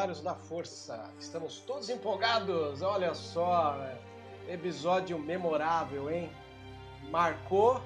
Usuários 0.00 0.22
da 0.22 0.34
Força. 0.34 1.12
Estamos 1.18 1.60
todos 1.60 1.90
empolgados. 1.90 2.80
Olha 2.80 3.12
só, 3.12 3.76
episódio 4.48 5.18
memorável, 5.18 6.10
hein? 6.10 6.30
Marcou. 7.10 7.82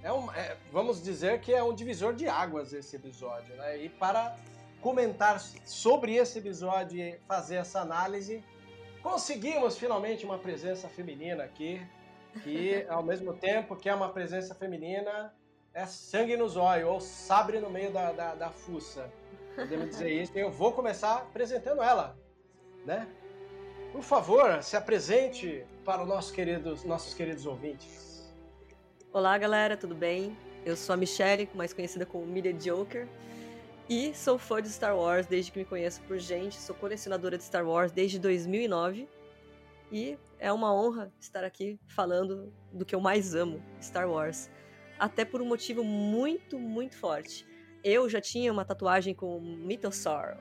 É 0.00 0.12
um, 0.12 0.30
é, 0.32 0.56
vamos 0.70 1.02
dizer 1.02 1.40
que 1.40 1.52
é 1.52 1.60
um 1.60 1.74
divisor 1.74 2.14
de 2.14 2.28
águas 2.28 2.72
esse 2.72 2.94
episódio, 2.94 3.56
né? 3.56 3.78
E 3.78 3.88
para 3.88 4.36
comentar 4.80 5.40
sobre 5.64 6.14
esse 6.14 6.38
episódio 6.38 7.00
e 7.00 7.18
fazer 7.26 7.56
essa 7.56 7.80
análise, 7.80 8.44
conseguimos 9.02 9.76
finalmente 9.76 10.24
uma 10.24 10.38
presença 10.38 10.88
feminina 10.88 11.42
aqui, 11.42 11.84
que 12.44 12.86
ao 12.88 13.02
mesmo 13.02 13.34
tempo 13.34 13.74
que 13.74 13.88
é 13.88 13.94
uma 13.94 14.10
presença 14.10 14.54
feminina, 14.54 15.34
é 15.74 15.84
sangue 15.84 16.36
nos 16.36 16.56
olhos, 16.56 16.88
ou 16.88 17.00
sabre 17.00 17.58
no 17.58 17.68
meio 17.68 17.90
da, 17.90 18.12
da, 18.12 18.34
da 18.36 18.50
fuça. 18.50 19.10
Podemos 19.56 19.88
dizer 19.88 20.10
isso. 20.10 20.32
Eu 20.36 20.50
vou 20.50 20.70
começar 20.70 21.16
apresentando 21.16 21.82
ela, 21.82 22.14
né? 22.84 23.08
Por 23.90 24.02
favor, 24.02 24.62
se 24.62 24.76
apresente 24.76 25.64
para 25.82 26.02
os 26.02 26.08
nossos 26.08 26.30
queridos, 26.30 26.84
nossos 26.84 27.14
queridos 27.14 27.46
ouvintes. 27.46 28.30
Olá, 29.10 29.38
galera, 29.38 29.74
tudo 29.74 29.94
bem? 29.94 30.36
Eu 30.62 30.76
sou 30.76 30.92
a 30.92 30.96
Michelle, 30.96 31.48
mais 31.54 31.72
conhecida 31.72 32.04
como 32.04 32.26
Media 32.26 32.52
Joker, 32.52 33.08
e 33.88 34.12
sou 34.14 34.36
fã 34.36 34.60
de 34.60 34.68
Star 34.68 34.94
Wars 34.94 35.26
desde 35.26 35.50
que 35.50 35.58
me 35.58 35.64
conheço 35.64 36.02
por 36.02 36.18
gente. 36.18 36.56
Sou 36.56 36.76
colecionadora 36.76 37.38
de 37.38 37.44
Star 37.44 37.66
Wars 37.66 37.90
desde 37.90 38.18
2009 38.18 39.08
e 39.90 40.18
é 40.38 40.52
uma 40.52 40.74
honra 40.74 41.10
estar 41.18 41.44
aqui 41.44 41.80
falando 41.86 42.52
do 42.70 42.84
que 42.84 42.94
eu 42.94 43.00
mais 43.00 43.34
amo, 43.34 43.62
Star 43.80 44.06
Wars. 44.06 44.50
Até 44.98 45.24
por 45.24 45.40
um 45.40 45.46
motivo 45.46 45.82
muito, 45.82 46.58
muito 46.58 46.94
forte. 46.98 47.46
Eu 47.88 48.08
já 48.08 48.20
tinha 48.20 48.52
uma 48.52 48.64
tatuagem 48.64 49.14
com 49.14 49.38
Mythosaur 49.38 50.36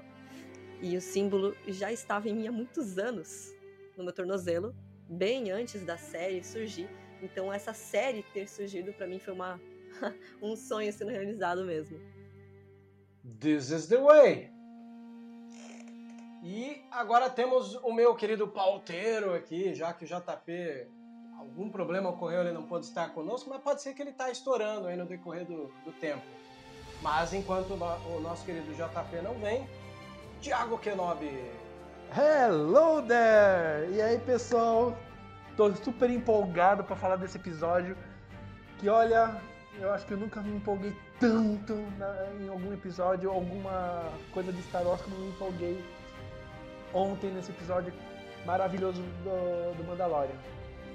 e 0.81 0.97
o 0.97 1.01
símbolo 1.01 1.55
já 1.67 1.91
estava 1.91 2.27
em 2.27 2.33
mim 2.33 2.47
há 2.47 2.51
muitos 2.51 2.97
anos 2.97 3.53
no 3.95 4.03
meu 4.03 4.11
tornozelo, 4.11 4.75
bem 5.07 5.51
antes 5.51 5.85
da 5.85 5.95
série 5.95 6.43
surgir. 6.43 6.89
Então 7.21 7.53
essa 7.53 7.71
série 7.71 8.23
ter 8.33 8.49
surgido 8.49 8.91
para 8.93 9.05
mim 9.05 9.19
foi 9.19 9.31
uma 9.31 9.61
um 10.41 10.55
sonho 10.55 10.91
sendo 10.91 11.11
realizado 11.11 11.63
mesmo. 11.63 11.99
This 13.39 13.69
is 13.69 13.85
the 13.89 14.01
way. 14.01 14.49
E 16.43 16.81
agora 16.89 17.29
temos 17.29 17.75
o 17.75 17.93
meu 17.93 18.15
querido 18.15 18.47
pauteiro 18.47 19.35
aqui, 19.35 19.71
já 19.75 19.93
que 19.93 20.03
o 20.03 20.07
JP 20.07 20.87
algum 21.37 21.69
problema 21.69 22.09
ocorreu, 22.09 22.41
ele 22.41 22.53
não 22.53 22.63
pôde 22.63 22.87
estar 22.87 23.13
conosco, 23.13 23.51
mas 23.51 23.61
pode 23.61 23.83
ser 23.83 23.93
que 23.93 24.01
ele 24.01 24.09
está 24.09 24.31
estourando 24.31 24.87
aí 24.87 24.97
no 24.97 25.05
decorrer 25.05 25.45
do, 25.45 25.71
do 25.85 25.91
tempo. 25.99 26.25
Mas 27.01 27.33
enquanto 27.33 27.71
o 27.73 28.19
nosso 28.21 28.45
querido 28.45 28.73
JP 28.73 29.21
não 29.23 29.33
vem, 29.35 29.67
Thiago 30.41 30.77
Kenobi. 30.77 31.51
Hello 32.15 33.01
there! 33.01 33.91
E 33.93 34.01
aí, 34.01 34.17
pessoal? 34.19 34.97
Tô 35.57 35.73
super 35.75 36.09
empolgado 36.09 36.83
para 36.83 36.95
falar 36.95 37.15
desse 37.17 37.37
episódio. 37.37 37.95
Que 38.79 38.89
olha, 38.89 39.35
eu 39.79 39.91
acho 39.93 40.05
que 40.05 40.13
eu 40.13 40.17
nunca 40.17 40.41
me 40.41 40.55
empolguei 40.55 40.95
tanto 41.19 41.73
na- 41.97 42.27
em 42.41 42.49
algum 42.49 42.73
episódio, 42.73 43.29
alguma 43.29 44.03
coisa 44.33 44.51
de 44.51 44.61
Star 44.63 44.83
Wars 44.85 45.01
como 45.01 45.15
me 45.17 45.29
empolguei 45.29 45.83
ontem 46.93 47.31
nesse 47.31 47.51
episódio 47.51 47.93
maravilhoso 48.45 49.01
do, 49.23 49.75
do 49.77 49.83
Mandalorian. 49.87 50.35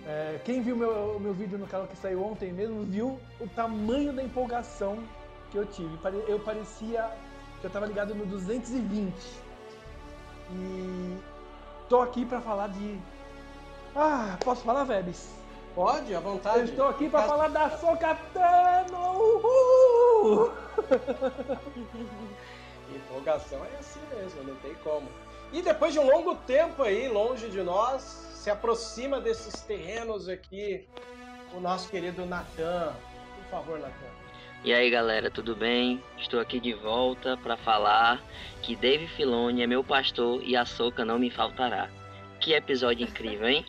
É, 0.06 0.41
quem 0.44 0.62
viu 0.62 0.77
meu, 0.77 1.19
meu 1.21 1.34
vídeo 1.34 1.59
no 1.59 1.66
canal 1.66 1.87
que 1.87 1.97
saiu 1.97 2.25
ontem 2.25 2.53
mesmo 2.53 2.84
viu 2.84 3.21
o 3.39 3.47
tamanho 3.49 4.12
da 4.12 4.22
empolgação 4.22 4.99
que 5.50 5.56
eu 5.59 5.66
tive. 5.66 5.99
Eu 6.28 6.38
parecia 6.41 7.11
que 7.61 7.66
eu 7.66 7.71
tava 7.71 7.87
ligado 7.87 8.15
no 8.15 8.25
220. 8.27 9.12
E 10.53 11.19
tô 11.88 12.00
aqui 12.00 12.25
pra 12.25 12.41
falar 12.41 12.69
de. 12.69 12.99
Ah, 13.94 14.37
posso 14.44 14.62
falar, 14.62 14.84
Vebs? 14.84 15.28
Pode, 15.75 16.15
à 16.15 16.21
vontade. 16.21 16.59
Eu 16.59 16.65
estou 16.65 16.89
aqui 16.89 17.09
pra 17.09 17.21
Faça- 17.21 17.33
falar 17.33 17.49
da 17.49 17.71
Sokatano! 17.78 18.99
Uhul! 19.19 20.50
Empolgação 22.94 23.65
é 23.65 23.77
assim 23.78 24.00
mesmo, 24.16 24.43
não 24.44 24.56
tem 24.56 24.75
como. 24.77 25.09
E 25.53 25.62
depois 25.62 25.93
de 25.93 25.99
um 26.00 26.06
longo 26.10 26.34
tempo 26.37 26.83
aí, 26.83 27.09
longe 27.09 27.49
de 27.49 27.62
nós, 27.62 28.03
se 28.03 28.50
aproxima 28.50 29.21
desses 29.21 29.60
terrenos 29.62 30.28
aqui 30.28 30.89
o 31.55 31.60
nosso 31.60 31.89
querido 31.89 32.25
Natan. 32.27 32.93
Por 33.37 33.50
favor, 33.50 33.78
Natan. 33.78 33.93
E 34.62 34.75
aí 34.75 34.91
galera, 34.91 35.31
tudo 35.31 35.56
bem? 35.56 36.04
Estou 36.19 36.38
aqui 36.38 36.60
de 36.60 36.75
volta 36.75 37.34
para 37.38 37.56
falar 37.56 38.22
que 38.60 38.76
Dave 38.76 39.06
Filoni 39.09 39.62
é 39.62 39.66
meu 39.66 39.82
pastor 39.82 40.43
e 40.43 40.54
a 40.54 40.66
soca 40.66 41.03
não 41.03 41.19
me 41.19 41.31
faltará. 41.31 41.88
Que 42.38 42.53
episódio 42.53 43.09
incrível, 43.09 43.48
hein? 43.48 43.65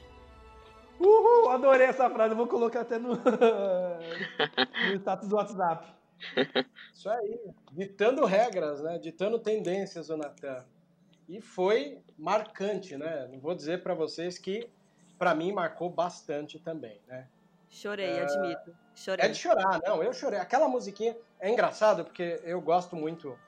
Uhul! 0.99 1.49
Adorei 1.49 1.88
essa 1.88 2.09
frase, 2.09 2.35
vou 2.35 2.45
colocar 2.45 2.81
até 2.81 2.99
no, 2.99 3.11
no 3.15 4.93
status 4.95 5.29
do 5.29 5.38
WhatsApp. 5.38 5.88
Isso 6.93 7.09
aí, 7.09 7.39
ditando 7.71 8.25
regras, 8.25 8.81
né? 8.83 8.99
Ditando 8.99 9.39
tendências, 9.39 10.09
o 10.09 10.17
Natan. 10.17 10.65
E 11.29 11.39
foi 11.39 11.99
marcante, 12.19 12.97
né? 12.97 13.29
Não 13.31 13.39
vou 13.39 13.55
dizer 13.55 13.81
pra 13.81 13.93
vocês 13.93 14.38
que 14.38 14.67
pra 15.17 15.33
mim 15.33 15.53
marcou 15.53 15.89
bastante 15.89 16.59
também, 16.59 16.99
né? 17.07 17.29
Chorei, 17.71 18.19
admito. 18.19 18.75
Chorei. 18.94 19.25
É 19.25 19.29
de 19.29 19.35
chorar, 19.35 19.79
não, 19.83 20.03
eu 20.03 20.13
chorei. 20.13 20.38
Aquela 20.38 20.68
musiquinha 20.68 21.18
é 21.39 21.50
engraçado 21.50 22.03
porque 22.03 22.39
eu 22.44 22.59
gosto 22.62 22.95
muito 22.97 23.39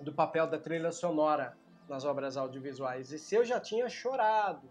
do 0.00 0.12
papel 0.12 0.46
da 0.46 0.58
trilha 0.58 0.92
sonora 0.92 1.56
nas 1.88 2.04
obras 2.04 2.36
audiovisuais. 2.36 3.10
E 3.10 3.18
se 3.18 3.34
eu 3.34 3.44
já 3.44 3.58
tinha 3.58 3.88
chorado 3.88 4.68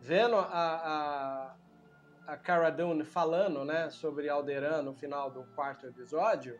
vendo 0.00 0.36
a, 0.36 0.46
a, 0.46 2.32
a 2.32 2.36
Cara 2.36 2.70
Dune 2.70 3.04
falando 3.04 3.64
né, 3.64 3.90
sobre 3.90 4.28
Alderan 4.28 4.82
no 4.82 4.94
final 4.94 5.28
do 5.28 5.42
quarto 5.56 5.86
episódio, 5.86 6.58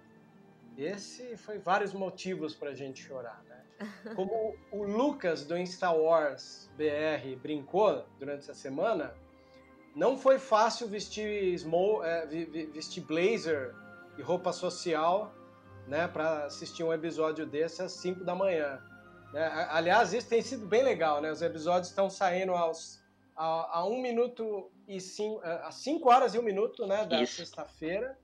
esse 0.76 1.36
foi 1.36 1.58
vários 1.58 1.94
motivos 1.94 2.56
pra 2.56 2.74
gente 2.74 3.02
chorar, 3.02 3.40
né? 3.44 3.62
como 4.14 4.54
o 4.70 4.82
Lucas 4.82 5.46
do 5.46 5.56
Insta 5.56 5.90
Wars 5.90 6.68
BR 6.76 7.36
brincou 7.40 8.04
durante 8.18 8.40
essa 8.40 8.54
semana, 8.54 9.14
não 9.94 10.16
foi 10.16 10.38
fácil 10.38 10.88
vestir, 10.88 11.58
small, 11.58 12.04
é, 12.04 12.26
vestir 12.26 13.02
blazer 13.02 13.74
e 14.16 14.22
roupa 14.22 14.52
social 14.52 15.34
né, 15.86 16.06
para 16.06 16.44
assistir 16.44 16.84
um 16.84 16.92
episódio 16.92 17.46
desse 17.46 17.82
às 17.82 17.92
5 17.92 18.24
da 18.24 18.34
manhã. 18.34 18.80
Né? 19.32 19.68
Aliás, 19.70 20.12
isso 20.12 20.28
tem 20.28 20.42
sido 20.42 20.66
bem 20.66 20.82
legal, 20.82 21.20
né? 21.20 21.30
Os 21.30 21.42
episódios 21.42 21.88
estão 21.88 22.08
saindo 22.08 22.52
aos, 22.52 23.00
a, 23.36 23.78
a 23.78 23.86
1 23.86 24.00
minuto 24.00 24.70
e 24.86 25.00
5, 25.00 25.40
a 25.44 25.70
5 25.70 26.08
horas 26.08 26.34
e 26.34 26.38
1 26.38 26.42
minuto 26.42 26.86
né, 26.86 27.04
da 27.06 27.24
sexta-feira. 27.26 28.16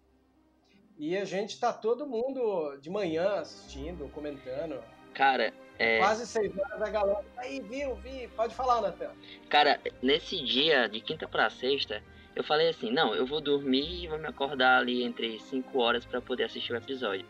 E 0.98 1.16
a 1.16 1.24
gente 1.24 1.60
tá 1.60 1.72
todo 1.72 2.06
mundo 2.06 2.76
de 2.78 2.88
manhã 2.88 3.40
assistindo, 3.40 4.08
comentando. 4.12 4.82
Cara, 5.12 5.52
é... 5.78 5.98
Quase 5.98 6.26
seis 6.26 6.56
horas 6.58 6.82
a 6.82 6.90
galera. 6.90 7.24
Aí, 7.36 7.60
viu, 7.60 7.94
vi. 7.96 8.28
Pode 8.36 8.54
falar, 8.54 8.80
Natan. 8.80 9.10
Cara, 9.48 9.80
nesse 10.02 10.42
dia, 10.42 10.88
de 10.88 11.00
quinta 11.00 11.28
pra 11.28 11.50
sexta, 11.50 12.02
eu 12.34 12.42
falei 12.42 12.68
assim: 12.68 12.90
não, 12.90 13.14
eu 13.14 13.26
vou 13.26 13.40
dormir 13.40 14.04
e 14.04 14.06
vou 14.06 14.18
me 14.18 14.26
acordar 14.26 14.78
ali 14.78 15.02
entre 15.02 15.38
5 15.38 15.78
horas 15.78 16.04
para 16.04 16.20
poder 16.20 16.44
assistir 16.44 16.72
o 16.72 16.76
episódio. 16.76 17.26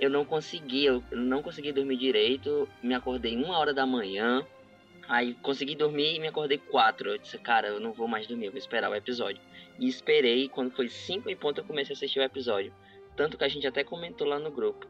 Eu 0.00 0.10
não 0.10 0.24
consegui, 0.24 0.84
eu 0.84 1.02
não 1.12 1.42
consegui 1.42 1.72
dormir 1.72 1.96
direito. 1.96 2.68
Me 2.82 2.94
acordei 2.94 3.36
uma 3.36 3.58
hora 3.58 3.72
da 3.72 3.86
manhã. 3.86 4.44
Aí 5.08 5.34
consegui 5.34 5.74
dormir 5.74 6.16
e 6.16 6.20
me 6.20 6.28
acordei 6.28 6.58
quatro. 6.58 7.10
Eu 7.10 7.18
disse, 7.18 7.38
cara, 7.38 7.68
eu 7.68 7.80
não 7.80 7.92
vou 7.92 8.08
mais 8.08 8.26
dormir, 8.26 8.46
eu 8.46 8.52
vou 8.52 8.58
esperar 8.58 8.90
o 8.90 8.94
episódio. 8.94 9.40
E 9.78 9.86
esperei, 9.86 10.48
quando 10.48 10.74
foi 10.74 10.88
cinco 10.88 11.28
em 11.28 11.36
ponto 11.36 11.60
eu 11.60 11.64
comecei 11.64 11.94
a 11.94 11.96
assistir 11.96 12.20
o 12.20 12.22
episódio. 12.22 12.72
Tanto 13.16 13.36
que 13.36 13.44
a 13.44 13.48
gente 13.48 13.66
até 13.66 13.84
comentou 13.84 14.26
lá 14.26 14.38
no 14.38 14.50
grupo. 14.50 14.86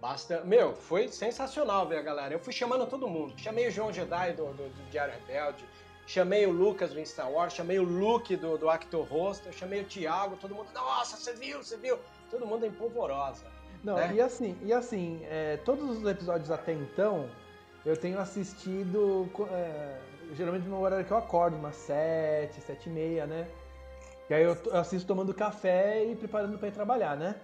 Basta... 0.00 0.42
Meu, 0.44 0.74
foi 0.74 1.08
sensacional 1.08 1.86
ver 1.88 1.98
a 1.98 2.02
galera. 2.02 2.34
Eu 2.34 2.38
fui 2.38 2.52
chamando 2.52 2.86
todo 2.86 3.08
mundo. 3.08 3.34
Chamei 3.36 3.68
o 3.68 3.70
João 3.70 3.92
Jedi 3.92 4.32
do, 4.32 4.46
do, 4.46 4.68
do 4.68 4.90
Diário 4.90 5.14
Rebelde, 5.14 5.64
chamei 6.06 6.46
o 6.46 6.50
Lucas 6.50 6.92
do 6.92 7.04
Star 7.04 7.30
Wars, 7.30 7.52
chamei 7.52 7.78
o 7.78 7.84
Luke 7.84 8.36
do, 8.36 8.56
do 8.56 8.70
Actor 8.70 9.06
Roster, 9.06 9.52
chamei 9.52 9.82
o 9.82 9.84
Thiago, 9.84 10.36
todo 10.36 10.54
mundo, 10.54 10.68
nossa, 10.72 11.16
você 11.16 11.34
viu, 11.34 11.62
você 11.62 11.76
viu? 11.76 11.98
Todo 12.30 12.46
mundo 12.46 12.64
em 12.64 12.70
polvorosa. 12.70 13.44
Não, 13.84 13.96
né? 13.96 14.12
e 14.14 14.20
assim, 14.20 14.56
e 14.62 14.72
assim 14.72 15.20
é, 15.24 15.58
todos 15.58 15.98
os 15.98 16.08
episódios 16.08 16.50
até 16.50 16.72
então, 16.72 17.28
eu 17.84 17.96
tenho 17.96 18.18
assistido 18.18 19.28
é, 19.50 19.98
geralmente 20.34 20.66
no 20.66 20.80
horário 20.80 21.04
que 21.04 21.12
eu 21.12 21.16
acordo, 21.16 21.56
umas 21.56 21.76
sete, 21.76 22.60
sete 22.60 22.88
e 22.88 22.92
meia, 22.92 23.26
né? 23.26 23.48
E 24.30 24.34
aí 24.34 24.42
eu, 24.42 24.54
eu 24.66 24.76
assisto 24.76 25.06
tomando 25.06 25.32
café 25.34 26.04
e 26.04 26.16
preparando 26.16 26.58
para 26.58 26.68
ir 26.68 26.72
trabalhar, 26.72 27.16
né? 27.16 27.36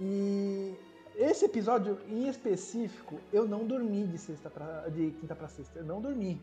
E 0.00 0.74
esse 1.16 1.46
episódio 1.46 1.98
em 2.08 2.28
específico, 2.28 3.18
eu 3.32 3.48
não 3.48 3.66
dormi 3.66 4.06
de 4.06 4.18
sexta 4.18 4.50
pra, 4.50 4.88
de 4.88 5.10
quinta 5.12 5.34
para 5.34 5.48
sexta, 5.48 5.78
eu 5.78 5.84
não 5.84 6.00
dormi. 6.00 6.40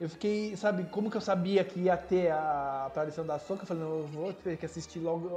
Eu 0.00 0.08
fiquei, 0.08 0.56
sabe, 0.56 0.84
como 0.90 1.08
que 1.08 1.16
eu 1.16 1.20
sabia 1.20 1.64
que 1.64 1.78
ia 1.78 1.96
ter 1.96 2.30
a 2.30 2.86
aparição 2.86 3.24
da 3.24 3.38
Soca? 3.38 3.62
Eu 3.62 3.66
falei, 3.66 3.84
não, 3.84 3.98
eu 4.00 4.06
vou 4.08 4.32
ter 4.32 4.56
que 4.56 4.66
assistir 4.66 4.98
logo, 4.98 5.30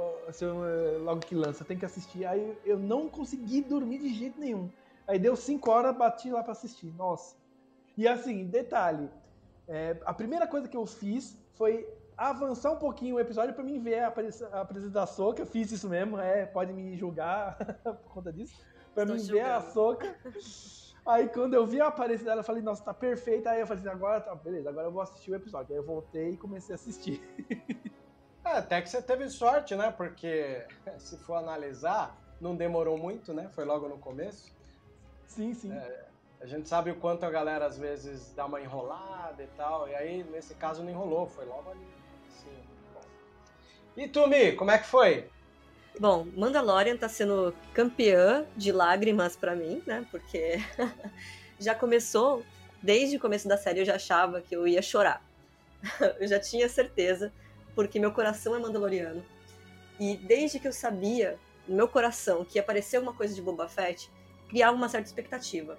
logo 1.04 1.20
que 1.20 1.36
lança, 1.36 1.64
tem 1.64 1.78
que 1.78 1.84
assistir. 1.84 2.26
Aí 2.26 2.58
eu 2.64 2.76
não 2.76 3.08
consegui 3.08 3.62
dormir 3.62 3.98
de 3.98 4.12
jeito 4.12 4.40
nenhum. 4.40 4.68
Aí 5.06 5.20
deu 5.20 5.36
5 5.36 5.70
horas, 5.70 5.96
bati 5.96 6.30
lá 6.30 6.42
para 6.42 6.50
assistir. 6.50 6.92
Nossa. 6.96 7.36
E 7.96 8.08
assim, 8.08 8.44
detalhe, 8.44 9.08
é, 9.68 9.96
a 10.04 10.12
primeira 10.12 10.48
coisa 10.48 10.66
que 10.66 10.76
eu 10.76 10.84
fiz 10.84 11.38
foi 11.54 11.86
avançar 12.16 12.72
um 12.72 12.76
pouquinho 12.76 13.16
o 13.16 13.20
episódio 13.20 13.54
para 13.54 13.62
mim 13.62 13.78
ver 13.78 14.00
a, 14.00 14.08
a 14.08 14.64
presença 14.64 14.90
da 14.90 15.06
Soca. 15.06 15.42
Eu 15.42 15.46
fiz 15.46 15.70
isso 15.70 15.88
mesmo, 15.88 16.18
é, 16.18 16.46
pode 16.46 16.72
me 16.72 16.96
julgar 16.96 17.56
por 17.84 18.12
conta 18.14 18.32
disso. 18.32 18.54
Para 18.94 19.04
mim 19.04 19.18
julgando. 19.18 19.32
ver 19.32 19.50
a 19.50 19.60
Soca. 19.60 20.16
Aí 21.04 21.28
quando 21.28 21.54
eu 21.54 21.66
vi 21.66 21.80
a 21.80 21.86
aparência 21.86 22.24
dela, 22.24 22.40
eu 22.40 22.44
falei, 22.44 22.62
nossa, 22.62 22.82
tá 22.82 22.94
perfeita. 22.94 23.50
Aí 23.50 23.60
eu 23.60 23.66
falei 23.66 23.80
assim, 23.80 23.90
agora 23.90 24.20
tá, 24.20 24.34
beleza, 24.34 24.68
agora 24.70 24.88
eu 24.88 24.92
vou 24.92 25.02
assistir 25.02 25.30
o 25.30 25.36
episódio. 25.36 25.72
Aí 25.72 25.78
eu 25.78 25.84
voltei 25.84 26.30
e 26.30 26.36
comecei 26.36 26.74
a 26.74 26.76
assistir. 26.76 27.22
É, 28.44 28.58
até 28.58 28.80
que 28.80 28.88
você 28.88 29.02
teve 29.02 29.28
sorte, 29.28 29.74
né? 29.74 29.90
Porque 29.90 30.64
se 30.98 31.16
for 31.18 31.34
analisar, 31.34 32.16
não 32.40 32.56
demorou 32.56 32.96
muito, 32.96 33.34
né? 33.34 33.48
Foi 33.50 33.64
logo 33.64 33.88
no 33.88 33.98
começo. 33.98 34.54
Sim, 35.26 35.52
sim. 35.52 35.72
É, 35.72 36.06
a 36.40 36.46
gente 36.46 36.68
sabe 36.68 36.90
o 36.90 36.96
quanto 36.96 37.24
a 37.24 37.30
galera 37.30 37.66
às 37.66 37.76
vezes 37.76 38.32
dá 38.34 38.46
uma 38.46 38.60
enrolada 38.60 39.42
e 39.42 39.48
tal. 39.56 39.88
E 39.88 39.94
aí, 39.94 40.24
nesse 40.24 40.54
caso, 40.54 40.82
não 40.82 40.90
enrolou, 40.90 41.26
foi 41.26 41.44
logo 41.44 41.70
ali. 41.70 41.95
E 43.96 44.06
tu, 44.06 44.26
Mi, 44.26 44.52
como 44.52 44.70
é 44.70 44.78
que 44.78 44.86
foi? 44.86 45.26
Bom, 45.98 46.26
Mandalorian 46.36 46.96
tá 46.96 47.08
sendo 47.08 47.54
campeã 47.72 48.46
de 48.54 48.70
lágrimas 48.70 49.34
para 49.34 49.56
mim, 49.56 49.82
né? 49.86 50.06
Porque 50.10 50.56
já 51.58 51.74
começou, 51.74 52.44
desde 52.82 53.16
o 53.16 53.20
começo 53.20 53.48
da 53.48 53.56
série 53.56 53.80
eu 53.80 53.84
já 53.84 53.94
achava 53.94 54.42
que 54.42 54.54
eu 54.54 54.68
ia 54.68 54.82
chorar. 54.82 55.24
eu 56.20 56.28
já 56.28 56.38
tinha 56.38 56.68
certeza, 56.68 57.32
porque 57.74 57.98
meu 57.98 58.12
coração 58.12 58.54
é 58.54 58.58
mandaloriano. 58.58 59.24
E 59.98 60.18
desde 60.18 60.58
que 60.58 60.68
eu 60.68 60.72
sabia, 60.72 61.38
no 61.66 61.76
meu 61.76 61.88
coração, 61.88 62.44
que 62.44 62.58
ia 62.58 62.62
aparecer 62.62 62.96
alguma 62.96 63.14
coisa 63.14 63.34
de 63.34 63.40
Boba 63.40 63.66
Fett, 63.66 64.10
criava 64.50 64.76
uma 64.76 64.90
certa 64.90 65.06
expectativa. 65.06 65.78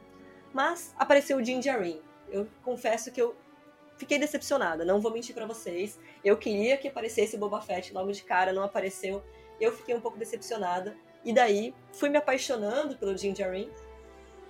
Mas 0.52 0.96
apareceu 0.98 1.38
o 1.38 1.42
Din 1.44 1.60
Djarin. 1.60 2.02
Eu 2.30 2.48
confesso 2.64 3.12
que 3.12 3.22
eu 3.22 3.36
fiquei 3.98 4.18
decepcionada, 4.20 4.86
não 4.86 5.02
vou 5.02 5.12
mentir 5.12 5.34
para 5.34 5.46
vocês. 5.46 6.00
Eu 6.24 6.38
queria 6.38 6.78
que 6.78 6.88
aparecesse 6.88 7.38
Boba 7.38 7.62
Fett 7.62 7.94
logo 7.94 8.12
de 8.12 8.24
cara, 8.24 8.54
não 8.54 8.64
apareceu. 8.64 9.24
Eu 9.60 9.72
fiquei 9.72 9.96
um 9.96 10.02
pouco 10.02 10.18
decepcionada. 10.18 10.96
E 11.26 11.34
daí 11.34 11.74
fui 11.92 12.10
me 12.10 12.18
apaixonando 12.18 12.96
pelo 12.96 13.14
Din 13.14 13.34
Djarin, 13.34 13.70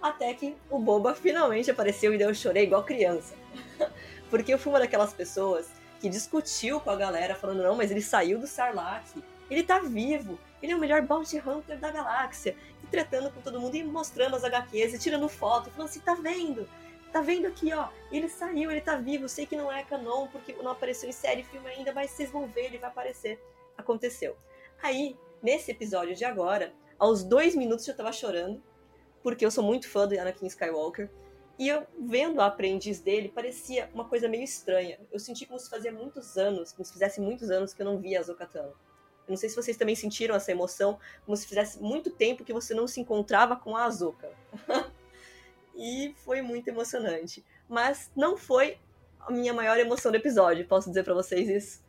até 0.01 0.33
que 0.33 0.55
o 0.69 0.77
Boba 0.77 1.15
finalmente 1.15 1.71
apareceu 1.71 2.13
e 2.13 2.17
daí 2.17 2.27
eu 2.27 2.35
chorei 2.35 2.63
igual 2.63 2.83
criança. 2.83 3.33
Porque 4.29 4.53
eu 4.53 4.59
fui 4.59 4.71
uma 4.71 4.79
daquelas 4.79 5.13
pessoas 5.13 5.69
que 5.99 6.09
discutiu 6.09 6.79
com 6.79 6.89
a 6.89 6.95
galera, 6.95 7.35
falando: 7.35 7.63
não, 7.63 7.75
mas 7.75 7.89
ele 7.89 8.01
saiu 8.01 8.37
do 8.39 8.45
Sarlacc, 8.45 9.23
ele 9.49 9.63
tá 9.63 9.79
vivo, 9.79 10.37
ele 10.61 10.71
é 10.71 10.75
o 10.75 10.79
melhor 10.79 11.01
bounty 11.01 11.39
hunter 11.39 11.79
da 11.79 11.91
galáxia. 11.91 12.55
E 12.83 12.87
tratando 12.87 13.31
com 13.31 13.41
todo 13.41 13.59
mundo 13.59 13.75
e 13.75 13.83
mostrando 13.83 14.35
as 14.35 14.43
HQs 14.43 14.93
e 14.93 14.99
tirando 14.99 15.27
foto, 15.29 15.71
falando 15.71 15.89
assim: 15.89 15.99
tá 15.99 16.13
vendo? 16.13 16.67
Tá 17.11 17.21
vendo 17.21 17.47
aqui, 17.47 17.73
ó? 17.73 17.89
Ele 18.11 18.29
saiu, 18.29 18.69
ele 18.69 18.81
tá 18.81 18.95
vivo. 18.95 19.27
Sei 19.27 19.45
que 19.45 19.55
não 19.55 19.71
é 19.71 19.83
canon, 19.83 20.27
porque 20.27 20.53
não 20.53 20.71
apareceu 20.71 21.09
em 21.09 21.13
série 21.13 21.43
filme 21.43 21.67
ainda, 21.69 21.93
mas 21.93 22.11
vocês 22.11 22.31
vão 22.31 22.47
ver, 22.47 22.65
ele 22.65 22.77
vai 22.77 22.89
aparecer. 22.89 23.39
Aconteceu. 23.77 24.37
Aí, 24.81 25.17
nesse 25.41 25.71
episódio 25.71 26.15
de 26.15 26.25
agora, 26.25 26.73
aos 26.99 27.23
dois 27.23 27.55
minutos 27.55 27.87
eu 27.87 27.95
tava 27.95 28.11
chorando, 28.11 28.61
porque 29.23 29.45
eu 29.45 29.51
sou 29.51 29.63
muito 29.63 29.89
fã 29.89 30.07
do 30.07 30.19
Anakin 30.19 30.47
Skywalker. 30.47 31.09
E 31.59 31.67
eu, 31.67 31.87
vendo 31.99 32.39
a 32.39 32.45
aprendiz 32.45 32.99
dele, 32.99 33.29
parecia 33.29 33.89
uma 33.91 34.05
coisa 34.05 34.27
meio 34.27 34.43
estranha. 34.43 34.99
Eu 35.11 35.19
senti 35.19 35.45
como 35.45 35.59
se 35.59 35.69
fazia 35.69 35.91
muitos 35.91 36.37
anos, 36.37 36.71
como 36.71 36.85
se 36.85 36.93
fizesse 36.93 37.19
muitos 37.19 37.49
anos 37.49 37.73
que 37.73 37.81
eu 37.81 37.85
não 37.85 37.97
via 37.97 38.19
a 38.19 38.23
Zokatano. 38.23 38.73
Eu 39.27 39.31
não 39.31 39.37
sei 39.37 39.49
se 39.49 39.55
vocês 39.55 39.75
também 39.75 39.95
sentiram 39.95 40.35
essa 40.35 40.51
emoção, 40.51 40.99
como 41.25 41.35
se 41.35 41.47
fizesse 41.47 41.81
muito 41.81 42.11
tempo 42.11 42.45
que 42.45 42.53
você 42.53 42.73
não 42.73 42.87
se 42.87 43.01
encontrava 43.01 43.55
com 43.55 43.75
a 43.75 43.85
Azoka. 43.85 44.31
e 45.77 46.13
foi 46.25 46.41
muito 46.41 46.67
emocionante. 46.67 47.45
Mas 47.69 48.11
não 48.15 48.35
foi 48.35 48.77
a 49.19 49.31
minha 49.31 49.53
maior 49.53 49.77
emoção 49.77 50.11
do 50.11 50.15
episódio, 50.15 50.67
posso 50.67 50.89
dizer 50.89 51.03
para 51.03 51.13
vocês 51.13 51.47
isso. 51.47 51.83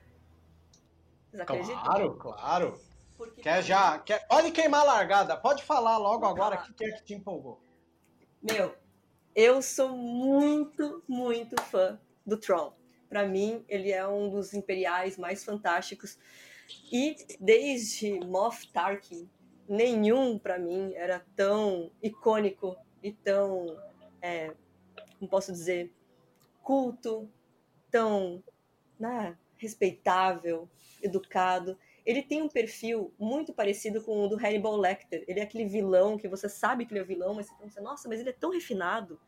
Vocês 1.31 1.41
acreditam? 1.41 1.83
Claro, 1.83 2.15
claro. 2.17 2.81
Porque 3.17 3.43
quer 3.43 3.63
já, 3.63 3.99
quer, 3.99 4.27
pode 4.29 4.53
queimar 4.53 4.83
a 4.83 4.85
largada, 4.85 5.37
pode 5.37 5.65
falar 5.65 5.97
logo 5.99 6.25
agora 6.25 6.57
o 6.57 6.75
que 6.75 6.85
é 6.85 6.93
que 6.93 7.05
te 7.05 7.15
empolgou. 7.15 7.61
Meu, 8.41 8.75
eu 9.35 9.61
sou 9.61 9.91
muito, 9.91 11.03
muito 11.09 11.61
fã 11.63 11.99
do 12.25 12.37
Tron. 12.37 12.73
Para 13.09 13.27
mim, 13.27 13.65
ele 13.69 13.91
é 13.91 14.07
um 14.07 14.31
dos 14.31 14.53
imperiais 14.53 15.17
mais 15.17 15.45
fantásticos. 15.45 16.19
E 16.93 17.17
desde 17.41 18.21
Moff 18.21 18.71
Tarkin, 18.71 19.29
nenhum 19.69 20.39
para 20.39 20.59
mim 20.59 20.93
era 20.95 21.25
tão 21.35 21.91
icônico 22.03 22.77
e 23.03 23.13
tão, 23.13 23.77
é, 24.21 24.55
como 25.19 25.31
posso 25.31 25.53
dizer, 25.53 25.93
culto, 26.63 27.31
tão 27.91 28.43
né, 28.99 29.37
respeitável, 29.57 30.69
educado. 31.03 31.79
Ele 32.05 32.23
tem 32.23 32.43
um 32.43 32.49
perfil 32.49 33.13
muito 33.19 33.53
parecido 33.53 34.03
com 34.03 34.25
o 34.25 34.29
do 34.29 34.37
Hannibal 34.37 34.77
Lecter. 34.77 35.25
Ele 35.29 35.41
é 35.41 35.43
aquele 35.43 35.67
vilão 35.67 36.17
que 36.17 36.29
você 36.29 36.49
sabe 36.49 36.87
que 36.87 36.93
ele 36.93 37.01
é 37.01 37.05
vilão, 37.05 37.35
mas 37.35 37.47
você 37.47 37.55
pensa, 37.55 37.81
nossa, 37.81 38.09
mas 38.09 38.21
ele 38.21 38.31
é 38.31 38.33
tão 38.33 38.51
refinado, 38.51 39.21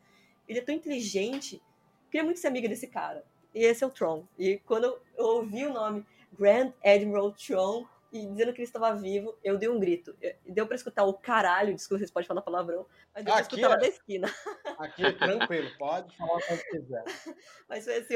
ele 0.48 0.58
é 0.58 0.62
tão 0.62 0.74
inteligente. 0.74 1.62
Queria 2.10 2.24
muito 2.24 2.40
ser 2.40 2.48
amiga 2.48 2.68
desse 2.68 2.86
cara. 2.86 3.24
E 3.54 3.64
esse 3.64 3.84
é 3.84 3.86
o 3.86 3.90
Tron. 3.90 4.26
E 4.38 4.58
quando 4.58 4.84
eu 4.84 5.00
ouvi 5.16 5.66
o 5.66 5.72
nome 5.72 6.06
Grand 6.32 6.72
Admiral 6.84 7.32
Tron, 7.32 7.86
e 8.12 8.26
dizendo 8.26 8.52
que 8.52 8.60
ele 8.60 8.66
estava 8.66 8.94
vivo, 8.94 9.38
eu 9.42 9.56
dei 9.56 9.68
um 9.68 9.78
grito. 9.78 10.16
Deu 10.46 10.66
para 10.66 10.76
escutar 10.76 11.04
o 11.04 11.14
caralho, 11.14 11.74
desculpa, 11.74 11.98
vocês 11.98 12.10
podem 12.10 12.26
falar 12.26 12.42
palavrão, 12.42 12.86
mas 13.14 13.24
deu 13.24 13.32
pra 13.32 13.42
escutar 13.42 13.62
é, 13.62 13.68
lá 13.68 13.76
da 13.76 13.86
esquina. 13.86 14.34
Aqui 14.78 15.04
é 15.04 15.12
tranquilo, 15.12 15.70
pode 15.78 16.16
falar 16.16 16.36
o 16.36 16.40
que 16.40 16.70
quiser. 16.70 17.04
Mas 17.68 17.84
foi 17.84 17.96
assim, 17.98 18.14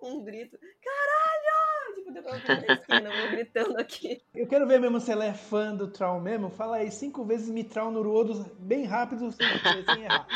um, 0.00 0.24
grito, 0.24 0.58
caralho! 0.58 1.94
Tipo 1.94 2.08
fuder 2.08 2.22
pra 2.22 2.32
na 2.32 2.74
esquina, 2.74 3.10
eu 3.10 3.20
vou 3.20 3.30
gritando 3.30 3.78
aqui. 3.78 4.22
Eu 4.34 4.46
quero 4.46 4.66
ver 4.66 4.80
mesmo 4.80 5.00
se 5.00 5.10
ela 5.10 5.24
é 5.24 5.32
fã 5.32 5.74
do 5.74 5.88
Traum 5.88 6.20
mesmo. 6.20 6.50
Fala 6.50 6.76
aí, 6.76 6.90
cinco 6.90 7.24
vezes 7.24 7.48
Mitral 7.48 7.90
no 7.90 8.02
Ruodo, 8.02 8.44
bem 8.58 8.84
rápido, 8.84 9.30
sem, 9.32 9.46
sem 9.84 10.04
errar. 10.04 10.26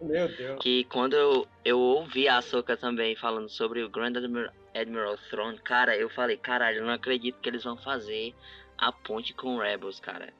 Meu 0.00 0.28
Deus. 0.28 0.62
Que 0.62 0.84
quando 0.84 1.14
eu, 1.14 1.46
eu 1.64 1.78
ouvi 1.78 2.28
a 2.28 2.38
Ahsoka 2.38 2.76
também 2.76 3.16
falando 3.16 3.48
sobre 3.48 3.82
o 3.82 3.88
Grand 3.88 4.16
Admiral, 4.16 4.52
Admiral 4.74 5.18
Throne, 5.30 5.58
cara, 5.58 5.96
eu 5.96 6.08
falei, 6.10 6.36
caralho, 6.36 6.78
eu 6.78 6.84
não 6.84 6.92
acredito 6.92 7.40
que 7.40 7.48
eles 7.48 7.64
vão 7.64 7.76
fazer 7.76 8.34
a 8.78 8.92
ponte 8.92 9.32
com 9.34 9.58
Rebels, 9.58 10.00
cara. 10.00 10.32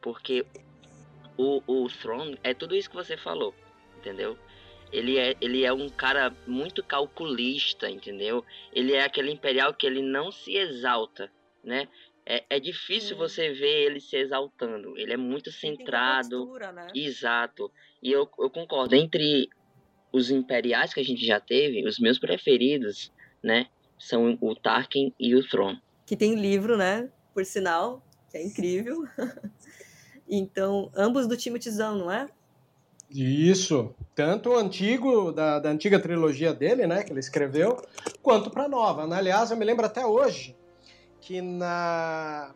Porque 0.00 0.46
o, 1.36 1.62
o 1.66 1.88
Throne 1.88 2.38
é 2.42 2.54
tudo 2.54 2.74
isso 2.74 2.88
que 2.88 2.96
você 2.96 3.16
falou, 3.16 3.54
entendeu? 3.98 4.36
Ele 4.92 5.18
é, 5.18 5.36
ele 5.40 5.64
é 5.64 5.72
um 5.72 5.88
cara 5.88 6.34
muito 6.46 6.82
calculista, 6.82 7.88
entendeu? 7.88 8.44
Ele 8.72 8.92
é 8.92 9.04
aquele 9.04 9.30
imperial 9.30 9.72
que 9.72 9.86
ele 9.86 10.02
não 10.02 10.32
se 10.32 10.56
exalta, 10.56 11.30
né? 11.62 11.88
É, 12.26 12.44
é 12.50 12.60
difícil 12.60 13.16
você 13.16 13.52
ver 13.52 13.86
ele 13.86 14.00
se 14.00 14.16
exaltando. 14.16 14.96
Ele 14.96 15.12
é 15.12 15.16
muito 15.16 15.50
centrado. 15.50 16.38
compostura, 16.38 16.72
né? 16.72 16.88
Exato. 16.94 17.72
E 18.02 18.12
eu, 18.12 18.28
eu 18.38 18.50
concordo. 18.50 18.94
Entre 18.94 19.48
os 20.12 20.30
imperiais 20.30 20.92
que 20.92 21.00
a 21.00 21.04
gente 21.04 21.24
já 21.24 21.40
teve, 21.40 21.86
os 21.86 21.98
meus 21.98 22.18
preferidos, 22.18 23.12
né? 23.42 23.66
São 23.98 24.36
o 24.40 24.54
Tarkin 24.54 25.14
e 25.18 25.34
o 25.34 25.46
Throne. 25.46 25.80
Que 26.06 26.16
tem 26.16 26.34
livro, 26.34 26.76
né? 26.76 27.10
Por 27.32 27.44
sinal, 27.44 28.04
que 28.30 28.36
é 28.36 28.44
incrível. 28.44 29.04
então, 30.28 30.90
ambos 30.94 31.26
do 31.26 31.36
Timothy 31.36 31.70
Zahn, 31.70 31.98
não 31.98 32.10
é? 32.10 32.28
Isso. 33.10 33.94
Tanto 34.14 34.50
o 34.50 34.56
antigo, 34.56 35.32
da, 35.32 35.58
da 35.58 35.68
antiga 35.70 35.98
trilogia 35.98 36.54
dele, 36.54 36.86
né, 36.86 37.02
que 37.02 37.12
ele 37.12 37.20
escreveu, 37.20 37.82
quanto 38.22 38.50
pra 38.50 38.68
nova. 38.68 39.02
Aliás, 39.14 39.50
eu 39.50 39.56
me 39.56 39.64
lembro 39.64 39.84
até 39.84 40.06
hoje 40.06 40.56
que 41.20 41.40
na 41.40 42.54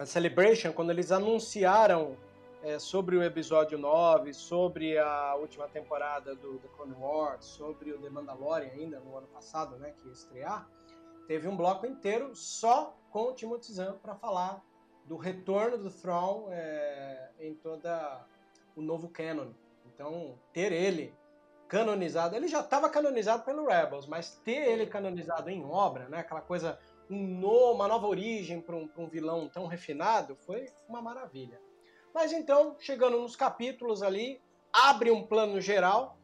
na 0.00 0.06
Celebration, 0.06 0.72
quando 0.72 0.88
eles 0.88 1.12
anunciaram 1.12 2.16
é, 2.62 2.78
sobre 2.78 3.18
o 3.18 3.22
episódio 3.22 3.76
9, 3.76 4.32
sobre 4.32 4.96
a 4.96 5.34
última 5.34 5.68
temporada 5.68 6.34
do 6.34 6.56
The 6.56 6.68
Clone 6.68 6.94
Wars, 6.98 7.44
sobre 7.44 7.92
o 7.92 7.98
The 7.98 8.08
Mandalorian 8.08 8.70
ainda 8.72 8.98
no 9.00 9.14
ano 9.14 9.26
passado, 9.26 9.76
né, 9.76 9.92
que 9.98 10.06
ia 10.06 10.12
estrear, 10.14 10.66
teve 11.28 11.46
um 11.46 11.54
bloco 11.54 11.84
inteiro 11.84 12.34
só 12.34 12.96
com 13.10 13.24
o 13.24 13.34
Timothy 13.34 13.74
Zahn 13.74 13.98
para 13.98 14.14
falar 14.14 14.64
do 15.04 15.18
retorno 15.18 15.76
do 15.76 15.90
Thrawn 15.90 16.46
é, 16.50 17.32
em 17.38 17.52
toda 17.56 18.24
o 18.80 18.84
novo 18.84 19.08
canon. 19.08 19.52
Então, 19.86 20.38
ter 20.52 20.72
ele 20.72 21.14
canonizado, 21.68 22.34
ele 22.34 22.48
já 22.48 22.60
estava 22.60 22.90
canonizado 22.90 23.44
pelo 23.44 23.68
Rebels, 23.68 24.06
mas 24.06 24.34
ter 24.44 24.68
ele 24.68 24.86
canonizado 24.86 25.48
em 25.48 25.64
obra, 25.64 26.08
né, 26.08 26.18
aquela 26.18 26.40
coisa, 26.40 26.78
um 27.08 27.16
no- 27.16 27.72
uma 27.72 27.86
nova 27.86 28.08
origem 28.08 28.60
para 28.60 28.74
um, 28.74 28.90
um 28.96 29.08
vilão 29.08 29.48
tão 29.48 29.66
refinado, 29.66 30.34
foi 30.34 30.72
uma 30.88 31.00
maravilha. 31.00 31.60
Mas 32.12 32.32
então, 32.32 32.74
chegando 32.80 33.20
nos 33.20 33.36
capítulos 33.36 34.02
ali, 34.02 34.40
abre 34.72 35.12
um 35.12 35.24
plano 35.24 35.60
geral, 35.60 36.18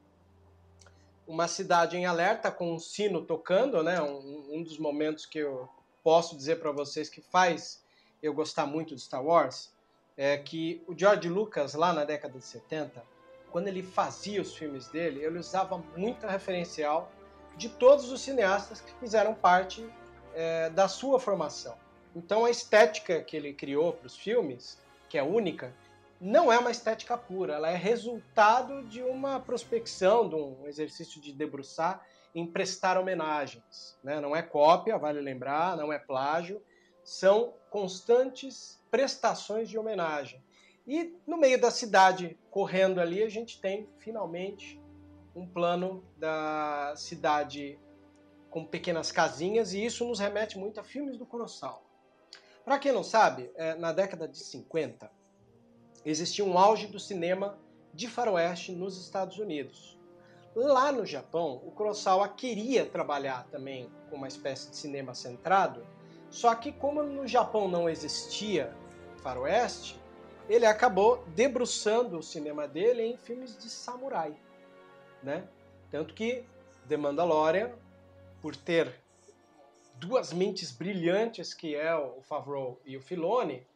uma 1.26 1.46
cidade 1.46 1.96
em 1.96 2.06
alerta 2.06 2.50
com 2.50 2.72
um 2.74 2.78
sino 2.78 3.24
tocando, 3.24 3.82
né, 3.82 4.00
um, 4.00 4.56
um 4.56 4.62
dos 4.62 4.78
momentos 4.78 5.26
que 5.26 5.38
eu 5.38 5.68
posso 6.02 6.36
dizer 6.36 6.58
para 6.60 6.72
vocês 6.72 7.08
que 7.08 7.20
faz 7.20 7.84
eu 8.22 8.32
gostar 8.32 8.66
muito 8.66 8.94
de 8.94 9.00
Star 9.00 9.24
Wars, 9.24 9.75
é 10.16 10.36
que 10.38 10.82
o 10.86 10.96
George 10.96 11.28
Lucas, 11.28 11.74
lá 11.74 11.92
na 11.92 12.04
década 12.04 12.38
de 12.38 12.44
70, 12.44 13.02
quando 13.50 13.68
ele 13.68 13.82
fazia 13.82 14.40
os 14.40 14.54
filmes 14.54 14.88
dele, 14.88 15.24
ele 15.24 15.38
usava 15.38 15.82
muita 15.96 16.28
referencial 16.28 17.10
de 17.56 17.68
todos 17.68 18.10
os 18.10 18.20
cineastas 18.20 18.80
que 18.80 18.92
fizeram 19.00 19.34
parte 19.34 19.86
é, 20.34 20.70
da 20.70 20.88
sua 20.88 21.18
formação. 21.18 21.76
Então 22.14 22.44
a 22.44 22.50
estética 22.50 23.22
que 23.22 23.36
ele 23.36 23.52
criou 23.52 23.92
para 23.92 24.06
os 24.06 24.16
filmes, 24.16 24.78
que 25.08 25.18
é 25.18 25.22
única, 25.22 25.72
não 26.20 26.50
é 26.50 26.58
uma 26.58 26.70
estética 26.70 27.16
pura, 27.16 27.54
ela 27.54 27.70
é 27.70 27.76
resultado 27.76 28.82
de 28.84 29.02
uma 29.02 29.38
prospecção, 29.38 30.28
de 30.28 30.34
um 30.34 30.66
exercício 30.66 31.20
de 31.20 31.32
debruçar 31.32 32.04
em 32.34 32.46
prestar 32.46 32.98
homenagens. 32.98 33.96
Né? 34.02 34.20
Não 34.20 34.34
é 34.34 34.42
cópia, 34.42 34.98
vale 34.98 35.20
lembrar, 35.20 35.76
não 35.76 35.92
é 35.92 35.98
plágio, 35.98 36.62
são 37.06 37.54
constantes 37.70 38.82
prestações 38.90 39.70
de 39.70 39.78
homenagem. 39.78 40.44
E 40.84 41.16
no 41.24 41.36
meio 41.36 41.60
da 41.60 41.70
cidade, 41.70 42.36
correndo 42.50 43.00
ali, 43.00 43.22
a 43.22 43.28
gente 43.28 43.60
tem 43.60 43.88
finalmente 43.98 44.82
um 45.34 45.46
plano 45.46 46.04
da 46.16 46.94
cidade 46.96 47.78
com 48.50 48.64
pequenas 48.64 49.12
casinhas, 49.12 49.72
e 49.72 49.84
isso 49.84 50.04
nos 50.04 50.18
remete 50.18 50.58
muito 50.58 50.80
a 50.80 50.82
filmes 50.82 51.16
do 51.16 51.24
Kurosawa. 51.24 51.80
Para 52.64 52.78
quem 52.78 52.90
não 52.90 53.04
sabe, 53.04 53.52
é, 53.54 53.74
na 53.76 53.92
década 53.92 54.26
de 54.26 54.38
50, 54.38 55.08
existia 56.04 56.44
um 56.44 56.58
auge 56.58 56.88
do 56.88 56.98
cinema 56.98 57.56
de 57.94 58.08
faroeste 58.08 58.72
nos 58.72 59.00
Estados 59.00 59.38
Unidos. 59.38 59.96
Lá 60.56 60.90
no 60.90 61.06
Japão, 61.06 61.62
o 61.64 61.70
Kurosawa 61.70 62.28
queria 62.28 62.84
trabalhar 62.84 63.46
também 63.48 63.92
com 64.10 64.16
uma 64.16 64.26
espécie 64.26 64.70
de 64.70 64.76
cinema 64.76 65.14
centrado, 65.14 65.86
só 66.36 66.54
que 66.54 66.70
como 66.70 67.02
no 67.02 67.26
Japão 67.26 67.66
não 67.66 67.88
existia 67.88 68.70
faroeste, 69.22 69.98
ele 70.50 70.66
acabou 70.66 71.24
debruçando 71.28 72.18
o 72.18 72.22
cinema 72.22 72.68
dele 72.68 73.02
em 73.04 73.16
filmes 73.16 73.56
de 73.56 73.70
samurai, 73.70 74.36
né? 75.22 75.48
Tanto 75.90 76.12
que 76.12 76.44
The 76.86 76.98
Mandalorian, 76.98 77.72
por 78.42 78.54
ter 78.54 78.94
duas 79.94 80.30
mentes 80.30 80.70
brilhantes 80.70 81.54
que 81.54 81.74
é 81.74 81.96
o 81.96 82.20
Favreau 82.20 82.78
e 82.84 82.98
o 82.98 83.00
Filoni, 83.00 83.66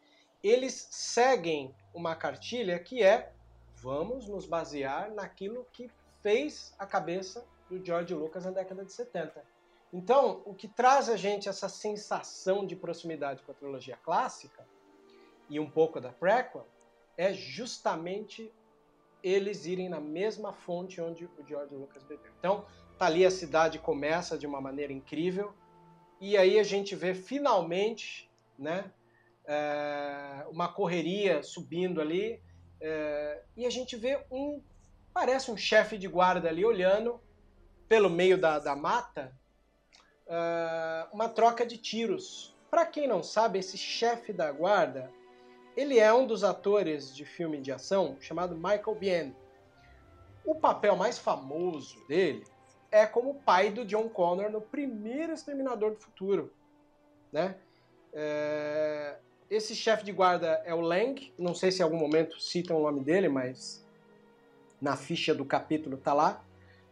eles 0.44 0.86
seguem 0.90 1.74
uma 1.94 2.14
cartilha 2.14 2.78
que 2.78 3.02
é 3.02 3.32
vamos 3.76 4.28
nos 4.28 4.44
basear 4.44 5.10
naquilo 5.12 5.66
que 5.72 5.90
fez 6.20 6.74
a 6.78 6.84
cabeça 6.84 7.42
do 7.70 7.82
George 7.82 8.14
Lucas 8.14 8.44
na 8.44 8.50
década 8.50 8.84
de 8.84 8.92
70. 8.92 9.42
Então, 9.92 10.42
o 10.44 10.54
que 10.54 10.68
traz 10.68 11.08
a 11.08 11.16
gente 11.16 11.48
essa 11.48 11.68
sensação 11.68 12.64
de 12.64 12.76
proximidade 12.76 13.42
com 13.42 13.50
a 13.50 13.54
trilogia 13.54 13.96
clássica 13.96 14.66
e 15.48 15.58
um 15.58 15.68
pouco 15.68 16.00
da 16.00 16.12
prequel 16.12 16.66
é 17.16 17.32
justamente 17.32 18.52
eles 19.22 19.66
irem 19.66 19.88
na 19.88 20.00
mesma 20.00 20.52
fonte 20.52 21.00
onde 21.00 21.24
o 21.24 21.46
George 21.46 21.74
Lucas 21.74 22.02
bebeu. 22.04 22.32
Então, 22.38 22.64
tá 22.98 23.06
ali 23.06 23.26
a 23.26 23.30
cidade 23.30 23.78
começa 23.78 24.38
de 24.38 24.46
uma 24.46 24.60
maneira 24.60 24.92
incrível 24.92 25.52
e 26.20 26.36
aí 26.36 26.58
a 26.58 26.62
gente 26.62 26.94
vê 26.94 27.14
finalmente, 27.14 28.30
né, 28.58 28.92
é, 29.44 30.46
uma 30.50 30.72
correria 30.72 31.42
subindo 31.42 32.00
ali 32.00 32.40
é, 32.80 33.42
e 33.56 33.66
a 33.66 33.70
gente 33.70 33.96
vê 33.96 34.24
um 34.30 34.62
parece 35.12 35.50
um 35.50 35.56
chefe 35.56 35.98
de 35.98 36.06
guarda 36.06 36.48
ali 36.48 36.64
olhando 36.64 37.20
pelo 37.88 38.08
meio 38.08 38.38
da, 38.38 38.58
da 38.58 38.76
mata 38.76 39.36
é, 40.30 41.06
uma 41.12 41.28
troca 41.28 41.66
de 41.66 41.76
tiros. 41.76 42.56
Para 42.70 42.86
quem 42.86 43.06
não 43.06 43.22
sabe, 43.22 43.58
esse 43.58 43.76
chefe 43.76 44.32
da 44.32 44.50
guarda 44.50 45.10
ele 45.76 45.98
é 45.98 46.12
um 46.12 46.26
dos 46.26 46.44
atores 46.44 47.14
de 47.14 47.24
filme 47.24 47.60
de 47.60 47.72
ação 47.72 48.16
chamado 48.20 48.54
Michael 48.54 48.94
Biehn. 48.94 49.32
O 50.44 50.54
papel 50.54 50.96
mais 50.96 51.18
famoso 51.18 52.04
dele 52.06 52.44
é 52.90 53.06
como 53.06 53.34
pai 53.34 53.70
do 53.70 53.84
John 53.84 54.08
Connor 54.08 54.50
no 54.50 54.60
primeiro 54.60 55.32
Exterminador 55.32 55.92
do 55.92 56.00
Futuro, 56.00 56.52
né? 57.32 57.56
É... 58.12 59.16
Esse 59.48 59.74
chefe 59.74 60.04
de 60.04 60.12
guarda 60.12 60.62
é 60.64 60.74
o 60.74 60.80
Lang, 60.80 61.32
não 61.38 61.54
sei 61.54 61.72
se 61.72 61.80
em 61.80 61.82
algum 61.82 61.98
momento 61.98 62.40
citam 62.40 62.76
o 62.76 62.82
nome 62.82 63.00
dele, 63.00 63.28
mas 63.28 63.84
na 64.80 64.96
ficha 64.96 65.34
do 65.34 65.44
capítulo 65.44 65.96
tá 65.96 66.12
lá, 66.12 66.44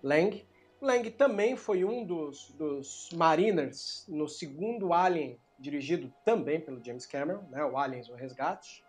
Lang. 0.03 0.45
Lang 0.81 1.11
também 1.11 1.57
foi 1.57 1.85
um 1.85 2.05
dos, 2.05 2.51
dos 2.53 3.11
Mariners 3.13 4.05
no 4.09 4.29
segundo 4.29 4.93
Alien, 4.93 5.39
dirigido 5.59 6.13
também 6.25 6.61
pelo 6.61 6.83
James 6.85 7.07
Cameron, 7.07 7.43
né, 7.51 7.65
o 7.65 7.77
Aliens, 7.77 8.09
o 8.09 8.15
Resgate. 8.15 8.85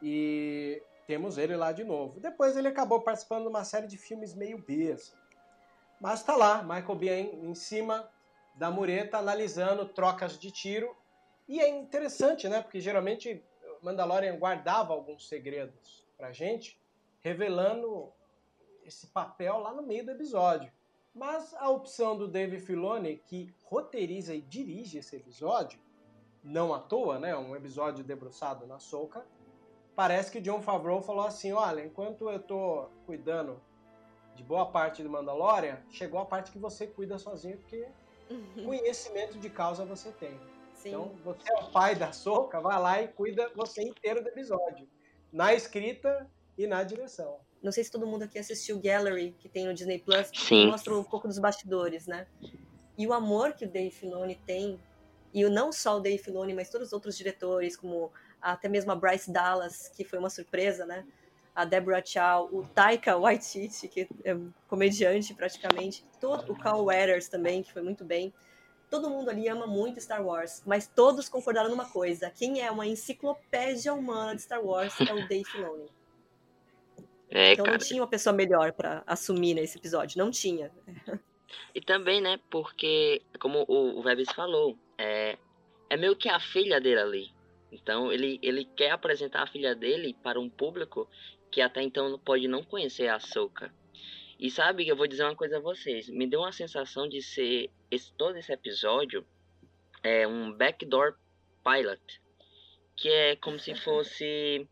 E 0.00 0.80
temos 1.06 1.36
ele 1.36 1.56
lá 1.56 1.72
de 1.72 1.82
novo. 1.82 2.20
Depois 2.20 2.56
ele 2.56 2.68
acabou 2.68 3.00
participando 3.00 3.42
de 3.42 3.48
uma 3.48 3.64
série 3.64 3.86
de 3.86 3.98
filmes 3.98 4.34
meio 4.34 4.58
B, 4.58 4.92
assim. 4.92 5.16
Mas 6.00 6.22
tá 6.22 6.36
lá, 6.36 6.62
Michael 6.62 6.94
Biehn 6.94 7.50
em 7.50 7.54
cima 7.54 8.08
da 8.54 8.70
mureta, 8.70 9.18
analisando 9.18 9.86
trocas 9.86 10.38
de 10.38 10.50
tiro. 10.50 10.94
E 11.48 11.60
é 11.60 11.68
interessante, 11.68 12.48
né? 12.48 12.62
Porque 12.62 12.80
geralmente 12.80 13.42
Mandalorian 13.82 14.36
guardava 14.36 14.92
alguns 14.92 15.28
segredos 15.28 16.04
pra 16.16 16.32
gente, 16.32 16.80
revelando 17.20 18.12
esse 18.84 19.06
papel 19.08 19.58
lá 19.58 19.72
no 19.72 19.82
meio 19.82 20.04
do 20.04 20.12
episódio. 20.12 20.72
Mas 21.14 21.54
a 21.54 21.70
opção 21.70 22.16
do 22.16 22.26
Dave 22.26 22.58
Filoni, 22.58 23.16
que 23.16 23.54
roteiriza 23.62 24.34
e 24.34 24.40
dirige 24.40 24.98
esse 24.98 25.14
episódio, 25.14 25.78
não 26.42 26.74
à 26.74 26.80
toa, 26.80 27.18
né? 27.18 27.36
Um 27.36 27.54
episódio 27.54 28.02
debruçado 28.02 28.66
na 28.66 28.80
Soca. 28.80 29.24
Parece 29.94 30.32
que 30.32 30.40
John 30.40 30.60
Favreau 30.60 31.00
falou 31.00 31.24
assim: 31.24 31.52
olha, 31.52 31.84
enquanto 31.84 32.28
eu 32.28 32.40
tô 32.40 32.88
cuidando 33.06 33.62
de 34.34 34.42
boa 34.42 34.66
parte 34.66 35.04
do 35.04 35.08
Mandalorian, 35.08 35.80
chegou 35.88 36.18
a 36.18 36.26
parte 36.26 36.50
que 36.50 36.58
você 36.58 36.86
cuida 36.86 37.16
sozinho, 37.16 37.58
porque 37.58 37.86
conhecimento 38.64 39.38
de 39.38 39.48
causa 39.48 39.84
você 39.84 40.10
tem. 40.10 40.38
Sim. 40.74 40.88
Então, 40.88 41.14
você 41.24 41.48
é 41.48 41.54
o 41.54 41.70
pai 41.70 41.94
da 41.94 42.10
Soca, 42.10 42.60
vai 42.60 42.78
lá 42.80 43.00
e 43.00 43.08
cuida 43.08 43.50
você 43.54 43.82
inteiro 43.82 44.20
do 44.20 44.28
episódio. 44.28 44.88
Na 45.32 45.54
escrita 45.54 46.28
e 46.58 46.66
na 46.66 46.82
direção. 46.82 47.38
Não 47.64 47.72
sei 47.72 47.82
se 47.82 47.90
todo 47.90 48.06
mundo 48.06 48.24
aqui 48.24 48.38
assistiu 48.38 48.78
Gallery, 48.78 49.34
que 49.38 49.48
tem 49.48 49.64
no 49.64 49.72
Disney 49.72 49.98
Plus, 49.98 50.30
que 50.30 50.66
mostra 50.66 50.94
um 50.94 51.02
pouco 51.02 51.26
dos 51.26 51.38
bastidores, 51.38 52.06
né? 52.06 52.26
E 52.98 53.06
o 53.06 53.12
amor 53.14 53.54
que 53.54 53.64
o 53.64 53.68
Dave 53.68 53.90
Filoni 53.90 54.38
tem, 54.46 54.78
e 55.32 55.42
não 55.48 55.72
só 55.72 55.96
o 55.96 56.00
Dave 56.00 56.22
Filoni, 56.22 56.52
mas 56.52 56.68
todos 56.68 56.88
os 56.88 56.92
outros 56.92 57.16
diretores, 57.16 57.74
como 57.74 58.12
até 58.38 58.68
mesmo 58.68 58.92
a 58.92 58.94
Bryce 58.94 59.32
Dallas, 59.32 59.88
que 59.88 60.04
foi 60.04 60.18
uma 60.18 60.28
surpresa, 60.28 60.84
né? 60.84 61.06
A 61.54 61.64
Deborah 61.64 62.04
Chow, 62.04 62.50
o 62.52 62.66
Taika 62.66 63.16
Waititi, 63.16 63.88
que 63.88 64.06
é 64.22 64.34
um 64.34 64.52
comediante 64.68 65.32
praticamente, 65.32 66.04
todo, 66.20 66.52
o 66.52 66.58
Carl 66.58 66.84
Weathers 66.84 67.30
também, 67.30 67.62
que 67.62 67.72
foi 67.72 67.80
muito 67.80 68.04
bem. 68.04 68.34
Todo 68.90 69.08
mundo 69.08 69.30
ali 69.30 69.48
ama 69.48 69.66
muito 69.66 69.98
Star 70.02 70.22
Wars, 70.22 70.62
mas 70.66 70.86
todos 70.86 71.30
concordaram 71.30 71.70
numa 71.70 71.88
coisa: 71.88 72.28
quem 72.28 72.60
é 72.60 72.70
uma 72.70 72.86
enciclopédia 72.86 73.94
humana 73.94 74.36
de 74.36 74.42
Star 74.42 74.62
Wars 74.62 74.92
é 75.00 75.14
o 75.14 75.26
Dave 75.26 75.44
Filoni. 75.44 75.88
É, 77.34 77.52
Então 77.52 77.64
não 77.64 77.72
cara. 77.72 77.84
tinha 77.84 78.00
uma 78.00 78.08
pessoa 78.08 78.32
melhor 78.32 78.72
pra 78.72 79.02
assumir 79.06 79.54
nesse 79.54 79.76
episódio, 79.76 80.16
não 80.16 80.30
tinha. 80.30 80.70
E 81.74 81.80
também, 81.80 82.20
né, 82.20 82.38
porque, 82.48 83.22
como 83.40 83.64
o, 83.66 83.98
o 83.98 84.02
Vebs 84.02 84.30
falou, 84.32 84.78
é, 84.96 85.36
é 85.90 85.96
meio 85.96 86.14
que 86.14 86.28
a 86.28 86.38
filha 86.38 86.80
dele 86.80 87.00
ali. 87.00 87.34
Então, 87.72 88.12
ele, 88.12 88.38
ele 88.40 88.64
quer 88.64 88.90
apresentar 88.90 89.42
a 89.42 89.46
filha 89.48 89.74
dele 89.74 90.16
para 90.22 90.38
um 90.38 90.48
público 90.48 91.08
que 91.50 91.60
até 91.60 91.82
então 91.82 92.16
pode 92.20 92.46
não 92.46 92.62
conhecer 92.62 93.08
a 93.08 93.16
Ahsoka. 93.16 93.74
E 94.38 94.48
sabe, 94.50 94.86
eu 94.86 94.96
vou 94.96 95.08
dizer 95.08 95.24
uma 95.24 95.34
coisa 95.34 95.56
a 95.56 95.60
vocês. 95.60 96.08
Me 96.08 96.26
deu 96.26 96.40
uma 96.40 96.52
sensação 96.52 97.08
de 97.08 97.20
ser 97.20 97.70
esse, 97.90 98.12
todo 98.12 98.36
esse 98.36 98.52
episódio 98.52 99.26
é 100.02 100.26
um 100.26 100.52
backdoor 100.52 101.16
pilot. 101.64 102.20
Que 102.96 103.08
é 103.08 103.36
como 103.36 103.58
se 103.58 103.74
fosse 103.82 104.68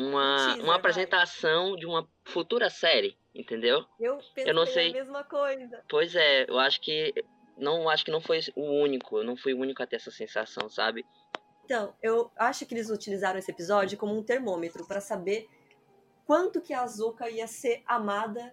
uma, 0.00 0.36
Teaser, 0.36 0.62
uma 0.62 0.66
vai. 0.72 0.76
apresentação 0.76 1.76
de 1.76 1.86
uma 1.86 2.08
futura 2.24 2.70
série, 2.70 3.16
entendeu? 3.34 3.84
Eu 3.98 4.18
pensei 4.34 4.52
não 4.52 4.66
sei. 4.66 4.90
a 4.90 4.92
mesma 4.92 5.24
coisa. 5.24 5.82
Pois 5.88 6.14
é, 6.14 6.48
eu 6.48 6.58
acho 6.58 6.80
que 6.80 7.14
não 7.56 7.88
acho 7.88 8.04
que 8.04 8.10
não 8.10 8.20
foi 8.20 8.40
o 8.56 8.62
único, 8.62 9.18
eu 9.18 9.24
não 9.24 9.36
fui 9.36 9.52
o 9.52 9.58
único 9.58 9.82
a 9.82 9.86
ter 9.86 9.96
essa 9.96 10.10
sensação, 10.10 10.68
sabe? 10.68 11.04
Então, 11.64 11.94
eu 12.02 12.30
acho 12.36 12.66
que 12.66 12.74
eles 12.74 12.90
utilizaram 12.90 13.38
esse 13.38 13.50
episódio 13.50 13.96
como 13.96 14.16
um 14.16 14.22
termômetro 14.22 14.84
pra 14.86 15.00
saber 15.00 15.48
quanto 16.26 16.60
que 16.60 16.72
a 16.72 16.82
Azoka 16.82 17.30
ia 17.30 17.46
ser 17.46 17.82
amada 17.86 18.52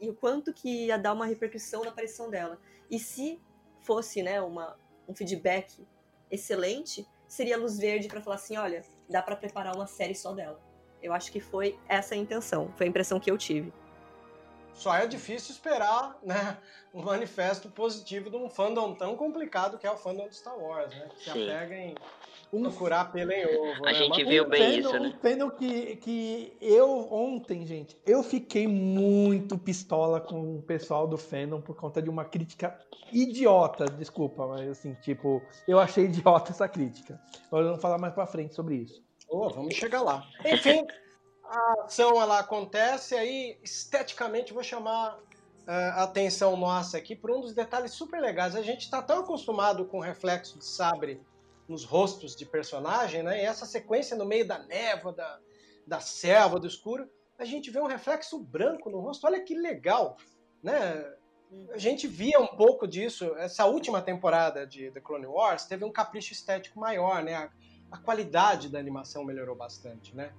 e 0.00 0.08
o 0.08 0.14
quanto 0.14 0.52
que 0.52 0.86
ia 0.86 0.98
dar 0.98 1.12
uma 1.12 1.26
repercussão 1.26 1.84
na 1.84 1.90
aparição 1.90 2.30
dela. 2.30 2.58
E 2.90 2.98
se 2.98 3.40
fosse, 3.80 4.22
né, 4.22 4.40
uma, 4.40 4.76
um 5.06 5.14
feedback 5.14 5.86
excelente, 6.30 7.06
seria 7.28 7.56
luz 7.56 7.78
verde 7.78 8.08
pra 8.08 8.20
falar 8.20 8.36
assim, 8.36 8.56
olha, 8.56 8.82
dá 9.08 9.22
pra 9.22 9.36
preparar 9.36 9.76
uma 9.76 9.86
série 9.86 10.14
só 10.14 10.32
dela. 10.32 10.60
Eu 11.02 11.12
acho 11.12 11.30
que 11.32 11.40
foi 11.40 11.78
essa 11.88 12.14
a 12.14 12.18
intenção, 12.18 12.70
foi 12.76 12.86
a 12.86 12.88
impressão 12.88 13.18
que 13.20 13.30
eu 13.30 13.38
tive. 13.38 13.72
Só 14.74 14.94
é 14.94 15.06
difícil 15.06 15.52
esperar 15.52 16.18
né, 16.22 16.56
um 16.94 17.02
manifesto 17.02 17.68
positivo 17.68 18.30
de 18.30 18.36
um 18.36 18.48
fandom 18.48 18.94
tão 18.94 19.14
complicado 19.16 19.76
que 19.78 19.86
é 19.86 19.90
o 19.90 19.96
fandom 19.96 20.26
de 20.28 20.36
Star 20.36 20.56
Wars, 20.58 20.90
né? 20.94 21.08
Que 21.16 21.24
se 21.24 21.30
Sim. 21.32 21.50
apega 21.50 21.74
em 21.76 21.94
procurar 22.50 23.12
pelo 23.12 23.30
em 23.30 23.44
ovo. 23.46 23.86
A 23.86 23.92
né? 23.92 23.94
gente 23.94 24.18
Mas- 24.24 24.28
viu 24.28 24.44
um 24.44 24.48
bem 24.48 24.60
fandom- 24.82 24.88
isso, 24.88 24.98
né? 25.00 25.08
Um 25.08 25.18
fandom 25.20 25.50
que, 25.50 25.96
que 25.96 26.56
eu, 26.62 27.12
ontem, 27.12 27.66
gente, 27.66 27.96
eu 28.06 28.22
fiquei 28.22 28.66
muito 28.66 29.58
pistola 29.58 30.18
com 30.20 30.56
o 30.56 30.62
pessoal 30.62 31.06
do 31.06 31.18
fandom 31.18 31.60
por 31.60 31.76
conta 31.76 32.00
de 32.00 32.08
uma 32.08 32.24
crítica 32.24 32.78
idiota, 33.12 33.84
desculpa, 33.84 34.46
mas 34.46 34.68
assim, 34.68 34.94
tipo, 34.94 35.42
eu 35.68 35.78
achei 35.78 36.04
idiota 36.06 36.52
essa 36.52 36.66
crítica. 36.68 37.20
Nós 37.52 37.66
vamos 37.66 37.82
falar 37.82 37.98
mais 37.98 38.14
pra 38.14 38.26
frente 38.26 38.54
sobre 38.54 38.76
isso. 38.76 39.02
Ô, 39.30 39.48
vamos 39.48 39.74
chegar 39.74 40.02
lá. 40.02 40.28
Enfim, 40.44 40.84
a 41.44 41.84
ação 41.84 42.20
ela 42.20 42.40
acontece 42.40 43.14
aí 43.14 43.56
esteticamente 43.62 44.52
vou 44.52 44.64
chamar 44.64 45.20
eh, 45.68 45.72
a 45.94 46.02
atenção 46.02 46.56
nossa 46.56 46.98
aqui 46.98 47.14
por 47.14 47.30
um 47.30 47.40
dos 47.40 47.54
detalhes 47.54 47.92
super 47.92 48.20
legais. 48.20 48.56
A 48.56 48.62
gente 48.62 48.80
está 48.80 49.00
tão 49.00 49.20
acostumado 49.20 49.84
com 49.86 49.98
o 49.98 50.02
reflexo 50.02 50.58
de 50.58 50.64
sabre 50.64 51.22
nos 51.68 51.84
rostos 51.84 52.34
de 52.34 52.44
personagem, 52.44 53.22
né? 53.22 53.40
E 53.40 53.46
essa 53.46 53.64
sequência 53.64 54.16
no 54.16 54.26
meio 54.26 54.48
da 54.48 54.58
névoa, 54.58 55.12
da, 55.12 55.38
da 55.86 56.00
selva, 56.00 56.58
do 56.58 56.66
escuro, 56.66 57.08
a 57.38 57.44
gente 57.44 57.70
vê 57.70 57.78
um 57.78 57.86
reflexo 57.86 58.36
branco 58.36 58.90
no 58.90 58.98
rosto. 58.98 59.28
Olha 59.28 59.44
que 59.44 59.54
legal, 59.54 60.16
né? 60.60 61.08
A 61.72 61.78
gente 61.78 62.08
via 62.08 62.40
um 62.40 62.48
pouco 62.48 62.86
disso. 62.86 63.32
Essa 63.36 63.64
última 63.64 64.02
temporada 64.02 64.66
de 64.66 64.90
The 64.90 65.00
Clone 65.00 65.26
Wars 65.26 65.66
teve 65.66 65.84
um 65.84 65.92
capricho 65.92 66.32
estético 66.32 66.80
maior, 66.80 67.22
né? 67.22 67.48
A, 67.90 67.98
qualidade 67.98 68.68
da 68.68 68.78
animação 68.78 69.24
melhorou 69.24 69.56
bastante, 69.56 70.14
né? 70.14 70.32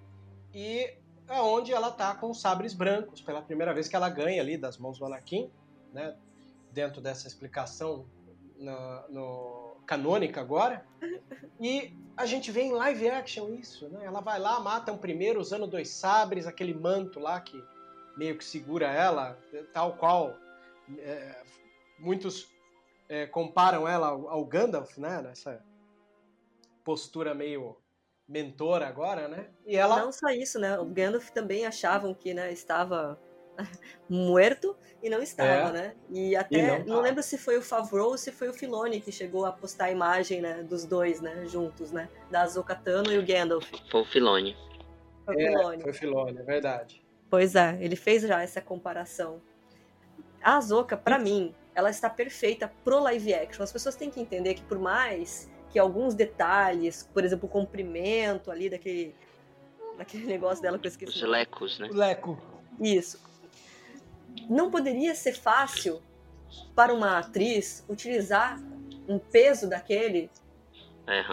E 0.54 0.94
é 1.28 1.40
onde 1.42 1.72
ela 1.72 1.92
tá 1.92 2.14
com 2.16 2.30
os 2.32 2.42
sabres 2.42 2.74
brancos, 2.74 3.22
pela 3.22 3.42
primeira 3.42 3.74
vez 3.74 3.88
que 3.88 3.96
ela 3.96 4.10
ganha 4.10 4.42
ali 4.42 4.58
das 4.58 4.78
mãos 4.78 4.98
do 4.98 5.06
Anakin, 5.06 5.50
né? 5.94 6.16
Dentro 6.72 7.02
dessa 7.02 7.28
explicação 7.28 8.06
no, 8.58 9.08
no- 9.10 9.76
canônica 9.86 10.40
agora. 10.40 10.86
E 11.64 11.96
a 12.18 12.26
gente 12.26 12.50
vê 12.52 12.62
em 12.64 12.72
live 12.72 13.08
action 13.08 13.54
isso, 13.54 13.88
né? 13.90 14.04
Ela 14.04 14.20
vai 14.20 14.40
lá, 14.40 14.60
mata 14.60 14.92
um 14.92 14.98
primeiro 14.98 15.40
usando 15.40 15.68
dois 15.68 15.90
sabres, 15.90 16.48
aquele 16.48 16.74
manto 16.74 17.20
lá 17.20 17.40
que 17.40 17.64
meio 18.18 18.36
que 18.36 18.44
segura 18.44 18.88
ela, 18.88 19.38
tal 19.72 19.94
qual 19.94 20.36
é, 20.98 21.44
muitos 22.00 22.50
é, 23.08 23.28
comparam 23.28 23.88
ela 23.88 24.08
ao, 24.08 24.28
ao 24.28 24.44
Gandalf, 24.44 24.98
né? 24.98 25.22
Nessa 25.22 25.64
postura 26.92 27.34
meio 27.34 27.78
mentora 28.28 28.86
agora, 28.88 29.28
né? 29.30 29.48
E 29.66 29.78
ela 29.78 30.00
Não 30.00 30.12
só 30.12 30.28
isso, 30.30 30.60
né? 30.60 30.78
O 30.78 30.86
Gandalf 30.86 31.30
também 31.30 31.66
achavam 31.66 32.14
que 32.14 32.34
né, 32.34 32.52
estava 32.52 33.18
morto 34.10 34.76
e 35.02 35.10
não 35.10 35.22
estava, 35.22 35.70
É. 35.70 35.72
né? 35.72 35.96
E 36.10 36.36
até 36.36 36.80
não 36.80 36.86
não, 36.86 36.96
tá. 36.98 37.02
lembro 37.02 37.24
se 37.24 37.38
foi 37.38 37.58
o 37.58 37.62
Favreau 37.62 38.10
ou 38.10 38.18
se 38.18 38.32
foi 38.32 38.50
o 38.50 38.54
Filoni 38.54 39.00
que 39.00 39.12
chegou 39.12 39.46
a 39.46 39.52
postar 39.54 39.86
a 39.86 39.92
imagem, 39.92 40.42
né, 40.42 40.64
dos 40.64 40.86
dois, 40.86 41.22
né, 41.22 41.46
juntos, 41.48 41.92
né, 41.92 42.10
da 42.30 42.42
Ahsoka 42.44 42.76
Tano 42.76 43.12
e 43.12 43.18
o 43.18 43.26
Gandalf. 43.26 43.70
Foi 43.90 44.02
o 44.02 44.06
Filone. 44.06 44.56
Foi 45.26 45.36
o 45.36 45.40
É, 45.40 45.48
Filoni. 45.52 45.82
foi 45.84 45.94
Filone, 45.94 46.38
é 46.40 46.44
verdade. 46.44 47.02
Pois 47.30 47.56
é, 47.56 47.78
ele 47.82 47.96
fez 47.96 48.22
já 48.24 48.42
essa 48.42 48.62
comparação. 48.62 49.42
A 50.44 50.58
Ahsoka, 50.58 50.98
pra 50.98 51.18
mim, 51.18 51.56
ela 51.74 51.90
está 51.90 52.10
perfeita 52.10 52.70
pro 52.84 53.00
live 53.00 53.34
action. 53.34 53.64
As 53.64 53.72
pessoas 53.72 53.96
têm 53.96 54.10
que 54.10 54.20
entender 54.20 54.54
que 54.56 54.64
por 54.64 54.78
mais 54.80 55.50
que 55.72 55.80
alguns 55.80 56.14
detalhes, 56.14 57.10
por 57.14 57.24
exemplo, 57.24 57.48
o 57.48 57.52
comprimento 57.52 58.52
ali 58.52 58.70
daquele 58.70 59.16
daquele 59.98 60.26
negócio 60.26 60.62
dela 60.62 60.80
que 60.80 60.88
eu 60.88 60.90
esqueci. 60.90 61.18
Os 61.18 61.22
o 61.22 61.28
lecos, 61.28 61.80
né? 61.80 61.90
Leco. 61.92 62.42
Isso. 62.80 63.20
Não 64.50 64.72
poderia 64.72 65.14
ser 65.14 65.34
fácil 65.34 66.02
para 66.76 66.94
uma 66.94 67.20
atriz 67.20 67.86
utilizar 67.88 68.60
um 69.08 69.20
peso 69.20 69.70
daquele. 69.70 70.30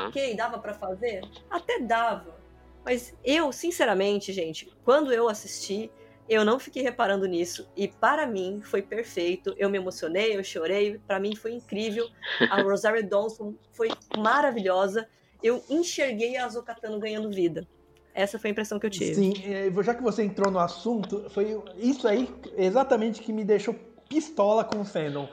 Ok, 0.08 0.34
dava 0.34 0.58
pra 0.58 0.74
fazer? 0.74 1.22
Até 1.48 1.78
dava. 1.78 2.36
Mas 2.84 3.14
eu, 3.24 3.52
sinceramente, 3.52 4.32
gente, 4.32 4.72
quando 4.84 5.12
eu 5.12 5.28
assisti, 5.28 5.90
eu 6.28 6.44
não 6.44 6.58
fiquei 6.58 6.82
reparando 6.82 7.26
nisso. 7.26 7.68
E 7.76 7.88
para 7.88 8.26
mim 8.26 8.60
foi 8.62 8.82
perfeito. 8.82 9.54
Eu 9.56 9.70
me 9.70 9.78
emocionei, 9.78 10.36
eu 10.36 10.44
chorei. 10.44 11.00
Pra 11.06 11.18
mim 11.18 11.34
foi 11.34 11.52
incrível. 11.52 12.08
A 12.50 12.60
Rosario 12.62 13.08
Dawson 13.08 13.54
foi 13.72 13.88
maravilhosa. 14.16 15.08
Eu 15.42 15.62
enxerguei 15.70 16.36
a 16.36 16.44
Azokatano 16.44 16.98
ganhando 16.98 17.30
vida. 17.30 17.66
Essa 18.14 18.38
foi 18.38 18.50
a 18.50 18.52
impressão 18.52 18.78
que 18.78 18.86
eu 18.86 18.90
tive. 18.90 19.14
Sim, 19.14 19.32
é, 19.44 19.70
já 19.82 19.94
que 19.94 20.02
você 20.02 20.24
entrou 20.24 20.50
no 20.50 20.58
assunto, 20.58 21.30
foi 21.30 21.62
isso 21.76 22.08
aí 22.08 22.28
exatamente 22.56 23.22
que 23.22 23.32
me 23.32 23.44
deixou 23.44 23.74
pistola 24.08 24.64
com 24.64 24.80
o 24.80 24.84
fandom. 24.84 25.28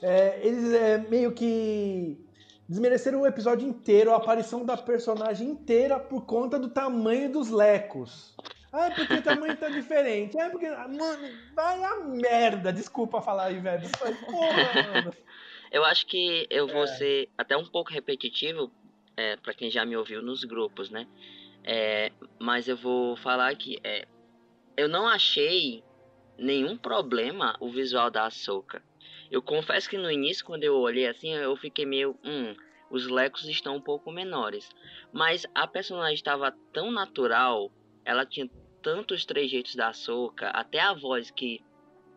É, 0.00 0.40
eles 0.42 0.72
é, 0.72 0.98
meio 0.98 1.32
que 1.32 2.18
desmereceram 2.66 3.20
o 3.20 3.26
episódio 3.26 3.68
inteiro, 3.68 4.12
a 4.12 4.16
aparição 4.16 4.64
da 4.64 4.76
personagem 4.76 5.50
inteira 5.50 6.00
por 6.00 6.24
conta 6.24 6.58
do 6.58 6.70
tamanho 6.70 7.30
dos 7.30 7.50
lecos. 7.50 8.34
Ah, 8.72 8.90
porque 8.96 9.14
o 9.14 9.22
tamanho 9.22 9.56
tá 9.56 9.68
diferente. 9.68 10.38
Ah, 10.38 10.48
porque. 10.48 10.66
Mano, 10.66 11.28
vai 11.54 11.84
a 11.84 11.96
merda. 12.04 12.72
Desculpa 12.72 13.20
falar 13.20 13.44
aí, 13.44 13.58
velho. 13.60 13.88
Mas, 14.00 14.18
Porra, 14.18 14.82
mano. 14.82 15.10
Eu 15.70 15.84
acho 15.84 16.06
que 16.06 16.46
eu 16.50 16.66
vou 16.66 16.84
É. 16.84 16.86
ser 16.86 17.28
até 17.36 17.56
um 17.56 17.66
pouco 17.66 17.92
repetitivo 17.92 18.70
é, 19.16 19.36
para 19.36 19.54
quem 19.54 19.70
já 19.70 19.84
me 19.84 19.96
ouviu 19.96 20.22
nos 20.22 20.42
grupos, 20.44 20.90
né? 20.90 21.06
É, 21.64 22.12
mas 22.38 22.66
eu 22.68 22.76
vou 22.76 23.16
falar 23.16 23.54
que 23.56 23.78
é, 23.84 24.06
eu 24.76 24.88
não 24.88 25.06
achei 25.06 25.82
nenhum 26.38 26.76
problema 26.76 27.56
o 27.60 27.70
visual 27.70 28.10
da 28.10 28.26
Ahsoka. 28.26 28.82
Eu 29.30 29.40
confesso 29.42 29.88
que 29.88 29.96
no 29.96 30.10
início, 30.10 30.44
quando 30.44 30.64
eu 30.64 30.76
olhei 30.76 31.06
assim, 31.06 31.32
eu 31.32 31.56
fiquei 31.56 31.86
meio. 31.86 32.18
Hum, 32.24 32.54
os 32.90 33.06
lecos 33.06 33.44
estão 33.46 33.76
um 33.76 33.80
pouco 33.80 34.10
menores. 34.12 34.68
Mas 35.12 35.46
a 35.54 35.66
personagem 35.66 36.14
estava 36.14 36.54
tão 36.72 36.90
natural, 36.90 37.70
ela 38.04 38.26
tinha 38.26 38.46
tantos 38.82 39.24
trejeitos 39.24 39.74
da 39.74 39.88
Ahsoka, 39.88 40.48
até 40.50 40.80
a 40.80 40.92
voz 40.92 41.30
que 41.30 41.60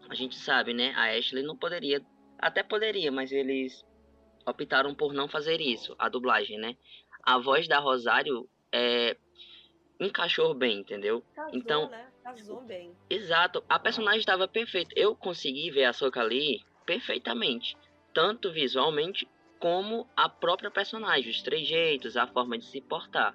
a 0.10 0.16
gente 0.16 0.36
sabe, 0.36 0.74
né? 0.74 0.92
A 0.96 1.16
Ashley 1.18 1.44
não 1.44 1.56
poderia 1.56 2.02
Até 2.38 2.62
poderia, 2.64 3.12
mas 3.12 3.32
eles 3.32 3.84
optaram 4.46 4.94
por 4.94 5.14
não 5.14 5.28
fazer 5.28 5.62
isso, 5.62 5.96
a 5.98 6.10
dublagem, 6.10 6.58
né? 6.60 6.76
A 7.24 7.38
voz 7.40 7.66
da 7.68 7.80
Rosário 7.80 8.48
é, 8.72 9.16
encaixou 10.00 10.54
bem, 10.54 10.80
entendeu? 10.80 11.24
Casou, 11.34 11.58
Então- 11.58 11.90
né? 11.90 12.12
Casou 12.24 12.62
bem. 12.62 12.92
Exato, 13.10 13.64
a 13.70 13.80
personagem 13.80 14.20
estava 14.20 14.48
perfeita. 14.48 14.92
Eu 14.96 15.16
consegui 15.16 15.72
ver 15.72 15.86
a 15.86 15.94
Soca 15.94 16.20
ali 16.20 16.60
perfeitamente, 16.86 17.78
tanto 18.14 18.52
visualmente 18.52 19.28
como 19.60 20.08
a 20.16 20.28
própria 20.28 20.70
personagem, 20.70 21.32
os 21.32 21.42
trejeitos, 21.42 22.18
a 22.18 22.28
forma 22.28 22.58
de 22.58 22.66
se 22.66 22.82
portar. 22.82 23.34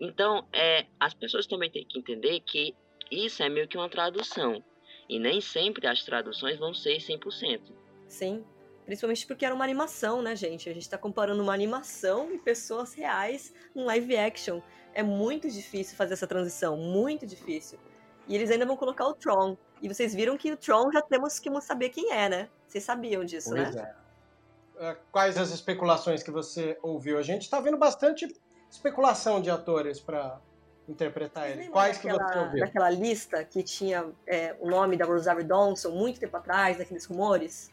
Então, 0.00 0.46
é, 0.52 0.86
as 0.98 1.14
pessoas 1.14 1.46
também 1.46 1.70
têm 1.70 1.84
que 1.84 1.98
entender 1.98 2.40
que 2.40 2.74
isso 3.10 3.42
é 3.42 3.48
meio 3.48 3.68
que 3.68 3.76
uma 3.76 3.88
tradução. 3.88 4.62
E 5.08 5.18
nem 5.18 5.40
sempre 5.40 5.86
as 5.86 6.02
traduções 6.02 6.58
vão 6.58 6.72
ser 6.74 6.98
100%. 6.98 7.60
Sim. 8.08 8.44
Principalmente 8.84 9.26
porque 9.26 9.44
era 9.44 9.54
uma 9.54 9.64
animação, 9.64 10.20
né, 10.20 10.36
gente? 10.36 10.68
A 10.68 10.74
gente 10.74 10.88
tá 10.88 10.98
comparando 10.98 11.42
uma 11.42 11.54
animação 11.54 12.32
e 12.32 12.38
pessoas 12.38 12.92
reais 12.94 13.54
num 13.74 13.84
live 13.86 14.16
action. 14.16 14.60
É 14.92 15.02
muito 15.02 15.48
difícil 15.50 15.96
fazer 15.96 16.14
essa 16.14 16.26
transição, 16.26 16.76
muito 16.76 17.26
difícil. 17.26 17.78
E 18.28 18.34
eles 18.34 18.50
ainda 18.50 18.66
vão 18.66 18.76
colocar 18.76 19.06
o 19.06 19.14
Tron. 19.14 19.56
E 19.80 19.88
vocês 19.88 20.14
viram 20.14 20.36
que 20.36 20.52
o 20.52 20.56
Tron 20.56 20.90
já 20.92 21.02
temos 21.02 21.38
que 21.38 21.50
saber 21.60 21.90
quem 21.90 22.12
é, 22.12 22.28
né? 22.28 22.48
Vocês 22.66 22.84
sabiam 22.84 23.24
disso, 23.24 23.50
Pois 23.50 23.74
né? 23.74 23.94
é. 24.00 24.04
É, 24.76 24.96
Quais 25.12 25.38
as 25.38 25.50
especulações 25.50 26.22
que 26.22 26.30
você 26.30 26.78
ouviu? 26.82 27.18
A 27.18 27.22
gente 27.22 27.48
tá 27.48 27.60
vendo 27.60 27.76
bastante 27.76 28.26
especulação 28.74 29.40
de 29.40 29.50
atores 29.50 30.00
pra 30.00 30.40
interpretar 30.88 31.50
ele. 31.50 31.68
Quais 31.68 31.96
que 31.98 32.08
daquela, 32.08 32.32
você 32.32 32.38
ouviu? 32.38 32.60
daquela 32.60 32.90
lista 32.90 33.44
que 33.44 33.62
tinha 33.62 34.12
é, 34.26 34.54
o 34.60 34.68
nome 34.68 34.96
da 34.96 35.04
Rosario 35.06 35.44
Dawson 35.46 35.90
muito 35.90 36.20
tempo 36.20 36.36
atrás, 36.36 36.76
daqueles 36.76 37.04
rumores? 37.06 37.70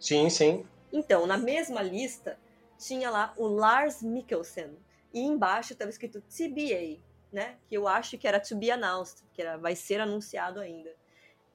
Sim, 0.00 0.30
sim. 0.30 0.64
Então, 0.92 1.26
na 1.26 1.36
mesma 1.36 1.82
lista, 1.82 2.38
tinha 2.78 3.10
lá 3.10 3.34
o 3.36 3.46
Lars 3.46 4.02
Mikkelsen. 4.02 4.76
E 5.12 5.20
embaixo 5.20 5.72
estava 5.72 5.90
escrito 5.90 6.20
TBA, 6.22 7.00
né? 7.32 7.56
Que 7.68 7.76
eu 7.76 7.88
acho 7.88 8.16
que 8.16 8.26
era 8.28 8.38
to 8.40 8.56
be 8.56 8.70
announced, 8.70 9.22
que 9.34 9.42
era, 9.42 9.56
vai 9.58 9.74
ser 9.74 10.00
anunciado 10.00 10.60
ainda. 10.60 10.90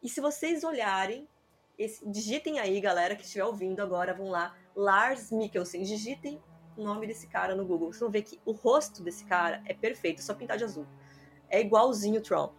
E 0.03 0.09
se 0.09 0.19
vocês 0.19 0.63
olharem, 0.63 1.27
esse- 1.77 2.05
digitem 2.07 2.59
aí, 2.59 2.79
galera 2.81 3.15
que 3.15 3.23
estiver 3.23 3.45
ouvindo 3.45 3.81
agora, 3.81 4.13
vão 4.13 4.29
lá, 4.29 4.55
Lars 4.75 5.31
Mikkelsen, 5.31 5.83
digitem 5.83 6.41
o 6.77 6.83
nome 6.83 7.07
desse 7.07 7.27
cara 7.27 7.55
no 7.55 7.65
Google. 7.65 7.91
Vocês 7.91 8.01
vão 8.01 8.09
ver 8.09 8.23
que 8.23 8.39
o 8.45 8.51
rosto 8.51 9.03
desse 9.03 9.25
cara 9.25 9.61
é 9.65 9.73
perfeito, 9.73 10.19
é 10.19 10.21
só 10.21 10.33
pintar 10.33 10.57
de 10.57 10.63
azul. 10.63 10.85
É 11.49 11.59
igualzinho 11.59 12.19
o 12.19 12.23
Tron. 12.23 12.53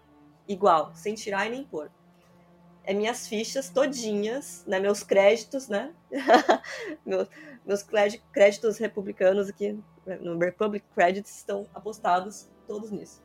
Igual, 0.47 0.95
sem 0.95 1.15
tirar 1.15 1.47
e 1.47 1.51
nem 1.51 1.65
pôr. 1.65 1.91
É 2.85 2.93
minhas 2.93 3.29
fichas 3.29 3.69
todinhas, 3.69 4.65
né? 4.67 4.81
Meus 4.81 5.03
créditos, 5.03 5.69
né? 5.69 5.95
meus, 7.07 7.29
meus 7.65 7.83
crédi- 7.83 8.23
créditos 8.33 8.77
republicanos 8.79 9.49
aqui 9.49 9.79
né, 10.05 10.17
no 10.17 10.39
Republic 10.39 10.85
Credits 10.95 11.39
estão 11.39 11.67
apostados 11.73 12.49
todos 12.67 12.91
nisso. 12.91 13.23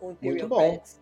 O 0.00 0.12
Imperial 0.12 0.48
bom. 0.48 0.58
Credits. 0.58 1.00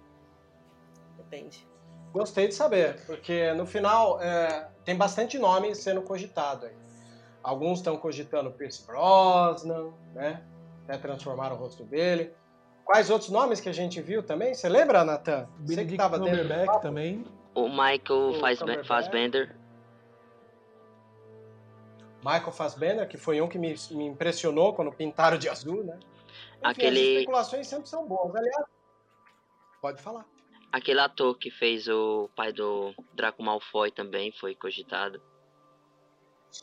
Depende. 1.17 1.69
Gostei 2.13 2.49
de 2.49 2.55
saber, 2.55 3.05
porque 3.07 3.53
no 3.53 3.67
final 3.67 4.21
é, 4.21 4.69
tem 4.85 4.97
bastante 4.97 5.39
nome 5.39 5.75
sendo 5.75 6.03
cogitado 6.03 6.67
aí. 6.67 6.75
Alguns 7.43 7.79
estão 7.79 7.97
cogitando 7.97 8.51
Pierce 8.51 8.87
Brosnan, 8.87 9.93
né? 10.15 10.45
Até 10.85 10.99
transformaram 10.99 11.57
o 11.57 11.59
rosto 11.59 11.85
dele. 11.85 12.33
Quais 12.85 13.09
outros 13.09 13.31
nomes 13.31 13.61
que 13.61 13.69
a 13.69 13.73
gente 13.73 14.01
viu 14.03 14.23
também? 14.23 14.53
Você 14.55 14.69
lembra, 14.69 15.05
Nathan? 15.05 15.47
Você 15.47 15.53
que 15.61 15.67
Benedict 15.69 15.97
tava 15.97 16.19
dentro 16.19 16.49
do 16.49 16.81
também. 16.81 17.25
O 17.55 17.69
Michael 17.69 18.31
O. 18.31 18.35
Fassbender, 18.85 19.57
Michael 22.23 22.53
Fassbender, 22.53 23.09
que 23.09 23.17
foi 23.17 23.41
um 23.41 23.49
que 23.49 23.59
me, 23.59 23.75
me 23.93 24.07
impressionou 24.07 24.75
quando 24.75 24.93
pintaram 24.93 25.39
de 25.39 25.49
azul, 25.49 25.83
né? 25.83 25.99
Enfim, 25.99 26.61
Aquele- 26.63 27.01
As 27.01 27.07
especulações 27.07 27.67
sempre 27.67 27.89
são 27.89 28.07
boas. 28.07 28.35
Aliás, 28.37 28.65
pode 29.81 30.03
falar. 30.03 30.27
aquele 30.73 31.01
ator 31.01 31.37
que 31.37 31.51
fez 31.51 31.89
o 31.89 32.29
pai 32.37 32.53
do 32.53 32.95
Draco 33.15 33.43
Malfoy 33.43 33.91
também 33.91 34.31
foi 34.33 34.55
cogitado. 34.55 35.21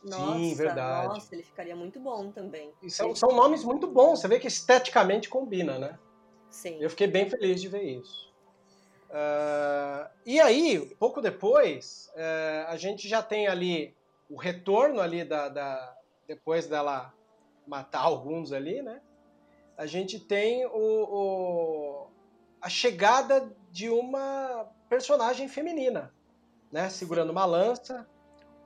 Nossa, 0.03 0.55
verdade. 0.55 1.07
Nossa, 1.07 1.33
ele 1.35 1.43
ficaria 1.43 1.75
muito 1.75 1.99
bom 1.99 2.31
também. 2.31 2.73
E 2.81 2.89
são, 2.89 3.15
são 3.15 3.29
nomes 3.29 3.63
muito 3.63 3.87
bons. 3.87 4.19
Você 4.19 4.27
vê 4.27 4.39
que 4.39 4.47
esteticamente 4.47 5.29
combina, 5.29 5.77
né? 5.79 5.99
Sim. 6.49 6.77
Eu 6.81 6.89
fiquei 6.89 7.07
bem 7.07 7.29
feliz 7.29 7.61
de 7.61 7.67
ver 7.67 7.83
isso. 7.83 8.33
Ah, 9.09 10.11
e 10.25 10.39
aí, 10.39 10.95
pouco 10.95 11.21
depois, 11.21 12.11
eh, 12.15 12.65
a 12.67 12.75
gente 12.75 13.07
já 13.07 13.23
tem 13.23 13.47
ali 13.47 13.95
o 14.29 14.35
retorno 14.37 14.99
ali 14.99 15.23
da, 15.23 15.47
da- 15.47 15.95
depois 16.27 16.67
dela 16.67 17.13
matar 17.65 18.01
alguns 18.01 18.51
ali, 18.51 18.81
né? 18.81 19.01
A 19.77 19.85
gente 19.85 20.19
tem 20.19 20.65
o, 20.65 20.71
o- 20.73 22.07
a 22.61 22.67
chegada 22.69 23.55
de 23.71 23.89
uma 23.89 24.67
personagem 24.89 25.47
feminina, 25.47 26.13
né? 26.71 26.89
Segurando 26.89 27.29
uma 27.31 27.45
lança, 27.45 28.07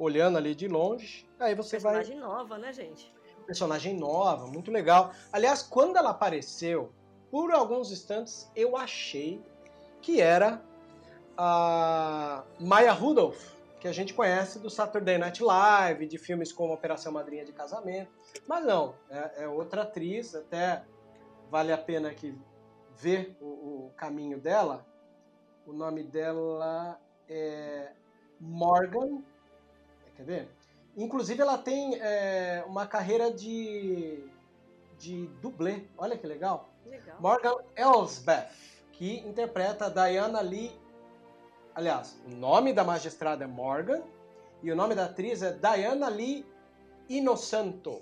olhando 0.01 0.37
ali 0.37 0.55
de 0.55 0.67
longe. 0.67 1.29
Aí 1.39 1.53
você 1.53 1.77
vai 1.77 1.95
Personagem 1.97 2.19
nova, 2.19 2.57
né, 2.57 2.73
gente? 2.73 3.13
personagem 3.45 3.97
nova, 3.97 4.47
muito 4.47 4.71
legal. 4.71 5.11
Aliás, 5.31 5.61
quando 5.61 5.97
ela 5.97 6.11
apareceu, 6.11 6.91
por 7.29 7.51
alguns 7.51 7.91
instantes 7.91 8.49
eu 8.55 8.77
achei 8.77 9.43
que 10.01 10.21
era 10.21 10.61
a 11.37 12.43
Maya 12.59 12.93
Rudolph, 12.93 13.53
que 13.79 13.87
a 13.87 13.91
gente 13.91 14.13
conhece 14.13 14.59
do 14.59 14.69
Saturday 14.69 15.17
Night 15.17 15.43
Live, 15.43 16.05
de 16.07 16.17
filmes 16.17 16.51
como 16.51 16.73
Operação 16.73 17.11
Madrinha 17.11 17.43
de 17.43 17.51
Casamento. 17.51 18.11
Mas 18.47 18.65
não, 18.65 18.95
é, 19.09 19.43
é 19.43 19.47
outra 19.47 19.81
atriz, 19.81 20.33
até 20.33 20.83
vale 21.49 21.73
a 21.73 21.77
pena 21.77 22.09
aqui 22.09 22.37
ver 22.95 23.35
o, 23.41 23.87
o 23.87 23.91
caminho 23.97 24.39
dela. 24.39 24.85
O 25.65 25.73
nome 25.73 26.03
dela 26.03 26.99
é 27.27 27.91
Morgan. 28.39 29.23
Quer 30.15 30.23
ver? 30.25 30.49
Inclusive, 30.95 31.41
ela 31.41 31.57
tem 31.57 31.95
é, 32.01 32.63
uma 32.67 32.85
carreira 32.85 33.31
de, 33.31 34.23
de 34.99 35.27
dublê. 35.41 35.83
Olha 35.97 36.17
que 36.17 36.27
legal. 36.27 36.69
Legal. 36.85 37.17
Morgan 37.19 37.55
Elsbeth, 37.75 38.49
que 38.91 39.19
interpreta 39.19 39.89
Diana 39.89 40.41
Lee. 40.41 40.71
Aliás, 41.73 42.19
o 42.27 42.35
nome 42.35 42.73
da 42.73 42.83
magistrada 42.83 43.45
é 43.45 43.47
Morgan 43.47 44.03
e 44.61 44.71
o 44.71 44.75
nome 44.75 44.93
da 44.93 45.05
atriz 45.05 45.41
é 45.41 45.53
Diana 45.53 46.09
Lee 46.09 46.45
Innocento. 47.07 48.01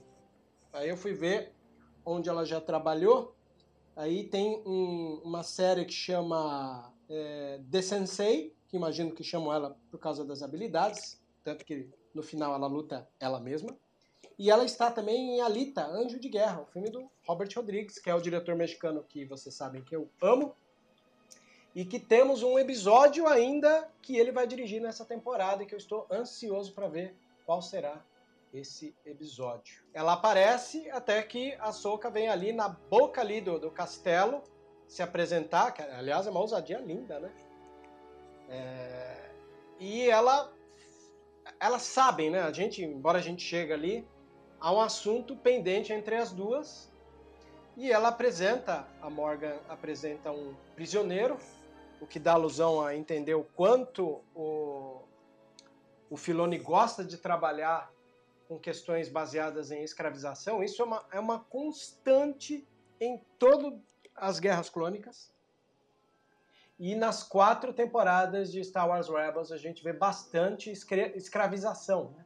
Aí 0.73 0.89
eu 0.89 0.97
fui 0.97 1.13
ver 1.13 1.53
onde 2.05 2.29
ela 2.29 2.45
já 2.45 2.59
trabalhou. 2.59 3.35
Aí 3.95 4.23
tem 4.23 4.61
um- 4.65 5.21
uma 5.23 5.43
série 5.43 5.85
que 5.85 5.93
chama 5.93 6.91
é, 7.09 7.59
The 7.71 7.81
Sensei, 7.81 8.55
que 8.67 8.77
imagino 8.77 9.11
que 9.11 9.23
chamam 9.23 9.51
ela 9.53 9.75
por 9.91 9.99
causa 9.99 10.23
das 10.23 10.41
habilidades, 10.43 11.19
tanto 11.43 11.65
que 11.65 11.89
no 12.13 12.23
final 12.23 12.53
ela 12.53 12.67
luta 12.67 13.07
ela 13.19 13.39
mesma. 13.39 13.77
E 14.37 14.49
ela 14.49 14.63
está 14.63 14.89
também 14.89 15.35
em 15.35 15.41
Alita, 15.41 15.85
Anjo 15.85 16.17
de 16.17 16.29
Guerra, 16.29 16.61
o 16.61 16.65
filme 16.65 16.89
do 16.89 17.11
Robert 17.27 17.49
Rodrigues, 17.53 17.99
que 17.99 18.09
é 18.09 18.15
o 18.15 18.21
diretor 18.21 18.55
mexicano 18.55 19.03
que 19.03 19.25
vocês 19.25 19.53
sabem 19.53 19.83
que 19.83 19.95
eu 19.95 20.09
amo. 20.21 20.55
E 21.75 21.83
que 21.83 21.99
temos 21.99 22.41
um 22.41 22.57
episódio 22.57 23.27
ainda 23.27 23.91
que 24.01 24.17
ele 24.17 24.31
vai 24.31 24.47
dirigir 24.47 24.81
nessa 24.81 25.05
temporada 25.05 25.61
e 25.61 25.65
que 25.65 25.75
eu 25.75 25.77
estou 25.77 26.07
ansioso 26.09 26.73
para 26.73 26.87
ver 26.87 27.15
qual 27.45 27.61
será 27.61 28.03
esse 28.53 28.95
episódio. 29.05 29.83
Ela 29.93 30.13
aparece 30.13 30.89
até 30.89 31.21
que 31.21 31.53
a 31.59 31.71
Soca 31.71 32.09
vem 32.09 32.29
ali 32.29 32.51
na 32.51 32.69
boca 32.69 33.21
ali 33.21 33.41
do, 33.41 33.59
do 33.59 33.69
castelo 33.69 34.41
se 34.87 35.03
apresentar, 35.03 35.71
que 35.71 35.81
aliás 35.81 36.25
é 36.25 36.31
uma 36.31 36.39
ousadia 36.39 36.79
linda, 36.79 37.19
né? 37.19 37.31
É, 38.49 39.31
e 39.79 40.09
ela 40.09 40.51
elas 41.59 41.83
sabem, 41.83 42.29
né? 42.29 42.41
A 42.41 42.51
gente, 42.51 42.83
embora 42.83 43.19
a 43.19 43.21
gente 43.21 43.43
chegue 43.43 43.73
ali, 43.73 44.07
há 44.59 44.71
um 44.71 44.79
assunto 44.79 45.35
pendente 45.35 45.91
entre 45.91 46.15
as 46.15 46.31
duas. 46.31 46.91
E 47.75 47.91
ela 47.91 48.09
apresenta, 48.09 48.87
a 49.01 49.09
Morgan 49.09 49.57
apresenta 49.67 50.31
um 50.31 50.53
prisioneiro, 50.75 51.37
o 52.01 52.07
que 52.07 52.19
dá 52.19 52.33
alusão 52.33 52.81
a 52.81 52.95
entender 52.95 53.35
o 53.35 53.43
quanto 53.43 54.21
o, 54.35 55.01
o 56.09 56.17
Filoni 56.17 56.57
gosta 56.57 57.03
de 57.03 57.17
trabalhar 57.17 57.91
com 58.47 58.57
questões 58.59 59.07
baseadas 59.07 59.71
em 59.71 59.83
escravização. 59.83 60.63
Isso 60.63 60.81
é 60.81 60.85
uma, 60.85 61.05
é 61.11 61.19
uma 61.19 61.39
constante 61.39 62.67
em 62.99 63.21
todas 63.37 63.79
as 64.15 64.39
guerras 64.39 64.69
clônicas. 64.69 65.31
E 66.79 66.95
nas 66.95 67.23
quatro 67.23 67.73
temporadas 67.73 68.51
de 68.51 68.63
Star 68.63 68.87
Wars 68.87 69.09
Rebels 69.09 69.51
a 69.51 69.57
gente 69.57 69.83
vê 69.83 69.91
bastante 69.91 70.71
escra- 70.71 71.15
escravização. 71.15 72.11
né? 72.15 72.25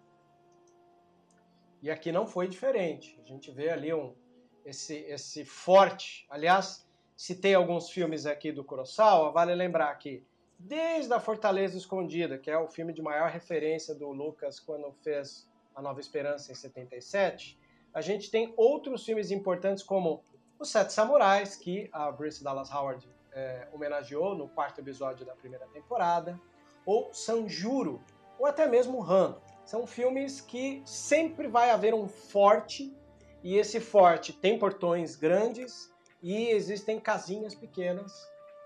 E 1.81 1.89
aqui 1.89 2.11
não 2.11 2.27
foi 2.27 2.47
diferente. 2.47 3.19
A 3.21 3.27
gente 3.27 3.51
vê 3.51 3.69
ali 3.71 3.91
um, 3.91 4.15
esse, 4.63 4.95
esse 4.95 5.43
forte. 5.43 6.27
Aliás, 6.29 6.87
citei 7.17 7.55
alguns 7.55 7.89
filmes 7.89 8.25
aqui 8.27 8.51
do 8.51 8.63
Kurosawa, 8.63 9.31
vale 9.31 9.55
lembrar 9.55 9.93
que 9.95 10.23
desde 10.59 11.11
a 11.13 11.19
Fortaleza 11.19 11.75
Escondida, 11.77 12.37
que 12.37 12.49
é 12.49 12.57
o 12.57 12.67
filme 12.67 12.93
de 12.93 13.01
maior 13.01 13.29
referência 13.29 13.93
do 13.95 14.11
Lucas 14.11 14.59
quando 14.59 14.93
fez 15.03 15.49
A 15.75 15.81
Nova 15.81 15.99
Esperança 15.99 16.51
em 16.51 16.55
77, 16.55 17.59
a 17.93 18.01
gente 18.01 18.31
tem 18.31 18.53
outros 18.55 19.03
filmes 19.03 19.31
importantes 19.31 19.83
como 19.83 20.23
Os 20.59 20.69
Sete 20.69 20.93
Samurais, 20.93 21.55
que 21.57 21.89
a 21.91 22.11
Bruce 22.11 22.43
Dallas 22.43 22.71
Howard 22.71 23.07
é, 23.35 23.67
homenageou 23.71 24.35
no 24.35 24.47
quarto 24.47 24.79
episódio 24.79 25.25
da 25.25 25.33
primeira 25.35 25.65
temporada, 25.67 26.39
ou 26.85 27.13
Sanjuro, 27.13 28.01
ou 28.39 28.45
até 28.45 28.67
mesmo 28.67 29.03
Han. 29.03 29.37
São 29.65 29.87
filmes 29.87 30.41
que 30.41 30.81
sempre 30.85 31.47
vai 31.47 31.69
haver 31.69 31.93
um 31.93 32.07
forte, 32.07 32.95
e 33.43 33.57
esse 33.57 33.79
forte 33.79 34.33
tem 34.33 34.57
portões 34.57 35.15
grandes 35.15 35.93
e 36.21 36.49
existem 36.49 36.99
casinhas 36.99 37.53
pequenas 37.53 38.13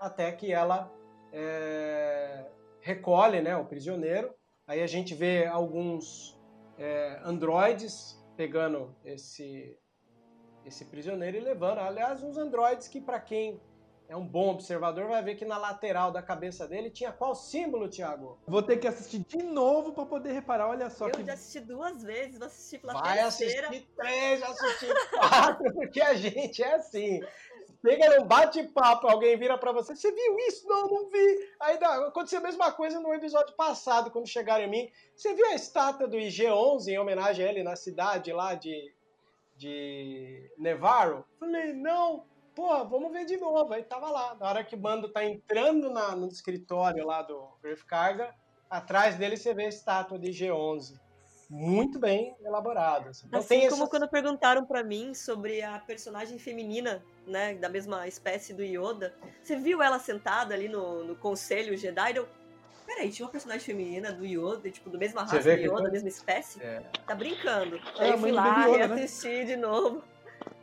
até 0.00 0.30
que 0.30 0.52
ela 0.52 0.90
é, 1.32 2.46
recolhe 2.80 3.40
né, 3.40 3.56
o 3.56 3.64
prisioneiro. 3.64 4.32
Aí 4.66 4.82
a 4.82 4.86
gente 4.86 5.14
vê 5.14 5.46
alguns 5.46 6.38
é, 6.78 7.20
androides 7.24 8.16
pegando 8.36 8.94
esse, 9.04 9.76
esse 10.64 10.84
prisioneiro 10.84 11.36
e 11.36 11.40
levando. 11.40 11.78
Aliás, 11.78 12.22
uns 12.22 12.36
androides 12.38 12.86
que, 12.86 13.00
para 13.00 13.18
quem 13.18 13.60
é 14.08 14.16
um 14.16 14.26
bom 14.26 14.48
observador, 14.48 15.06
vai 15.06 15.22
ver 15.22 15.34
que 15.34 15.44
na 15.44 15.58
lateral 15.58 16.10
da 16.10 16.22
cabeça 16.22 16.66
dele 16.66 16.88
tinha 16.90 17.12
qual 17.12 17.34
símbolo, 17.34 17.88
Thiago? 17.88 18.38
Vou 18.46 18.62
ter 18.62 18.78
que 18.78 18.88
assistir 18.88 19.18
de 19.18 19.36
novo 19.42 19.92
para 19.92 20.06
poder 20.06 20.32
reparar. 20.32 20.68
Olha 20.68 20.88
só 20.88 21.08
Eu 21.08 21.12
que. 21.12 21.24
já 21.24 21.34
assisti 21.34 21.60
duas 21.60 22.02
vezes, 22.02 22.38
vou 22.38 22.46
assistir 22.46 22.78
pela 22.78 22.94
Vai 22.94 23.18
terceira. 23.18 23.68
assistir 23.68 23.88
três, 23.94 24.42
assistir 24.42 24.94
quatro, 25.10 25.72
porque 25.74 26.00
a 26.00 26.14
gente 26.14 26.62
é 26.62 26.74
assim. 26.74 27.20
Chega 27.86 28.18
num 28.18 28.26
bate-papo, 28.26 29.06
alguém 29.06 29.36
vira 29.36 29.56
pra 29.56 29.72
você, 29.72 29.94
você 29.94 30.10
viu 30.10 30.36
isso? 30.48 30.66
Não, 30.66 30.88
não 30.88 31.10
vi. 31.10 31.48
Aí 31.60 31.78
dá, 31.78 32.06
aconteceu 32.08 32.40
a 32.40 32.42
mesma 32.42 32.72
coisa 32.72 32.98
no 32.98 33.12
episódio 33.14 33.54
passado, 33.54 34.10
quando 34.10 34.26
chegaram 34.26 34.64
em 34.64 34.70
mim. 34.70 34.90
Você 35.14 35.32
viu 35.34 35.46
a 35.46 35.54
estátua 35.54 36.08
do 36.08 36.16
IG-11 36.16 36.88
em 36.88 36.98
homenagem 36.98 37.44
a 37.46 37.48
ele 37.48 37.62
na 37.62 37.76
cidade 37.76 38.32
lá 38.32 38.54
de, 38.54 38.92
de 39.56 40.50
Nevarro? 40.58 41.24
Falei, 41.38 41.72
não, 41.72 42.24
pô, 42.58 42.84
vamos 42.86 43.12
ver 43.12 43.24
de 43.24 43.36
novo. 43.36 43.72
Aí 43.72 43.84
tava 43.84 44.10
lá. 44.10 44.34
Na 44.34 44.48
hora 44.48 44.64
que 44.64 44.74
o 44.74 44.78
bando 44.78 45.08
tá 45.12 45.24
entrando 45.24 45.88
na- 45.90 46.16
no 46.16 46.26
escritório 46.26 47.06
lá 47.06 47.22
do 47.22 47.48
Griff 47.62 47.84
Carga, 47.84 48.34
atrás 48.68 49.14
dele 49.14 49.36
você 49.36 49.54
vê 49.54 49.66
a 49.66 49.68
estátua 49.68 50.18
de 50.18 50.30
IG-11. 50.30 50.98
Muito 51.48 52.00
bem 52.00 52.34
elaborada. 52.44 53.12
Então 53.24 53.38
Assim 53.38 53.48
tem 53.60 53.60
como 53.70 53.82
essas- 53.84 53.88
quando 53.88 54.08
perguntaram 54.08 54.66
pra 54.66 54.82
mim 54.82 55.14
sobre 55.14 55.62
a 55.62 55.78
personagem 55.78 56.36
feminina, 56.36 57.00
né, 57.26 57.54
da 57.54 57.68
mesma 57.68 58.08
espécie 58.08 58.52
do 58.52 58.62
Yoda. 58.64 59.14
Você 59.40 59.54
viu 59.54 59.80
ela 59.80 60.00
sentada 60.00 60.52
ali 60.52 60.68
no, 60.68 61.04
no 61.04 61.14
conselho 61.14 61.76
Jedi? 61.76 62.16
Eu, 62.16 62.28
peraí, 62.84 63.08
tinha 63.12 63.24
uma 63.24 63.30
personagem 63.32 63.64
feminina 63.64 64.10
do 64.12 64.26
Yoda, 64.26 64.68
tipo, 64.68 64.90
do 64.90 64.98
mesma 64.98 65.22
raça 65.22 65.40
do 65.40 65.48
Yoda, 65.50 65.84
da 65.84 65.90
mesma 65.90 66.08
espécie? 66.08 66.60
É. 66.60 66.80
Tá 67.06 67.14
brincando. 67.14 67.76
É, 67.98 68.04
Aí 68.06 68.10
eu 68.10 68.18
fui 68.18 68.32
lá, 68.32 68.66
Yoda, 68.66 68.88
né? 68.88 68.94
reassisti 68.96 69.44
de 69.46 69.56
novo. 69.56 70.02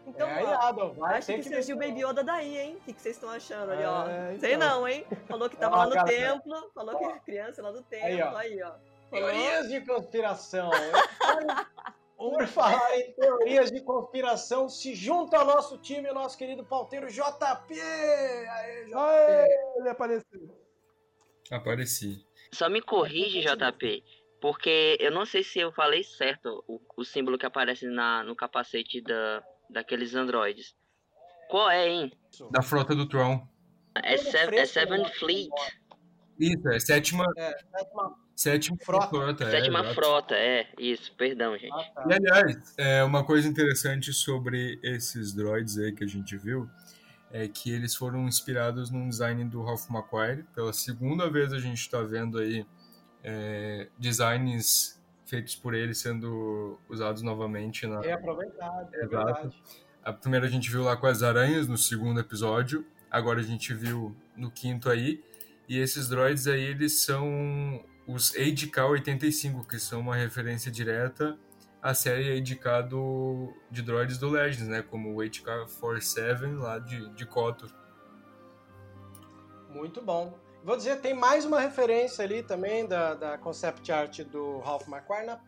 Então, 0.08 0.28
é, 0.30 0.44
ó, 0.44 0.90
vai 0.90 1.18
acho 1.18 1.28
que 1.28 1.40
que 1.40 1.50
surgiu 1.50 1.76
o. 1.76 1.80
Baby 1.80 2.04
Yoda 2.04 2.24
daí, 2.24 2.58
hein? 2.58 2.76
O 2.76 2.82
que, 2.82 2.94
que 2.94 3.02
vocês 3.02 3.16
estão 3.16 3.30
achando 3.30 3.72
ali, 3.72 3.84
ó? 3.84 4.08
É, 4.08 4.38
Sei 4.40 4.54
então. 4.54 4.70
não, 4.82 4.88
hein? 4.88 5.06
Falou 5.28 5.50
que 5.50 5.58
tava 5.58 5.76
Ó, 5.76 5.80
lá 5.80 5.86
no 5.88 5.96
galera. 5.96 6.34
templo, 6.34 6.72
falou 6.74 6.98
que 6.98 7.04
era 7.04 7.20
criança 7.20 7.62
lá 7.62 7.72
do 7.72 7.82
templo, 7.84 8.08
Aí, 8.08 8.22
ó. 8.22 8.38
aí, 8.38 8.62
ó. 8.64 8.72
Teorias 9.10 9.70
de 9.70 9.82
conspiração. 9.86 10.70
Por 12.18 12.48
falar 12.48 12.98
em 12.98 13.12
teorias 13.14 13.72
de 13.72 13.82
conspiração, 13.82 14.70
se 14.70 14.96
junta 14.96 15.38
ao 15.38 15.46
nosso 15.46 15.78
time 15.78 16.10
o 16.10 16.14
nosso 16.14 16.38
querido 16.38 16.64
pauteiro 16.64 17.08
JP. 17.08 17.80
Aê, 17.82 18.86
JP. 18.86 18.94
Aê, 18.96 19.48
ele 19.78 19.90
apareceu. 19.90 20.58
Apareci. 21.52 22.26
Só 22.54 22.70
me 22.70 22.82
corrige, 22.82 23.42
JP, 23.42 24.04
porque 24.40 24.98
eu 25.00 25.12
não 25.12 25.26
sei 25.26 25.44
se 25.44 25.60
eu 25.60 25.72
falei 25.74 26.04
certo 26.04 26.64
o, 26.68 26.80
o 26.96 27.04
símbolo 27.04 27.38
que 27.38 27.46
aparece 27.46 27.86
na, 27.88 28.24
no 28.24 28.36
capacete 28.36 29.02
da, 29.02 29.44
daqueles 29.70 30.14
androides. 30.16 30.76
Qual 31.50 31.70
é, 31.70 31.88
hein? 31.88 32.12
Da 32.52 32.62
frota 32.62 32.96
do 32.96 33.08
Tron. 33.08 33.48
É, 34.04 34.18
Sev 34.18 34.54
é 34.54 34.66
Seven 34.66 35.04
né? 35.04 35.10
Fleet, 35.20 35.50
Isso, 36.40 36.68
é 36.70 36.80
sétima, 36.80 37.26
É, 37.38 37.52
sétima 37.58 38.16
sétima 38.36 38.78
Frota. 38.84 39.08
frota. 39.08 39.44
é, 39.46 39.52
sétima 39.52 39.80
exato. 39.80 39.96
frota, 39.96 40.36
é, 40.36 40.68
isso, 40.78 41.14
perdão, 41.16 41.58
gente. 41.58 41.72
Ah, 41.74 41.92
tá. 41.96 42.06
E 42.10 42.14
aliás, 42.14 42.74
é, 42.78 43.04
uma 43.04 43.24
coisa 43.24 43.48
interessante 43.48 44.12
sobre 44.12 44.78
esses 44.84 45.34
droids 45.34 45.78
aí 45.78 45.94
que 45.94 46.04
a 46.04 46.08
gente 46.08 46.36
viu 46.36 46.70
é 47.32 47.48
que 47.48 47.72
eles 47.72 47.96
foram 47.96 48.28
inspirados 48.28 48.90
num 48.92 49.08
design 49.08 49.44
do 49.46 49.64
Ralph 49.64 49.90
McQuarrie. 49.90 50.44
Pela 50.54 50.74
segunda 50.74 51.30
vez 51.30 51.54
a 51.54 51.60
gente 51.60 51.80
está 51.80 52.02
vendo 52.02 52.38
aí 52.38 52.66
é, 53.24 53.88
designs 53.98 54.95
feitos 55.26 55.56
por 55.56 55.74
ele 55.74 55.94
sendo 55.94 56.80
usados 56.88 57.22
novamente 57.22 57.86
na, 57.88 58.02
Reaproveitado, 58.02 58.90
é 58.94 59.06
Exato. 59.06 59.10
verdade. 59.10 59.64
A 60.04 60.14
primeira 60.14 60.46
a 60.46 60.50
gente 60.50 60.70
viu 60.70 60.84
lá 60.84 60.96
com 60.96 61.08
as 61.08 61.24
aranhas 61.24 61.68
no 61.68 61.78
segundo 61.78 62.20
episódio, 62.20 62.86
agora 63.10 63.40
a 63.40 63.44
gente 63.44 63.74
viu 63.74 64.16
no 64.36 64.52
quinto 64.52 64.90
aí. 64.90 65.24
E 65.68 65.80
esses 65.80 66.08
droids 66.08 66.46
aí, 66.46 66.62
eles 66.62 67.02
são 67.02 67.84
os 68.08 68.34
ADK-85, 68.34 69.66
que 69.68 69.80
são 69.80 70.00
uma 70.00 70.16
referência 70.16 70.72
direta 70.72 71.36
à 71.82 71.94
série 71.96 72.38
ADK 72.38 72.88
do, 72.88 73.52
de 73.72 73.82
droids 73.82 74.20
do 74.20 74.30
Legends, 74.30 74.68
né? 74.68 74.84
Como 74.84 75.16
o 75.16 75.22
ADK-47 75.22 76.56
lá 76.60 76.78
de, 76.78 77.10
de 77.16 77.26
KOTOR. 77.26 77.70
Muito 79.70 80.02
bom. 80.04 80.38
Vou 80.66 80.76
dizer, 80.76 81.00
tem 81.00 81.14
mais 81.14 81.46
uma 81.46 81.60
referência 81.60 82.26
ali 82.26 82.42
também 82.42 82.88
da, 82.88 83.14
da 83.14 83.38
concept 83.38 83.92
art 83.92 84.22
do 84.22 84.58
Ralph 84.62 84.88
McQuarrie 84.88 85.28
na, 85.28 85.40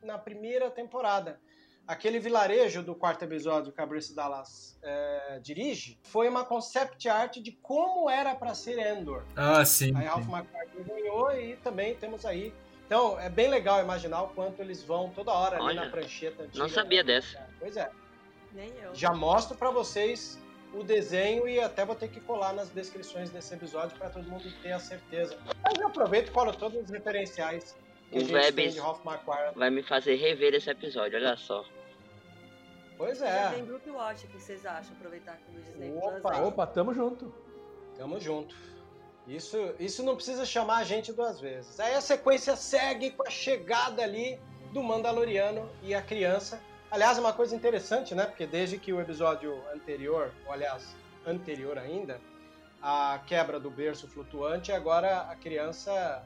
na 0.00 0.16
primeira 0.16 0.70
temporada. 0.70 1.40
Aquele 1.88 2.20
vilarejo 2.20 2.80
do 2.80 2.94
quarto 2.94 3.24
episódio 3.24 3.72
que 3.72 3.80
a 3.80 3.84
Bruce 3.84 4.14
Dallas 4.14 4.78
é, 4.80 5.40
dirige 5.42 5.98
foi 6.04 6.28
uma 6.28 6.44
concept 6.44 7.08
art 7.08 7.38
de 7.38 7.50
como 7.50 8.08
era 8.08 8.32
para 8.36 8.54
ser 8.54 8.78
Endor. 8.78 9.24
Ah, 9.34 9.64
sim. 9.64 9.92
Aí 9.96 10.06
Ralph. 10.06 10.28
McQuarrie 10.28 10.84
ganhou 10.84 11.32
e 11.32 11.56
também 11.56 11.96
temos 11.96 12.24
aí. 12.24 12.54
Então 12.86 13.18
é 13.18 13.28
bem 13.28 13.48
legal 13.48 13.82
imaginar 13.82 14.22
o 14.22 14.28
quanto 14.28 14.62
eles 14.62 14.84
vão 14.84 15.10
toda 15.10 15.32
hora 15.32 15.56
ali 15.56 15.64
Olha, 15.64 15.84
na 15.86 15.90
prancheta 15.90 16.44
antiga. 16.44 16.62
Não 16.62 16.68
sabia 16.68 17.02
dessa. 17.02 17.44
Pois 17.58 17.76
é. 17.76 17.90
Nem 18.52 18.72
eu. 18.80 18.94
Já 18.94 19.12
mostro 19.12 19.58
para 19.58 19.72
vocês 19.72 20.38
o 20.72 20.84
desenho 20.84 21.48
e 21.48 21.58
até 21.60 21.84
vou 21.84 21.94
ter 21.94 22.08
que 22.08 22.20
colar 22.20 22.52
nas 22.52 22.70
descrições 22.70 23.30
desse 23.30 23.54
episódio 23.54 23.96
para 23.98 24.10
todo 24.10 24.28
mundo 24.28 24.44
ter 24.62 24.72
a 24.72 24.78
certeza. 24.78 25.36
Mas 25.62 25.78
eu 25.78 25.86
aproveito 25.86 26.28
e 26.28 26.30
colo 26.30 26.52
todos 26.52 26.80
os 26.82 26.90
referenciais 26.90 27.76
que 28.10 28.18
O 28.18 28.36
a 28.36 28.42
gente 28.42 28.70
de 28.70 28.80
Ralph 28.80 29.04
McQuarrie. 29.04 29.54
Vai 29.54 29.70
me 29.70 29.82
fazer 29.82 30.16
rever 30.16 30.54
esse 30.54 30.70
episódio, 30.70 31.18
olha 31.18 31.36
só. 31.36 31.64
Pois 32.96 33.18
Já 33.18 33.28
é, 33.28 33.54
tem 33.54 33.64
Group 33.64 33.86
Watch, 33.86 34.26
o 34.26 34.28
que 34.28 34.40
vocês 34.40 34.66
acham? 34.66 34.92
Aproveitar 34.92 35.38
que 35.38 35.52
no 35.52 35.62
Disney 35.62 35.96
Opa, 35.96 36.20
Plus. 36.20 36.38
Opa, 36.48 36.66
tamo 36.66 36.92
junto. 36.92 37.32
tamo 37.96 38.20
junto. 38.20 38.54
Isso, 39.26 39.74
isso 39.78 40.02
não 40.02 40.16
precisa 40.16 40.44
chamar 40.44 40.78
a 40.78 40.84
gente 40.84 41.12
duas 41.12 41.40
vezes. 41.40 41.78
Aí 41.78 41.94
a 41.94 42.00
sequência 42.00 42.56
segue 42.56 43.10
com 43.12 43.26
a 43.26 43.30
chegada 43.30 44.02
ali 44.02 44.38
do 44.72 44.82
Mandaloriano 44.82 45.70
e 45.82 45.94
a 45.94 46.02
criança. 46.02 46.60
Aliás, 46.90 47.18
uma 47.18 47.32
coisa 47.32 47.54
interessante, 47.54 48.16
né? 48.16 48.26
Porque 48.26 48.44
desde 48.44 48.76
que 48.76 48.92
o 48.92 49.00
episódio 49.00 49.62
anterior, 49.72 50.32
ou 50.44 50.52
aliás, 50.52 50.96
anterior 51.24 51.78
ainda, 51.78 52.20
a 52.82 53.20
quebra 53.28 53.60
do 53.60 53.70
berço 53.70 54.08
flutuante, 54.08 54.72
agora 54.72 55.20
a 55.20 55.36
criança 55.36 56.24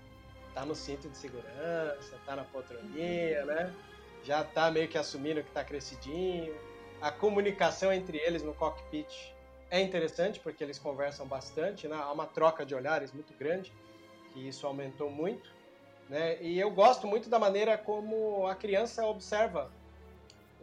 tá 0.55 0.64
no 0.64 0.74
cinto 0.74 1.07
de 1.11 1.18
segurança, 1.18 2.18
tá 2.24 2.35
na 2.35 2.44
poltroninha, 2.44 3.44
né? 3.44 3.74
Já 4.22 4.42
tá 4.42 4.70
meio 4.70 4.88
que 4.88 4.96
assumindo 4.96 5.42
que 5.42 5.50
tá 5.50 5.62
crescidinho. 5.62 6.57
A 6.98 7.11
comunicação 7.11 7.92
entre 7.92 8.16
eles 8.16 8.42
no 8.42 8.55
cockpit 8.55 9.35
é 9.70 9.83
interessante 9.83 10.40
porque 10.40 10.64
eles 10.64 10.79
conversam 10.79 11.27
bastante, 11.27 11.87
né? 11.87 11.96
Há 11.96 12.11
uma 12.11 12.27
troca 12.27 12.64
de 12.64 12.74
olhares 12.74 13.12
muito 13.12 13.35
grande, 13.35 13.70
que 14.33 14.48
isso 14.48 14.66
aumentou 14.66 15.11
muito, 15.11 15.50
né? 16.09 16.42
E 16.42 16.59
eu 16.59 16.70
gosto 16.70 17.07
muito 17.07 17.29
da 17.29 17.38
maneira 17.38 17.77
como 17.77 18.46
a 18.46 18.55
criança 18.55 19.05
observa 19.05 19.70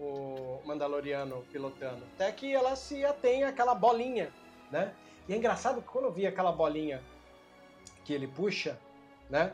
o 0.02 0.62
Mandaloriano 0.66 1.46
pilotando, 1.52 2.04
até 2.16 2.32
que 2.32 2.54
ela 2.54 2.76
se 2.76 3.06
atém 3.06 3.44
àquela 3.44 3.76
bolinha, 3.76 4.34
né? 4.72 4.94
E 5.28 5.34
é 5.34 5.38
engraçado 5.38 5.82
que 5.82 5.88
quando 5.88 6.06
eu 6.06 6.12
vi 6.12 6.26
aquela 6.26 6.52
bolinha 6.52 7.04
que 8.04 8.12
ele 8.12 8.28
puxa, 8.28 8.78
né? 9.30 9.54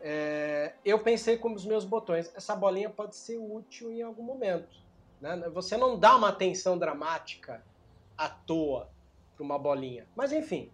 É, 0.00 0.74
eu 0.84 0.98
pensei 0.98 1.36
com 1.38 1.52
os 1.52 1.64
meus 1.64 1.84
botões, 1.84 2.30
essa 2.34 2.54
bolinha 2.54 2.90
pode 2.90 3.16
ser 3.16 3.38
útil 3.38 3.90
em 3.90 4.02
algum 4.02 4.22
momento. 4.22 4.76
Né? 5.20 5.36
Você 5.54 5.76
não 5.76 5.98
dá 5.98 6.16
uma 6.16 6.28
atenção 6.28 6.76
dramática 6.76 7.62
à 8.16 8.28
toa 8.28 8.90
para 9.34 9.44
uma 9.44 9.58
bolinha. 9.58 10.06
Mas 10.14 10.32
enfim, 10.32 10.70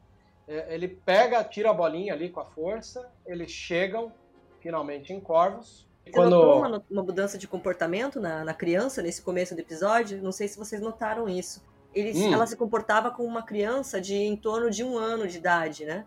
é, 0.49 0.75
ele 0.75 0.88
pega, 0.88 1.44
tira 1.44 1.70
a 1.70 1.75
bolinha 1.75 2.12
ali 2.12 2.29
com 2.29 2.40
a 2.40 2.44
força, 2.44 3.11
eles 3.25 3.51
chegam 3.51 4.12
finalmente 4.61 5.12
em 5.12 5.20
Corvos. 5.20 5.87
Você 6.11 6.31
notou 6.31 6.59
uma, 6.59 6.85
uma 6.90 7.03
mudança 7.03 7.38
de 7.38 7.46
comportamento 7.46 8.20
na, 8.20 8.44
na 8.44 8.55
criança 8.55 9.03
nesse 9.03 9.23
começo 9.23 9.55
do 9.55 9.61
episódio? 9.61 10.23
Não 10.23 10.33
sei 10.33 10.49
se 10.49 10.59
vocês 10.59 10.81
notaram 10.81 11.29
isso. 11.29 11.62
Eles, 11.94 12.16
Hum. 12.16 12.33
Ela 12.33 12.46
se 12.46 12.57
comportava 12.57 13.11
como 13.11 13.29
uma 13.29 13.42
criança 13.42 14.01
de 14.01 14.14
em 14.14 14.37
torno 14.37 14.70
de 14.70 14.85
um 14.85 14.96
ano 14.96 15.27
de 15.27 15.38
idade, 15.38 15.85
né? 15.85 16.07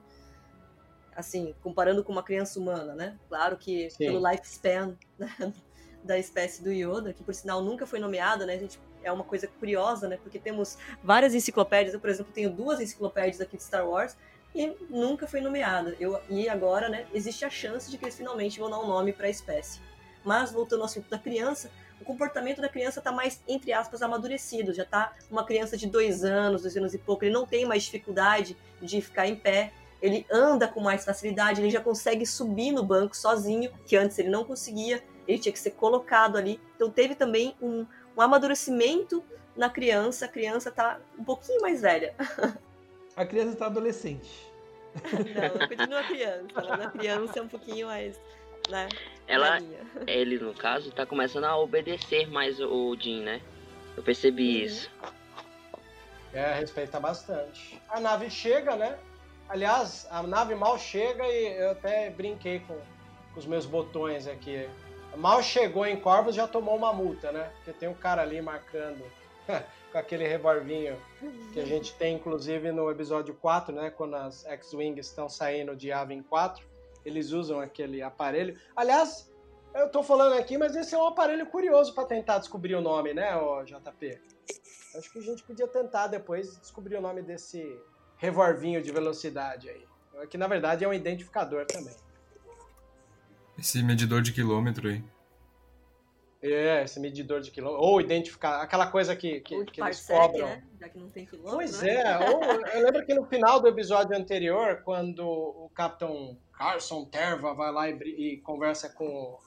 assim, 1.15 1.53
comparando 1.61 2.03
com 2.03 2.11
uma 2.11 2.23
criança 2.23 2.59
humana, 2.59 2.95
né? 2.95 3.17
Claro 3.29 3.57
que 3.57 3.89
Sim. 3.89 3.97
pelo 3.97 4.29
lifespan 4.29 4.97
né, 5.17 5.29
da 6.03 6.17
espécie 6.17 6.63
do 6.63 6.71
Yoda, 6.71 7.13
que 7.13 7.23
por 7.23 7.33
sinal 7.33 7.61
nunca 7.61 7.85
foi 7.85 7.99
nomeada, 7.99 8.45
né? 8.45 8.55
A 8.55 8.59
gente 8.59 8.79
é 9.03 9.11
uma 9.11 9.23
coisa 9.23 9.47
curiosa, 9.47 10.07
né? 10.07 10.17
Porque 10.21 10.39
temos 10.39 10.77
várias 11.03 11.33
enciclopédias. 11.33 11.93
Eu, 11.93 11.99
por 11.99 12.09
exemplo, 12.09 12.31
tenho 12.33 12.49
duas 12.49 12.79
enciclopédias 12.79 13.41
aqui 13.41 13.57
de 13.57 13.63
Star 13.63 13.87
Wars 13.87 14.15
e 14.55 14.75
nunca 14.89 15.27
foi 15.27 15.41
nomeada. 15.41 15.95
Eu, 15.99 16.19
e 16.29 16.47
agora, 16.47 16.89
né, 16.89 17.05
existe 17.13 17.43
a 17.43 17.49
chance 17.49 17.89
de 17.89 17.97
que 17.97 18.05
eles 18.05 18.15
finalmente 18.15 18.59
vão 18.59 18.69
dar 18.69 18.79
um 18.79 18.87
nome 18.87 19.11
para 19.13 19.27
a 19.27 19.29
espécie. 19.29 19.81
Mas, 20.23 20.51
voltando 20.51 20.81
ao 20.81 20.85
assunto 20.85 21.09
da 21.09 21.17
criança, 21.17 21.69
o 21.99 22.05
comportamento 22.05 22.61
da 22.61 22.69
criança 22.69 22.99
está 22.99 23.11
mais, 23.11 23.41
entre 23.47 23.71
aspas, 23.71 24.01
amadurecido. 24.01 24.73
Já 24.73 24.83
está 24.83 25.13
uma 25.31 25.45
criança 25.45 25.77
de 25.77 25.87
dois 25.87 26.23
anos, 26.23 26.61
dois 26.61 26.75
anos 26.75 26.93
e 26.93 26.97
pouco, 26.97 27.23
ele 27.23 27.33
não 27.33 27.45
tem 27.45 27.65
mais 27.65 27.83
dificuldade 27.83 28.57
de 28.81 29.01
ficar 29.01 29.27
em 29.27 29.35
pé, 29.35 29.71
ele 30.01 30.25
anda 30.29 30.67
com 30.67 30.81
mais 30.81 31.05
facilidade, 31.05 31.61
ele 31.61 31.69
já 31.69 31.79
consegue 31.79 32.25
subir 32.25 32.73
no 32.73 32.83
banco 32.83 33.15
sozinho, 33.15 33.71
que 33.85 33.95
antes 33.95 34.19
ele 34.19 34.29
não 34.29 34.43
conseguia, 34.43 35.01
ele 35.25 35.39
tinha 35.39 35.53
que 35.53 35.59
ser 35.59 35.71
colocado 35.71 36.37
ali. 36.37 36.59
Então 36.75 36.89
teve 36.89 37.15
também 37.15 37.55
um, 37.61 37.85
um 38.17 38.21
amadurecimento 38.21 39.23
na 39.55 39.69
criança, 39.69 40.25
a 40.25 40.27
criança 40.27 40.69
está 40.69 40.99
um 41.17 41.23
pouquinho 41.23 41.61
mais 41.61 41.81
velha. 41.81 42.13
A 43.15 43.27
criança 43.27 43.53
está 43.53 43.67
adolescente. 43.67 44.51
Não, 44.95 45.67
continua 45.67 46.03
criança. 46.03 46.47
Ela 46.55 46.83
é 46.83 46.89
criança 46.89 47.39
é 47.39 47.41
um 47.43 47.47
pouquinho 47.47 47.85
mais, 47.85 48.19
né? 48.69 48.89
Ela, 49.27 49.59
ele 50.07 50.37
no 50.39 50.53
caso, 50.53 50.91
tá 50.91 51.05
começando 51.05 51.45
a 51.45 51.57
obedecer 51.57 52.29
mais 52.29 52.59
o 52.59 52.95
Jim, 52.99 53.21
né? 53.21 53.41
Eu 53.95 54.03
percebi 54.03 54.59
uhum. 54.59 54.65
isso. 54.65 54.91
É, 56.33 56.53
respeita 56.53 56.99
bastante. 56.99 57.79
A 57.89 57.99
nave 57.99 58.29
chega, 58.29 58.75
né? 58.75 58.97
Aliás, 59.47 60.07
a 60.09 60.23
nave 60.23 60.55
mal 60.55 60.79
chega 60.79 61.27
e 61.27 61.57
eu 61.59 61.71
até 61.71 62.09
brinquei 62.09 62.59
com, 62.61 62.75
com 63.33 63.39
os 63.39 63.45
meus 63.45 63.65
botões 63.65 64.27
aqui. 64.27 64.67
Mal 65.15 65.43
chegou 65.43 65.85
em 65.85 65.99
Corvus 65.99 66.35
já 66.35 66.47
tomou 66.47 66.75
uma 66.75 66.91
multa, 66.91 67.31
né? 67.31 67.51
Porque 67.57 67.71
tem 67.73 67.87
um 67.87 67.93
cara 67.93 68.23
ali 68.23 68.41
marcando 68.41 69.03
com 69.91 69.97
aquele 69.97 70.27
revolvinho 70.27 70.97
que 71.53 71.59
a 71.59 71.65
gente 71.65 71.93
tem, 71.93 72.15
inclusive, 72.15 72.71
no 72.71 72.89
episódio 72.89 73.35
4, 73.35 73.75
né? 73.75 73.91
Quando 73.91 74.15
as 74.15 74.43
X-Wings 74.45 75.05
estão 75.05 75.29
saindo 75.29 75.75
de 75.75 75.91
Avin 75.91 76.23
4, 76.23 76.65
eles 77.05 77.31
usam 77.31 77.59
aquele 77.59 78.01
aparelho. 78.01 78.57
Aliás, 78.75 79.31
eu 79.75 79.89
tô 79.89 80.03
falando 80.03 80.33
aqui, 80.33 80.57
mas 80.57 80.75
esse 80.75 80.93
é 80.93 80.97
um 80.97 81.07
aparelho 81.07 81.45
curioso 81.47 81.93
para 81.93 82.05
tentar 82.05 82.37
descobrir 82.37 82.75
o 82.75 82.81
nome, 82.81 83.13
né, 83.13 83.35
o 83.35 83.63
JP? 83.63 84.19
Acho 84.95 85.11
que 85.11 85.19
a 85.19 85.21
gente 85.21 85.43
podia 85.43 85.67
tentar 85.67 86.07
depois 86.07 86.57
descobrir 86.59 86.95
o 86.95 87.01
nome 87.01 87.21
desse 87.21 87.79
revolvinho 88.17 88.81
de 88.81 88.91
velocidade 88.91 89.69
aí. 89.69 90.27
Que 90.27 90.37
na 90.37 90.47
verdade 90.47 90.85
é 90.85 90.87
um 90.87 90.93
identificador 90.93 91.65
também. 91.65 91.95
Esse 93.57 93.81
medidor 93.81 94.21
de 94.21 94.31
quilômetro 94.31 94.89
aí. 94.89 95.03
É, 96.41 96.83
esse 96.83 96.99
medidor 96.99 97.41
de 97.41 97.49
quilômetro. 97.49 97.83
Ou 97.83 98.01
identificar, 98.01 98.61
aquela 98.61 98.87
coisa 98.87 99.15
que, 99.15 99.39
que, 99.39 99.63
que 99.65 99.81
eles 99.81 100.05
cobram. 100.05 100.47
Né? 100.47 100.63
Já 100.79 100.89
que 100.89 100.99
não 100.99 101.09
tem 101.09 101.25
quilômetro. 101.25 101.55
Pois 101.55 101.81
né? 101.81 101.95
é, 101.95 102.29
ou, 102.29 102.43
eu 102.43 102.83
lembro 102.83 103.05
que 103.05 103.13
no 103.13 103.25
final 103.25 103.59
do 103.59 103.67
episódio 103.67 104.15
anterior, 104.15 104.81
quando 104.83 105.25
o 105.25 105.71
Capitão 105.73 106.37
Carson 106.53 107.05
Terva 107.05 107.53
vai 107.53 107.71
lá 107.71 107.89
e, 107.89 107.93
e 107.93 108.37
conversa 108.41 108.89
com 108.89 109.37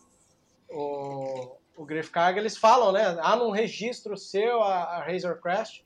o, 0.69 1.57
o 1.77 1.85
Griff 1.85 2.11
Carga, 2.11 2.41
eles 2.41 2.57
falam, 2.57 2.93
né? 2.93 3.17
Há 3.21 3.37
num 3.37 3.51
registro 3.51 4.17
seu 4.17 4.63
a, 4.63 4.99
a 4.99 5.05
Razor 5.05 5.41
Crest. 5.41 5.85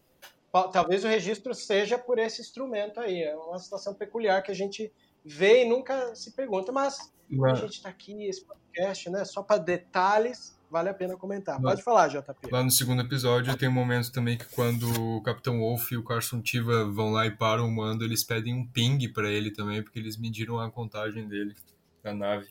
Talvez 0.72 1.04
o 1.04 1.08
registro 1.08 1.54
seja 1.54 1.96
por 1.96 2.18
esse 2.18 2.40
instrumento 2.40 2.98
aí. 2.98 3.22
É 3.22 3.36
uma 3.36 3.58
situação 3.58 3.94
peculiar 3.94 4.42
que 4.42 4.50
a 4.50 4.54
gente 4.54 4.92
vê 5.24 5.62
e 5.64 5.68
nunca 5.68 6.14
se 6.14 6.32
pergunta, 6.32 6.72
mas 6.72 7.12
a 7.44 7.54
gente 7.54 7.74
está 7.74 7.88
aqui, 7.88 8.26
esse 8.26 8.44
podcast, 8.44 9.10
né? 9.10 9.24
Só 9.24 9.42
para 9.42 9.58
detalhes 9.58 10.58
vale 10.70 10.88
a 10.88 10.94
pena 10.94 11.16
comentar. 11.16 11.60
Pode 11.60 11.82
falar, 11.82 12.08
JP. 12.08 12.50
Lá 12.50 12.62
no 12.62 12.70
segundo 12.70 13.02
episódio 13.02 13.56
tem 13.56 13.68
um 13.68 13.72
momento 13.72 14.12
também 14.12 14.38
que 14.38 14.46
quando 14.46 15.16
o 15.16 15.22
Capitão 15.22 15.58
Wolf 15.58 15.90
e 15.90 15.96
o 15.96 16.04
Carson 16.04 16.40
Tiva 16.40 16.84
vão 16.84 17.10
lá 17.10 17.26
e 17.26 17.30
param 17.30 17.66
o 17.66 17.70
mando, 17.70 18.04
eles 18.04 18.22
pedem 18.22 18.54
um 18.54 18.66
ping 18.66 19.08
para 19.12 19.28
ele 19.28 19.50
também, 19.50 19.82
porque 19.82 19.98
eles 19.98 20.16
mediram 20.16 20.60
a 20.60 20.70
contagem 20.70 21.26
dele 21.26 21.54
da 22.02 22.14
nave. 22.14 22.48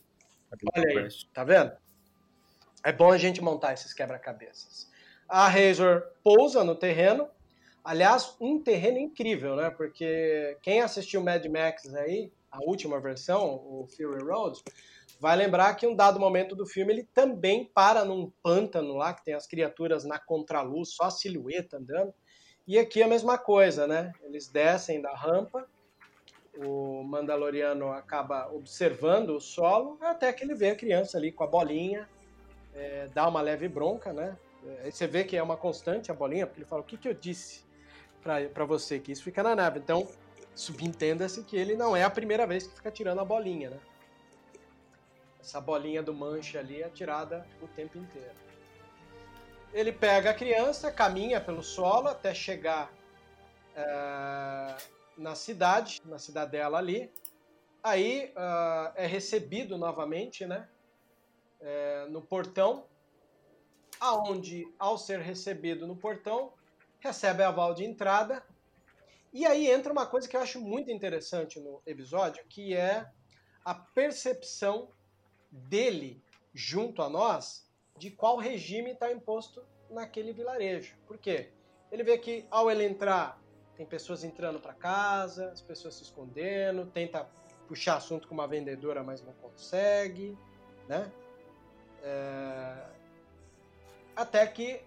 Olha 0.75 1.03
aí, 1.03 1.07
tá 1.33 1.43
vendo? 1.43 1.71
É 2.83 2.91
bom 2.91 3.11
a 3.11 3.17
gente 3.17 3.41
montar 3.41 3.73
esses 3.73 3.93
quebra-cabeças. 3.93 4.89
A 5.27 5.47
Razor 5.47 6.03
pousa 6.23 6.63
no 6.63 6.75
terreno. 6.75 7.27
Aliás, 7.83 8.35
um 8.39 8.61
terreno 8.61 8.97
incrível, 8.97 9.55
né? 9.55 9.69
Porque 9.69 10.57
quem 10.61 10.81
assistiu 10.81 11.23
Mad 11.23 11.45
Max 11.45 11.93
aí, 11.93 12.31
a 12.51 12.59
última 12.63 12.99
versão, 12.99 13.55
o 13.55 13.87
Fury 13.87 14.23
Road, 14.23 14.61
vai 15.19 15.35
lembrar 15.35 15.75
que 15.75 15.85
em 15.85 15.89
um 15.89 15.95
dado 15.95 16.19
momento 16.19 16.55
do 16.55 16.65
filme 16.65 16.93
ele 16.93 17.03
também 17.13 17.65
para 17.65 18.05
num 18.05 18.31
pântano 18.41 18.95
lá, 18.95 19.13
que 19.13 19.23
tem 19.23 19.33
as 19.33 19.45
criaturas 19.45 20.05
na 20.05 20.17
contraluz, 20.17 20.93
só 20.93 21.05
a 21.05 21.11
silhueta 21.11 21.77
andando. 21.77 22.13
E 22.65 22.79
aqui 22.79 23.01
é 23.01 23.05
a 23.05 23.09
mesma 23.09 23.37
coisa, 23.37 23.85
né? 23.85 24.11
Eles 24.23 24.47
descem 24.47 25.01
da 25.01 25.13
rampa, 25.13 25.67
o 26.65 27.03
Mandaloriano 27.03 27.91
acaba 27.91 28.49
observando 28.51 29.31
o 29.31 29.41
solo, 29.41 29.97
até 30.01 30.31
que 30.31 30.43
ele 30.43 30.55
vê 30.55 30.69
a 30.69 30.75
criança 30.75 31.17
ali 31.17 31.31
com 31.31 31.43
a 31.43 31.47
bolinha, 31.47 32.07
é, 32.73 33.07
dá 33.13 33.27
uma 33.27 33.41
leve 33.41 33.67
bronca, 33.67 34.13
né? 34.13 34.37
É, 34.65 34.85
aí 34.85 34.91
você 34.91 35.07
vê 35.07 35.23
que 35.23 35.35
é 35.35 35.43
uma 35.43 35.57
constante 35.57 36.11
a 36.11 36.13
bolinha, 36.13 36.45
porque 36.45 36.61
ele 36.61 36.69
fala: 36.69 36.81
O 36.81 36.85
que, 36.85 36.97
que 36.97 37.07
eu 37.07 37.13
disse 37.13 37.65
para 38.21 38.65
você? 38.65 38.99
Que 38.99 39.11
isso 39.11 39.23
fica 39.23 39.41
na 39.41 39.55
nave. 39.55 39.79
Então, 39.79 40.07
subentenda-se 40.53 41.43
que 41.43 41.57
ele 41.57 41.75
não 41.75 41.95
é 41.95 42.03
a 42.03 42.09
primeira 42.09 42.45
vez 42.45 42.67
que 42.67 42.75
fica 42.75 42.91
tirando 42.91 43.19
a 43.19 43.25
bolinha, 43.25 43.69
né? 43.69 43.79
Essa 45.39 45.61
bolinha 45.61 46.03
do 46.03 46.13
manche 46.13 46.57
ali 46.57 46.81
é 46.81 46.89
tirada 46.89 47.47
o 47.61 47.67
tempo 47.67 47.97
inteiro. 47.97 48.35
Ele 49.71 49.91
pega 49.91 50.31
a 50.31 50.33
criança, 50.33 50.91
caminha 50.91 51.39
pelo 51.39 51.63
solo 51.63 52.07
até 52.07 52.33
chegar 52.33 52.91
é, 53.75 54.75
na 55.17 55.35
cidade, 55.35 56.01
na 56.05 56.17
cidadela 56.17 56.77
ali. 56.77 57.11
Aí 57.83 58.33
uh, 58.35 58.91
é 58.95 59.05
recebido 59.05 59.77
novamente, 59.77 60.45
né? 60.45 60.67
É, 61.61 62.05
no 62.09 62.21
portão, 62.21 62.85
aonde, 63.99 64.65
ao 64.77 64.97
ser 64.97 65.19
recebido 65.19 65.85
no 65.85 65.95
portão, 65.95 66.53
recebe 66.99 67.43
aval 67.43 67.73
de 67.73 67.85
entrada. 67.85 68.43
E 69.31 69.45
aí 69.45 69.69
entra 69.69 69.91
uma 69.91 70.05
coisa 70.05 70.27
que 70.27 70.35
eu 70.35 70.41
acho 70.41 70.59
muito 70.59 70.91
interessante 70.91 71.59
no 71.59 71.81
episódio, 71.85 72.43
que 72.49 72.75
é 72.75 73.09
a 73.63 73.75
percepção 73.75 74.89
dele 75.51 76.21
junto 76.53 77.01
a 77.01 77.09
nós 77.09 77.67
de 77.97 78.09
qual 78.09 78.37
regime 78.37 78.91
está 78.91 79.11
imposto 79.11 79.63
naquele 79.89 80.31
vilarejo. 80.31 80.95
Por 81.05 81.17
quê? 81.17 81.49
Ele 81.91 82.03
vê 82.03 82.17
que 82.17 82.45
ao 82.49 82.69
ele 82.69 82.85
entrar, 82.85 83.41
tem 83.75 83.85
pessoas 83.85 84.23
entrando 84.23 84.59
para 84.59 84.73
casa, 84.73 85.51
as 85.51 85.61
pessoas 85.61 85.95
se 85.95 86.03
escondendo, 86.03 86.85
tenta 86.85 87.27
puxar 87.67 87.97
assunto 87.97 88.27
com 88.27 88.33
uma 88.33 88.47
vendedora, 88.47 89.03
mas 89.03 89.21
não 89.23 89.33
consegue, 89.33 90.37
né? 90.87 91.11
É... 92.03 92.85
Até 94.15 94.45
que 94.47 94.81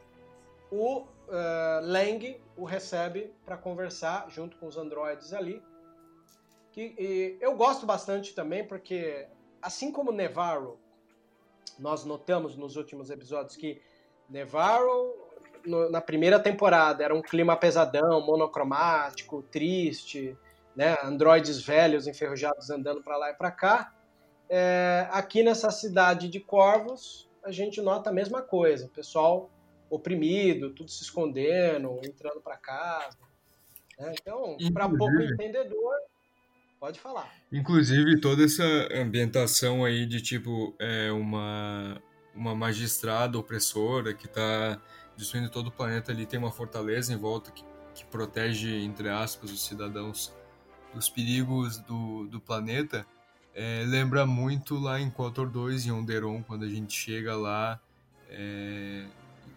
o 0.70 1.00
uh, 1.00 1.06
Lang 1.82 2.40
o 2.56 2.64
recebe 2.64 3.32
para 3.44 3.56
conversar 3.56 4.30
junto 4.30 4.56
com 4.56 4.66
os 4.66 4.76
androides 4.76 5.32
ali. 5.32 5.62
Que, 6.72 7.36
eu 7.40 7.54
gosto 7.54 7.84
bastante 7.84 8.34
também 8.34 8.66
porque 8.66 9.26
assim 9.62 9.92
como 9.92 10.12
Nevarro, 10.12 10.78
nós 11.78 12.04
notamos 12.04 12.56
nos 12.56 12.76
últimos 12.76 13.10
episódios 13.10 13.56
que 13.56 13.80
Nevarro, 14.28 15.14
no, 15.64 15.90
na 15.90 16.00
primeira 16.00 16.38
temporada, 16.38 17.04
era 17.04 17.14
um 17.14 17.22
clima 17.22 17.56
pesadão, 17.56 18.20
monocromático, 18.24 19.42
triste, 19.44 20.36
né? 20.74 20.96
androides 21.02 21.62
velhos 21.62 22.06
enferrujados 22.06 22.70
andando 22.70 23.02
para 23.02 23.16
lá 23.16 23.30
e 23.30 23.34
para 23.34 23.50
cá. 23.50 23.94
É, 24.48 25.08
aqui 25.10 25.42
nessa 25.42 25.70
cidade 25.70 26.28
de 26.28 26.40
Corvos, 26.40 27.30
a 27.42 27.50
gente 27.50 27.80
nota 27.80 28.10
a 28.10 28.12
mesma 28.12 28.42
coisa, 28.42 28.88
pessoal 28.88 29.50
oprimido, 29.88 30.70
tudo 30.74 30.90
se 30.90 31.02
escondendo, 31.02 32.00
entrando 32.04 32.40
para 32.40 32.56
casa. 32.56 33.18
Né? 33.98 34.14
Então, 34.18 34.56
para 34.72 34.88
pouco 34.88 35.20
entendedor, 35.20 35.94
Pode 36.82 36.98
falar. 36.98 37.32
Inclusive, 37.52 38.18
toda 38.18 38.44
essa 38.44 38.64
ambientação 38.94 39.84
aí 39.84 40.06
de 40.06 40.22
tipo 40.22 40.74
é, 40.78 41.12
uma, 41.12 42.00
uma 42.34 42.54
magistrada 42.54 43.38
opressora 43.38 44.14
que 44.14 44.24
está 44.24 44.80
destruindo 45.14 45.50
todo 45.50 45.66
o 45.66 45.70
planeta 45.70 46.10
ali, 46.12 46.24
tem 46.24 46.38
uma 46.38 46.50
fortaleza 46.50 47.12
em 47.12 47.16
volta 47.16 47.50
que, 47.50 47.62
que 47.94 48.06
protege, 48.06 48.82
entre 48.82 49.10
aspas, 49.10 49.52
os 49.52 49.66
cidadãos 49.66 50.32
dos 50.94 51.10
perigos 51.10 51.76
do, 51.78 52.26
do 52.26 52.40
planeta. 52.40 53.06
É, 53.54 53.84
lembra 53.86 54.24
muito 54.24 54.78
lá 54.78 54.98
em 54.98 55.10
Kotor 55.10 55.50
2, 55.50 55.86
em 55.86 55.90
Onderon, 55.90 56.42
quando 56.42 56.64
a 56.64 56.68
gente 56.68 56.94
chega 56.94 57.36
lá 57.36 57.78
é, 58.30 59.04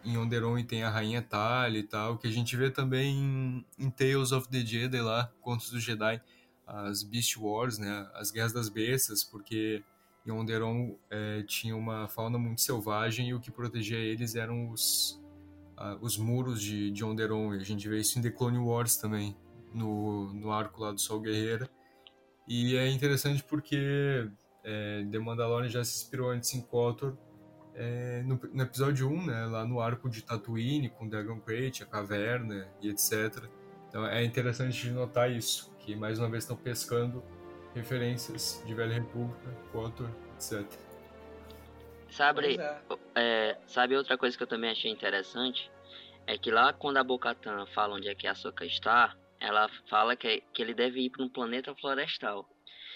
em 0.03 0.17
Onderon 0.17 0.57
e 0.57 0.65
tem 0.65 0.83
a 0.83 0.89
Rainha 0.89 1.21
Talia 1.21 1.79
e 1.79 1.83
tal, 1.83 2.17
que 2.17 2.27
a 2.27 2.31
gente 2.31 2.57
vê 2.57 2.69
também 2.69 3.15
em, 3.15 3.65
em 3.79 3.89
Tales 3.89 4.33
of 4.33 4.49
the 4.49 4.59
Jedi 4.59 4.99
lá, 4.99 5.31
Contos 5.39 5.69
do 5.71 5.79
Jedi 5.79 6.21
as 6.65 7.03
Beast 7.03 7.37
Wars, 7.37 7.77
né, 7.77 8.09
as 8.13 8.31
Guerras 8.31 8.53
das 8.53 8.69
Bestas, 8.69 9.23
porque 9.23 9.83
em 10.25 10.31
Onderon 10.31 10.95
é, 11.09 11.43
tinha 11.43 11.75
uma 11.75 12.07
fauna 12.07 12.37
muito 12.37 12.61
selvagem 12.61 13.29
e 13.29 13.33
o 13.33 13.39
que 13.39 13.51
protegia 13.51 13.97
eles 13.97 14.35
eram 14.35 14.71
os, 14.71 15.21
uh, 15.77 15.97
os 16.01 16.17
muros 16.17 16.61
de, 16.61 16.89
de 16.89 17.03
Onderon. 17.03 17.53
E 17.53 17.57
a 17.57 17.63
gente 17.63 17.87
vê 17.87 17.99
isso 17.99 18.17
em 18.17 18.21
The 18.21 18.31
Clone 18.31 18.57
Wars 18.57 18.97
também, 18.97 19.37
no, 19.73 20.33
no 20.33 20.51
arco 20.51 20.81
lá 20.81 20.91
do 20.91 20.99
Sol 20.99 21.19
Guerreira. 21.19 21.69
E 22.47 22.75
é 22.75 22.89
interessante 22.89 23.43
porque 23.43 24.27
é, 24.63 25.05
The 25.11 25.19
Mandalorian 25.19 25.69
já 25.69 25.83
se 25.83 26.03
inspirou 26.03 26.29
antes 26.31 26.53
em 26.55 26.61
KOTOR 26.61 27.15
é, 27.75 28.23
no, 28.23 28.39
no, 28.53 28.63
episódio 28.63 29.09
1, 29.09 29.25
né, 29.25 29.45
lá 29.45 29.65
no 29.65 29.79
arco 29.81 30.09
de 30.09 30.21
Tatooine, 30.23 30.89
com 30.89 31.07
Dragon 31.07 31.39
Crate, 31.39 31.83
a 31.83 31.85
caverna 31.85 32.67
e 32.81 32.89
etc. 32.89 33.43
Então 33.89 34.05
é 34.07 34.23
interessante 34.23 34.81
de 34.81 34.91
notar 34.91 35.29
isso, 35.29 35.71
que 35.85 35.95
mais 35.95 36.17
uma 36.19 36.29
vez 36.29 36.43
estão 36.43 36.57
pescando 36.57 37.23
referências 37.73 38.63
de 38.65 38.73
Velha 38.73 38.95
República, 38.95 39.51
KOTOR, 39.71 40.09
etc. 40.35 40.65
Sabe, 42.09 42.57
é. 42.57 42.81
É, 43.13 43.57
sabe 43.67 43.95
outra 43.95 44.17
coisa 44.17 44.35
que 44.35 44.41
eu 44.41 44.47
também 44.47 44.71
achei 44.71 44.89
interessante? 44.89 45.69
É 46.25 46.37
que 46.37 46.49
lá 46.49 46.73
quando 46.73 46.97
a 46.97 47.03
Bocatan 47.03 47.65
fala 47.67 47.95
onde 47.95 48.07
é 48.07 48.15
que 48.15 48.25
a 48.25 48.33
Soka 48.33 48.65
está, 48.65 49.15
ela 49.39 49.69
fala 49.89 50.15
que, 50.15 50.41
que 50.53 50.61
ele 50.61 50.73
deve 50.73 51.01
ir 51.01 51.09
para 51.09 51.23
um 51.23 51.29
planeta 51.29 51.75
florestal. 51.75 52.49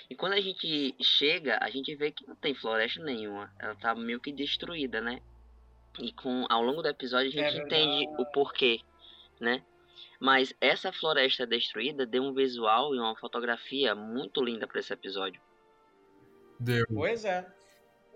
E 0.09 0.15
quando 0.15 0.33
a 0.33 0.41
gente 0.41 0.95
chega, 0.99 1.59
a 1.61 1.69
gente 1.69 1.95
vê 1.95 2.11
que 2.11 2.25
não 2.27 2.35
tem 2.35 2.55
floresta 2.55 3.03
nenhuma. 3.03 3.53
Ela 3.59 3.75
tá 3.75 3.93
meio 3.93 4.19
que 4.19 4.31
destruída, 4.31 4.99
né? 4.99 5.21
E 5.99 6.11
com 6.13 6.45
ao 6.49 6.63
longo 6.63 6.81
do 6.81 6.87
episódio 6.87 7.27
a 7.27 7.31
gente 7.31 7.59
é 7.59 7.61
entende 7.61 8.07
o 8.17 8.25
porquê, 8.25 8.79
né? 9.39 9.63
Mas 10.19 10.53
essa 10.59 10.91
floresta 10.91 11.47
destruída 11.47 12.05
deu 12.05 12.23
um 12.23 12.33
visual 12.33 12.93
e 12.93 12.99
uma 12.99 13.15
fotografia 13.15 13.95
muito 13.95 14.43
linda 14.43 14.67
para 14.67 14.79
esse 14.79 14.91
episódio. 14.91 15.41
Deu. 16.59 16.85
Pois 16.93 17.23
é. 17.23 17.47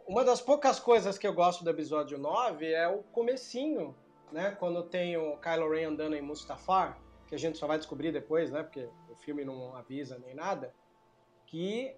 Uma 0.05 0.25
das 0.25 0.41
poucas 0.41 0.79
coisas 0.79 1.17
que 1.17 1.25
eu 1.25 1.33
gosto 1.33 1.63
do 1.63 1.69
episódio 1.69 2.17
9 2.17 2.65
é 2.65 2.87
o 2.89 3.03
comecinho, 3.03 3.95
né? 4.33 4.51
Quando 4.51 4.83
tem 4.83 5.15
o 5.15 5.37
Kylo 5.37 5.71
Ren 5.71 5.87
andando 5.87 6.15
em 6.15 6.21
Mustafar, 6.21 6.99
que 7.27 7.35
a 7.35 7.37
gente 7.39 7.57
só 7.57 7.67
vai 7.67 7.77
descobrir 7.77 8.11
depois, 8.11 8.51
né? 8.51 8.63
Porque 8.63 8.89
o 9.09 9.15
filme 9.15 9.45
não 9.45 9.73
avisa 9.75 10.19
nem 10.19 10.35
nada 10.35 10.73
que 11.45 11.95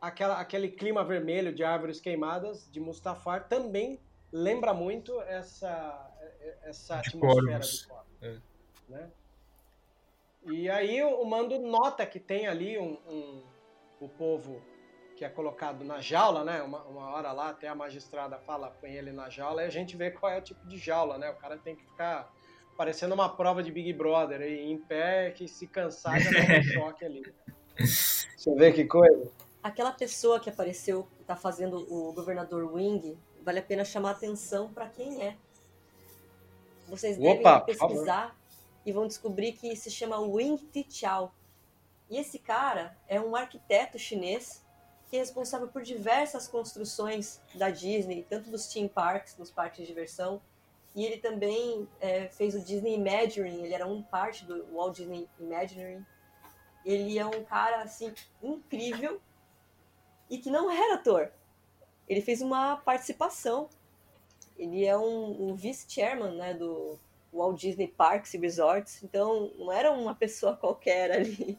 aquela, 0.00 0.40
aquele 0.40 0.68
clima 0.68 1.04
vermelho 1.04 1.54
de 1.54 1.62
árvores 1.62 2.00
queimadas 2.00 2.68
de 2.70 2.80
Mustafar 2.80 3.48
também 3.48 4.00
lembra 4.32 4.74
muito 4.74 5.20
essa, 5.22 6.12
essa 6.62 6.98
atmosfera 6.98 7.60
de 7.60 7.86
Corvus. 7.86 7.88
É. 8.20 8.38
Né? 8.88 9.10
E 10.44 10.70
aí 10.70 11.02
o 11.02 11.24
Mando 11.24 11.58
nota 11.58 12.06
que 12.06 12.18
tem 12.18 12.46
ali 12.46 12.78
um, 12.78 12.98
um, 13.06 13.42
o 14.00 14.08
povo 14.08 14.62
que 15.16 15.24
é 15.24 15.28
colocado 15.28 15.84
na 15.84 16.00
jaula, 16.00 16.42
né? 16.42 16.62
Uma, 16.62 16.82
uma 16.84 17.10
hora 17.10 17.30
lá 17.30 17.50
até 17.50 17.68
a 17.68 17.74
magistrada 17.74 18.38
fala, 18.38 18.70
põe 18.80 18.92
ele 18.92 19.12
na 19.12 19.28
jaula, 19.28 19.62
e 19.62 19.66
a 19.66 19.70
gente 19.70 19.94
vê 19.94 20.10
qual 20.10 20.32
é 20.32 20.38
o 20.38 20.42
tipo 20.42 20.66
de 20.66 20.78
jaula, 20.78 21.18
né? 21.18 21.28
O 21.28 21.34
cara 21.34 21.58
tem 21.58 21.76
que 21.76 21.84
ficar 21.84 22.32
parecendo 22.74 23.12
uma 23.12 23.28
prova 23.28 23.62
de 23.62 23.70
Big 23.70 23.92
Brother, 23.92 24.40
e 24.40 24.72
em 24.72 24.78
pé, 24.78 25.30
que 25.32 25.46
se 25.46 25.66
cansar 25.66 26.18
já 26.18 26.30
dá 26.30 26.58
um 26.58 26.62
choque 26.72 27.04
ali. 27.04 27.22
Você 27.76 28.54
vê 28.54 28.72
que 28.72 28.86
coisa. 28.86 29.30
Aquela 29.62 29.92
pessoa 29.92 30.40
que 30.40 30.48
apareceu, 30.48 31.06
que 31.18 31.24
tá 31.24 31.36
fazendo 31.36 31.86
o 31.92 32.14
governador 32.14 32.72
Wing, 32.72 33.18
vale 33.42 33.58
a 33.58 33.62
pena 33.62 33.84
chamar 33.84 34.12
atenção 34.12 34.72
para 34.72 34.88
quem 34.88 35.22
é. 35.22 35.36
Vocês 36.88 37.18
devem 37.18 37.40
Opa, 37.40 37.60
pesquisar 37.60 38.39
e 38.84 38.92
vão 38.92 39.06
descobrir 39.06 39.52
que 39.52 39.74
se 39.76 39.90
chama 39.90 40.18
Wing 40.18 40.56
Tichao. 40.72 41.32
E 42.08 42.16
esse 42.16 42.38
cara 42.38 42.96
é 43.06 43.20
um 43.20 43.36
arquiteto 43.36 43.98
chinês 43.98 44.64
que 45.08 45.16
é 45.16 45.18
responsável 45.18 45.66
por 45.68 45.82
diversas 45.82 46.46
construções 46.46 47.40
da 47.54 47.68
Disney, 47.70 48.24
tanto 48.28 48.48
dos 48.48 48.68
theme 48.68 48.88
parks, 48.88 49.34
dos 49.34 49.50
parques 49.50 49.80
de 49.80 49.86
diversão, 49.86 50.40
e 50.94 51.04
ele 51.04 51.18
também 51.18 51.88
é, 52.00 52.28
fez 52.28 52.54
o 52.54 52.60
Disney 52.60 52.94
Imagineering, 52.94 53.64
ele 53.64 53.74
era 53.74 53.86
um 53.86 54.02
parte 54.02 54.44
do 54.44 54.64
Walt 54.72 54.96
Disney 54.96 55.28
Imagineering, 55.38 56.04
ele 56.84 57.18
é 57.18 57.26
um 57.26 57.44
cara 57.44 57.82
assim 57.82 58.14
incrível 58.42 59.20
e 60.28 60.38
que 60.38 60.50
não 60.50 60.70
era 60.70 60.94
ator. 60.94 61.32
Ele 62.08 62.20
fez 62.20 62.40
uma 62.40 62.76
participação. 62.76 63.68
Ele 64.56 64.84
é 64.84 64.96
um, 64.96 65.50
um 65.50 65.54
vice-chairman 65.54 66.36
né, 66.36 66.54
do 66.54 66.98
Walt 67.32 67.60
Disney 67.60 67.88
Parks 67.88 68.34
e 68.34 68.38
Resorts, 68.38 69.02
então 69.02 69.52
não 69.58 69.72
era 69.72 69.92
uma 69.92 70.14
pessoa 70.14 70.56
qualquer 70.56 71.10
ali. 71.12 71.58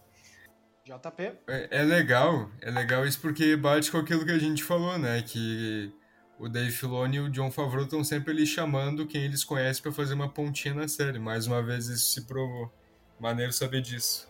JP. 0.84 1.24
É, 1.48 1.68
é 1.80 1.84
legal, 1.84 2.50
é 2.60 2.72
legal 2.72 3.06
isso 3.06 3.22
porque 3.22 3.56
bate 3.56 3.92
com 3.92 3.98
aquilo 3.98 4.26
que 4.26 4.32
a 4.32 4.40
gente 4.40 4.64
falou, 4.64 4.98
né? 4.98 5.22
Que 5.22 5.94
o 6.40 6.50
Dave 6.50 6.72
Filoni 6.72 7.18
e 7.18 7.20
o 7.20 7.30
John 7.30 7.52
Favreau 7.52 7.84
estão 7.84 8.04
sempre 8.04 8.32
ali 8.32 8.46
chamando 8.46 9.06
quem 9.06 9.24
eles 9.24 9.44
conhecem 9.44 9.82
para 9.82 9.92
fazer 9.92 10.16
uma 10.16 10.28
pontinha 10.28 10.74
na 10.74 10.88
série. 10.88 11.20
Mais 11.20 11.46
uma 11.46 11.62
vez 11.62 11.88
isso 11.88 12.12
se 12.12 12.26
provou. 12.26 12.72
Maneiro 13.20 13.54
saber 13.54 13.82
disso. 13.82 14.28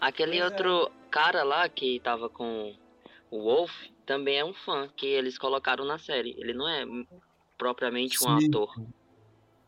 Aquele 0.00 0.38
pois 0.38 0.50
outro 0.50 0.86
é. 0.88 0.90
cara 1.10 1.44
lá 1.44 1.68
que 1.68 2.00
tava 2.00 2.28
com 2.28 2.74
o 3.30 3.42
Wolf 3.44 3.72
também 4.04 4.38
é 4.38 4.44
um 4.44 4.52
fã 4.52 4.88
que 4.96 5.06
eles 5.06 5.38
colocaram 5.38 5.84
na 5.84 5.98
série. 5.98 6.34
Ele 6.36 6.52
não 6.52 6.68
é 6.68 6.84
propriamente 7.56 8.16
um 8.24 8.40
Sim. 8.40 8.48
ator. 8.48 8.74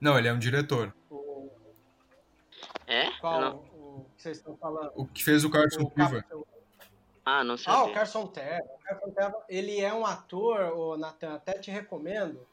Não, 0.01 0.18
ele 0.18 0.28
é 0.28 0.32
um 0.32 0.38
diretor. 0.38 0.94
O... 1.11 1.51
É? 2.86 3.11
Qual 3.20 3.40
não... 3.40 3.57
o 3.57 4.07
que 4.16 4.22
vocês 4.22 4.38
estão 4.38 4.57
falando? 4.57 4.92
O 4.94 5.07
que 5.07 5.24
fez 5.24 5.44
o 5.44 5.51
Carson 5.51 5.86
Piva. 5.86 6.24
Ah, 7.24 7.42
não 7.42 7.57
sei. 7.57 7.72
Ah, 7.72 7.84
o 7.84 7.92
Carson 7.92 8.26
Terra. 8.28 8.62
O 8.62 8.78
Carson 8.84 9.11
Terra, 9.11 9.34
ele 9.49 9.80
é 9.80 9.92
um 9.92 10.07
ator, 10.07 10.61
o 10.76 10.97
Nathan, 10.97 11.34
até 11.34 11.55
te 11.55 11.70
recomendo 11.70 12.47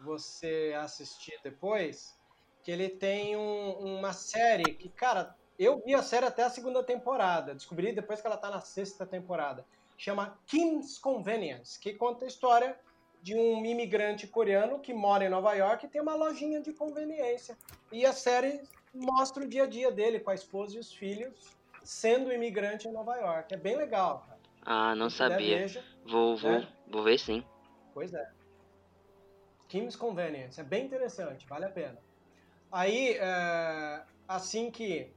você 0.00 0.76
assistir 0.80 1.38
depois, 1.42 2.16
que 2.62 2.70
ele 2.70 2.88
tem 2.88 3.36
um, 3.36 3.96
uma 3.96 4.12
série 4.12 4.74
que, 4.74 4.88
cara, 4.88 5.34
eu 5.58 5.82
vi 5.84 5.94
a 5.94 6.02
série 6.02 6.26
até 6.26 6.44
a 6.44 6.50
segunda 6.50 6.82
temporada. 6.82 7.54
Descobri 7.54 7.92
depois 7.92 8.20
que 8.20 8.26
ela 8.26 8.36
tá 8.36 8.50
na 8.50 8.60
sexta 8.60 9.06
temporada. 9.06 9.64
Chama 9.96 10.38
Kim's 10.46 10.98
Convenience, 10.98 11.78
que 11.78 11.94
conta 11.94 12.24
a 12.24 12.28
história 12.28 12.78
de 13.22 13.36
um 13.36 13.64
imigrante 13.64 14.26
coreano 14.26 14.80
que 14.80 14.92
mora 14.92 15.24
em 15.24 15.28
Nova 15.28 15.54
York 15.54 15.86
e 15.86 15.88
tem 15.88 16.02
uma 16.02 16.16
lojinha 16.16 16.60
de 16.60 16.72
conveniência. 16.72 17.56
E 17.92 18.04
a 18.04 18.12
série 18.12 18.60
mostra 18.92 19.44
o 19.44 19.48
dia 19.48 19.62
a 19.62 19.66
dia 19.66 19.92
dele 19.92 20.18
com 20.18 20.30
a 20.30 20.34
esposa 20.34 20.76
e 20.76 20.80
os 20.80 20.92
filhos, 20.92 21.56
sendo 21.84 22.32
imigrante 22.32 22.88
em 22.88 22.92
Nova 22.92 23.16
York. 23.16 23.54
É 23.54 23.56
bem 23.56 23.76
legal, 23.76 24.24
cara. 24.26 24.40
Ah, 24.64 24.94
não 24.96 25.08
sabia. 25.08 25.58
Veja, 25.58 25.84
vou, 26.04 26.36
vou, 26.36 26.50
é. 26.50 26.68
vou 26.88 27.02
ver 27.04 27.18
sim. 27.18 27.44
Pois 27.94 28.12
é. 28.12 28.28
Kim's 29.68 29.96
Convenience. 29.96 30.60
É 30.60 30.64
bem 30.64 30.84
interessante, 30.84 31.46
vale 31.46 31.64
a 31.64 31.70
pena. 31.70 31.98
Aí, 32.70 33.14
é, 33.14 34.02
assim 34.26 34.70
que 34.70 35.12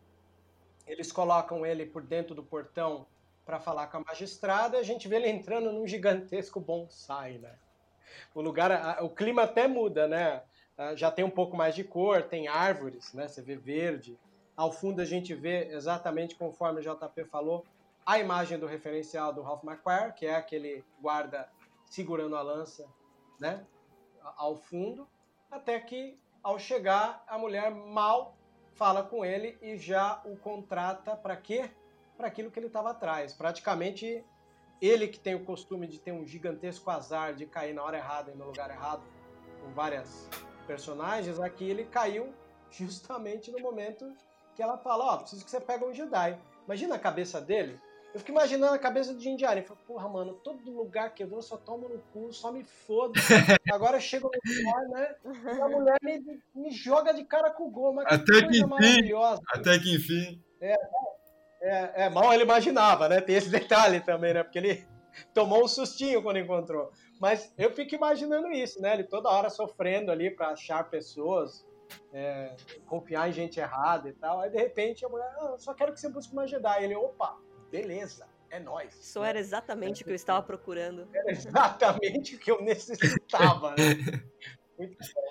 eles 0.85 1.11
colocam 1.11 1.65
ele 1.65 1.85
por 1.85 2.03
dentro 2.03 2.35
do 2.35 2.43
portão 2.43 3.07
para 3.45 3.59
falar 3.59 3.87
com 3.87 3.97
a 3.97 3.99
magistrada, 4.01 4.77
a 4.77 4.83
gente 4.83 5.07
vê 5.07 5.17
ele 5.17 5.29
entrando 5.29 5.71
num 5.71 5.87
gigantesco 5.87 6.59
bonsai, 6.59 7.37
né? 7.37 7.55
O 8.33 8.41
lugar, 8.41 9.03
o 9.03 9.09
clima 9.09 9.43
até 9.43 9.67
muda, 9.67 10.07
né? 10.07 10.43
Ah, 10.77 10.95
já 10.95 11.09
tem 11.09 11.23
um 11.23 11.29
pouco 11.29 11.55
mais 11.55 11.73
de 11.73 11.83
cor, 11.83 12.23
tem 12.23 12.47
árvores, 12.47 13.13
né? 13.13 13.27
Você 13.27 13.41
vê 13.41 13.55
verde. 13.55 14.19
Ao 14.55 14.71
fundo 14.71 15.01
a 15.01 15.05
gente 15.05 15.33
vê 15.33 15.67
exatamente 15.69 16.35
conforme 16.35 16.79
o 16.79 16.83
JP 16.83 17.25
falou, 17.25 17.65
a 18.05 18.19
imagem 18.19 18.59
do 18.59 18.67
referencial 18.67 19.33
do 19.33 19.41
Ralph 19.41 19.63
McQuarrie, 19.63 20.13
que 20.13 20.25
é 20.25 20.35
aquele 20.35 20.83
guarda 21.01 21.49
segurando 21.85 22.35
a 22.35 22.41
lança, 22.41 22.85
né? 23.39 23.65
Ao 24.37 24.55
fundo, 24.55 25.07
até 25.49 25.79
que 25.79 26.17
ao 26.43 26.59
chegar 26.59 27.23
a 27.27 27.37
mulher 27.37 27.71
mal 27.71 28.35
fala 28.75 29.01
com 29.01 29.23
ele 29.25 29.57
e 29.61 29.77
já 29.77 30.21
o 30.25 30.37
contrata 30.37 31.15
para 31.15 31.35
quê? 31.35 31.71
Para 32.17 32.27
aquilo 32.27 32.51
que 32.51 32.59
ele 32.59 32.67
estava 32.67 32.91
atrás. 32.91 33.33
Praticamente 33.33 34.23
ele 34.81 35.07
que 35.07 35.19
tem 35.19 35.35
o 35.35 35.43
costume 35.43 35.87
de 35.87 35.99
ter 35.99 36.11
um 36.11 36.25
gigantesco 36.25 36.89
azar 36.89 37.33
de 37.33 37.45
cair 37.45 37.73
na 37.73 37.83
hora 37.83 37.97
errada 37.97 38.31
e 38.31 38.35
no 38.35 38.45
lugar 38.45 38.69
errado, 38.69 39.03
com 39.61 39.71
várias 39.73 40.29
personagens, 40.67 41.39
aqui 41.39 41.69
ele 41.69 41.85
caiu 41.85 42.33
justamente 42.69 43.51
no 43.51 43.59
momento 43.59 44.11
que 44.55 44.61
ela 44.61 44.77
fala, 44.77 45.05
ó, 45.05 45.15
oh, 45.15 45.17
preciso 45.19 45.43
que 45.43 45.51
você 45.51 45.59
pegue 45.59 45.83
um 45.83 45.93
Jedi. 45.93 46.37
Imagina 46.65 46.95
a 46.95 46.99
cabeça 46.99 47.39
dele, 47.39 47.79
eu 48.15 48.19
fico 48.19 48.31
imaginando 48.31 48.73
a 48.73 48.79
cabeça 48.79 49.13
do 49.13 49.19
Jinjari. 49.19 49.61
Falei, 49.61 49.83
porra, 49.85 50.07
mano, 50.07 50.35
todo 50.35 50.71
lugar 50.71 51.13
que 51.13 51.21
eu 51.21 51.27
vou 51.27 51.41
só 51.41 51.57
tomo 51.57 51.89
no 51.89 51.99
cu, 52.13 52.31
só 52.31 52.49
me 52.49 52.63
foda. 52.63 53.11
Agora 53.69 53.99
chega 53.99 54.23
no 54.23 54.31
lugar, 54.31 54.87
né? 54.87 55.15
E 55.53 55.61
a 55.61 55.67
mulher 55.67 55.97
me, 56.01 56.41
me 56.55 56.71
joga 56.71 57.13
de 57.13 57.25
cara 57.25 57.51
com 57.51 57.67
o 57.67 57.69
gol. 57.69 57.93
Mas 57.93 58.05
até 58.05 58.39
que, 58.43 58.47
que 58.47 58.59
enfim. 58.59 59.13
Até 59.49 59.79
que 59.79 59.95
enfim. 59.95 60.41
É, 60.61 60.71
é, 60.71 60.77
é, 61.61 62.09
mal 62.09 62.33
ele 62.33 62.43
imaginava, 62.43 63.09
né? 63.09 63.21
Tem 63.21 63.35
esse 63.35 63.49
detalhe 63.49 63.99
também, 64.01 64.33
né? 64.33 64.43
Porque 64.43 64.59
ele 64.59 64.87
tomou 65.33 65.63
um 65.63 65.67
sustinho 65.67 66.21
quando 66.21 66.39
encontrou. 66.39 66.91
Mas 67.19 67.53
eu 67.57 67.71
fico 67.71 67.95
imaginando 67.95 68.51
isso, 68.51 68.81
né? 68.81 68.93
Ele 68.93 69.03
toda 69.03 69.29
hora 69.29 69.49
sofrendo 69.49 70.11
ali 70.11 70.29
para 70.29 70.49
achar 70.49 70.89
pessoas, 70.89 71.65
é, 72.13 72.55
confiar 72.85 73.29
em 73.29 73.33
gente 73.33 73.59
errada 73.59 74.09
e 74.09 74.13
tal. 74.13 74.41
Aí 74.41 74.49
de 74.49 74.57
repente 74.57 75.05
a 75.05 75.09
mulher, 75.09 75.31
ah, 75.39 75.55
só 75.57 75.73
quero 75.73 75.93
que 75.93 75.99
você 75.99 76.09
busque 76.09 76.33
uma 76.33 76.47
Jedi. 76.47 76.83
Ele, 76.83 76.95
opa, 76.95 77.37
beleza, 77.71 78.27
é 78.49 78.59
nóis. 78.59 78.93
Isso 78.99 79.21
né? 79.21 79.29
era 79.29 79.39
exatamente 79.39 80.01
o 80.01 80.05
que 80.05 80.11
eu 80.11 80.15
estava 80.15 80.41
procurando. 80.41 81.07
Era 81.13 81.31
exatamente 81.31 82.35
o 82.35 82.39
que 82.39 82.51
eu 82.51 82.61
necessitava, 82.61 83.71
né? 83.71 83.75
Muito 84.77 84.97
bom. 85.13 85.21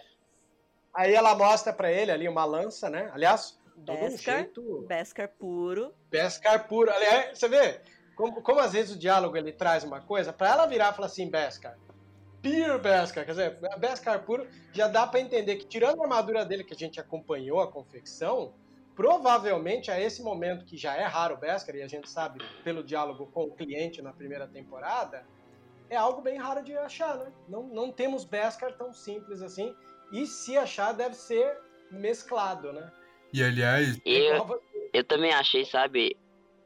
Aí 0.95 1.13
ela 1.13 1.35
mostra 1.35 1.73
pra 1.73 1.91
ele 1.91 2.13
ali 2.13 2.29
uma 2.29 2.45
lança, 2.45 2.89
né? 2.89 3.11
Aliás, 3.13 3.61
todo 3.85 3.97
um 3.97 4.09
Beskar, 4.09 4.39
jeito 4.39 4.85
Beskar 4.89 5.29
puro. 5.29 5.95
Beskar 6.11 6.69
puro. 6.69 6.91
Aliás, 6.91 7.39
você 7.39 7.49
vê 7.49 7.81
como, 8.15 8.43
como 8.43 8.61
às 8.61 8.73
vezes 8.73 8.95
o 8.95 8.99
diálogo 8.99 9.37
ele 9.37 9.53
traz 9.53 9.85
uma 9.85 10.01
coisa, 10.01 10.33
pra 10.33 10.49
ela 10.51 10.67
virar 10.67 10.93
e 10.93 10.95
falar 10.95 11.07
assim, 11.07 11.29
Beskar, 11.29 11.77
Pure 12.43 12.79
Beskar, 12.79 13.25
quer 13.25 13.31
dizer, 13.31 13.59
Beskar 13.79 14.23
puro, 14.25 14.47
já 14.73 14.87
dá 14.87 15.07
pra 15.07 15.21
entender 15.21 15.57
que 15.57 15.67
tirando 15.67 16.01
a 16.01 16.05
armadura 16.05 16.45
dele 16.45 16.63
que 16.63 16.75
a 16.75 16.77
gente 16.77 17.01
acompanhou 17.01 17.61
a 17.61 17.71
confecção, 17.71 18.55
provavelmente 18.95 19.91
a 19.91 19.99
esse 19.99 20.23
momento 20.23 20.65
que 20.65 20.77
já 20.77 20.95
é 20.95 21.05
raro 21.05 21.35
o 21.35 21.39
Beskar, 21.39 21.75
e 21.75 21.83
a 21.83 21.89
gente 21.89 22.09
sabe 22.09 22.45
pelo 22.63 22.85
diálogo 22.85 23.27
com 23.27 23.45
o 23.45 23.51
cliente 23.51 24.03
na 24.03 24.13
primeira 24.13 24.47
temporada, 24.47 25.27
é 25.91 25.97
algo 25.97 26.23
bem 26.23 26.39
raro 26.39 26.63
de 26.63 26.77
achar, 26.77 27.17
né? 27.17 27.33
Não, 27.49 27.63
não 27.65 27.91
temos 27.91 28.25
Beskar 28.25 28.77
tão 28.77 28.93
simples 28.93 29.43
assim, 29.43 29.75
e 30.13 30.27
se 30.27 30.57
achar 30.57 30.93
deve 30.93 31.15
ser 31.15 31.59
mesclado, 31.91 32.73
né? 32.73 32.93
E 33.35 33.43
aliás, 33.43 34.01
Eu, 34.05 34.63
eu 34.93 35.03
também 35.03 35.33
achei, 35.33 35.65
sabe, 35.65 36.17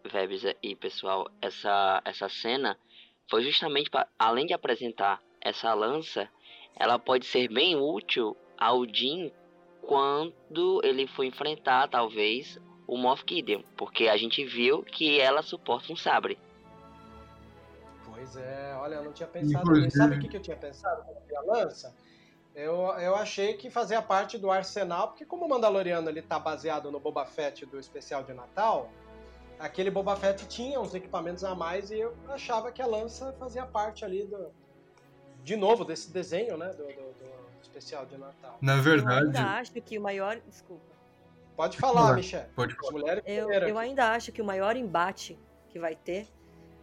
Vebs 0.05 0.43
e 0.63 0.77
pessoal, 0.77 1.27
essa, 1.41 2.03
essa 2.05 2.29
cena 2.29 2.79
foi 3.31 3.43
justamente 3.43 3.89
para, 3.89 4.07
além 4.19 4.45
de 4.45 4.53
apresentar 4.53 5.19
essa 5.41 5.73
lança, 5.73 6.29
ela 6.77 6.99
pode 6.99 7.25
ser 7.25 7.49
bem 7.49 7.75
útil 7.75 8.37
ao 8.59 8.85
Jin 8.87 9.33
quando 9.81 10.83
ele 10.85 11.07
for 11.07 11.25
enfrentar, 11.25 11.89
talvez, 11.89 12.61
o 12.87 12.99
Moff 12.99 13.25
Gideon, 13.27 13.63
porque 13.75 14.07
a 14.07 14.19
gente 14.19 14.45
viu 14.45 14.83
que 14.83 15.19
ela 15.19 15.41
suporta 15.41 15.91
um 15.91 15.97
sabre. 15.97 16.39
Pois 18.05 18.37
é, 18.37 18.75
olha, 18.77 18.97
eu 18.97 19.05
não 19.05 19.13
tinha 19.15 19.27
pensado 19.27 19.63
Inclusive-. 19.63 19.91
Sabe 19.91 20.17
o 20.17 20.21
que, 20.21 20.29
que 20.29 20.37
eu 20.37 20.43
tinha 20.43 20.57
pensado 20.57 21.03
quando 21.03 21.17
eu 21.17 21.27
vi 21.27 21.35
a 21.35 21.41
lança? 21.41 21.97
Eu, 22.59 22.75
eu 22.99 23.15
achei 23.15 23.57
que 23.57 23.71
fazia 23.71 24.03
parte 24.03 24.37
do 24.37 24.51
arsenal, 24.51 25.09
porque 25.09 25.25
como 25.25 25.45
o 25.45 25.49
Mandaloriano 25.49 26.11
ele 26.11 26.21
tá 26.21 26.41
baseado 26.41 26.91
no 26.91 26.99
Boba 26.99 27.25
Fett 27.25 27.65
do 27.65 27.79
especial 27.79 28.25
de 28.25 28.33
Natal, 28.35 28.91
aquele 29.61 29.93
Boba 29.93 30.17
Fett 30.17 30.45
tinha 30.49 30.81
uns 30.81 30.93
equipamentos 30.93 31.45
a 31.45 31.55
mais 31.55 31.93
e 31.93 32.01
eu 32.01 32.13
achava 32.29 32.73
que 32.73 32.83
a 32.83 32.87
lança 32.87 33.33
fazia 33.39 33.65
parte 33.65 34.05
ali 34.05 34.25
do. 34.25 34.51
De 35.45 35.55
novo, 35.55 35.85
desse 35.85 36.11
desenho, 36.11 36.57
né? 36.57 36.71
Do, 36.71 36.79
do- 36.85 37.13
do 37.13 37.29
especial 37.63 38.05
de 38.07 38.19
Natal. 38.19 38.59
na 38.61 38.75
Eu 38.75 38.83
verdade, 38.83 39.27
ainda 39.27 39.45
acho 39.61 39.71
que 39.71 39.97
o 39.97 40.03
maior. 40.03 40.41
Desculpa. 40.49 40.83
Pode 41.57 41.77
falar, 41.79 42.15
Michel. 42.15 42.45
pode 42.57 42.75
As 42.83 42.91
mulheres 42.91 43.23
Eu, 43.25 43.53
eu 43.53 43.79
ainda 43.79 44.11
acho 44.11 44.33
que 44.33 44.43
o 44.43 44.45
maior 44.45 44.75
embate 44.75 45.39
que 45.69 45.79
vai 45.79 45.95
ter 45.95 46.27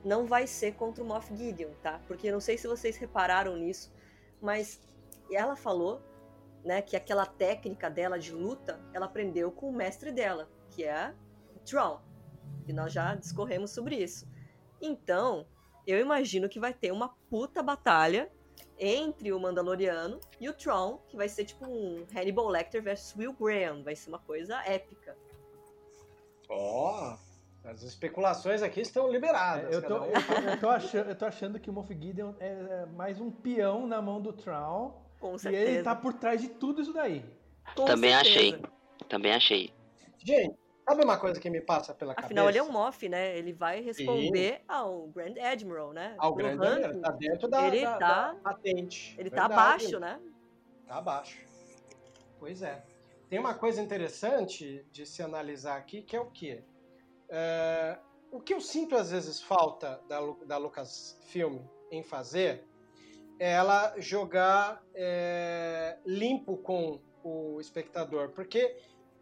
não 0.06 0.26
vai 0.26 0.48
ser 0.48 0.74
contra 0.76 1.04
o 1.04 1.06
Moff 1.06 1.36
Gideon, 1.36 1.72
tá? 1.84 2.00
Porque 2.08 2.28
eu 2.30 2.32
não 2.34 2.40
sei 2.40 2.58
se 2.58 2.66
vocês 2.66 2.96
repararam 2.96 3.58
nisso, 3.58 3.92
mas 4.42 4.80
ela 5.34 5.56
falou, 5.56 6.02
né, 6.64 6.82
que 6.82 6.96
aquela 6.96 7.26
técnica 7.26 7.90
dela 7.90 8.20
de 8.20 8.32
luta, 8.32 8.80
ela 8.94 9.06
aprendeu 9.06 9.52
com 9.52 9.70
o 9.70 9.74
mestre 9.74 10.12
dela, 10.12 10.50
que 10.70 10.84
é 10.84 11.14
o 11.56 11.60
Tron. 11.60 12.02
E 12.68 12.74
nós 12.74 12.92
já 12.92 13.16
discorremos 13.16 13.72
sobre 13.72 13.96
isso. 13.96 14.28
Então, 14.82 15.48
eu 15.88 16.00
imagino 16.00 16.50
que 16.50 16.60
vai 16.60 16.74
ter 16.74 16.92
uma 16.92 17.10
puta 17.30 17.64
batalha 17.64 18.32
entre 18.78 19.32
o 19.32 19.40
Mandaloriano 19.40 20.20
e 20.40 20.50
o 20.50 20.54
Tron, 20.54 20.98
que 21.08 21.16
vai 21.16 21.30
ser 21.30 21.46
tipo 21.46 21.66
um 21.66 22.06
Hannibal 22.14 22.48
Lecter 22.48 22.82
versus 22.82 23.16
Will 23.16 23.34
Graham. 23.34 23.84
Vai 23.84 23.96
ser 23.96 24.10
uma 24.10 24.20
coisa 24.20 24.62
épica. 24.66 25.16
Ó, 26.50 27.16
as 27.64 27.82
especulações 27.82 28.62
aqui 28.62 28.82
estão 28.82 29.10
liberadas. 29.10 29.74
É, 29.74 29.76
eu, 29.76 29.82
tô, 29.82 30.02
um 30.02 30.06
eu, 30.06 30.12
tô, 30.26 30.34
eu 30.34 30.60
tô 30.60 30.70
achando, 30.70 31.10
eu 31.10 31.16
tô 31.16 31.26
achando 31.26 31.60
que 31.60 31.70
o 31.70 31.74
Moff 31.74 31.94
Gideon 31.94 32.34
é 32.40 32.48
é 32.48 32.86
mais 32.88 33.20
um 33.20 33.32
peão 33.32 33.88
na 33.88 34.02
mão 34.02 34.22
do 34.22 34.34
Traum. 34.34 35.05
Com 35.20 35.36
E 35.36 35.39
certeza. 35.39 35.72
ele 35.72 35.84
tá 35.84 35.95
por 35.95 36.13
trás 36.13 36.41
de 36.41 36.49
tudo 36.49 36.82
isso 36.82 36.93
daí. 36.93 37.24
Com 37.76 37.86
Também 37.86 38.11
certeza. 38.11 38.38
achei. 38.38 38.61
Também 39.09 39.34
achei. 39.34 39.74
Gente, 40.20 40.55
sabe 40.88 41.03
uma 41.03 41.18
coisa 41.18 41.39
que 41.39 41.49
me 41.49 41.61
passa 41.61 41.93
pela 41.93 42.13
Afinal, 42.13 42.45
cabeça? 42.45 42.49
ele 42.49 42.57
é 42.57 42.63
um 42.63 42.72
Moff, 42.72 43.09
né? 43.09 43.38
Ele 43.38 43.53
vai 43.53 43.82
responder 43.82 44.61
ao 44.68 45.07
Grand 45.07 45.36
Admiral, 45.41 45.93
né? 45.93 46.16
Ao 46.18 46.36
No 46.36 46.43
ranking, 46.43 46.63
Admiral, 46.63 47.01
tá 47.01 47.11
dentro 47.11 47.47
da, 47.47 47.68
ele 47.68 47.82
da- 47.82 47.97
tá- 47.97 48.34
da 48.34 48.39
patente. 48.39 49.16
Ele 49.20 49.30
tá 49.30 49.47
Verdade. 49.47 49.53
abaixo, 49.53 49.99
né? 49.99 50.20
Tá 50.88 50.97
abaixo. 50.97 51.39
Pois 52.39 52.61
é. 52.61 52.84
Tem 53.30 53.39
uma 53.39 53.55
coisa 53.55 53.82
interessante 53.82 54.86
de 54.91 55.05
se 55.05 55.24
analisar 55.24 55.78
aqui, 55.78 56.01
que 56.03 56.16
é 56.16 56.20
o 56.20 56.30
quê? 56.30 56.63
É, 57.30 57.97
o 58.32 58.39
que 58.39 58.53
eu 58.53 58.61
sinto 58.61 58.95
às 58.95 59.09
vezes 59.11 59.41
falta 59.41 59.99
da, 60.07 60.20
da 60.45 60.57
Lucasfilm 60.57 61.59
em 61.91 62.03
fazer 62.03 62.63
é 63.40 63.52
ela 63.52 63.94
jogar 63.98 64.84
é, 64.94 65.98
limpo 66.06 66.58
com 66.58 67.00
o 67.24 67.60
espectador. 67.60 68.30
Porque, 68.30 68.78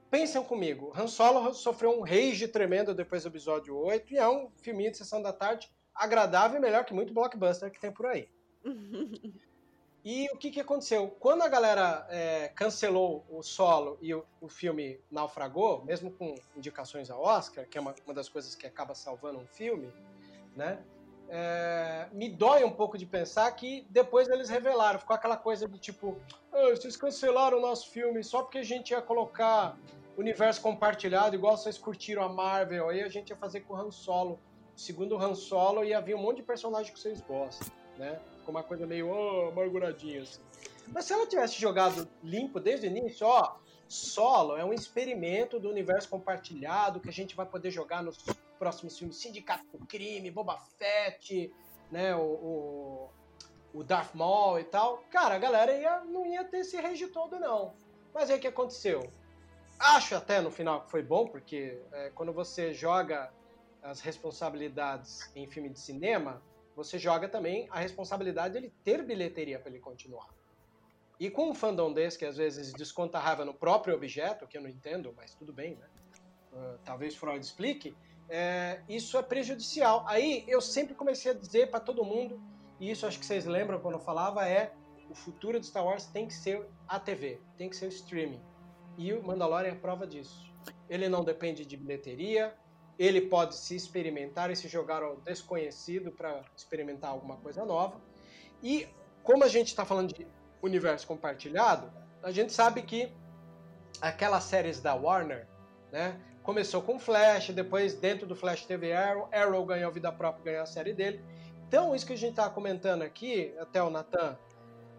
pensem 0.09 0.43
comigo, 0.43 0.91
Han 0.95 1.07
Solo 1.07 1.53
sofreu 1.53 1.97
um 1.97 2.01
rage 2.01 2.47
tremendo 2.47 2.93
depois 2.93 3.24
do 3.24 3.30
episódio 3.30 3.76
8 3.76 4.14
e 4.14 4.18
é 4.18 4.28
um 4.28 4.49
filminho 4.61 4.91
de 4.91 4.97
sessão 4.97 5.22
da 5.22 5.34
tarde 5.34 5.72
agradável 5.93 6.57
e 6.57 6.61
melhor 6.61 6.86
que 6.86 6.93
muito 6.93 7.14
blockbuster 7.14 7.72
que 7.72 7.80
tem 7.80 7.91
por 7.91 8.07
aí. 8.07 8.30
E 10.05 10.28
o 10.34 10.38
que, 10.38 10.51
que 10.51 10.59
aconteceu? 10.59 11.07
Quando 11.07 11.43
a 11.43 11.47
galera 11.47 12.05
é, 12.09 12.49
cancelou 12.49 13.26
o 13.30 13.41
solo 13.41 13.97
e 14.01 14.14
o, 14.14 14.26
o 14.41 14.49
filme 14.49 14.99
naufragou, 15.09 15.86
mesmo 15.86 16.11
com 16.11 16.36
indicações 16.57 17.09
ao 17.09 17.22
Oscar, 17.22 17.66
que 17.70 17.78
é 17.78 17.82
uma, 17.82 17.95
uma 18.05 18.14
das 18.14 18.28
coisas 18.28 18.53
que 18.53 18.68
acaba 18.68 18.93
salvando 18.93 19.39
um 19.39 19.47
filme, 19.47 19.93
né? 20.57 20.84
É, 21.30 22.07
me 22.11 22.30
dói 22.30 22.63
um 22.63 22.71
pouco 22.71 22.97
de 22.97 23.05
pensar 23.05 23.51
que 23.51 23.86
depois 23.89 24.28
eles 24.30 24.49
revelaram, 24.49 24.99
ficou 24.99 25.15
aquela 25.15 25.38
coisa 25.38 25.67
do 25.67 25.78
tipo, 25.78 26.17
"Ah, 26.51 26.69
vocês 26.69 26.95
cancelaram 26.95 27.57
o 27.57 27.61
nosso 27.61 27.89
filme 27.89 28.24
só 28.24 28.41
porque 28.43 28.59
a 28.59 28.63
gente 28.63 28.91
ia 28.91 29.01
colocar 29.01 29.78
universo 30.17 30.61
compartilhado, 30.61 31.36
igual 31.36 31.57
vocês 31.57 31.78
curtiram 31.78 32.24
a 32.24 32.30
Marvel, 32.30 32.89
aí 32.89 33.01
a 33.01 33.09
gente 33.09 33.30
ia 33.30 33.36
fazer 33.36 33.61
com 33.61 33.74
o 33.74 33.78
Han 33.78 33.91
Solo. 33.91 34.39
Segundo 34.76 35.15
o 35.15 35.19
Han 35.19 35.36
Solo, 35.36 35.84
ia 35.84 35.99
vir 36.01 36.15
um 36.15 36.21
monte 36.21 36.38
de 36.38 36.43
personagem 36.43 36.93
que 36.93 36.99
vocês 36.99 37.21
gostam, 37.21 37.67
né? 37.97 38.19
Ficou 38.38 38.53
uma 38.53 38.63
coisa 38.63 38.86
meio 38.86 39.09
oh, 39.09 39.49
amarguradinha 39.49 40.21
assim. 40.21 40.41
Mas 40.88 41.05
se 41.05 41.13
ela 41.13 41.26
tivesse 41.26 41.59
jogado 41.59 42.07
limpo 42.24 42.59
desde 42.59 42.88
o 42.88 42.89
início, 42.89 43.26
ó, 43.26 43.55
Solo 43.88 44.57
é 44.57 44.65
um 44.65 44.74
experimento 44.74 45.59
do 45.59 45.69
universo 45.69 46.09
compartilhado 46.09 46.99
que 46.99 47.09
a 47.09 47.13
gente 47.13 47.36
vai 47.36 47.45
poder 47.45 47.69
jogar 47.69 48.01
nos 48.01 48.17
próximos 48.58 48.97
filmes 48.97 49.18
Sindicato 49.18 49.78
do 49.78 49.86
Crime, 49.86 50.32
Boba 50.32 50.58
Fett, 50.58 51.54
né, 51.91 52.16
o, 52.16 52.22
o, 52.22 53.10
o 53.74 53.84
Darth 53.84 54.14
Maul 54.16 54.60
e 54.60 54.64
tal. 54.64 55.04
Cara, 55.10 55.36
a 55.36 55.39
galera 55.39 55.74
ia, 55.74 56.01
não 56.01 56.26
ia 56.26 56.43
ter 56.43 56.60
esse 56.60 56.80
rage 56.80 57.08
todo, 57.08 57.39
não. 57.39 57.74
Mas 58.14 58.30
aí 58.30 58.38
o 58.38 58.41
que 58.41 58.47
aconteceu? 58.47 59.12
Acho 59.80 60.16
até 60.16 60.39
no 60.39 60.51
final 60.51 60.82
que 60.82 60.91
foi 60.91 61.04
bom, 61.04 61.28
porque 61.28 61.82
é, 61.91 62.10
quando 62.12 62.32
você 62.32 62.74
joga 62.74 63.32
as 63.82 63.99
responsabilidades 63.99 65.30
em 65.36 65.45
filme 65.47 65.70
de 65.70 65.80
cinema, 65.80 66.41
você 66.76 66.97
joga 66.97 67.28
também 67.28 67.68
a 67.70 67.80
responsabilidade 67.80 68.54
de 68.54 68.60
ele 68.60 68.74
ter 68.84 69.04
bilheteria 69.04 69.60
para 69.60 69.70
ele 69.70 69.80
continuar. 69.80 70.28
E 71.20 71.30
com 71.30 71.49
um 71.51 71.54
fandom 71.54 71.93
desse, 71.93 72.18
que 72.18 72.26
às 72.26 72.38
vezes 72.38 72.74
desconta 72.74 73.18
a 73.18 73.22
raiva 73.22 73.45
no 73.45 73.54
próprio 73.54 73.95
objeto, 73.95 74.47
que 74.47 74.58
eu 74.58 74.62
não 74.62 74.70
entendo, 74.70 75.14
mas 75.16 75.34
tudo 75.36 75.54
bem, 75.54 75.76
né? 75.76 75.88
Uh, 76.51 76.80
talvez 76.84 77.16
Freud 77.16 77.43
explique, 77.43 77.95
é, 78.30 78.82
isso 78.88 79.17
é 79.17 79.21
prejudicial. 79.21 80.05
Aí 80.07 80.43
eu 80.47 80.61
sempre 80.61 80.93
comecei 80.93 81.32
a 81.32 81.34
dizer 81.34 81.69
para 81.69 81.80
todo 81.80 82.03
mundo, 82.03 82.41
e 82.80 82.89
isso 82.89 83.05
acho 83.05 83.19
que 83.19 83.26
vocês 83.26 83.45
lembram 83.45 83.80
quando 83.80 83.95
eu 83.95 83.99
falava, 83.99 84.47
é 84.47 84.74
o 85.09 85.15
futuro 85.15 85.59
de 85.59 85.67
Star 85.67 85.86
Wars 85.86 86.05
tem 86.05 86.28
que 86.28 86.34
ser 86.34 86.67
a 86.88 86.99
TV, 86.99 87.39
tem 87.57 87.69
que 87.69 87.76
ser 87.76 87.86
o 87.86 87.89
streaming. 87.89 88.41
E 88.97 89.13
o 89.13 89.24
Mandalorian 89.24 89.71
é 89.71 89.76
prova 89.76 90.07
disso. 90.07 90.51
Ele 90.89 91.09
não 91.09 91.24
depende 91.24 91.65
de 91.65 91.78
bilheteria, 91.78 92.55
ele 92.97 93.21
pode 93.21 93.55
se 93.55 93.76
experimentar 93.76 94.51
e 94.51 94.55
se 94.55 94.67
jogar 94.67 95.03
ao 95.03 95.17
desconhecido 95.17 96.11
para 96.11 96.43
experimentar 96.55 97.11
alguma 97.11 97.38
coisa 97.38 97.65
nova. 97.65 97.99
E 98.61 98.88
como 99.24 99.43
a 99.43 99.47
gente 99.47 99.67
está 99.67 99.86
falando 99.86 100.13
de 100.13 100.28
universo 100.61 101.07
compartilhado, 101.07 101.91
a 102.21 102.32
gente 102.32 102.53
sabe 102.53 102.82
que 102.82 103.11
aquelas 104.01 104.43
séries 104.43 104.80
da 104.80 104.93
Warner, 104.93 105.47
né, 105.91 106.19
começou 106.43 106.81
com 106.81 106.99
Flash, 106.99 107.49
depois 107.49 107.95
dentro 107.95 108.27
do 108.27 108.35
Flash 108.35 108.65
teve 108.65 108.91
Arrow, 108.93 109.29
Arrow 109.31 109.65
ganhou 109.65 109.91
vida 109.91 110.11
própria, 110.11 110.43
ganhou 110.43 110.63
a 110.63 110.65
série 110.65 110.93
dele. 110.93 111.23
Então, 111.67 111.95
isso 111.95 112.05
que 112.05 112.13
a 112.13 112.17
gente 112.17 112.31
está 112.31 112.49
comentando 112.49 113.01
aqui, 113.01 113.55
até 113.57 113.81
o 113.81 113.89
Nathan 113.89 114.37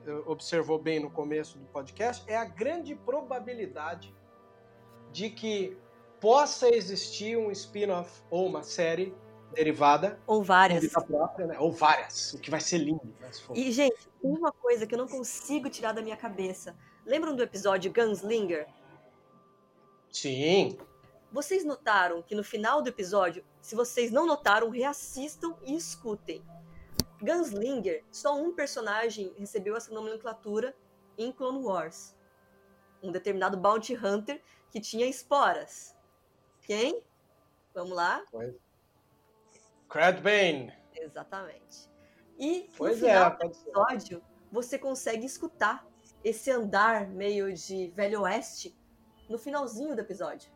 eh, 0.07 0.22
observou 0.26 0.78
bem 0.78 0.99
no 0.99 1.11
começo 1.11 1.59
do 1.59 1.66
podcast, 1.66 2.24
é 2.26 2.36
a 2.36 2.45
grande 2.45 2.95
probabilidade 2.95 4.12
de 5.12 5.30
que 5.30 5.76
possa 6.20 6.74
existir 6.74 7.36
um 7.36 7.51
spin-off 7.51 8.22
ou 8.30 8.47
uma 8.47 8.62
série 8.62 9.14
derivada 9.55 10.18
Ou 10.26 10.42
várias. 10.42 10.82
vida 10.82 11.01
própria, 11.01 11.47
né? 11.47 11.57
ou 11.61 11.70
várias, 11.70 12.32
o 12.34 12.38
que 12.38 12.51
vai 12.51 12.61
ser 12.61 12.78
lindo. 12.78 13.14
Né, 13.20 13.28
se. 13.30 13.45
E, 13.55 13.70
gente, 13.70 14.09
tem 14.20 14.30
uma 14.32 14.51
coisa 14.51 14.86
que 14.86 14.95
eu 14.95 14.99
não 14.99 15.07
consigo 15.07 15.70
tirar 15.70 15.92
da 15.92 16.03
minha 16.03 16.16
cabeça. 16.16 16.74
Lembram 17.07 17.36
do 17.36 17.42
episódio 17.42 17.92
Gunslinger? 17.92 18.66
Sim, 20.11 20.76
Vocês 21.35 21.64
notaram 21.64 22.22
que 22.22 22.32
no 22.32 22.45
final 22.45 22.80
do 22.80 22.89
episódio 22.89 23.45
Se 23.61 23.74
vocês 23.74 24.12
não 24.12 24.24
notaram, 24.24 24.70
reassistam 24.70 25.59
e 25.64 25.74
escutem. 25.74 26.47
Gunslinger, 27.20 28.05
só 28.09 28.37
um 28.37 28.55
personagem 28.55 29.35
recebeu 29.37 29.74
essa 29.74 29.93
nomenclatura 29.93 30.76
em 31.18 31.32
Clone 31.32 31.64
Wars. 31.64 32.16
Um 33.03 33.11
determinado 33.11 33.57
Bounty 33.57 33.97
Hunter 33.97 34.41
que 34.70 34.80
tinha 34.80 35.09
esporas. 35.09 35.97
Quem? 36.61 37.03
Vamos 37.74 37.97
lá? 37.97 38.24
Crad 39.89 40.20
Bane. 40.20 40.72
Exatamente. 40.95 41.91
E 42.39 42.70
Pois 42.78 43.01
no 43.01 43.09
é, 43.09 43.12
final 43.12 43.30
do 43.30 43.39
pode 43.39 43.57
ser. 43.57 43.68
episódio, 43.70 44.22
você 44.53 44.78
consegue 44.78 45.26
escutar 45.26 45.85
esse 46.22 46.49
andar 46.53 47.09
meio 47.09 47.53
de 47.53 47.89
Velho 47.89 48.20
Oeste 48.20 48.72
no 49.28 49.37
finalzinho 49.37 49.97
do 49.97 50.01
episódio. 50.01 50.54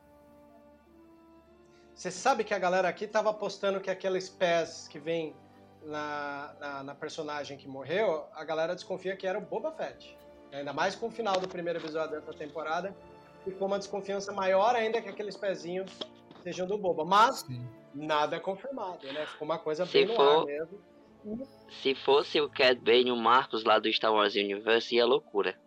Você 1.98 2.12
sabe 2.12 2.44
que 2.44 2.54
a 2.54 2.58
galera 2.60 2.88
aqui 2.88 3.08
tava 3.08 3.30
apostando 3.30 3.80
que 3.80 3.90
aquela 3.90 4.16
espécie 4.16 4.88
que 4.88 5.00
vem 5.00 5.34
na, 5.82 6.54
na, 6.60 6.82
na 6.84 6.94
personagem 6.94 7.58
que 7.58 7.66
morreu, 7.66 8.24
a 8.36 8.44
galera 8.44 8.72
desconfia 8.72 9.16
que 9.16 9.26
era 9.26 9.36
o 9.36 9.40
Boba 9.40 9.72
Fett. 9.72 10.16
Ainda 10.52 10.72
mais 10.72 10.94
com 10.94 11.08
o 11.08 11.10
final 11.10 11.40
do 11.40 11.48
primeiro 11.48 11.80
episódio 11.80 12.12
dessa 12.12 12.32
temporada, 12.32 12.94
ficou 13.44 13.66
uma 13.66 13.80
desconfiança 13.80 14.30
maior 14.32 14.76
ainda 14.76 15.02
que 15.02 15.08
aqueles 15.08 15.36
pezinhos 15.36 15.90
sejam 16.44 16.68
do 16.68 16.78
Boba. 16.78 17.04
Mas 17.04 17.44
nada 17.92 18.36
é 18.36 18.40
confirmado, 18.40 19.04
né? 19.12 19.26
Ficou 19.26 19.44
uma 19.44 19.58
coisa 19.58 19.84
Se 19.84 19.92
bem 19.94 20.06
no 20.06 20.14
for- 20.14 20.42
ar 20.42 20.44
mesmo. 20.46 20.80
Se 21.82 21.96
fosse 21.96 22.40
o 22.40 22.48
Cad 22.48 22.78
Bane 22.80 23.08
e 23.08 23.10
o 23.10 23.16
Marcos 23.16 23.64
lá 23.64 23.80
do 23.80 23.92
Star 23.92 24.12
Wars 24.12 24.36
Universe, 24.36 24.94
ia 24.94 25.04
loucura. 25.04 25.58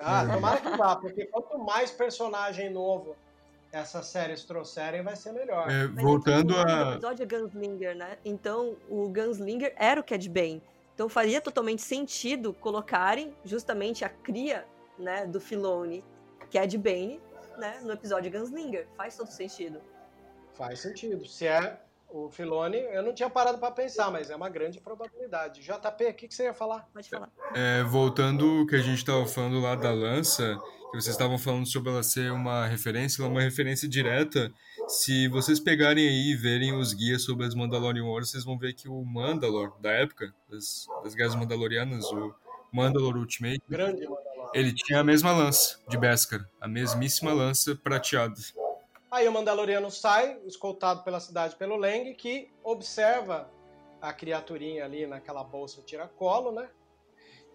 Ah, 0.00 0.26
tomara 0.26 0.60
que 0.60 0.76
vá, 0.76 0.96
porque 0.96 1.26
quanto 1.26 1.56
mais 1.60 1.92
personagem 1.92 2.70
novo 2.70 3.14
essas 3.72 4.06
séries 4.06 4.44
trouxerem, 4.44 5.02
vai 5.02 5.16
ser 5.16 5.32
melhor. 5.32 5.70
É, 5.70 5.86
voltando 5.86 6.54
o 6.54 6.58
a. 6.58 6.92
episódio 6.92 7.22
é 7.22 7.26
Gunslinger, 7.26 7.96
né? 7.96 8.18
Então, 8.24 8.76
o 8.88 9.08
Gunslinger 9.08 9.72
era 9.76 10.00
o 10.00 10.04
Cad 10.04 10.28
Bane. 10.28 10.62
Então, 10.94 11.08
faria 11.08 11.40
totalmente 11.40 11.82
sentido 11.82 12.52
colocarem 12.54 13.34
justamente 13.44 14.04
a 14.04 14.08
cria 14.08 14.66
né, 14.98 15.24
do 15.26 15.40
Filone, 15.40 16.04
Cad 16.52 16.76
Bane, 16.76 17.20
né, 17.56 17.80
no 17.82 17.92
episódio 17.92 18.30
Gunslinger. 18.30 18.86
Faz 18.96 19.16
todo 19.16 19.28
sentido. 19.28 19.80
Faz 20.52 20.80
sentido. 20.80 21.26
Se 21.26 21.46
é 21.46 21.80
o 22.08 22.28
Filone, 22.28 22.76
eu 22.76 23.02
não 23.02 23.14
tinha 23.14 23.30
parado 23.30 23.58
pra 23.58 23.70
pensar, 23.70 24.10
mas 24.10 24.30
é 24.30 24.36
uma 24.36 24.48
grande 24.48 24.80
probabilidade. 24.80 25.62
JP, 25.62 26.04
o 26.06 26.14
que, 26.14 26.28
que 26.28 26.34
você 26.34 26.44
ia 26.44 26.54
falar? 26.54 26.88
Pode 26.92 27.08
falar. 27.08 27.30
É, 27.54 27.82
voltando 27.84 28.62
o 28.62 28.66
que 28.66 28.74
a 28.74 28.82
gente 28.82 28.98
estava 28.98 29.24
falando 29.26 29.60
lá 29.60 29.76
da 29.76 29.92
lança, 29.92 30.58
que 30.90 30.96
vocês 30.96 31.14
estavam 31.14 31.38
falando 31.38 31.66
sobre 31.66 31.90
ela 31.90 32.02
ser 32.02 32.32
uma 32.32 32.66
referência, 32.66 33.22
ela 33.22 33.28
é 33.28 33.32
uma 33.32 33.42
referência 33.42 33.88
direta. 33.88 34.52
Se 34.88 35.28
vocês 35.28 35.60
pegarem 35.60 36.06
aí 36.06 36.32
e 36.32 36.36
verem 36.36 36.74
os 36.74 36.92
guias 36.92 37.22
sobre 37.22 37.46
as 37.46 37.54
Mandalorian 37.54 38.04
Wars, 38.04 38.30
vocês 38.30 38.44
vão 38.44 38.58
ver 38.58 38.74
que 38.74 38.88
o 38.88 39.04
Mandalor, 39.04 39.72
da 39.80 39.90
época, 39.92 40.34
das, 40.48 40.86
das 41.04 41.14
guerras 41.14 41.36
mandalorianas, 41.36 42.04
o 42.06 42.34
Mandalor 42.72 43.16
Ultimate, 43.16 43.62
Grande 43.68 44.06
ele 44.52 44.72
tinha 44.74 45.00
a 45.00 45.04
mesma 45.04 45.32
lança 45.32 45.78
de 45.88 45.96
Beskar, 45.96 46.44
a 46.60 46.66
mesmíssima 46.66 47.32
lança 47.32 47.74
prateada. 47.76 48.34
Aí 49.10 49.28
o 49.28 49.32
Mandaloriano 49.32 49.90
sai, 49.90 50.38
escoltado 50.44 51.02
pela 51.02 51.20
cidade 51.20 51.56
pelo 51.56 51.76
Leng, 51.76 52.14
que 52.14 52.50
observa 52.62 53.50
a 54.00 54.12
criaturinha 54.12 54.84
ali 54.84 55.06
naquela 55.06 55.44
bolsa 55.44 55.82
tiracolo, 55.82 56.52
né? 56.52 56.68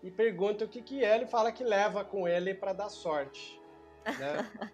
E 0.06 0.12
pergunta 0.12 0.64
o 0.64 0.68
que 0.68 0.82
que 0.84 1.04
é, 1.04 1.16
ele 1.16 1.26
fala 1.26 1.52
que 1.52 1.64
leva 1.64 2.06
com 2.06 2.28
ele 2.28 2.54
pra 2.54 2.74
dar 2.74 2.90
sorte, 2.90 3.60
né? 4.06 4.38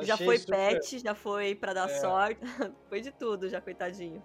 já 0.00 0.16
foi 0.16 0.38
super- 0.38 0.56
pet, 0.72 0.98
já 0.98 1.14
foi 1.14 1.54
pra 1.54 1.74
dar 1.74 1.90
É. 1.90 2.00
sorte, 2.00 2.40
foi 2.88 3.00
de 3.02 3.10
tudo 3.12 3.48
já, 3.50 3.60
coitadinho. 3.60 4.22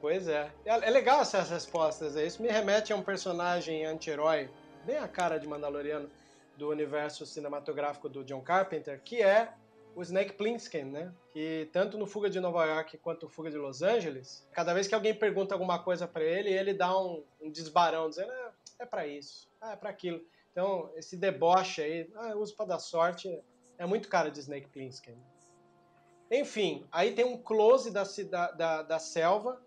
Pois 0.00 0.26
é. 0.28 0.50
É 0.64 0.70
é 0.70 0.90
legal 0.90 1.20
essas 1.20 1.50
respostas. 1.50 2.16
aí. 2.16 2.26
Isso 2.26 2.40
me 2.42 2.48
remete 2.48 2.90
a 2.90 2.96
um 2.96 3.02
personagem 3.02 3.84
anti-herói, 3.84 4.48
bem 4.86 4.96
a 4.96 5.06
cara 5.06 5.36
de 5.38 5.46
Mandaloriano, 5.46 6.08
do 6.56 6.70
universo 6.70 7.26
cinematográfico 7.26 8.08
do 8.08 8.24
John 8.24 8.40
Carpenter, 8.40 8.98
que 9.02 9.20
é 9.22 9.52
o 9.94 10.00
Snake 10.02 10.34
Plissken, 10.34 10.84
né? 10.84 11.12
Que 11.34 11.68
tanto 11.70 11.98
no 11.98 12.06
Fuga 12.06 12.30
de 12.30 12.40
Nova 12.40 12.64
York 12.64 12.96
quanto 12.98 13.26
no 13.26 13.28
Fuga 13.32 13.50
de 13.50 13.58
Los 13.58 13.82
Angeles, 13.82 14.46
cada 14.52 14.72
vez 14.72 14.88
que 14.88 14.94
alguém 14.94 15.14
pergunta 15.14 15.54
alguma 15.54 15.78
coisa 15.82 16.08
pra 16.08 16.22
ele, 16.24 16.50
ele 16.50 16.72
dá 16.72 16.96
um, 16.98 17.22
um 17.40 17.50
desbarão, 17.50 18.08
dizendo, 18.08 18.30
ah, 18.32 18.52
é 18.80 18.86
pra 18.86 19.06
isso, 19.06 19.48
ah, 19.60 19.72
é 19.72 19.76
pra 19.76 19.90
aquilo. 19.90 20.24
Então, 20.50 20.90
esse 20.96 21.16
deboche 21.16 21.82
aí, 21.82 22.10
ah, 22.16 22.30
eu 22.30 22.40
uso 22.40 22.56
pra 22.56 22.64
dar 22.64 22.78
sorte, 22.78 23.40
é 23.78 23.86
muito 23.86 24.08
cara 24.08 24.30
de 24.30 24.40
Snake 24.40 24.68
Plissken. 24.68 25.16
Enfim, 26.30 26.86
aí 26.90 27.14
tem 27.14 27.24
um 27.24 27.40
close 27.40 27.90
da, 27.90 28.04
da, 28.52 28.82
da 28.82 28.98
selva, 28.98 29.60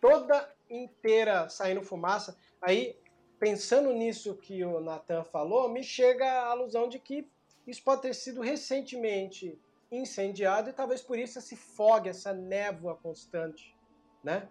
toda 0.00 0.52
inteira 0.68 1.48
saindo 1.48 1.82
fumaça. 1.82 2.36
Aí, 2.60 2.98
pensando 3.38 3.92
nisso 3.92 4.34
que 4.36 4.64
o 4.64 4.80
Nathan 4.80 5.24
falou, 5.24 5.68
me 5.68 5.82
chega 5.82 6.24
a 6.24 6.50
alusão 6.50 6.88
de 6.88 6.98
que 6.98 7.30
isso 7.66 7.82
pode 7.84 8.02
ter 8.02 8.14
sido 8.14 8.40
recentemente 8.40 9.58
incendiado 9.90 10.70
e 10.70 10.72
talvez 10.72 11.02
por 11.02 11.18
isso 11.18 11.38
esse 11.38 11.54
fog, 11.54 12.08
essa 12.08 12.32
névoa 12.32 12.96
constante, 12.96 13.76
né? 14.24 14.48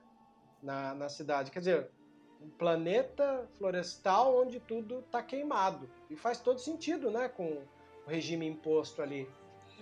Na, 0.61 0.93
na 0.93 1.09
cidade. 1.09 1.49
Quer 1.49 1.59
dizer, 1.59 1.91
um 2.41 2.49
planeta 2.49 3.47
florestal 3.57 4.35
onde 4.41 4.59
tudo 4.59 4.99
está 4.99 5.21
queimado. 5.21 5.89
E 6.09 6.15
faz 6.15 6.39
todo 6.39 6.59
sentido, 6.59 7.11
né? 7.11 7.29
Com 7.29 7.45
o 7.45 8.09
regime 8.09 8.47
imposto 8.47 9.01
ali, 9.01 9.29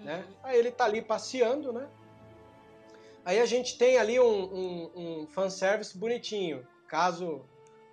né? 0.04 0.26
Aí 0.44 0.58
ele 0.58 0.72
tá 0.72 0.86
ali 0.86 1.02
passeando, 1.02 1.72
né? 1.72 1.88
Aí 3.26 3.40
a 3.40 3.46
gente 3.46 3.78
tem 3.78 3.98
ali 3.98 4.20
um, 4.20 4.26
um, 4.26 4.92
um 4.96 5.28
fanservice 5.28 5.98
bonitinho. 5.98 6.66
Caso 6.88 7.46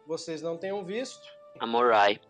vocês 0.06 0.40
não 0.40 0.56
tenham 0.56 0.84
visto. 0.84 1.26
A 1.58 1.66
Morai. 1.66 2.20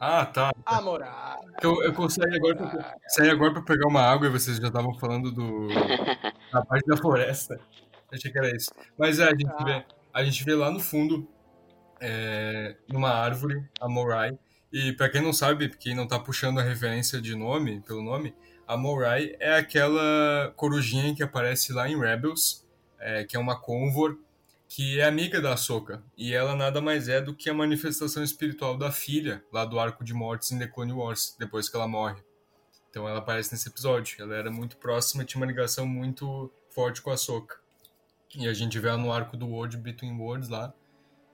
Ah, 0.00 0.26
tá. 0.26 0.52
A 0.66 0.82
moral. 0.82 1.44
Eu, 1.62 1.82
eu 1.82 2.10
saí 2.10 2.34
agora, 2.34 2.56
pra, 2.56 2.96
saí 3.08 3.30
agora 3.30 3.52
pra 3.54 3.62
pegar 3.62 3.88
uma 3.88 4.02
água 4.02 4.26
e 4.26 4.30
vocês 4.30 4.58
já 4.58 4.66
estavam 4.66 4.92
falando 4.98 5.30
do, 5.32 5.68
da 6.52 6.62
parte 6.64 6.84
da 6.86 6.96
floresta. 6.96 7.54
Eu 7.54 8.18
achei 8.18 8.30
que 8.30 8.38
era 8.38 8.54
isso. 8.54 8.70
Mas 8.98 9.18
é, 9.18 9.24
a 9.24 9.30
gente, 9.30 9.46
Ah. 9.56 9.64
vê, 9.64 9.84
a 10.12 10.24
gente 10.24 10.44
vê 10.44 10.54
lá 10.54 10.70
no 10.70 10.80
fundo, 10.80 11.26
é, 12.00 12.76
numa 12.88 13.10
árvore, 13.10 13.64
a 13.80 13.88
Morai. 13.88 14.38
E 14.72 14.92
pra 14.92 15.08
quem 15.08 15.22
não 15.22 15.32
sabe, 15.32 15.68
quem 15.68 15.94
não 15.94 16.06
tá 16.06 16.18
puxando 16.18 16.58
a 16.58 16.62
referência 16.62 17.20
de 17.20 17.34
nome, 17.34 17.80
pelo 17.80 18.02
nome, 18.02 18.34
a 18.66 18.76
Morai 18.76 19.36
é 19.38 19.54
aquela 19.54 20.52
corujinha 20.56 21.14
que 21.14 21.22
aparece 21.22 21.72
lá 21.72 21.88
em 21.88 21.98
Rebels, 21.98 22.66
é, 22.98 23.24
que 23.24 23.36
é 23.36 23.40
uma 23.40 23.60
Convor, 23.60 24.18
que 24.68 24.98
é 24.98 25.04
amiga 25.04 25.40
da 25.40 25.52
Ahsoka. 25.52 26.02
E 26.16 26.32
ela 26.32 26.56
nada 26.56 26.80
mais 26.80 27.08
é 27.08 27.20
do 27.20 27.34
que 27.34 27.48
a 27.48 27.54
manifestação 27.54 28.22
espiritual 28.24 28.76
da 28.76 28.90
filha, 28.90 29.44
lá 29.52 29.64
do 29.64 29.78
Arco 29.78 30.02
de 30.02 30.14
Mortes 30.14 30.50
em 30.50 30.58
The 30.58 30.66
Clone 30.66 30.92
Wars, 30.92 31.36
depois 31.38 31.68
que 31.68 31.76
ela 31.76 31.86
morre. 31.86 32.20
Então 32.90 33.08
ela 33.08 33.18
aparece 33.18 33.52
nesse 33.52 33.68
episódio. 33.68 34.20
Ela 34.20 34.34
era 34.36 34.50
muito 34.50 34.76
próxima, 34.76 35.24
tinha 35.24 35.40
uma 35.40 35.46
ligação 35.46 35.86
muito 35.86 36.50
forte 36.70 37.02
com 37.02 37.10
a 37.10 37.14
Ahsoka. 37.14 37.56
E 38.36 38.48
a 38.48 38.52
gente 38.52 38.78
vê 38.78 38.88
ela 38.88 38.98
no 38.98 39.12
arco 39.12 39.36
do 39.36 39.46
World 39.46 39.76
Between 39.76 40.18
Worlds 40.18 40.48
lá, 40.48 40.74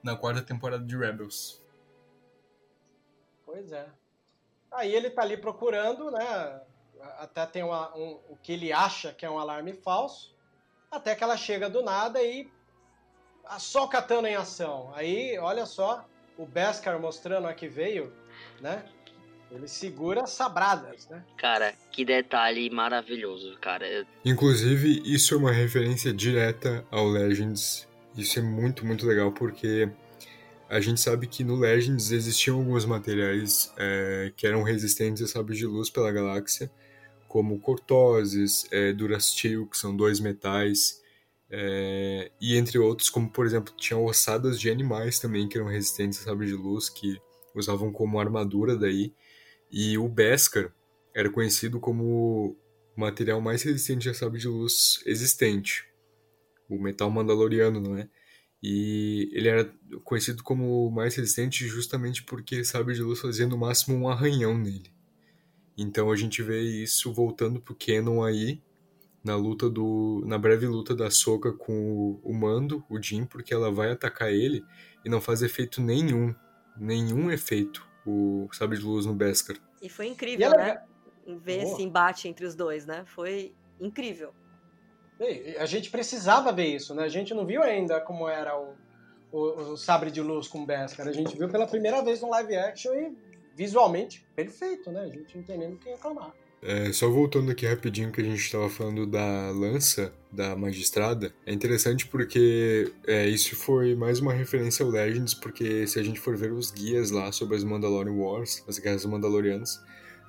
na 0.02 0.16
quarta 0.16 0.42
temporada 0.42 0.84
de 0.84 0.96
Rebels. 0.96 1.62
Pois 3.44 3.72
é. 3.72 3.86
Aí 4.72 4.94
ele 4.94 5.10
tá 5.10 5.22
ali 5.22 5.36
procurando, 5.36 6.10
né? 6.10 6.60
Até 7.18 7.44
tem 7.46 7.62
uma- 7.62 7.94
um, 7.96 8.20
o 8.28 8.36
que 8.42 8.52
ele 8.52 8.72
acha 8.72 9.12
que 9.12 9.24
é 9.26 9.30
um 9.30 9.38
alarme 9.38 9.72
falso. 9.72 10.34
Até 10.90 11.14
que 11.14 11.24
ela 11.24 11.36
chega 11.36 11.68
do 11.68 11.82
nada 11.82 12.22
e. 12.22 12.48
a 13.44 13.58
Só 13.58 13.86
catando 13.88 14.28
em 14.28 14.36
ação. 14.36 14.92
Aí, 14.94 15.36
olha 15.38 15.66
só, 15.66 16.06
o 16.38 16.46
Beskar 16.46 17.00
mostrando 17.00 17.48
a 17.48 17.54
que 17.54 17.66
veio, 17.68 18.12
né? 18.60 18.84
Ele 19.50 19.66
segura 19.66 20.24
sabradas, 20.28 21.08
né? 21.08 21.24
Cara, 21.36 21.72
que 21.90 22.04
detalhe 22.04 22.70
maravilhoso, 22.70 23.58
cara. 23.58 24.06
Inclusive, 24.24 25.02
isso 25.04 25.34
é 25.34 25.36
uma 25.36 25.50
referência 25.50 26.12
direta 26.14 26.86
ao 26.92 27.06
Legends. 27.08 27.88
Isso 28.16 28.38
é 28.38 28.42
muito, 28.42 28.84
muito 28.84 29.06
legal 29.06 29.32
porque 29.32 29.88
a 30.68 30.80
gente 30.80 31.00
sabe 31.00 31.26
que 31.26 31.42
no 31.42 31.56
Legends 31.56 32.12
existiam 32.12 32.58
alguns 32.58 32.84
materiais 32.84 33.72
é, 33.76 34.32
que 34.36 34.46
eram 34.46 34.62
resistentes 34.62 35.22
a 35.22 35.26
sabres 35.26 35.58
de 35.58 35.66
luz 35.66 35.90
pela 35.90 36.12
galáxia, 36.12 36.70
como 37.26 37.60
cortoses, 37.60 38.66
é, 38.70 38.92
durasteel, 38.92 39.66
que 39.66 39.76
são 39.76 39.96
dois 39.96 40.20
metais, 40.20 41.00
é, 41.50 42.30
e 42.40 42.56
entre 42.56 42.78
outros, 42.78 43.10
como 43.10 43.28
por 43.28 43.44
exemplo, 43.44 43.74
tinha 43.76 43.98
ossadas 43.98 44.60
de 44.60 44.70
animais 44.70 45.18
também 45.18 45.48
que 45.48 45.58
eram 45.58 45.66
resistentes 45.66 46.20
a 46.20 46.24
sabres 46.24 46.50
de 46.50 46.56
luz, 46.56 46.88
que 46.88 47.20
usavam 47.54 47.92
como 47.92 48.20
armadura 48.20 48.76
daí. 48.76 49.12
E 49.70 49.98
o 49.98 50.08
Beskar 50.08 50.72
era 51.12 51.30
conhecido 51.30 51.80
como 51.80 52.04
o 52.96 53.00
material 53.00 53.40
mais 53.40 53.62
resistente 53.62 54.08
a 54.08 54.14
sabre 54.14 54.38
de 54.38 54.46
luz 54.46 55.02
existente. 55.04 55.89
O 56.70 56.78
metal 56.80 57.10
mandaloriano, 57.10 57.80
não 57.80 57.96
é? 57.98 58.08
E 58.62 59.28
ele 59.32 59.48
era 59.48 59.72
conhecido 60.04 60.42
como 60.42 60.86
o 60.86 60.90
mais 60.90 61.14
resistente 61.16 61.66
justamente 61.66 62.22
porque 62.22 62.62
sabre 62.64 62.94
de 62.94 63.02
luz 63.02 63.20
fazia 63.20 63.46
no 63.46 63.58
máximo 63.58 63.96
um 63.96 64.08
arranhão 64.08 64.56
nele. 64.56 64.90
Então 65.76 66.10
a 66.12 66.16
gente 66.16 66.42
vê 66.42 66.60
isso 66.60 67.12
voltando 67.12 67.60
pro 67.60 67.74
canon 67.74 68.22
aí, 68.22 68.62
na 69.24 69.34
luta 69.34 69.68
do. 69.68 70.22
na 70.26 70.38
breve 70.38 70.66
luta 70.66 70.94
da 70.94 71.10
Soca 71.10 71.52
com 71.52 72.20
o, 72.22 72.32
Mando, 72.34 72.84
o 72.88 73.00
Jin, 73.02 73.24
porque 73.24 73.52
ela 73.52 73.70
vai 73.72 73.90
atacar 73.90 74.30
ele 74.32 74.62
e 75.04 75.08
não 75.08 75.20
faz 75.20 75.42
efeito 75.42 75.80
nenhum. 75.80 76.34
Nenhum 76.76 77.30
efeito 77.30 77.86
o 78.06 78.48
sabre 78.52 78.78
de 78.78 78.84
luz 78.84 79.04
no 79.06 79.14
Beskar. 79.14 79.56
E 79.82 79.88
foi 79.88 80.06
E 80.06 80.10
incrível, 80.10 80.46
ela- 80.46 80.56
né? 80.56 80.82
Ver 81.26 81.62
Boa. 81.62 81.72
esse 81.74 81.82
embate 81.82 82.28
entre 82.28 82.44
os 82.46 82.54
dois, 82.54 82.86
né? 82.86 83.04
Foi 83.06 83.54
incrível. 83.78 84.32
A 85.58 85.66
gente 85.66 85.90
precisava 85.90 86.52
ver 86.52 86.66
isso, 86.66 86.94
né? 86.94 87.04
A 87.04 87.08
gente 87.08 87.34
não 87.34 87.44
viu 87.44 87.62
ainda 87.62 88.00
como 88.00 88.28
era 88.28 88.58
o, 88.58 88.74
o, 89.30 89.72
o 89.72 89.76
sabre 89.76 90.10
de 90.10 90.20
luz 90.20 90.48
com 90.48 90.64
Beskar. 90.64 91.06
A 91.06 91.12
gente 91.12 91.36
viu 91.36 91.48
pela 91.48 91.66
primeira 91.66 92.02
vez 92.02 92.20
no 92.22 92.30
live 92.30 92.56
action 92.56 92.94
e 92.94 93.16
visualmente 93.54 94.24
perfeito, 94.34 94.90
né? 94.90 95.02
A 95.02 95.08
gente 95.08 95.36
não 95.36 95.44
tem 95.44 95.58
nem 95.58 95.72
o 95.72 95.76
que 95.76 95.90
reclamar. 95.90 96.32
É, 96.62 96.92
só 96.92 97.08
voltando 97.08 97.50
aqui 97.50 97.66
rapidinho 97.66 98.12
que 98.12 98.20
a 98.20 98.24
gente 98.24 98.40
estava 98.40 98.68
falando 98.68 99.06
da 99.06 99.50
lança 99.50 100.12
da 100.30 100.54
magistrada, 100.54 101.32
é 101.46 101.52
interessante 101.52 102.06
porque 102.06 102.92
é, 103.06 103.26
isso 103.26 103.56
foi 103.56 103.94
mais 103.94 104.20
uma 104.20 104.32
referência 104.32 104.84
ao 104.84 104.90
Legends, 104.90 105.32
porque 105.32 105.86
se 105.86 105.98
a 105.98 106.02
gente 106.02 106.20
for 106.20 106.36
ver 106.36 106.52
os 106.52 106.70
guias 106.70 107.10
lá 107.10 107.32
sobre 107.32 107.56
as 107.56 107.64
Mandalorian 107.64 108.12
Wars, 108.12 108.62
as 108.68 108.78
guerras 108.78 109.06
mandalorianas, 109.06 109.82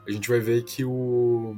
a 0.07 0.11
gente 0.11 0.29
vai 0.29 0.39
ver 0.39 0.63
que 0.63 0.85
o 0.85 1.55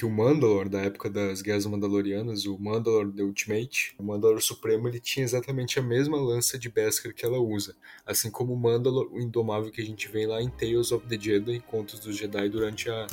que 0.00 0.06
o 0.06 0.10
Mandalor 0.10 0.66
da 0.66 0.80
época 0.80 1.10
das 1.10 1.42
guerras 1.42 1.66
mandalorianas, 1.66 2.46
o 2.46 2.58
Mandalor 2.58 3.12
The 3.12 3.22
Ultimate, 3.22 3.94
o 3.98 4.02
Mandalor 4.02 4.40
Supremo, 4.40 4.88
ele 4.88 4.98
tinha 4.98 5.22
exatamente 5.22 5.78
a 5.78 5.82
mesma 5.82 6.18
lança 6.18 6.58
de 6.58 6.70
Beskar 6.70 7.12
que 7.12 7.22
ela 7.22 7.38
usa, 7.38 7.76
assim 8.06 8.30
como 8.30 8.54
o 8.54 8.56
Mandalor, 8.56 9.12
o 9.12 9.20
indomável 9.20 9.70
que 9.70 9.82
a 9.82 9.84
gente 9.84 10.08
vê 10.08 10.26
lá 10.26 10.40
em 10.40 10.48
Tales 10.48 10.90
of 10.90 11.06
the 11.06 11.20
Jedi, 11.20 11.60
Contos 11.60 12.00
dos 12.00 12.16
Jedi 12.16 12.48
durante 12.48 12.88
a 12.88 13.06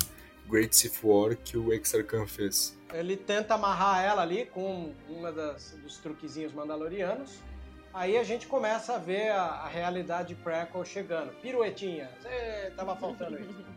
Great 0.48 0.74
Sith 0.74 1.04
War 1.04 1.36
que 1.36 1.58
o 1.58 1.74
Exar 1.74 2.02
Khan 2.06 2.26
fez. 2.26 2.74
Ele 2.94 3.18
tenta 3.18 3.52
amarrar 3.52 4.02
ela 4.02 4.22
ali 4.22 4.46
com 4.46 4.94
das, 5.36 5.78
dos 5.82 5.98
truquezinhos 5.98 6.54
mandalorianos. 6.54 7.42
Aí 7.92 8.16
a 8.16 8.24
gente 8.24 8.46
começa 8.46 8.94
a 8.94 8.98
ver 8.98 9.28
a, 9.30 9.42
a 9.42 9.68
realidade 9.68 10.34
prequel 10.36 10.86
chegando. 10.86 11.32
Piruetinha. 11.42 12.08
Cê, 12.22 12.72
tava 12.74 12.96
faltando 12.96 13.38
isso. 13.38 13.67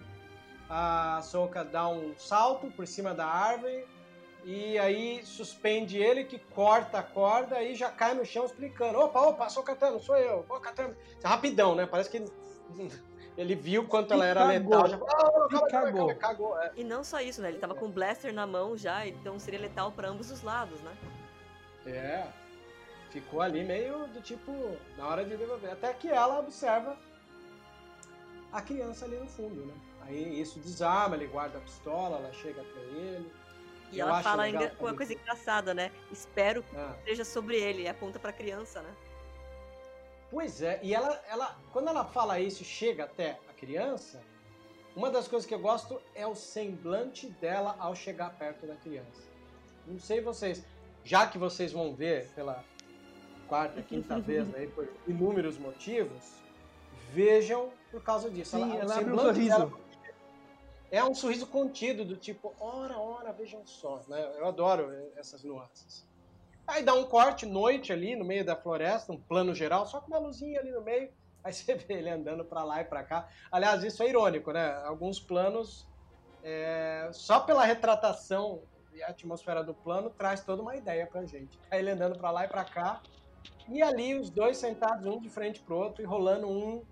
A 0.73 1.21
Soka 1.21 1.65
dá 1.65 1.89
um 1.89 2.15
salto 2.17 2.71
por 2.71 2.87
cima 2.87 3.13
da 3.13 3.25
árvore 3.25 3.85
e 4.45 4.79
aí 4.79 5.19
suspende 5.25 5.97
ele 5.97 6.23
que 6.23 6.39
corta 6.39 6.99
a 6.99 7.03
corda 7.03 7.61
e 7.61 7.75
já 7.75 7.89
cai 7.91 8.13
no 8.13 8.23
chão 8.25 8.45
explicando. 8.45 8.97
Opa, 8.99 9.19
opa, 9.21 9.49
sou 9.49 9.63
Katana, 9.63 9.99
sou 9.99 10.15
eu. 10.15 10.45
Ô, 10.47 10.59
Katana. 10.61 10.95
Rapidão, 11.21 11.75
né? 11.75 11.85
Parece 11.85 12.09
que 12.09 12.23
ele 13.37 13.53
viu 13.53 13.85
quanto 13.85 14.13
ela 14.13 14.25
E 14.25 14.29
era 14.29 14.47
cagou. 14.47 14.81
letal. 14.83 14.87
Já... 14.87 14.97
"Ah, 14.97 15.09
calma, 15.11 15.47
E 15.51 15.69
cagou. 15.71 15.91
calma, 16.07 16.15
cagou. 16.15 16.59
É. 16.61 16.71
E 16.77 16.83
não 16.85 17.03
só 17.03 17.19
isso, 17.19 17.41
né? 17.41 17.49
Ele 17.49 17.59
tava 17.59 17.75
com 17.75 17.87
o 17.87 17.91
blaster 17.91 18.33
na 18.33 18.47
mão 18.47 18.77
já, 18.77 19.05
então 19.05 19.37
seria 19.39 19.59
letal 19.59 19.91
pra 19.91 20.07
ambos 20.07 20.31
os 20.31 20.41
lados, 20.41 20.79
né? 20.83 20.95
É. 21.85 22.27
Ficou 23.09 23.41
ali 23.41 23.61
meio 23.65 24.07
do 24.07 24.21
tipo, 24.21 24.53
na 24.97 25.05
hora 25.05 25.25
de 25.25 25.35
devolver. 25.35 25.71
Até 25.73 25.91
que 25.93 26.07
ela 26.07 26.39
observa 26.39 26.95
a 28.53 28.61
criança 28.61 29.03
ali 29.03 29.17
no 29.17 29.27
fundo, 29.27 29.65
né? 29.65 29.73
Isso 30.15 30.59
desarma, 30.59 31.15
ele 31.15 31.27
guarda 31.27 31.57
a 31.57 31.61
pistola, 31.61 32.17
ela 32.17 32.31
chega 32.33 32.61
até 32.61 32.79
ele. 32.79 33.31
E 33.91 33.99
Eu 33.99 34.07
ela 34.07 34.21
fala 34.23 34.43
legal 34.43 34.63
engra- 34.63 34.75
uma 34.79 34.93
coisa 34.95 35.13
engraçada, 35.13 35.73
né? 35.73 35.91
Espero 36.11 36.63
que 36.63 36.75
Ah. 36.75 36.95
seja 37.03 37.25
sobre 37.25 37.57
ele, 37.57 37.83
e 37.83 37.87
aponta 37.87 38.17
pra 38.19 38.31
criança, 38.31 38.81
né? 38.81 38.93
Pois 40.29 40.61
é, 40.61 40.79
e 40.81 40.93
ela, 40.93 41.21
ela, 41.29 41.57
quando 41.73 41.89
ela 41.89 42.05
fala 42.05 42.39
isso 42.39 42.61
e 42.61 42.65
chega 42.65 43.03
até 43.03 43.37
a 43.49 43.53
criança, 43.53 44.21
uma 44.95 45.09
das 45.11 45.27
coisas 45.27 45.45
que 45.45 45.53
eu 45.53 45.59
gosto 45.59 46.01
é 46.15 46.25
o 46.25 46.35
semblante 46.35 47.27
dela 47.41 47.75
ao 47.79 47.93
chegar 47.95 48.29
perto 48.37 48.65
da 48.65 48.75
criança. 48.75 49.21
Não 49.85 49.99
sei 49.99 50.21
vocês, 50.21 50.63
já 51.03 51.27
que 51.27 51.37
vocês 51.37 51.73
vão 51.73 51.93
ver 51.93 52.29
pela 52.33 52.63
quarta, 53.49 53.81
quinta 53.83 54.19
vez 54.21 54.53
aí 54.55 54.67
por 54.67 54.87
inúmeros 55.05 55.57
motivos, 55.57 56.31
vejam 57.11 57.69
por 57.91 58.01
causa 58.01 58.29
disso. 58.29 58.55
Sim, 58.55 58.71
o 58.71 58.75
ela 58.79 58.93
abre 58.95 59.05
um 59.11 59.17
semblante 59.17 59.33
sorriso. 59.35 59.57
dela 59.57 59.80
é 60.91 61.03
um 61.03 61.15
sorriso 61.15 61.47
contido, 61.47 62.03
do 62.03 62.17
tipo, 62.17 62.53
ora, 62.59 62.99
ora, 62.99 63.31
vejam 63.31 63.65
só, 63.65 64.01
né? 64.09 64.21
Eu 64.37 64.45
adoro 64.45 64.91
essas 65.15 65.43
nuances. 65.43 66.05
Aí 66.67 66.83
dá 66.83 66.93
um 66.93 67.05
corte, 67.05 67.45
noite 67.45 67.93
ali, 67.93 68.15
no 68.15 68.25
meio 68.25 68.45
da 68.45 68.55
floresta, 68.55 69.11
um 69.11 69.21
plano 69.21 69.55
geral, 69.55 69.85
só 69.85 70.01
com 70.01 70.07
uma 70.07 70.19
luzinha 70.19 70.59
ali 70.59 70.71
no 70.71 70.81
meio. 70.81 71.09
Aí 71.43 71.53
você 71.53 71.73
vê 71.73 71.95
ele 71.95 72.09
andando 72.09 72.45
pra 72.45 72.63
lá 72.63 72.81
e 72.81 72.85
pra 72.85 73.03
cá. 73.03 73.27
Aliás, 73.51 73.83
isso 73.83 74.03
é 74.03 74.09
irônico, 74.09 74.51
né? 74.51 74.73
Alguns 74.85 75.19
planos, 75.19 75.89
é, 76.43 77.09
só 77.13 77.39
pela 77.39 77.65
retratação 77.65 78.63
e 78.93 79.01
a 79.01 79.07
atmosfera 79.07 79.63
do 79.63 79.73
plano, 79.73 80.11
traz 80.11 80.43
toda 80.43 80.61
uma 80.61 80.75
ideia 80.75 81.07
pra 81.07 81.25
gente. 81.25 81.57
Aí 81.71 81.79
ele 81.79 81.91
andando 81.91 82.19
pra 82.19 82.29
lá 82.29 82.45
e 82.45 82.47
pra 82.47 82.63
cá, 82.63 83.01
e 83.69 83.81
ali 83.81 84.13
os 84.19 84.29
dois 84.29 84.57
sentados 84.57 85.05
um 85.07 85.19
de 85.19 85.29
frente 85.29 85.63
pro 85.63 85.77
outro 85.77 86.03
e 86.03 86.05
rolando 86.05 86.47
um 86.47 86.85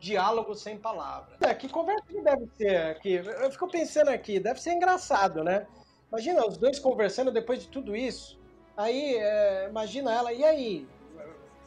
diálogo 0.00 0.54
sem 0.54 0.76
palavras. 0.78 1.36
É, 1.42 1.54
que 1.54 1.68
conversa 1.68 2.02
que 2.08 2.20
deve 2.20 2.48
ser 2.56 2.76
aqui? 2.86 3.12
Eu 3.14 3.50
fico 3.52 3.68
pensando 3.68 4.08
aqui, 4.08 4.40
deve 4.40 4.60
ser 4.60 4.72
engraçado, 4.72 5.44
né? 5.44 5.66
Imagina 6.10 6.44
os 6.46 6.56
dois 6.56 6.78
conversando 6.78 7.30
depois 7.30 7.60
de 7.60 7.68
tudo 7.68 7.94
isso. 7.94 8.38
Aí, 8.76 9.16
é, 9.16 9.66
imagina 9.68 10.12
ela, 10.12 10.32
e 10.32 10.42
aí? 10.42 10.88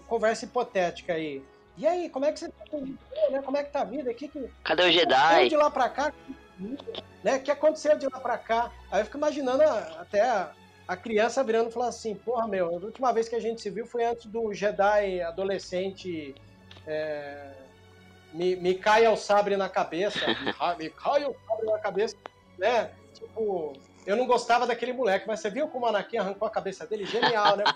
Conversa 0.08 0.46
hipotética 0.46 1.14
aí. 1.14 1.44
E 1.78 1.88
aí, 1.88 2.10
como 2.10 2.26
é 2.26 2.32
que 2.32 2.40
você 2.40 2.50
tá 2.50 2.78
né? 3.30 3.42
Como 3.44 3.56
é 3.58 3.64
que 3.64 3.72
tá 3.72 3.82
a 3.82 3.86
vida? 3.86 4.14
Que 4.14 4.28
que 4.28 4.50
Cadê 4.64 4.84
o 4.84 4.92
Jedi? 4.92 5.50
de 5.50 5.56
lá 5.56 5.70
pra 5.72 5.90
cá? 5.90 6.12
Né? 7.24 7.38
O 7.38 7.42
que 7.42 7.50
aconteceu 7.52 7.98
de 7.98 8.08
lá 8.08 8.20
pra 8.20 8.38
cá? 8.38 8.72
Aí 8.92 9.02
eu 9.02 9.06
fico 9.06 9.18
imaginando 9.18 9.64
a- 9.64 10.02
até 10.02 10.22
a, 10.22 10.52
a 10.88 10.96
criança 10.96 11.44
virando 11.44 11.70
e 11.70 11.72
falando 11.74 11.90
assim, 11.90 12.14
porra, 12.16 12.48
meu, 12.48 12.68
a 12.68 12.72
última 12.72 13.12
vez 13.12 13.28
que 13.30 13.36
a 13.36 13.40
gente 13.40 13.62
se 13.62 13.70
viu 13.70 13.86
foi 13.88 14.04
antes 14.06 14.26
do 14.28 14.54
Jedi 14.54 15.22
adolescente 15.22 16.36
é, 16.86 17.54
me, 18.34 18.56
me 18.56 18.74
caia 18.76 19.12
o 19.12 19.18
sabre 19.18 19.56
na 19.56 19.70
cabeça. 19.70 20.20
me, 20.28 20.86
me 20.86 20.90
caia 20.90 21.30
o 21.30 21.36
sabre 21.48 21.66
na 21.68 21.80
cabeça, 21.80 22.16
né? 22.58 22.92
Tipo, 23.14 23.74
eu 24.06 24.16
não 24.16 24.26
gostava 24.26 24.68
daquele 24.68 24.92
moleque, 24.94 25.28
mas 25.28 25.40
você 25.40 25.50
viu 25.50 25.68
como 25.68 25.86
o 25.86 25.90
Anakin 25.90 26.18
arrancou 26.18 26.48
a 26.48 26.52
cabeça 26.52 26.86
dele? 26.86 27.06
Genial, 27.06 27.56
né? 27.58 27.64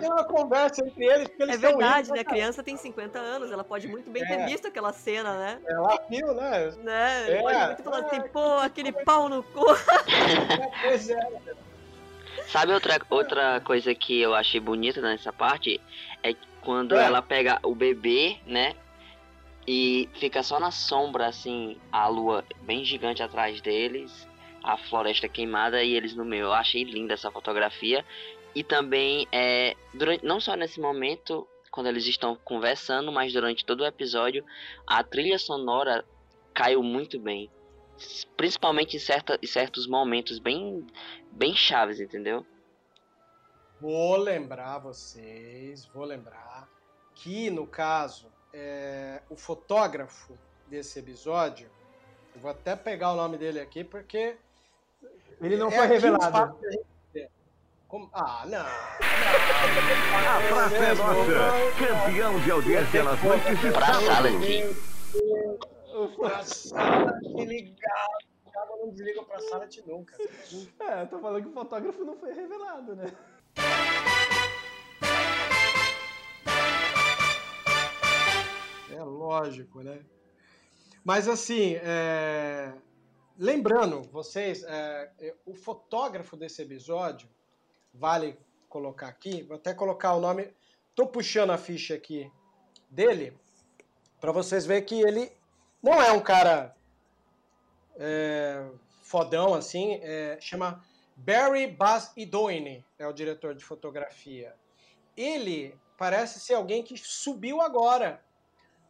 Tem 0.00 0.08
uma 0.08 0.24
conversa 0.24 0.82
entre 0.84 1.04
eles, 1.04 1.28
porque 1.28 1.42
eles 1.42 1.56
É 1.56 1.58
verdade, 1.58 2.06
rindo, 2.08 2.14
né? 2.14 2.20
A 2.20 2.24
criança 2.24 2.62
tem 2.62 2.74
50 2.76 3.18
anos, 3.18 3.52
ela 3.52 3.62
pode 3.62 3.86
muito 3.86 4.10
bem 4.10 4.22
É. 4.22 4.26
ter 4.26 4.46
visto 4.46 4.66
aquela 4.66 4.94
cena, 4.94 5.36
né? 5.36 5.60
Ela 5.66 6.02
viu, 6.08 6.32
né? 6.32 6.72
né? 6.78 7.32
É. 7.32 7.42
Pode 7.42 7.66
muito 7.66 7.82
falar 7.82 7.98
assim, 8.06 8.20
pô, 8.28 8.56
aquele 8.58 8.92
pau 8.92 9.28
no 9.28 9.42
cu. 9.42 9.60
Pois 10.82 11.10
é. 11.10 11.20
Sabe 12.48 12.72
outra, 12.72 12.98
outra 13.10 13.60
coisa 13.60 13.94
que 13.94 14.20
eu 14.20 14.34
achei 14.34 14.58
bonita 14.58 15.00
nessa 15.02 15.32
parte? 15.32 15.78
É 16.22 16.34
quando 16.62 16.96
É. 16.96 17.04
ela 17.04 17.22
pega 17.22 17.58
o 17.62 17.74
bebê, 17.74 18.38
né? 18.46 18.74
E 19.66 20.08
fica 20.14 20.42
só 20.42 20.58
na 20.58 20.70
sombra, 20.70 21.26
assim, 21.26 21.76
a 21.92 22.08
lua 22.08 22.44
bem 22.62 22.84
gigante 22.84 23.22
atrás 23.22 23.60
deles, 23.60 24.28
a 24.62 24.76
floresta 24.76 25.28
queimada 25.28 25.82
e 25.82 25.94
eles 25.94 26.14
no 26.14 26.24
meio. 26.24 26.44
Eu 26.44 26.52
achei 26.52 26.82
linda 26.82 27.14
essa 27.14 27.30
fotografia. 27.30 28.04
E 28.54 28.64
também, 28.64 29.28
é, 29.30 29.76
durante, 29.94 30.24
não 30.24 30.40
só 30.40 30.56
nesse 30.56 30.80
momento, 30.80 31.46
quando 31.70 31.86
eles 31.86 32.06
estão 32.06 32.34
conversando, 32.44 33.12
mas 33.12 33.32
durante 33.32 33.64
todo 33.64 33.82
o 33.82 33.86
episódio, 33.86 34.44
a 34.86 35.04
trilha 35.04 35.38
sonora 35.38 36.04
caiu 36.52 36.82
muito 36.82 37.18
bem. 37.20 37.48
Principalmente 38.36 38.96
em, 38.96 38.98
certa, 38.98 39.38
em 39.40 39.46
certos 39.46 39.86
momentos 39.86 40.38
bem, 40.38 40.84
bem 41.30 41.54
chaves, 41.54 42.00
entendeu? 42.00 42.44
Vou 43.80 44.16
lembrar 44.16 44.78
vocês, 44.78 45.86
vou 45.86 46.04
lembrar 46.04 46.68
que 47.14 47.50
no 47.50 47.66
caso 47.66 48.26
é, 48.52 49.22
o 49.30 49.36
fotógrafo 49.36 50.36
desse 50.66 50.98
episódio, 50.98 51.70
eu 52.34 52.40
vou 52.40 52.50
até 52.50 52.76
pegar 52.76 53.12
o 53.12 53.16
nome 53.16 53.38
dele 53.38 53.58
aqui 53.60 53.82
porque 53.82 54.36
Ele 55.40 55.56
não 55.56 55.68
é 55.68 55.76
foi 55.76 55.86
revelado. 55.86 56.58
que. 57.12 57.28
Como- 57.88 58.08
Ah, 58.12 58.44
não. 58.46 58.60
A 58.60 60.48
praça 60.48 60.76
é 60.76 60.94
nossa. 60.94 61.32
Campeão 62.04 62.40
de 62.40 62.50
audiência 62.50 63.02
nas 63.02 63.22
noites 63.22 63.58
de 63.60 63.72
Pra 63.72 63.86
sábado. 63.86 64.06
sala 64.06 64.30
de 64.30 66.16
Pra 66.16 66.42
sala 66.44 67.12
te 67.20 67.44
ligado. 67.46 68.30
O 68.46 68.50
cara 68.52 68.66
não 68.78 68.90
desliga 68.90 69.22
pra 69.24 69.40
sala 69.40 69.66
te 69.66 69.82
nunca. 69.88 70.16
É, 70.80 71.02
eu 71.02 71.06
tô 71.08 71.18
falando 71.18 71.42
que 71.42 71.48
o 71.48 71.52
fotógrafo 71.52 72.04
não 72.04 72.16
foi 72.16 72.32
revelado, 72.32 72.94
né? 72.94 73.06
É 78.90 79.02
lógico, 79.02 79.82
né? 79.82 80.00
Mas 81.04 81.28
assim, 81.28 81.74
é, 81.76 82.72
lembrando 83.38 84.02
vocês, 84.02 84.62
é, 84.64 85.10
é, 85.18 85.34
o 85.46 85.54
fotógrafo 85.54 86.36
desse 86.36 86.62
episódio, 86.62 87.28
vale 87.92 88.38
colocar 88.68 89.08
aqui, 89.08 89.42
vou 89.42 89.56
até 89.56 89.74
colocar 89.74 90.14
o 90.14 90.20
nome, 90.20 90.52
tô 90.94 91.06
puxando 91.06 91.50
a 91.50 91.58
ficha 91.58 91.94
aqui 91.94 92.30
dele, 92.88 93.36
para 94.20 94.30
vocês 94.30 94.66
verem 94.66 94.84
que 94.84 95.00
ele 95.00 95.32
não 95.82 96.00
é 96.00 96.12
um 96.12 96.20
cara 96.20 96.76
é, 97.96 98.68
fodão 99.02 99.54
assim, 99.54 99.98
é, 100.02 100.38
chama 100.40 100.84
Barry 101.22 101.66
Baz 101.66 102.12
Idoine, 102.16 102.84
é 102.98 103.06
o 103.06 103.12
diretor 103.12 103.54
de 103.54 103.62
fotografia. 103.62 104.56
Ele 105.14 105.78
parece 105.98 106.40
ser 106.40 106.54
alguém 106.54 106.82
que 106.82 106.96
subiu 106.96 107.60
agora, 107.60 108.24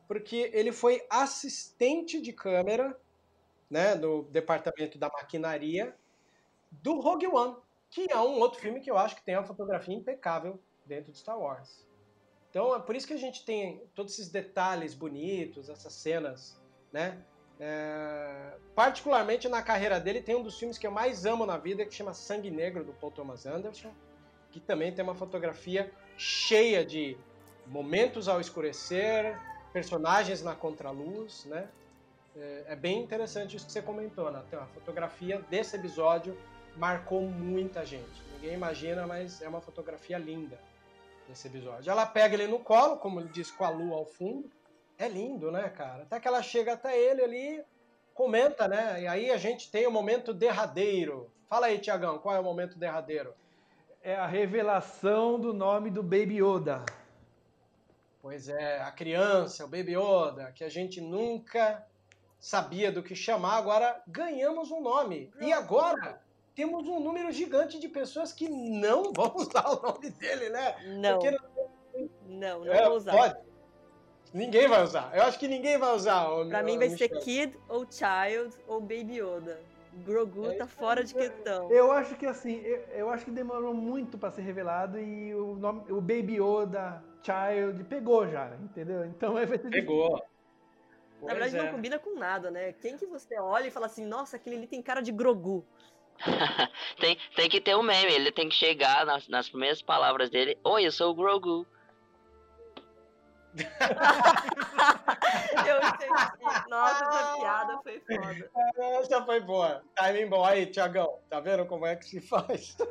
porque 0.07 0.49
ele 0.55 0.70
foi 0.70 1.05
assistente 1.11 2.20
de 2.20 2.33
câmera, 2.33 2.97
né, 3.68 3.97
no 3.97 4.22
departamento 4.24 4.97
da 4.97 5.09
maquinaria 5.09 5.97
do 6.70 7.01
Rogue 7.01 7.26
One, 7.26 7.57
que 7.91 8.07
é 8.09 8.16
um 8.16 8.39
outro 8.39 8.61
filme 8.61 8.81
que 8.81 8.91
eu 8.91 8.97
acho 8.97 9.16
que 9.16 9.24
tem 9.24 9.37
uma 9.37 9.45
fotografia 9.45 9.95
impecável 9.95 10.61
dentro 10.87 11.11
de 11.11 11.18
Star 11.18 11.39
Wars. 11.39 11.85
Então 12.49 12.74
é 12.76 12.81
por 12.81 12.95
isso 12.95 13.09
que 13.09 13.14
a 13.14 13.18
gente 13.18 13.45
tem 13.45 13.83
todos 13.93 14.12
esses 14.12 14.28
detalhes 14.28 14.95
bonitos, 14.95 15.68
essas 15.68 15.93
cenas, 15.95 16.61
né? 16.93 17.24
É... 17.61 18.55
Particularmente 18.75 19.49
na 19.49 19.63
carreira 19.63 20.01
dele, 20.01 20.23
tem 20.23 20.35
um 20.35 20.43
dos 20.43 20.59
filmes 20.59 20.79
que 20.79 20.87
eu 20.87 20.91
mais 20.91 21.27
amo 21.27 21.45
na 21.45 21.59
vida, 21.59 21.85
que 21.85 21.95
chama 21.95 22.15
Sangue 22.15 22.51
Negro, 22.51 22.83
do 22.83 22.93
Paul 22.95 23.13
Thomas 23.13 23.45
Anderson, 23.45 23.93
que 24.51 24.59
também 24.59 24.93
tem 24.93 25.05
uma 25.05 25.15
fotografia 25.15 25.93
cheia 26.17 26.85
de 26.85 27.17
momentos 27.67 28.29
ao 28.29 28.41
escurecer, 28.41 29.39
personagens 29.73 30.43
na 30.43 30.55
contraluz, 30.55 31.45
né? 31.45 31.69
É, 32.37 32.65
é 32.69 32.77
bem 32.77 33.03
interessante 33.03 33.57
isso 33.57 33.67
que 33.67 33.73
você 33.73 33.83
comentou, 33.83 34.31
né? 34.31 34.43
A 34.53 34.67
fotografia 34.67 35.45
desse 35.51 35.77
episódio 35.77 36.37
marcou 36.77 37.23
muita 37.23 37.85
gente. 37.85 38.23
Ninguém 38.35 38.55
imagina, 38.55 39.07
mas 39.07 39.43
é 39.43 39.49
uma 39.49 39.61
fotografia 39.61 40.17
linda 40.17 40.59
desse 41.29 41.49
episódio. 41.49 41.91
Ela 41.91 42.07
pega 42.07 42.35
ele 42.35 42.47
no 42.47 42.59
colo, 42.59 42.97
como 42.97 43.21
ele 43.21 43.29
disse, 43.29 43.53
com 43.53 43.65
a 43.65 43.71
lua 43.71 43.97
ao 43.97 44.07
fundo. 44.07 44.51
É 45.01 45.09
lindo, 45.09 45.51
né, 45.51 45.66
cara? 45.70 46.03
Até 46.03 46.20
que 46.20 46.28
ela 46.28 46.42
chega 46.42 46.74
até 46.74 46.94
ele 46.94 47.22
ali, 47.22 47.64
comenta, 48.12 48.68
né? 48.68 49.01
E 49.01 49.07
aí 49.07 49.30
a 49.30 49.38
gente 49.38 49.70
tem 49.70 49.86
o 49.86 49.90
momento 49.90 50.34
derradeiro. 50.34 51.32
Fala 51.48 51.68
aí, 51.68 51.78
Tiagão, 51.78 52.18
qual 52.18 52.36
é 52.36 52.38
o 52.38 52.44
momento 52.44 52.78
derradeiro? 52.78 53.32
É 54.03 54.14
a 54.14 54.26
revelação 54.26 55.40
do 55.40 55.55
nome 55.55 55.90
do 55.90 56.03
Baby 56.03 56.42
Yoda. 56.42 56.84
Pois 58.20 58.51
é, 58.51 58.82
a 58.82 58.92
criança, 58.92 59.64
o 59.64 59.68
Baby 59.68 59.96
Yoda, 59.96 60.53
que 60.53 60.62
a 60.62 60.68
gente 60.68 61.01
nunca 61.01 61.82
sabia 62.38 62.92
do 62.92 63.03
que 63.03 63.14
chamar, 63.14 63.57
agora 63.57 64.03
ganhamos 64.07 64.70
um 64.70 64.82
nome. 64.82 65.32
E 65.40 65.51
agora 65.51 66.20
temos 66.55 66.86
um 66.86 67.01
número 67.01 67.32
gigante 67.32 67.80
de 67.80 67.88
pessoas 67.88 68.34
que 68.34 68.51
não 68.51 69.14
vão 69.14 69.32
usar 69.40 69.66
o 69.66 69.80
nome 69.80 70.11
dele, 70.11 70.51
né? 70.51 70.76
Não. 70.98 71.18
Porque 71.18 71.30
não, 72.26 72.64
não, 72.66 72.66
é, 72.66 72.84
vou 72.84 72.98
usar. 72.98 73.12
Pode. 73.12 73.49
Ninguém 74.33 74.68
vai 74.68 74.83
usar. 74.83 75.11
Eu 75.14 75.24
acho 75.24 75.39
que 75.39 75.49
ninguém 75.49 75.76
vai 75.78 75.95
usar. 75.95 76.28
O, 76.28 76.49
pra 76.49 76.62
o, 76.62 76.64
mim 76.64 76.78
vai 76.78 76.89
ser 76.91 77.09
Kid 77.09 77.59
ou 77.68 77.87
Child 77.91 78.55
ou 78.66 78.81
Baby 78.81 79.20
Yoda. 79.20 79.61
Grogu 79.93 80.47
é, 80.47 80.55
tá 80.55 80.66
fora 80.66 81.03
de 81.03 81.12
questão. 81.12 81.70
Eu 81.70 81.91
acho 81.91 82.14
que 82.14 82.24
assim, 82.24 82.61
eu, 82.61 82.78
eu 82.93 83.11
acho 83.11 83.24
que 83.24 83.31
demorou 83.31 83.74
muito 83.74 84.16
para 84.16 84.31
ser 84.31 84.43
revelado 84.43 84.99
e 84.99 85.35
o 85.35 85.57
nome, 85.57 85.83
o 85.91 86.01
Baby 86.01 86.37
Yoda, 86.41 87.03
Child, 87.22 87.85
pegou 87.85 88.28
já, 88.28 88.55
entendeu? 88.62 89.05
Então 89.05 89.35
vai 89.35 89.47
ser 89.47 89.59
Pegou. 89.59 90.22
Na 91.22 91.35
verdade, 91.35 91.57
é. 91.57 91.62
não 91.62 91.72
combina 91.72 91.99
com 91.99 92.18
nada, 92.18 92.51
né? 92.51 92.72
Quem 92.72 92.97
que 92.97 93.05
você 93.05 93.39
olha 93.39 93.66
e 93.66 93.70
fala 93.70 93.87
assim, 93.87 94.07
nossa, 94.07 94.37
aquele 94.37 94.57
ali 94.57 94.66
tem 94.66 94.81
cara 94.81 95.03
de 95.03 95.12
Grogu. 95.12 95.66
tem, 97.01 97.18
tem 97.35 97.49
que 97.49 97.61
ter 97.61 97.76
um 97.76 97.83
meme, 97.83 98.12
ele 98.12 98.31
tem 98.31 98.49
que 98.49 98.55
chegar 98.55 99.05
nas, 99.05 99.28
nas 99.28 99.49
primeiras 99.49 99.83
palavras 99.83 100.31
dele, 100.31 100.59
Oi, 100.64 100.87
eu 100.87 100.93
sou 100.93 101.11
o 101.11 101.14
Grogu. 101.14 101.66
Eu 105.66 105.78
entendi. 105.78 106.11
Nossa, 106.68 107.05
essa 107.05 107.36
piada 107.38 107.78
foi 107.82 108.01
foda. 108.01 108.51
Essa 109.01 109.24
foi 109.24 109.40
boa. 109.40 109.82
Timing 109.96 110.28
bom. 110.28 110.44
Aí, 110.44 110.66
Tiagão, 110.66 111.18
tá 111.28 111.40
vendo 111.40 111.66
como 111.66 111.86
é 111.86 111.96
que 111.96 112.07
se 112.07 112.20
faz? 112.20 112.76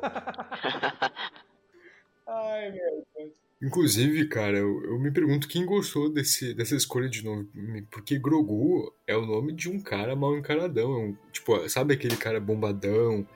Ai, 2.26 2.70
meu 2.70 3.06
Deus. 3.16 3.32
Inclusive, 3.62 4.26
cara, 4.26 4.56
eu, 4.56 4.82
eu, 4.84 4.98
me 4.98 5.10
pergunto 5.10 5.46
quem 5.46 5.66
gostou 5.66 6.10
desse, 6.10 6.54
dessa 6.54 6.74
escolha 6.74 7.10
de 7.10 7.22
nome. 7.22 7.46
Porque 7.90 8.18
Grogu 8.18 8.90
é 9.06 9.14
o 9.14 9.26
nome 9.26 9.52
de 9.52 9.68
um 9.68 9.78
cara 9.78 10.16
mal 10.16 10.34
encaradão. 10.36 10.94
É 10.94 10.96
um, 10.96 11.14
tipo, 11.30 11.68
sabe 11.68 11.92
aquele 11.92 12.16
cara 12.16 12.40
bombadão, 12.40 13.26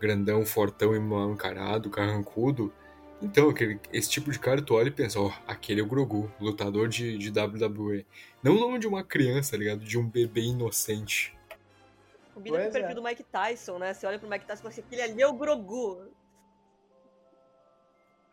grandão, 0.00 0.46
fortão 0.46 0.94
e 0.94 0.98
mal 0.98 1.32
encarado, 1.32 1.90
carrancudo? 1.90 2.72
Então, 3.22 3.48
aquele, 3.48 3.80
esse 3.92 4.10
tipo 4.10 4.30
de 4.30 4.38
cara, 4.38 4.60
tu 4.60 4.74
olha 4.74 4.88
e 4.88 4.90
pensa, 4.90 5.18
ó, 5.18 5.28
oh, 5.28 5.32
aquele 5.46 5.80
é 5.80 5.84
o 5.84 5.86
Grogu, 5.86 6.30
lutador 6.40 6.88
de, 6.88 7.16
de 7.16 7.30
WWE. 7.30 8.04
Não 8.42 8.56
o 8.56 8.60
nome 8.60 8.78
de 8.78 8.86
uma 8.86 9.02
criança, 9.02 9.52
tá 9.52 9.56
ligado? 9.56 9.80
De 9.80 9.98
um 9.98 10.08
bebê 10.08 10.42
inocente. 10.42 11.34
Combina 12.34 12.58
com 12.58 12.68
o 12.68 12.72
perfil 12.72 12.90
é. 12.90 12.94
do 12.94 13.02
Mike 13.02 13.22
Tyson, 13.24 13.78
né? 13.78 13.94
Você 13.94 14.06
olha 14.06 14.18
pro 14.18 14.28
Mike 14.28 14.44
Tyson 14.44 14.60
e 14.60 14.62
fala 14.62 14.68
assim, 14.70 14.82
aquele 14.82 15.02
ali 15.02 15.22
é 15.22 15.26
o 15.26 15.32
Grogu. 15.32 16.08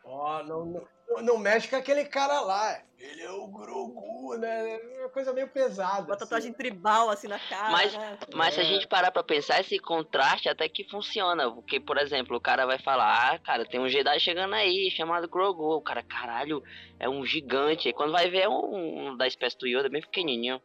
Ó, 0.03 0.39
oh, 0.39 0.43
não, 0.43 0.65
não, 0.65 0.87
não 1.21 1.37
mexe 1.37 1.67
com 1.67 1.75
aquele 1.75 2.05
cara 2.05 2.41
lá. 2.41 2.81
Ele 2.97 3.21
é 3.23 3.31
o 3.31 3.47
Grogu, 3.47 4.37
né? 4.37 4.75
É 4.75 4.99
uma 4.99 5.09
coisa 5.09 5.33
meio 5.33 5.47
pesada. 5.47 6.05
Uma 6.05 6.17
tatuagem 6.17 6.51
assim. 6.51 6.57
tribal 6.57 7.09
assim 7.09 7.27
na 7.27 7.39
cara. 7.39 7.71
Mas, 7.71 7.93
né? 7.93 8.19
mas 8.35 8.49
é. 8.49 8.51
se 8.51 8.59
a 8.59 8.63
é. 8.63 8.65
gente 8.67 8.87
parar 8.87 9.11
pra 9.11 9.23
pensar, 9.23 9.59
esse 9.59 9.79
contraste 9.79 10.47
até 10.47 10.69
que 10.69 10.87
funciona. 10.87 11.51
Porque, 11.51 11.79
por 11.79 11.97
exemplo, 11.97 12.37
o 12.37 12.41
cara 12.41 12.65
vai 12.65 12.77
falar: 12.77 13.33
Ah, 13.33 13.39
cara, 13.39 13.65
tem 13.65 13.79
um 13.79 13.89
Jedi 13.89 14.19
chegando 14.19 14.53
aí 14.53 14.91
chamado 14.91 15.27
Grogu. 15.27 15.77
O 15.77 15.81
cara, 15.81 16.03
caralho, 16.03 16.61
é 16.99 17.09
um 17.09 17.25
gigante. 17.25 17.89
E 17.89 17.93
quando 17.93 18.11
vai 18.11 18.29
ver, 18.29 18.41
é 18.41 18.49
um, 18.49 19.09
um 19.09 19.17
da 19.17 19.27
espécie 19.27 19.57
do 19.57 19.67
Yoda, 19.67 19.89
bem 19.89 20.01
pequenininho. 20.01 20.61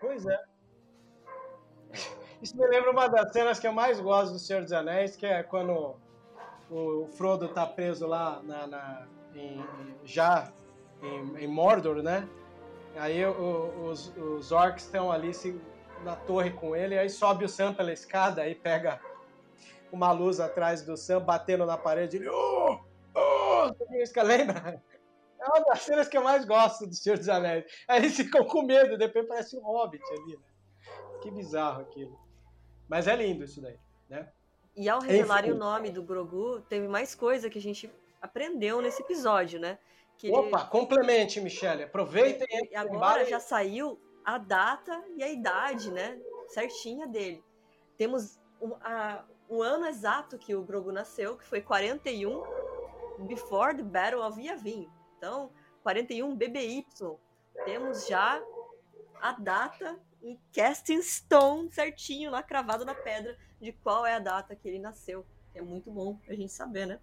Pois 0.00 0.26
é. 0.26 0.40
Isso 2.40 2.56
me 2.56 2.66
lembra 2.66 2.90
uma 2.90 3.06
das 3.06 3.32
cenas 3.32 3.60
que 3.60 3.66
eu 3.66 3.72
mais 3.72 4.00
gosto 4.00 4.32
do 4.32 4.38
Senhor 4.38 4.62
dos 4.62 4.72
Anéis, 4.72 5.14
que 5.14 5.26
é 5.26 5.42
quando 5.42 5.96
o 6.72 7.06
Frodo 7.06 7.48
tá 7.48 7.66
preso 7.66 8.06
lá 8.06 8.42
na, 8.42 8.66
na 8.66 9.06
em, 9.34 9.64
já 10.04 10.52
em, 11.02 11.44
em, 11.44 11.46
Mordor, 11.46 12.02
né? 12.02 12.28
Aí 12.96 13.24
o, 13.24 13.88
os, 13.88 14.16
os 14.16 14.52
orcs 14.52 14.84
estão 14.84 15.12
ali 15.12 15.34
se, 15.34 15.60
na 16.02 16.16
torre 16.16 16.50
com 16.50 16.74
ele, 16.74 16.98
aí 16.98 17.08
sobe 17.08 17.44
o 17.44 17.48
Sam 17.48 17.74
pela 17.74 17.92
escada, 17.92 18.42
aí 18.42 18.54
pega 18.54 19.00
uma 19.90 20.12
luz 20.12 20.40
atrás 20.40 20.82
do 20.82 20.96
Sam, 20.96 21.20
batendo 21.20 21.66
na 21.66 21.76
parede, 21.76 22.16
ele... 22.16 22.28
Oh! 22.28 22.80
Oh! 23.14 23.70
Música, 23.90 24.22
lembra? 24.22 24.82
É 25.38 25.46
uma 25.46 25.60
das 25.64 25.82
cenas 25.82 26.08
que 26.08 26.16
eu 26.16 26.22
mais 26.22 26.44
gosto 26.44 26.86
do 26.86 26.94
Senhor 26.94 27.18
dos 27.18 27.28
Anéis. 27.28 27.64
Aí 27.88 27.98
eles 27.98 28.16
ficam 28.16 28.44
com 28.44 28.62
medo, 28.62 28.96
depois 28.96 29.26
parece 29.26 29.56
um 29.56 29.62
hobbit 29.62 30.04
ali, 30.12 30.36
né? 30.36 30.44
Que 31.20 31.30
bizarro 31.30 31.82
aquilo. 31.82 32.18
Mas 32.88 33.06
é 33.06 33.16
lindo 33.16 33.44
isso 33.44 33.60
daí, 33.60 33.78
né? 34.08 34.30
E 34.74 34.88
ao 34.88 35.00
revelarem 35.00 35.52
o 35.52 35.56
nome 35.56 35.90
do 35.90 36.02
Grogu, 36.02 36.60
teve 36.62 36.88
mais 36.88 37.14
coisa 37.14 37.50
que 37.50 37.58
a 37.58 37.62
gente 37.62 37.92
aprendeu 38.20 38.80
nesse 38.80 39.02
episódio, 39.02 39.60
né? 39.60 39.78
Que 40.16 40.30
Opa, 40.30 40.60
ele... 40.60 40.68
complemente, 40.70 41.40
Michele. 41.40 41.82
Aproveitem. 41.82 42.46
E 42.70 42.76
agora 42.76 43.24
já 43.26 43.38
saiu 43.38 44.00
a 44.24 44.38
data 44.38 45.04
e 45.16 45.22
a 45.22 45.30
idade, 45.30 45.90
né? 45.90 46.18
Certinha 46.48 47.06
dele. 47.06 47.44
Temos 47.98 48.40
o, 48.60 48.74
a, 48.80 49.24
o 49.48 49.62
ano 49.62 49.86
exato 49.86 50.38
que 50.38 50.54
o 50.54 50.62
Grogu 50.62 50.92
nasceu, 50.92 51.36
que 51.36 51.44
foi 51.44 51.60
41 51.60 52.42
Before 53.26 53.76
the 53.76 53.82
Battle 53.82 54.22
of 54.22 54.40
Yavin. 54.40 54.88
Então, 55.18 55.50
41 55.82 56.34
BBY. 56.34 56.86
Temos 57.64 58.06
já 58.06 58.42
a 59.20 59.32
data 59.32 60.00
em 60.22 60.40
casting 60.54 61.02
stone 61.02 61.70
certinho 61.70 62.30
lá 62.30 62.42
cravado 62.42 62.84
na 62.84 62.94
pedra 62.94 63.36
de 63.62 63.72
qual 63.72 64.04
é 64.04 64.14
a 64.14 64.18
data 64.18 64.56
que 64.56 64.68
ele 64.68 64.80
nasceu. 64.80 65.24
É 65.54 65.62
muito 65.62 65.90
bom 65.90 66.18
a 66.28 66.34
gente 66.34 66.52
saber, 66.52 66.86
né? 66.86 66.98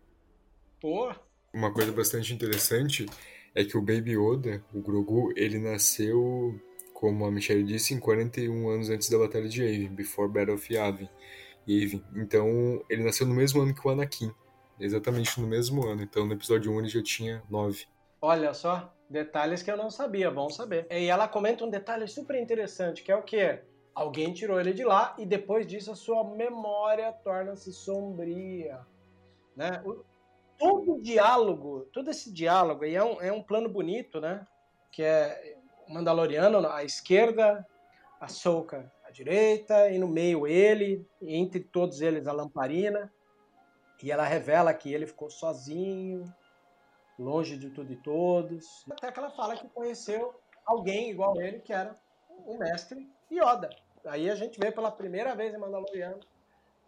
Pô. 0.82 1.10
Uma 1.54 1.74
coisa 1.74 1.92
bastante 1.92 2.34
interessante 2.34 3.06
é 3.56 3.64
que 3.64 3.78
o 3.78 3.82
Baby 3.82 4.18
Yoda, 4.18 4.64
o 4.74 4.82
Grogu, 4.82 5.32
ele 5.38 5.58
nasceu, 5.58 6.60
como 6.94 7.26
a 7.26 7.32
Michelle 7.32 7.64
disse, 7.64 7.94
em 7.94 8.00
41 8.00 8.70
anos 8.70 8.90
antes 8.90 9.10
da 9.10 9.18
Batalha 9.18 9.48
de 9.48 9.64
Yavin, 9.64 9.96
Before 9.96 10.30
Battle 10.30 10.56
of 10.56 10.74
Yavin. 10.74 11.10
Yavin. 11.68 12.04
Então, 12.16 12.84
ele 12.90 13.04
nasceu 13.04 13.26
no 13.26 13.34
mesmo 13.34 13.62
ano 13.62 13.74
que 13.74 13.88
o 13.88 13.90
Anakin. 13.90 14.32
Exatamente 14.80 15.40
no 15.40 15.48
mesmo 15.48 15.86
ano. 15.88 16.02
Então, 16.02 16.26
no 16.26 16.34
episódio 16.34 16.72
1 16.72 16.80
ele 16.80 16.90
já 16.90 17.02
tinha 17.02 17.44
9. 17.50 17.86
Olha 18.22 18.54
só, 18.54 18.94
detalhes 19.10 19.64
que 19.64 19.72
eu 19.72 19.78
não 19.78 19.90
sabia, 19.90 20.30
bom 20.30 20.50
saber. 20.50 20.86
E 20.92 21.06
ela 21.06 21.28
comenta 21.28 21.64
um 21.64 21.70
detalhe 21.70 22.08
super 22.08 22.36
interessante, 22.36 23.02
que 23.02 23.12
é 23.12 23.16
o 23.16 23.24
quê? 23.24 23.62
Alguém 23.94 24.34
tirou 24.34 24.60
ele 24.60 24.74
de 24.74 24.84
lá 24.84 25.16
e 25.18 25.26
depois 25.26 25.68
disso 25.68 25.92
a 25.92 25.96
sua 25.96 26.24
memória 26.24 27.12
torna-se 27.12 27.74
sombria. 27.74 28.80
Né? 29.56 29.82
O, 29.86 30.06
todo 30.58 30.96
o 30.96 31.02
diálogo, 31.02 31.88
todo 31.92 32.10
esse 32.10 32.32
diálogo 32.32 32.84
aí 32.84 32.96
é 32.96 33.04
um, 33.04 33.22
é 33.22 33.32
um 33.32 33.42
plano 33.42 33.70
bonito, 33.70 34.20
né? 34.20 34.46
Que 34.92 35.04
é 35.04 35.58
o 35.88 35.94
Mandaloriano 35.94 36.68
à 36.68 36.84
esquerda, 36.84 37.66
a 38.20 38.28
Soca 38.28 38.92
à 39.06 39.12
direita, 39.12 39.90
e 39.90 39.98
no 39.98 40.08
meio 40.08 40.46
ele, 40.46 41.08
e 41.22 41.36
entre 41.36 41.62
todos 41.62 42.02
eles 42.02 42.28
a 42.28 42.34
lamparina. 42.34 43.12
E 44.04 44.12
ela 44.12 44.24
revela 44.24 44.74
que 44.74 44.94
ele 44.94 45.08
ficou 45.08 45.30
sozinho, 45.30 46.24
longe 47.18 47.58
de 47.58 47.70
tudo 47.70 47.92
e 47.92 47.98
todos. 47.98 48.86
Até 48.92 49.12
que 49.12 49.20
ela 49.20 49.32
fala 49.32 49.58
que 49.58 49.68
conheceu 49.70 50.40
alguém 50.66 51.10
igual 51.10 51.40
ele, 51.42 51.60
que 51.60 51.74
era 51.74 52.00
o 52.46 52.58
mestre 52.58 53.10
Yoda. 53.32 53.70
Aí 54.06 54.30
a 54.30 54.36
gente 54.36 54.60
vê 54.60 54.72
pela 54.72 54.92
primeira 54.92 55.36
vez 55.36 55.54
em 55.54 55.58
Mandaloriano 55.58 56.20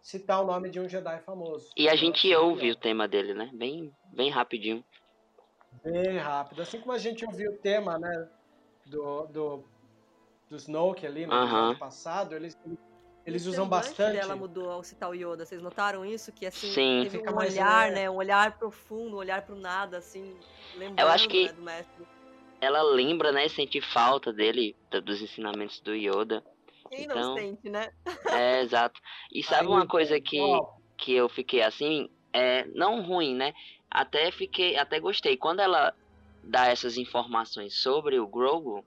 citar 0.00 0.42
o 0.42 0.46
nome 0.46 0.70
de 0.70 0.80
um 0.80 0.88
Jedi 0.88 1.20
famoso. 1.20 1.70
E 1.76 1.88
a 1.88 1.94
gente 1.94 2.34
ouve 2.34 2.70
o 2.70 2.76
tema 2.76 3.06
dele, 3.06 3.34
né? 3.34 3.50
Bem, 3.52 3.92
bem 4.12 4.30
rapidinho. 4.30 4.84
Bem 5.84 6.18
rápido. 6.18 6.62
Assim 6.62 6.80
como 6.80 6.92
a 6.92 6.98
gente 6.98 7.24
ouviu 7.24 7.52
o 7.52 7.56
tema, 7.58 7.98
né? 7.98 8.28
Do, 8.86 9.26
do, 9.26 9.64
do 10.50 10.56
Snoke 10.56 11.06
ali 11.06 11.26
no 11.26 11.32
Aham. 11.32 11.44
episódio 11.46 11.78
passado, 11.78 12.34
eles, 12.34 12.58
eles 13.24 13.46
usam 13.46 13.64
semblante 13.64 13.88
bastante. 13.88 14.12
dela 14.12 14.34
mudou 14.34 14.70
ao 14.70 14.82
citar 14.82 15.08
o 15.08 15.14
Yoda. 15.14 15.46
Vocês 15.46 15.62
notaram 15.62 16.04
isso? 16.04 16.32
Que 16.32 16.46
assim, 16.46 16.72
Sim. 16.72 17.02
teve 17.04 17.18
Fica 17.18 17.32
um 17.32 17.38
olhar, 17.38 17.90
né? 17.92 18.10
Um 18.10 18.16
olhar 18.16 18.58
profundo, 18.58 19.14
um 19.16 19.18
olhar 19.18 19.42
pro 19.46 19.54
nada, 19.54 19.98
assim, 19.98 20.36
lembrando 20.74 20.98
Eu 21.00 21.08
acho 21.08 21.28
que- 21.28 21.46
né, 21.46 21.52
do 21.52 21.62
mestre. 21.62 22.04
Ela 22.62 22.80
lembra, 22.80 23.32
né? 23.32 23.48
Sente 23.48 23.80
falta 23.80 24.32
dele, 24.32 24.76
dos 25.04 25.20
ensinamentos 25.20 25.80
do 25.80 25.92
Yoda. 25.92 26.44
Quem 26.88 27.02
Então- 27.06 27.16
não 27.16 27.34
sente, 27.36 27.68
né? 27.68 27.90
É, 28.30 28.60
exato. 28.60 29.00
E 29.32 29.42
sabe 29.66 29.66
Aí, 29.66 29.74
uma 29.74 29.84
coisa 29.84 30.20
que, 30.20 30.40
ó, 30.40 30.64
que 30.96 31.12
eu 31.12 31.28
fiquei 31.28 31.60
assim, 31.60 32.08
é, 32.32 32.64
não 32.66 33.02
ruim, 33.02 33.34
né? 33.34 33.52
Até 33.90 34.30
fiquei, 34.30 34.76
até 34.76 35.00
gostei. 35.00 35.36
Quando 35.36 35.58
ela 35.58 35.92
dá 36.44 36.68
essas 36.68 36.96
informações 36.96 37.74
sobre 37.74 38.20
o 38.20 38.28
Grogu, 38.28 38.84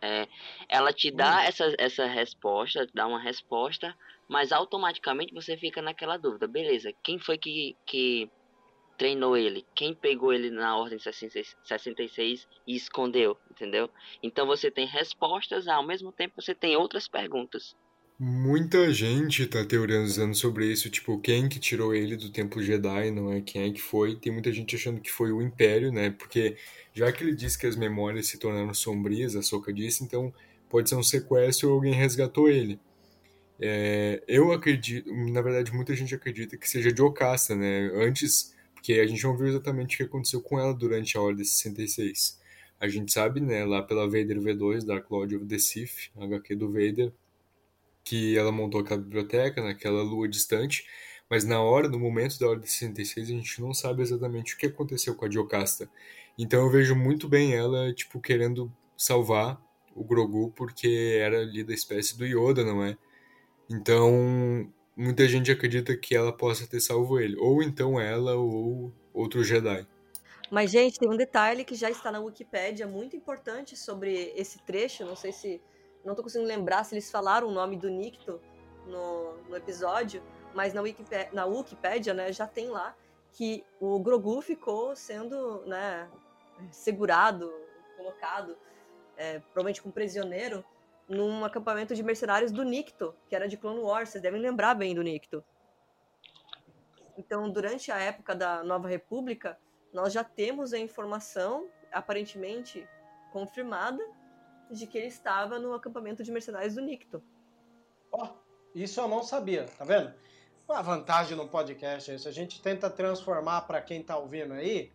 é, 0.00 0.26
ela 0.66 0.90
te 0.90 1.10
dá 1.10 1.44
essa, 1.44 1.74
essa 1.76 2.06
resposta, 2.06 2.88
dá 2.94 3.06
uma 3.06 3.20
resposta, 3.20 3.94
mas 4.26 4.52
automaticamente 4.52 5.34
você 5.34 5.54
fica 5.54 5.82
naquela 5.82 6.16
dúvida. 6.16 6.48
Beleza, 6.48 6.94
quem 7.02 7.18
foi 7.18 7.36
que, 7.36 7.76
que 7.84 8.30
treinou 8.98 9.36
ele? 9.36 9.64
Quem 9.74 9.94
pegou 9.94 10.32
ele 10.32 10.50
na 10.50 10.76
Ordem 10.76 10.98
66 10.98 11.56
66 11.64 12.48
e 12.66 12.76
escondeu, 12.76 13.38
entendeu? 13.50 13.88
Então 14.22 14.46
você 14.46 14.70
tem 14.70 14.86
respostas, 14.86 15.68
ao 15.68 15.86
mesmo 15.86 16.12
tempo 16.12 16.42
você 16.42 16.54
tem 16.54 16.76
outras 16.76 17.06
perguntas. 17.06 17.76
Muita 18.20 18.92
gente 18.92 19.46
tá 19.46 19.64
teorizando 19.64 20.34
sobre 20.34 20.66
isso, 20.66 20.90
tipo, 20.90 21.20
quem 21.20 21.48
que 21.48 21.60
tirou 21.60 21.94
ele 21.94 22.16
do 22.16 22.32
Templo 22.32 22.60
Jedi, 22.60 23.12
não 23.12 23.32
é? 23.32 23.40
Quem 23.40 23.62
é 23.62 23.72
que 23.72 23.80
foi? 23.80 24.16
Tem 24.16 24.32
muita 24.32 24.52
gente 24.52 24.74
achando 24.74 25.00
que 25.00 25.08
foi 25.10 25.30
o 25.30 25.40
Império, 25.40 25.92
né? 25.92 26.10
Porque 26.10 26.56
já 26.92 27.12
que 27.12 27.22
ele 27.22 27.32
disse 27.32 27.56
que 27.56 27.66
as 27.66 27.76
memórias 27.76 28.26
se 28.26 28.36
tornaram 28.36 28.74
sombrias, 28.74 29.36
a 29.36 29.42
Soka 29.42 29.72
disse, 29.72 30.02
então 30.02 30.34
pode 30.68 30.88
ser 30.88 30.96
um 30.96 31.02
sequestro 31.02 31.68
ou 31.68 31.76
alguém 31.76 31.94
resgatou 31.94 32.48
ele. 32.48 32.80
É, 33.60 34.20
eu 34.26 34.52
acredito, 34.52 35.12
na 35.12 35.40
verdade, 35.40 35.72
muita 35.72 35.94
gente 35.94 36.12
acredita 36.12 36.56
que 36.56 36.68
seja 36.68 36.92
de 36.92 37.00
Ocasta, 37.00 37.54
né? 37.54 37.90
Antes, 37.94 38.52
porque 38.78 38.94
a 38.94 39.06
gente 39.06 39.24
não 39.24 39.36
viu 39.36 39.48
exatamente 39.48 39.94
o 39.94 39.98
que 39.98 40.04
aconteceu 40.04 40.40
com 40.40 40.58
ela 40.58 40.72
durante 40.72 41.18
a 41.18 41.20
Ordem 41.20 41.44
66. 41.44 42.38
A 42.80 42.86
gente 42.86 43.12
sabe, 43.12 43.40
né, 43.40 43.64
lá 43.64 43.82
pela 43.82 44.06
Vader 44.06 44.40
V2, 44.40 44.84
Dark 44.84 45.10
Lord 45.10 45.34
of 45.34 45.46
the 45.46 45.58
Sith, 45.58 46.10
HQ 46.16 46.54
do 46.54 46.72
Vader, 46.72 47.12
que 48.04 48.38
ela 48.38 48.52
montou 48.52 48.80
aquela 48.80 49.00
biblioteca 49.00 49.60
naquela 49.60 50.00
lua 50.02 50.28
distante, 50.28 50.86
mas 51.28 51.44
na 51.44 51.60
hora, 51.60 51.88
no 51.88 51.98
momento 51.98 52.38
da 52.38 52.48
Ordem 52.48 52.66
66, 52.66 53.28
a 53.28 53.32
gente 53.32 53.60
não 53.60 53.74
sabe 53.74 54.00
exatamente 54.00 54.54
o 54.54 54.58
que 54.58 54.66
aconteceu 54.66 55.14
com 55.16 55.24
a 55.24 55.30
Jocasta. 55.30 55.90
Então 56.38 56.64
eu 56.64 56.70
vejo 56.70 56.94
muito 56.94 57.28
bem 57.28 57.54
ela, 57.54 57.92
tipo, 57.92 58.20
querendo 58.20 58.72
salvar 58.96 59.60
o 59.92 60.04
Grogu, 60.04 60.52
porque 60.52 61.18
era 61.20 61.40
ali 61.40 61.64
da 61.64 61.74
espécie 61.74 62.16
do 62.16 62.24
Yoda, 62.24 62.64
não 62.64 62.84
é? 62.84 62.96
Então, 63.68 64.72
muita 64.98 65.28
gente 65.28 65.52
acredita 65.52 65.96
que 65.96 66.16
ela 66.16 66.32
possa 66.32 66.66
ter 66.66 66.80
salvo 66.80 67.20
ele. 67.20 67.36
Ou 67.36 67.62
então 67.62 68.00
ela, 68.00 68.34
ou 68.34 68.92
outro 69.14 69.44
Jedi. 69.44 69.86
Mas, 70.50 70.72
gente, 70.72 70.98
tem 70.98 71.08
um 71.08 71.16
detalhe 71.16 71.64
que 71.64 71.76
já 71.76 71.88
está 71.88 72.10
na 72.10 72.18
Wikipédia 72.18 72.86
muito 72.86 73.14
importante 73.14 73.76
sobre 73.76 74.32
esse 74.34 74.58
trecho. 74.64 75.04
Não 75.04 75.14
sei 75.14 75.30
se. 75.30 75.62
Não 76.04 76.14
tô 76.14 76.22
conseguindo 76.22 76.48
lembrar 76.48 76.84
se 76.84 76.94
eles 76.94 77.10
falaram 77.10 77.48
o 77.48 77.52
nome 77.52 77.76
do 77.76 77.88
Nicto 77.88 78.40
no, 78.86 79.36
no 79.48 79.56
episódio, 79.56 80.22
mas 80.54 80.72
na 80.72 80.80
Wikipédia, 80.80 81.28
na 81.32 81.44
Wikipédia, 81.44 82.14
né, 82.14 82.32
já 82.32 82.46
tem 82.46 82.68
lá 82.68 82.96
que 83.32 83.64
o 83.80 83.98
Grogu 84.00 84.40
ficou 84.40 84.96
sendo, 84.96 85.62
né, 85.66 86.08
segurado, 86.70 87.52
colocado, 87.96 88.56
é, 89.16 89.40
provavelmente 89.40 89.82
como 89.82 89.92
prisioneiro, 89.92 90.64
num 91.08 91.44
acampamento 91.44 91.94
de 91.94 92.02
mercenários 92.02 92.52
do 92.52 92.62
Nicto, 92.62 93.14
que 93.28 93.34
era 93.34 93.48
de 93.48 93.56
Clone 93.56 93.80
Wars. 93.80 94.10
Vocês 94.10 94.22
devem 94.22 94.40
lembrar 94.40 94.74
bem 94.74 94.94
do 94.94 95.02
Nicto. 95.02 95.42
Então, 97.16 97.50
durante 97.50 97.90
a 97.90 97.98
época 97.98 98.34
da 98.34 98.62
Nova 98.62 98.86
República, 98.86 99.58
nós 99.92 100.12
já 100.12 100.22
temos 100.22 100.72
a 100.72 100.78
informação, 100.78 101.68
aparentemente 101.90 102.86
confirmada, 103.32 104.04
de 104.70 104.86
que 104.86 104.98
ele 104.98 105.06
estava 105.06 105.58
no 105.58 105.72
acampamento 105.72 106.22
de 106.22 106.30
mercenários 106.30 106.74
do 106.74 106.82
Nicto. 106.82 107.22
Ó, 108.12 108.34
isso 108.74 109.00
eu 109.00 109.08
não 109.08 109.22
sabia, 109.22 109.64
tá 109.64 109.84
vendo? 109.84 110.14
A 110.68 110.82
vantagem 110.82 111.36
no 111.36 111.48
podcast 111.48 112.10
é 112.10 112.14
isso. 112.14 112.28
A 112.28 112.32
gente 112.32 112.60
tenta 112.60 112.90
transformar 112.90 113.62
para 113.62 113.80
quem 113.80 114.02
tá 114.02 114.18
ouvindo 114.18 114.52
aí 114.52 114.92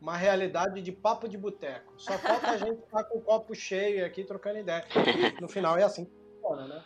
uma 0.00 0.16
realidade 0.16 0.82
de 0.82 0.92
papo 0.92 1.28
de 1.28 1.38
boteco. 1.38 1.94
Só 1.96 2.12
falta 2.18 2.50
a 2.50 2.56
gente 2.56 2.82
estar 2.82 3.04
com 3.04 3.18
o 3.18 3.22
copo 3.22 3.54
cheio 3.54 4.04
aqui 4.04 4.24
trocando 4.24 4.58
ideia. 4.58 4.84
No 5.40 5.48
final 5.48 5.76
é 5.78 5.82
assim 5.82 6.04
que 6.04 6.12
funciona, 6.12 6.68
né? 6.68 6.84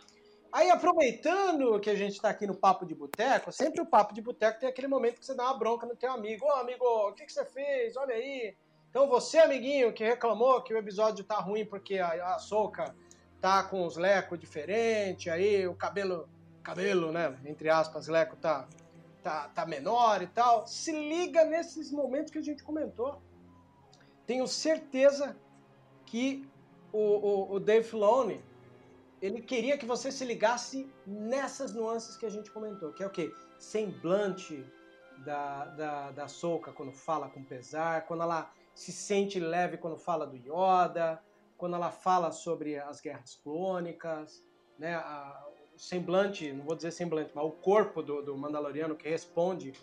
Aí, 0.51 0.69
aproveitando 0.69 1.79
que 1.79 1.89
a 1.89 1.95
gente 1.95 2.13
está 2.13 2.29
aqui 2.29 2.45
no 2.45 2.53
papo 2.53 2.85
de 2.85 2.93
boteco, 2.93 3.53
sempre 3.53 3.81
o 3.81 3.85
papo 3.85 4.13
de 4.13 4.21
boteco 4.21 4.59
tem 4.59 4.67
aquele 4.67 4.87
momento 4.87 5.19
que 5.19 5.25
você 5.25 5.33
dá 5.33 5.45
uma 5.45 5.57
bronca 5.57 5.85
no 5.85 5.95
teu 5.95 6.11
amigo. 6.11 6.45
Ô, 6.45 6.51
amigo, 6.51 6.83
o 6.83 7.13
que, 7.13 7.25
que 7.25 7.31
você 7.31 7.45
fez? 7.45 7.95
Olha 7.95 8.15
aí. 8.15 8.53
Então, 8.89 9.07
você, 9.07 9.37
amiguinho, 9.37 9.93
que 9.93 10.03
reclamou 10.03 10.61
que 10.61 10.73
o 10.73 10.77
episódio 10.77 11.23
tá 11.23 11.35
ruim 11.35 11.65
porque 11.65 11.99
a, 11.99 12.35
a 12.35 12.39
Soca 12.39 12.93
tá 13.39 13.63
com 13.63 13.85
os 13.85 13.95
lecos 13.95 14.37
diferentes, 14.37 15.31
aí 15.31 15.65
o 15.65 15.73
cabelo, 15.73 16.29
cabelo, 16.61 17.11
né, 17.11 17.35
entre 17.45 17.69
aspas, 17.69 18.07
leco 18.07 18.35
tá, 18.35 18.67
tá, 19.21 19.49
tá 19.49 19.65
menor 19.65 20.21
e 20.21 20.27
tal. 20.27 20.67
Se 20.67 20.91
liga 20.91 21.45
nesses 21.45 21.91
momentos 21.91 22.31
que 22.31 22.39
a 22.39 22.43
gente 22.43 22.63
comentou. 22.63 23.21
Tenho 24.25 24.47
certeza 24.47 25.35
que 26.05 26.47
o, 26.91 26.99
o, 26.99 27.53
o 27.53 27.59
Dave 27.59 27.87
Filoni, 27.87 28.43
ele 29.21 29.41
queria 29.41 29.77
que 29.77 29.85
você 29.85 30.11
se 30.11 30.25
ligasse 30.25 30.91
nessas 31.05 31.73
nuances 31.73 32.17
que 32.17 32.25
a 32.25 32.29
gente 32.29 32.51
comentou, 32.51 32.91
que 32.93 33.03
é 33.03 33.07
o 33.07 33.09
quê? 33.09 33.31
Semblante 33.57 34.65
da, 35.19 35.65
da, 35.65 36.11
da 36.11 36.27
Soca 36.27 36.71
quando 36.71 36.91
fala 36.91 37.29
com 37.29 37.43
pesar, 37.43 38.05
quando 38.05 38.23
ela 38.23 38.51
se 38.73 38.91
sente 38.91 39.39
leve 39.39 39.77
quando 39.77 39.97
fala 39.97 40.25
do 40.25 40.37
Yoda, 40.37 41.21
quando 41.57 41.75
ela 41.75 41.91
fala 41.91 42.31
sobre 42.31 42.77
as 42.77 42.99
guerras 42.99 43.35
clônicas, 43.35 44.43
né, 44.79 44.95
a, 44.95 45.47
semblante, 45.81 46.53
não 46.53 46.63
vou 46.63 46.75
dizer 46.75 46.91
semblante, 46.91 47.31
mas 47.33 47.43
o 47.43 47.49
corpo 47.49 48.03
do, 48.03 48.21
do 48.21 48.37
Mandaloriano 48.37 48.95
que 48.95 49.09
responde 49.09 49.73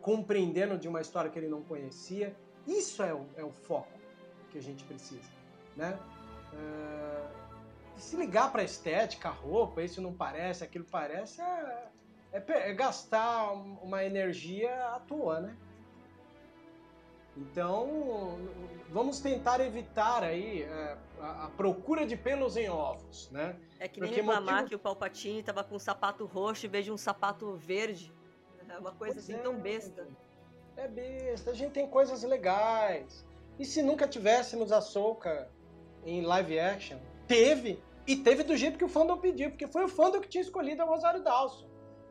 compreendendo 0.00 0.76
de 0.76 0.88
uma 0.88 1.00
história 1.00 1.30
que 1.30 1.38
ele 1.38 1.46
não 1.46 1.62
conhecia. 1.62 2.34
Isso 2.66 3.00
é 3.00 3.14
o, 3.14 3.24
é 3.36 3.44
o 3.44 3.52
foco 3.52 3.96
que 4.50 4.58
a 4.58 4.60
gente 4.60 4.82
precisa, 4.82 5.30
né? 5.76 5.96
E 7.96 8.00
se 8.00 8.16
ligar 8.16 8.50
para 8.50 8.64
estética, 8.64 9.28
roupa, 9.28 9.82
isso 9.82 10.02
não 10.02 10.12
parece, 10.12 10.64
aquilo 10.64 10.84
parece, 10.84 11.40
é, 11.40 11.90
é, 12.32 12.42
é 12.48 12.74
gastar 12.74 13.52
uma 13.52 14.04
energia 14.04 14.74
à 14.96 14.98
toa, 14.98 15.40
né? 15.40 15.56
Então, 17.36 18.38
vamos 18.88 19.20
tentar 19.20 19.60
evitar 19.60 20.22
aí 20.22 20.62
é, 20.62 20.96
a, 21.20 21.44
a, 21.44 21.48
procura 21.50 22.06
de 22.06 22.16
pelos 22.16 22.56
em 22.56 22.68
ovos, 22.68 23.30
né? 23.30 23.56
É 23.78 23.86
que 23.86 24.00
nem 24.00 24.08
Porque 24.08 24.22
reclamar 24.22 24.54
motivo... 24.54 24.68
que 24.70 24.74
o 24.74 24.78
Palpatine 24.78 25.42
tava 25.42 25.62
com 25.62 25.76
um 25.76 25.78
sapato 25.78 26.24
roxo 26.24 26.66
em 26.66 26.68
vez 26.68 26.84
de 26.84 26.92
um 26.92 26.96
sapato 26.96 27.54
verde. 27.56 28.12
É 28.68 28.78
uma 28.78 28.92
coisa 28.92 29.14
pois 29.14 29.18
assim 29.18 29.34
é, 29.34 29.38
tão 29.38 29.58
besta. 29.60 30.08
É 30.76 30.88
besta. 30.88 31.50
A 31.50 31.54
gente 31.54 31.72
tem 31.72 31.86
coisas 31.86 32.22
legais. 32.22 33.24
E 33.58 33.64
se 33.64 33.82
nunca 33.82 34.08
tivéssemos 34.08 34.72
a 34.72 34.80
Soca 34.80 35.48
em 36.04 36.22
live 36.22 36.58
action? 36.58 36.98
Teve. 37.26 37.82
E 38.06 38.16
teve 38.16 38.44
do 38.44 38.56
jeito 38.56 38.78
que 38.78 38.84
o 38.84 38.88
fandom 38.88 39.18
pediu, 39.18 39.50
porque 39.50 39.66
foi 39.66 39.84
o 39.84 39.88
fandom 39.88 40.20
que 40.20 40.28
tinha 40.28 40.42
escolhido 40.42 40.82
a 40.82 40.84
Rosário 40.84 41.22
Dawson. 41.22 41.66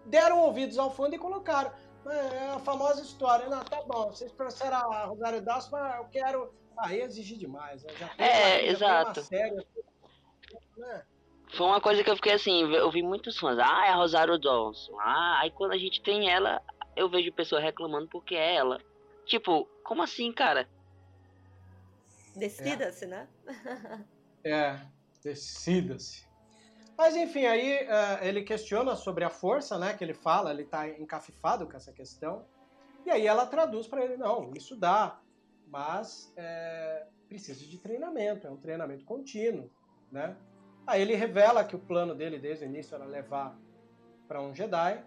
Deram 0.05 0.39
ouvidos 0.41 0.78
ao 0.78 0.93
fandom 0.93 1.15
e 1.15 1.19
colocaram. 1.19 1.71
É 2.08 2.49
a 2.51 2.60
famosa 2.60 3.01
história, 3.01 3.47
não, 3.49 3.64
tá 3.64 3.82
bom, 3.82 4.12
vocês 4.12 4.32
trouxeram 4.32 4.78
a 4.91 5.06
Rosário 5.06 5.41
Dawson, 5.41 5.72
mas 5.72 5.97
eu 5.97 6.06
quero. 6.06 6.53
Aí 6.78 7.01
exigir 7.01 7.38
demais. 7.38 7.84
Né? 7.84 7.93
Já 7.97 8.08
tem, 8.10 8.26
é, 8.26 8.60
já 8.66 8.72
exato. 8.72 9.22
Série, 9.24 9.66
né? 10.78 11.03
Foi 11.56 11.68
uma 11.68 11.80
coisa 11.80 12.03
que 12.03 12.10
eu 12.10 12.16
fiquei 12.16 12.34
assim, 12.34 12.74
eu 12.74 12.91
vi 12.91 13.01
muitos 13.01 13.38
fãs, 13.38 13.58
ah, 13.60 13.86
é 13.86 13.89
a 13.89 13.95
Rosário 13.95 14.38
Dawson. 14.38 14.99
Ah, 14.99 15.39
aí 15.39 15.51
quando 15.51 15.72
a 15.72 15.78
gente 15.78 16.01
tem 16.01 16.30
ela, 16.30 16.62
eu 16.95 17.10
vejo 17.10 17.32
pessoas 17.32 17.64
reclamando 17.64 18.08
porque 18.08 18.36
é 18.36 18.56
ela. 18.56 18.80
Tipo, 19.26 19.66
como 19.84 20.03
assim, 20.03 20.32
cara? 20.32 20.68
Decida-se, 22.36 23.06
é. 23.06 23.08
né? 23.08 23.28
é, 24.43 24.80
decida-se. 25.24 26.24
Mas 26.97 27.15
enfim, 27.15 27.45
aí 27.45 27.83
uh, 27.83 28.23
ele 28.23 28.43
questiona 28.43 28.95
sobre 28.95 29.23
a 29.23 29.29
força, 29.29 29.77
né? 29.77 29.93
Que 29.93 30.03
ele 30.03 30.13
fala, 30.13 30.51
ele 30.51 30.63
tá 30.63 30.87
encafifado 30.87 31.67
com 31.67 31.75
essa 31.75 31.91
questão. 31.91 32.45
E 33.05 33.11
aí 33.11 33.27
ela 33.27 33.45
traduz 33.45 33.87
para 33.87 34.03
ele, 34.03 34.17
não, 34.17 34.51
isso 34.55 34.75
dá, 34.75 35.19
mas 35.67 36.33
é, 36.35 37.05
precisa 37.27 37.63
de 37.65 37.77
treinamento, 37.77 38.47
é 38.47 38.49
um 38.49 38.57
treinamento 38.57 39.05
contínuo, 39.05 39.69
né? 40.11 40.35
Aí 40.87 41.01
ele 41.01 41.15
revela 41.15 41.63
que 41.63 41.75
o 41.75 41.79
plano 41.79 42.15
dele 42.15 42.39
desde 42.39 42.65
o 42.65 42.67
início 42.67 42.95
era 42.95 43.05
levar 43.05 43.55
para 44.27 44.41
um 44.41 44.55
Jedi. 44.55 45.03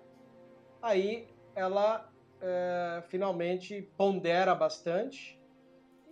Aí 0.80 1.28
ela 1.56 2.08
é, 2.40 3.02
finalmente 3.08 3.82
pondera 3.96 4.54
bastante 4.54 5.40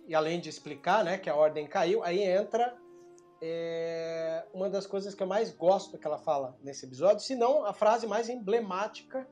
e 0.07 0.15
além 0.15 0.39
de 0.39 0.49
explicar, 0.49 1.03
né, 1.03 1.17
que 1.17 1.29
a 1.29 1.35
ordem 1.35 1.67
caiu, 1.67 2.01
aí 2.03 2.21
entra 2.23 2.75
é, 3.41 4.45
uma 4.53 4.69
das 4.69 4.87
coisas 4.87 5.13
que 5.13 5.21
eu 5.21 5.27
mais 5.27 5.51
gosto 5.51 5.97
que 5.97 6.07
ela 6.07 6.17
fala 6.17 6.57
nesse 6.61 6.85
episódio, 6.85 7.19
se 7.23 7.35
não 7.35 7.65
a 7.65 7.73
frase 7.73 8.07
mais 8.07 8.29
emblemática 8.29 9.27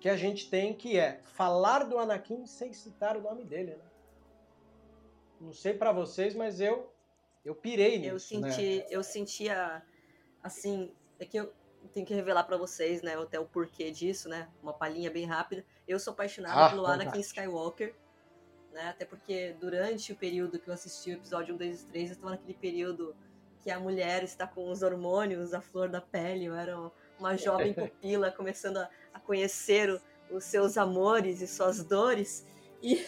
que 0.00 0.08
a 0.08 0.16
gente 0.16 0.48
tem, 0.48 0.74
que 0.74 0.98
é 0.98 1.20
falar 1.24 1.84
do 1.84 1.98
Anakin 1.98 2.46
sem 2.46 2.72
citar 2.72 3.16
o 3.16 3.22
nome 3.22 3.44
dele, 3.44 3.76
né? 3.76 3.84
Não 5.40 5.52
sei 5.52 5.74
para 5.74 5.92
vocês, 5.92 6.34
mas 6.34 6.60
eu 6.60 6.92
eu 7.44 7.54
pirei 7.54 7.98
nisso. 7.98 8.10
Eu 8.10 8.18
senti, 8.18 8.78
né? 8.78 8.86
eu 8.90 9.02
sentia 9.02 9.82
assim, 10.42 10.92
é 11.18 11.24
que 11.24 11.36
eu 11.36 11.52
tenho 11.92 12.04
que 12.04 12.14
revelar 12.14 12.44
para 12.44 12.56
vocês, 12.56 13.02
né, 13.02 13.16
até 13.16 13.38
o 13.38 13.46
porquê 13.46 13.90
disso, 13.90 14.28
né? 14.28 14.48
Uma 14.62 14.72
palhinha 14.72 15.10
bem 15.10 15.24
rápida. 15.24 15.64
Eu 15.86 15.98
sou 15.98 16.12
apaixonada 16.12 16.66
Ah, 16.66 16.70
pelo 16.70 16.82
fantástico. 16.82 17.08
Anakin 17.08 17.20
Skywalker, 17.20 17.94
né? 18.76 18.90
Até 18.90 19.04
porque 19.06 19.56
durante 19.58 20.12
o 20.12 20.16
período 20.16 20.58
que 20.58 20.68
eu 20.68 20.74
assisti 20.74 21.10
o 21.10 21.14
episódio 21.14 21.54
1, 21.54 21.58
2 21.58 21.82
e 21.82 21.86
3, 21.86 22.10
eu 22.10 22.12
estava 22.14 22.30
naquele 22.32 22.54
período 22.54 23.16
que 23.62 23.70
a 23.70 23.80
mulher 23.80 24.22
está 24.22 24.46
com 24.46 24.70
os 24.70 24.82
hormônios, 24.82 25.54
a 25.54 25.60
flor 25.62 25.88
da 25.88 26.00
pele, 26.00 26.44
eu 26.44 26.54
era 26.54 26.78
uma 27.18 27.36
jovem 27.36 27.72
pupila 27.74 28.30
começando 28.30 28.76
a, 28.76 28.88
a 29.14 29.18
conhecer 29.18 29.90
o- 29.90 30.00
os 30.36 30.44
seus 30.44 30.76
amores 30.76 31.40
e 31.40 31.46
suas 31.46 31.82
dores. 31.82 32.46
E 32.82 33.02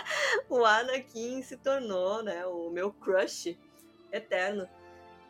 o 0.50 0.64
Anakin 0.64 1.42
se 1.42 1.56
tornou, 1.56 2.22
né, 2.22 2.44
o 2.46 2.68
meu 2.70 2.92
crush 2.92 3.58
eterno. 4.12 4.68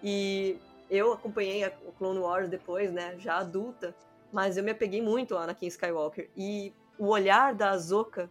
E 0.03 0.59
eu 0.91 1.13
acompanhei 1.13 1.63
a- 1.65 1.73
o 1.87 1.93
Clone 1.93 2.19
Wars 2.19 2.49
depois, 2.51 2.93
né, 2.93 3.17
já 3.19 3.37
adulta, 3.39 3.95
mas 4.33 4.57
eu 4.57 4.65
me 4.65 4.73
apeguei 4.73 5.01
muito 5.01 5.35
ao 5.37 5.43
Anakin 5.43 5.69
Skywalker. 5.69 6.29
E 6.37 6.75
o 6.99 7.07
olhar 7.07 7.55
da 7.55 7.71
Ahsoka 7.71 8.29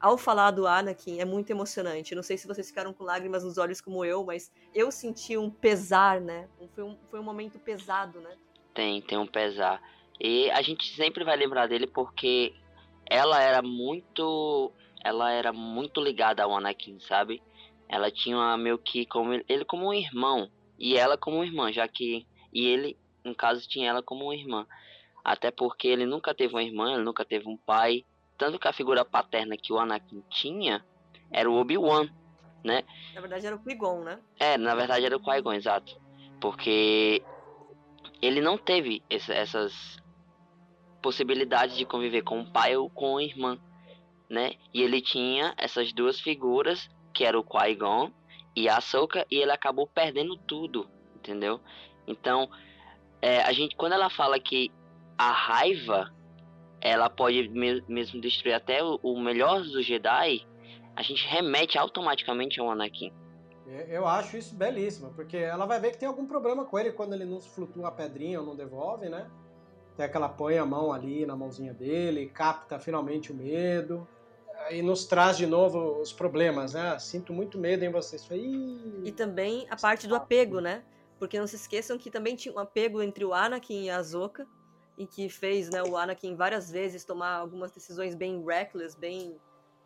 ao 0.00 0.16
falar 0.16 0.50
do 0.50 0.66
Anakin 0.66 1.20
é 1.20 1.24
muito 1.24 1.50
emocionante. 1.50 2.14
Não 2.14 2.22
sei 2.22 2.36
se 2.36 2.46
vocês 2.46 2.68
ficaram 2.68 2.92
com 2.92 3.04
lágrimas 3.04 3.44
nos 3.44 3.58
olhos 3.58 3.80
como 3.80 4.04
eu, 4.04 4.24
mas 4.24 4.52
eu 4.74 4.90
senti 4.90 5.36
um 5.36 5.50
pesar, 5.50 6.20
né? 6.20 6.48
Foi 6.74 6.84
um, 6.84 6.96
foi 7.10 7.20
um 7.20 7.22
momento 7.24 7.58
pesado, 7.58 8.20
né? 8.20 8.36
Tem, 8.74 9.02
tem 9.02 9.18
um 9.18 9.26
pesar. 9.26 9.82
E 10.20 10.50
a 10.50 10.62
gente 10.62 10.94
sempre 10.94 11.24
vai 11.24 11.36
lembrar 11.36 11.66
dele 11.68 11.86
porque 11.86 12.54
ela 13.08 13.40
era 13.40 13.62
muito. 13.62 14.72
Ela 15.04 15.30
era 15.32 15.52
muito 15.52 16.00
ligada 16.00 16.42
ao 16.42 16.56
Anakin, 16.56 16.98
sabe? 17.00 17.42
Ela 17.88 18.10
tinha 18.10 18.36
uma, 18.36 18.56
meio 18.56 18.78
que 18.78 19.06
como 19.06 19.32
ele, 19.32 19.64
como 19.64 19.88
um 19.88 19.94
irmão. 19.94 20.50
E 20.78 20.96
ela 20.96 21.16
como 21.16 21.42
irmã, 21.42 21.72
já 21.72 21.88
que. 21.88 22.26
E 22.52 22.66
ele, 22.66 22.96
no 23.24 23.34
caso, 23.34 23.66
tinha 23.68 23.88
ela 23.88 24.02
como 24.02 24.32
irmã. 24.32 24.66
Até 25.24 25.50
porque 25.50 25.88
ele 25.88 26.06
nunca 26.06 26.34
teve 26.34 26.54
uma 26.54 26.62
irmã, 26.62 26.94
ele 26.94 27.02
nunca 27.02 27.24
teve 27.24 27.48
um 27.48 27.56
pai. 27.56 28.04
Tanto 28.38 28.58
que 28.58 28.68
a 28.68 28.72
figura 28.72 29.04
paterna 29.04 29.56
que 29.56 29.72
o 29.72 29.78
Anakin 29.78 30.22
tinha 30.30 30.84
era 31.30 31.50
o 31.50 31.56
Obi-Wan, 31.56 32.08
né? 32.64 32.84
Na 33.14 33.20
verdade 33.20 33.46
era 33.46 33.56
o 33.56 33.62
Qui-Gon, 33.62 34.04
né? 34.04 34.20
É, 34.38 34.56
na 34.56 34.74
verdade 34.74 35.04
era 35.04 35.16
o 35.16 35.20
Qui-Gon, 35.20 35.52
exato. 35.52 36.00
Porque 36.40 37.22
ele 38.22 38.40
não 38.40 38.56
teve 38.56 39.02
essas 39.08 39.96
possibilidades 41.02 41.76
de 41.76 41.84
conviver 41.84 42.22
com 42.22 42.40
o 42.40 42.50
pai 42.50 42.76
ou 42.76 42.88
com 42.90 43.16
a 43.16 43.22
irmã, 43.22 43.58
né? 44.28 44.54
E 44.72 44.82
ele 44.82 45.00
tinha 45.00 45.54
essas 45.56 45.92
duas 45.92 46.20
figuras, 46.20 46.88
que 47.12 47.24
era 47.24 47.38
o 47.38 47.44
Qui-Gon 47.44 48.12
e 48.54 48.68
a 48.68 48.76
Ahsoka, 48.76 49.26
e 49.30 49.36
ele 49.36 49.52
acabou 49.52 49.86
perdendo 49.86 50.36
tudo, 50.36 50.88
entendeu? 51.16 51.60
Então, 52.06 52.48
é, 53.20 53.42
a 53.42 53.52
gente, 53.52 53.76
quando 53.76 53.92
ela 53.92 54.10
fala 54.10 54.38
que 54.38 54.70
a 55.16 55.32
raiva, 55.32 56.12
ela 56.80 57.08
pode 57.10 57.48
me- 57.48 57.82
mesmo 57.88 58.20
destruir 58.20 58.54
até 58.54 58.82
o, 58.82 58.98
o 59.02 59.20
melhor 59.20 59.62
dos 59.62 59.84
Jedi, 59.84 60.46
a 60.94 61.02
gente 61.02 61.26
remete 61.28 61.78
automaticamente 61.78 62.60
ao 62.60 62.70
Anakin. 62.70 63.12
Eu 63.88 64.06
acho 64.08 64.36
isso 64.36 64.54
belíssimo, 64.54 65.12
porque 65.14 65.36
ela 65.36 65.66
vai 65.66 65.78
ver 65.78 65.90
que 65.92 65.98
tem 65.98 66.08
algum 66.08 66.26
problema 66.26 66.64
com 66.64 66.78
ele 66.78 66.90
quando 66.90 67.12
ele 67.12 67.26
não 67.26 67.38
flutua 67.40 67.88
a 67.88 67.90
pedrinha 67.90 68.40
ou 68.40 68.46
não 68.46 68.56
devolve, 68.56 69.08
né? 69.10 69.30
Até 69.92 70.08
que 70.08 70.16
ela 70.16 70.28
põe 70.28 70.56
a 70.56 70.64
mão 70.64 70.90
ali 70.92 71.26
na 71.26 71.36
mãozinha 71.36 71.74
dele, 71.74 72.26
capta 72.30 72.78
finalmente 72.78 73.30
o 73.30 73.34
medo, 73.34 74.08
e 74.70 74.80
nos 74.80 75.04
traz 75.06 75.36
de 75.36 75.46
novo 75.46 76.00
os 76.00 76.12
problemas, 76.12 76.72
né? 76.72 76.98
Sinto 76.98 77.32
muito 77.32 77.58
medo 77.58 77.84
em 77.84 77.90
vocês. 77.90 78.26
"Ih, 78.30 79.02
E 79.04 79.12
também 79.12 79.66
a 79.70 79.76
parte 79.76 80.06
do 80.06 80.14
apego, 80.14 80.60
né? 80.60 80.82
Porque 81.18 81.38
não 81.38 81.46
se 81.46 81.56
esqueçam 81.56 81.98
que 81.98 82.10
também 82.10 82.36
tinha 82.36 82.54
um 82.54 82.58
apego 82.58 83.02
entre 83.02 83.24
o 83.24 83.34
Anakin 83.34 83.84
e 83.84 83.90
a 83.90 83.98
Ahsoka, 83.98 84.46
e 84.98 85.06
que 85.06 85.28
fez 85.28 85.70
né, 85.70 85.80
o 85.82 85.96
Anakin 85.96 86.34
várias 86.34 86.68
vezes 86.70 87.04
tomar 87.04 87.36
algumas 87.36 87.70
decisões 87.70 88.16
bem 88.16 88.44
reckless, 88.44 88.98
bem 88.98 89.40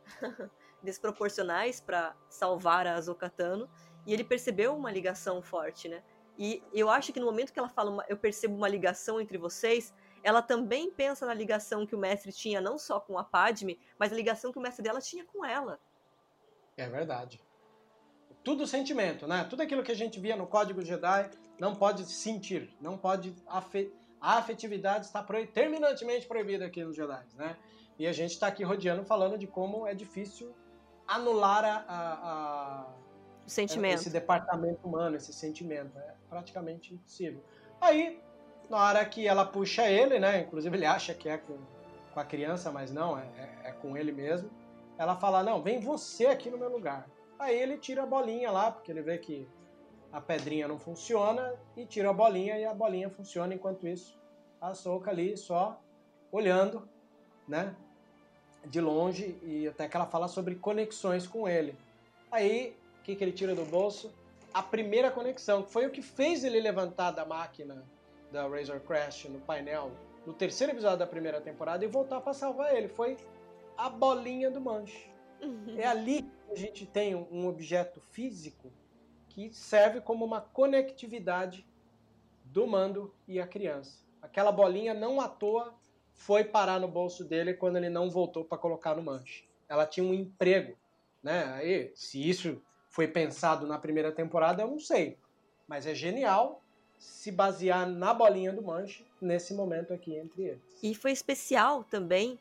desproporcionais 0.83 1.81
para 1.81 2.17
salvar 2.31 2.87
a 2.87 2.95
Ahsoka 2.97 3.29
Tano, 3.29 3.69
e 4.07 4.15
ele 4.15 4.25
percebeu 4.25 4.75
uma 4.75 4.91
ligação 4.91 5.43
forte, 5.43 5.87
né? 5.87 6.03
E 6.39 6.63
eu 6.73 6.89
acho 6.89 7.13
que 7.13 7.21
no 7.21 7.27
momento 7.27 7.53
que 7.53 7.59
ela 7.59 7.69
fala, 7.69 7.91
uma- 7.91 8.05
eu 8.09 8.17
percebo 8.17 8.57
uma 8.57 8.69
ligação 8.69 9.21
entre 9.21 9.37
vocês, 9.37 9.95
ela 10.23 10.41
também 10.41 10.91
pensa 10.91 11.27
na 11.27 11.35
ligação 11.35 11.87
que 11.87 11.95
o 11.95 11.99
mestre 11.99 12.33
tinha 12.33 12.61
não 12.61 12.79
só 12.79 12.99
com 12.99 13.19
a 13.19 13.23
Padme, 13.23 13.79
mas 13.99 14.13
a 14.13 14.17
ligação 14.17 14.51
que 14.51 14.59
o 14.59 14.63
mestre 14.63 14.83
dela 14.83 15.01
tinha 15.01 15.25
com 15.27 15.45
ela. 15.45 15.79
É 16.77 16.89
verdade. 16.89 17.39
Tudo 18.43 18.67
sentimento, 18.67 19.27
né? 19.27 19.45
Tudo 19.45 19.63
aquilo 19.63 19.83
que 19.83 19.93
a 19.93 19.97
gente 19.97 20.19
via 20.19 20.37
no 20.37 20.47
Código 20.47 20.83
Jedi 20.83 21.31
não 21.61 21.77
pode 21.77 22.11
sentir, 22.11 22.75
não 22.81 22.97
pode 22.97 23.37
afe... 23.47 23.93
a 24.23 24.39
afetividade 24.39 25.05
está 25.07 25.23
proib... 25.23 25.49
terminantemente 25.49 26.27
proibida 26.27 26.65
aqui 26.67 26.85
nos 26.85 26.95
Jedi, 26.97 27.23
né? 27.35 27.57
E 27.99 28.07
a 28.07 28.13
gente 28.13 28.31
está 28.31 28.47
aqui 28.47 28.63
rodeando 28.63 29.05
falando 29.05 29.37
de 29.37 29.47
como 29.47 29.87
é 29.87 29.93
difícil 29.95 30.55
anular 31.07 31.65
a, 31.65 31.85
a- 31.89 32.15
a- 32.33 32.87
O 33.47 33.51
sentimento. 33.51 33.95
esse 33.97 34.11
departamento 34.11 34.87
humano, 34.87 35.17
esse 35.17 35.33
sentimento, 35.33 35.99
é 35.99 36.15
praticamente 36.31 36.95
impossível. 36.95 37.43
Aí, 37.81 38.21
na 38.71 38.79
hora 38.79 39.05
que 39.05 39.27
ela 39.27 39.45
puxa 39.45 39.87
ele, 39.91 40.19
né? 40.19 40.41
Inclusive 40.43 40.75
ele 40.77 40.87
acha 40.87 41.13
que 41.13 41.29
é 41.29 41.37
com, 41.37 41.59
com 42.15 42.21
a 42.21 42.25
criança, 42.25 42.71
mas 42.71 42.93
não, 42.93 43.19
é, 43.19 43.23
é- 43.37 43.69
é 43.71 43.73
com 43.73 43.97
ele 43.97 44.13
mesmo. 44.13 44.49
Ela 44.97 45.17
fala, 45.17 45.43
não, 45.43 45.61
vem 45.63 45.81
você 45.81 46.27
aqui 46.27 46.49
no 46.49 46.57
meu 46.57 46.71
lugar. 46.71 47.07
Aí 47.39 47.59
ele 47.59 47.77
tira 47.77 48.05
a 48.05 48.07
bolinha 48.07 48.51
lá, 48.53 48.71
porque 48.71 48.91
ele 48.93 49.03
vê 49.03 49.19
que 49.19 49.49
a 50.13 50.21
pedrinha 50.21 50.69
não 50.69 50.79
funciona, 50.79 51.55
e 51.77 51.87
tira 51.87 52.11
a 52.11 52.13
bolinha 52.13 52.59
e 52.59 52.65
a 52.65 52.75
bolinha 52.75 53.09
funciona. 53.09 53.55
Enquanto 53.55 53.87
isso, 53.87 54.19
a 54.61 54.75
Soca 54.75 55.11
ali 55.11 55.37
só 55.37 55.81
olhando, 56.31 56.89
né? 57.49 57.75
De 58.65 58.81
longe, 58.81 59.37
e 59.43 59.67
até 59.67 59.89
que 59.89 59.97
ela 59.97 60.07
fala 60.07 60.29
sobre 60.29 60.55
conexões 60.55 61.27
com 61.27 61.49
ele. 61.49 61.75
Aí, 62.31 62.77
o 63.01 63.03
que, 63.03 63.17
que 63.17 63.25
ele 63.25 63.33
tira 63.33 63.55
do 63.55 63.65
bolso? 63.65 64.13
A 64.55 64.63
primeira 64.63 65.11
conexão, 65.11 65.63
que 65.63 65.71
foi 65.73 65.87
o 65.87 65.91
que 65.91 66.03
fez 66.03 66.45
ele 66.45 66.61
levantar 66.61 67.11
da 67.11 67.25
máquina 67.25 67.83
da 68.31 68.47
Razor 68.47 68.81
Crash 68.81 69.25
no 69.25 69.41
painel 69.41 69.91
no 70.27 70.33
terceiro 70.33 70.73
episódio 70.73 70.99
da 70.99 71.07
primeira 71.07 71.41
temporada 71.41 71.85
e 71.85 71.89
voltar 71.89 72.21
para 72.21 72.33
salvar 72.33 72.75
ele. 72.77 72.87
Foi 72.87 73.17
a 73.77 73.89
bolinha 73.89 74.51
do 74.51 74.61
manche. 74.61 75.11
É 75.77 75.87
ali 75.87 76.23
que 76.23 76.53
a 76.53 76.55
gente 76.55 76.87
tem 76.87 77.17
um- 77.17 77.27
um 77.33 77.49
objeto 77.49 78.01
físico 78.13 78.71
que 79.35 79.51
serve 79.53 80.01
como 80.01 80.25
uma 80.25 80.41
conectividade 80.41 81.67
do 82.45 82.67
mando 82.67 83.13
e 83.27 83.41
a 83.41 83.47
criança. 83.47 83.99
Aquela 84.21 84.53
bolinha 84.53 84.93
não 84.93 85.21
à 85.21 85.29
toa 85.29 85.75
foi 86.13 86.45
parar 86.45 86.79
no 86.79 86.87
bolso 86.87 87.25
dele 87.25 87.55
quando 87.55 87.77
ele 87.77 87.89
não 87.89 88.11
voltou 88.11 88.45
para 88.45 88.59
colocar 88.59 88.95
no 88.95 89.03
manche. 89.03 89.45
Ela 89.69 89.87
tinha 89.87 90.05
um 90.05 90.13
emprego, 90.13 90.77
né? 91.23 91.45
Aí, 91.55 91.93
se 91.95 92.29
isso 92.29 92.61
foi 92.91 93.09
pensado 93.09 93.67
na 93.67 93.79
primeira 93.79 94.13
temporada, 94.13 94.63
eu 94.63 94.69
não 94.69 94.79
sei. 94.79 95.17
Mas 95.67 95.87
é 95.87 95.95
genial 95.95 96.63
se 96.99 97.33
basear 97.33 97.89
na 97.89 98.13
bolinha 98.13 98.53
do 98.53 98.63
manche 98.63 99.05
nesse 99.21 99.55
momento 99.55 99.95
aqui 99.95 100.15
entre 100.15 100.43
eles. 100.43 100.79
E 100.83 100.95
foi 100.95 101.11
especial 101.11 101.85
também 101.85 102.39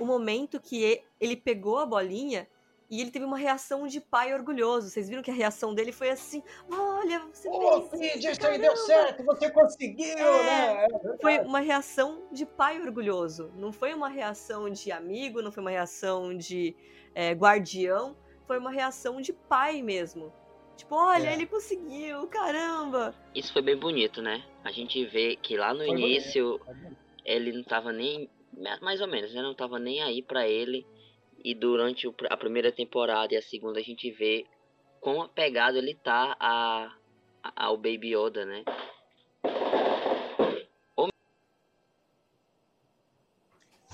o 0.00 0.06
momento 0.06 0.58
que 0.58 1.02
ele 1.20 1.36
pegou 1.36 1.78
a 1.78 1.86
bolinha 1.86 2.48
e 2.90 3.00
ele 3.00 3.10
teve 3.10 3.24
uma 3.24 3.38
reação 3.38 3.86
de 3.86 4.00
pai 4.00 4.34
orgulhoso. 4.34 4.88
Vocês 4.90 5.08
viram 5.08 5.22
que 5.22 5.30
a 5.30 5.34
reação 5.34 5.74
dele 5.74 5.92
foi 5.92 6.10
assim: 6.10 6.42
Olha, 6.70 7.20
você 7.32 7.48
Ô, 7.48 7.82
fez 7.82 8.14
Cid, 8.14 8.26
isso, 8.32 8.46
aí 8.46 8.58
deu 8.58 8.72
caramba!" 8.72 8.86
certo, 8.86 9.24
você 9.24 9.50
conseguiu, 9.50 10.18
É, 10.18 10.42
né? 10.42 10.86
É. 10.86 11.16
Foi 11.20 11.38
uma 11.38 11.60
reação 11.60 12.24
de 12.32 12.44
pai 12.44 12.80
orgulhoso. 12.80 13.52
Não 13.56 13.72
foi 13.72 13.94
uma 13.94 14.08
reação 14.08 14.68
de 14.68 14.90
amigo, 14.90 15.40
não 15.40 15.52
foi 15.52 15.60
uma 15.62 15.70
reação 15.70 16.36
de 16.36 16.74
é, 17.14 17.30
guardião. 17.32 18.16
Foi 18.46 18.58
uma 18.58 18.70
reação 18.72 19.20
de 19.20 19.32
pai 19.32 19.80
mesmo. 19.80 20.32
Tipo, 20.76 20.96
olha, 20.96 21.28
É. 21.28 21.34
ele 21.34 21.46
conseguiu, 21.46 22.26
caramba! 22.26 23.14
Isso 23.34 23.52
foi 23.52 23.62
bem 23.62 23.76
bonito, 23.76 24.20
né? 24.20 24.42
A 24.64 24.72
gente 24.72 25.04
vê 25.04 25.36
que 25.36 25.56
lá 25.56 25.72
no 25.72 25.84
Foi 25.84 25.90
início 25.90 26.58
bonito. 26.58 26.96
ele 27.24 27.52
não 27.52 27.62
tava 27.62 27.92
nem. 27.92 28.28
Mais 28.82 29.00
ou 29.00 29.06
menos, 29.06 29.32
né? 29.32 29.40
Não 29.42 29.54
tava 29.54 29.78
nem 29.78 30.02
aí 30.02 30.20
pra 30.22 30.48
ele. 30.48 30.84
E 31.42 31.54
durante 31.54 32.12
a 32.28 32.36
primeira 32.36 32.70
temporada 32.70 33.34
e 33.34 33.36
a 33.36 33.42
segunda 33.42 33.80
a 33.80 33.82
gente 33.82 34.10
vê 34.10 34.46
quão 35.00 35.22
apegado 35.22 35.76
ele 35.76 35.94
tá 35.94 36.36
a, 36.38 36.94
ao 37.56 37.76
Baby 37.76 38.14
Yoda, 38.14 38.44
né? 38.44 38.64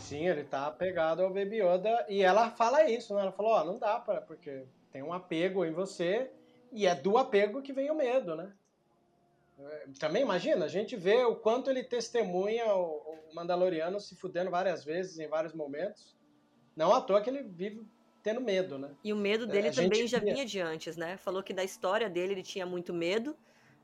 Sim, 0.06 0.28
ele 0.28 0.44
tá 0.44 0.68
apegado 0.68 1.20
ao 1.20 1.30
Baby 1.34 1.60
Yoda 1.60 2.06
e 2.08 2.22
ela 2.22 2.50
fala 2.52 2.88
isso, 2.88 3.12
né? 3.12 3.22
Ela 3.22 3.32
falou, 3.32 3.52
ó, 3.52 3.64
não 3.64 3.76
dá 3.76 3.98
para 3.98 4.20
porque 4.20 4.64
tem 4.92 5.02
um 5.02 5.12
apego 5.12 5.64
em 5.64 5.72
você 5.72 6.30
e 6.70 6.86
é 6.86 6.94
do 6.94 7.18
apego 7.18 7.60
que 7.60 7.72
vem 7.72 7.90
o 7.90 7.94
medo, 7.94 8.36
né? 8.36 8.52
É, 9.58 9.88
também 9.98 10.22
imagina, 10.22 10.64
a 10.64 10.68
gente 10.68 10.94
vê 10.94 11.24
o 11.24 11.34
quanto 11.34 11.70
ele 11.70 11.82
testemunha 11.82 12.72
o 12.72 13.18
Mandaloriano 13.34 13.98
se 13.98 14.14
fudendo 14.14 14.48
várias 14.48 14.84
vezes, 14.84 15.18
em 15.18 15.26
vários 15.26 15.52
momentos. 15.52 16.15
Não 16.76 16.92
à 16.92 17.00
toa 17.00 17.22
que 17.22 17.30
ele 17.30 17.42
vive 17.42 17.86
tendo 18.22 18.40
medo, 18.40 18.78
né? 18.78 18.94
E 19.02 19.12
o 19.12 19.16
medo 19.16 19.44
É, 19.44 19.46
dele 19.46 19.68
a 19.68 19.72
também 19.72 20.06
já 20.06 20.18
vinha 20.18 20.44
de 20.44 20.60
antes, 20.60 20.96
né? 20.96 21.16
Falou 21.16 21.42
que 21.42 21.54
da 21.54 21.64
história 21.64 22.10
dele 22.10 22.34
ele 22.34 22.42
tinha 22.42 22.66
muito 22.66 22.92
medo. 22.92 23.36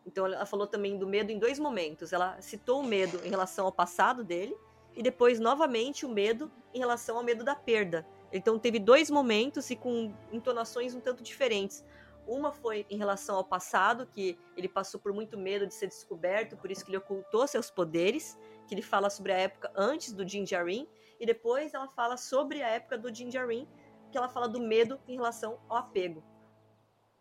Então 0.05 0.27
ela 0.27 0.45
falou 0.45 0.67
também 0.67 0.99
do 0.99 1.07
medo 1.07 1.31
em 1.31 1.39
dois 1.39 1.59
momentos. 1.59 2.13
Ela 2.13 2.41
citou 2.41 2.81
o 2.81 2.85
medo 2.85 3.21
em 3.25 3.31
relação 3.31 3.65
ao 3.67 3.73
passado 3.73 4.23
dele 4.23 4.57
e 4.95 5.03
depois 5.03 5.41
novamente 5.41 6.05
o 6.05 6.09
medo 6.09 6.51
em 6.75 6.81
relação 6.81 7.17
ao 7.17 7.25
medo 7.25 7.45
da 7.45 7.55
perda. 7.55 8.07
Então 8.33 8.59
teve 8.59 8.79
dois 8.79 9.11
momentos 9.11 9.71
e 9.71 9.77
com 9.77 10.13
entonações 10.33 10.95
um 10.95 11.01
tanto 11.01 11.23
diferentes. 11.23 11.85
Uma 12.27 12.53
foi 12.53 12.87
em 12.89 12.97
relação 12.97 13.37
ao 13.37 13.45
passado, 13.45 14.07
que 14.07 14.39
ele 14.57 14.69
passou 14.69 15.01
por 15.01 15.13
muito 15.13 15.37
medo 15.37 15.67
de 15.67 15.75
ser 15.75 15.89
descoberto, 15.89 16.57
por 16.57 16.71
isso 16.71 16.85
que 16.85 16.91
ele 16.91 16.99
ocultou 16.99 17.47
seus 17.49 17.71
poderes, 17.71 18.39
que 18.67 18.75
ele 18.75 18.83
fala 18.83 19.11
sobre 19.11 19.33
a 19.33 19.37
época 19.37 19.73
antes 19.75 20.13
do 20.13 20.25
Din 20.25 20.45
Djarin, 20.45 20.87
e 21.23 21.27
depois 21.27 21.73
ela 21.73 21.87
fala 21.87 22.17
sobre 22.17 22.65
a 22.65 22.69
época 22.69 22.99
do 22.99 23.09
Din 23.09 23.29
Djarin, 23.29 23.69
que 24.11 24.19
ela 24.19 24.29
fala 24.29 24.49
do 24.49 24.59
medo 24.59 24.99
em 25.07 25.15
relação 25.15 25.61
ao 25.69 25.77
apego. 25.77 26.21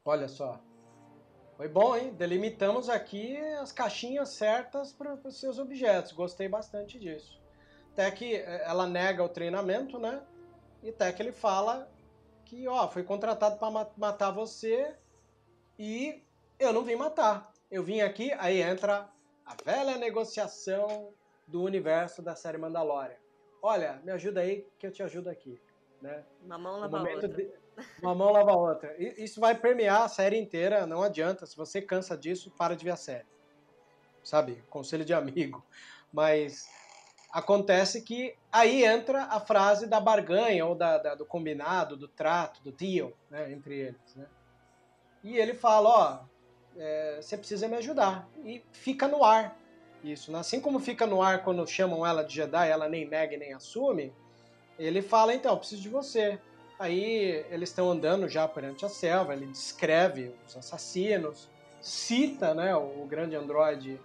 Olha 0.04 0.28
só. 0.28 0.60
Foi 1.56 1.68
bom, 1.68 1.96
hein? 1.96 2.12
Delimitamos 2.16 2.90
aqui 2.90 3.38
as 3.38 3.72
caixinhas 3.72 4.30
certas 4.30 4.92
para 4.92 5.14
os 5.14 5.40
seus 5.40 5.60
objetos. 5.60 6.14
Gostei 6.14 6.50
bastante 6.50 6.98
disso. 6.98 7.40
Até 7.94 8.10
que 8.10 8.38
eh, 8.38 8.64
ela 8.66 8.88
nega 8.88 9.24
o 9.24 9.30
treinamento, 9.30 10.00
né? 10.00 10.26
E 10.82 10.90
até 10.90 11.14
que 11.14 11.22
ele 11.22 11.32
fala 11.32 11.88
que, 12.44 12.68
ó, 12.68 12.88
foi 12.88 13.04
contratado 13.04 13.60
para 13.60 13.92
matar 13.96 14.32
você 14.32 14.96
e 15.78 16.24
eu 16.58 16.74
não 16.74 16.84
vim 16.84 16.96
matar. 16.96 17.54
Eu 17.70 17.84
vim 17.84 18.02
aqui, 18.02 18.34
aí 18.40 18.64
entra 18.64 19.08
a 19.46 19.56
velha 19.64 19.96
negociação 20.00 21.14
do 21.48 21.62
universo 21.62 22.24
da 22.24 22.36
série 22.36 22.58
Mandalorian. 22.58 23.21
Olha, 23.62 24.02
me 24.04 24.12
ajuda 24.12 24.42
aí 24.42 24.66
que 24.80 24.88
eu 24.88 24.92
te 24.92 25.04
ajudo 25.04 25.30
aqui, 25.30 25.62
né? 26.02 26.24
Uma 26.44 26.58
mão 26.58 26.80
lava 26.80 26.98
a 26.98 27.02
outra. 27.04 27.28
de- 27.30 27.52
Uma 28.02 28.16
mão 28.16 28.32
lava 28.32 28.52
a 28.52 28.56
outra. 28.56 28.96
Isso 28.98 29.40
vai 29.40 29.54
permear 29.56 30.02
a 30.04 30.08
série 30.10 30.38
inteira, 30.38 30.86
não 30.88 31.04
adianta. 31.04 31.46
Se 31.46 31.56
você 31.56 31.82
cansa 31.82 32.18
disso, 32.18 32.52
para 32.58 32.76
de 32.76 32.84
ver 32.84 32.92
a 32.92 32.96
série. 32.96 33.28
Sabe? 34.24 34.64
Conselho 34.70 35.06
de 35.06 35.14
amigo. 35.14 35.64
Mas 36.12 36.68
acontece 37.32 38.02
que 38.02 38.36
aí 38.52 38.84
entra 38.84 39.24
a 39.26 39.40
frase 39.40 39.88
da 39.88 40.00
barganha, 40.00 40.66
ou 40.66 40.76
da, 40.76 40.98
da- 40.98 41.16
do 41.16 41.26
combinado, 41.26 41.96
do 41.96 42.08
trato, 42.08 42.62
do 42.64 42.72
deal, 42.72 43.14
né, 43.30 43.52
entre 43.52 43.78
eles. 43.80 44.16
Né? 44.16 44.28
E 45.24 45.38
ele 45.38 45.54
fala, 45.54 45.90
ó, 45.90 46.26
é, 46.76 47.20
você 47.22 47.38
precisa 47.38 47.68
me 47.68 47.78
ajudar. 47.78 48.28
E 48.44 48.64
fica 48.74 49.08
no 49.08 49.24
ar 49.24 49.56
isso. 50.04 50.32
Né? 50.32 50.40
Assim 50.40 50.60
como 50.60 50.80
fica 50.80 51.06
no 51.06 51.22
ar 51.22 51.44
quando 51.44 51.66
chamam 51.68 52.06
ela 52.06 52.24
de 52.24 52.36
Jedi, 52.36 52.70
ela 52.70 52.88
nem 52.90 53.08
nega 53.08 53.38
nem 53.38 53.54
assume, 53.54 54.14
ele 54.80 55.02
fala, 55.02 55.34
então, 55.34 55.58
preciso 55.58 55.82
de 55.82 55.90
você. 55.90 56.40
Aí 56.80 57.46
eles 57.52 57.70
estão 57.70 57.92
andando 57.92 58.28
já 58.28 58.48
perante 58.48 58.84
a 58.86 58.90
selva, 58.90 59.34
ele 59.34 59.46
descreve 59.46 60.34
os 60.48 60.58
assassinos, 60.58 61.48
cita 61.80 62.54
né, 62.54 62.76
o, 62.76 63.06
grande 63.06 63.36
androide 63.36 64.00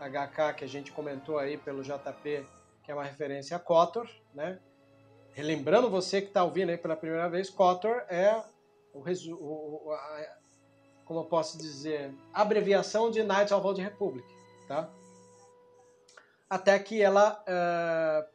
HK 0.00 0.54
que 0.56 0.64
a 0.64 0.68
gente 0.68 0.90
comentou 0.92 1.38
aí 1.38 1.58
pelo 1.58 1.82
JP, 1.82 2.46
que 2.82 2.90
é 2.90 2.94
uma 2.94 3.04
referência 3.04 3.56
a 3.56 3.60
Kotor, 3.60 4.08
né? 4.34 4.58
Relembrando 5.34 5.88
você 5.90 6.20
que 6.20 6.28
está 6.28 6.42
ouvindo 6.42 6.70
aí 6.70 6.76
pela 6.78 6.96
primeira 6.96 7.28
vez, 7.28 7.48
Kotor 7.50 8.02
é 8.08 8.42
o, 8.92 9.00
resu- 9.00 9.36
o- 9.36 9.92
a- 9.92 10.36
como 11.04 11.20
eu 11.20 11.24
posso 11.24 11.58
dizer, 11.58 12.12
abreviação 12.32 13.10
de 13.10 13.22
Knights 13.22 13.52
of 13.52 13.66
Old 13.66 13.80
Republic, 13.80 14.26
tá? 14.66 14.88
Até 16.52 16.78
que 16.78 17.00
ela 17.00 17.42
é, 17.46 18.26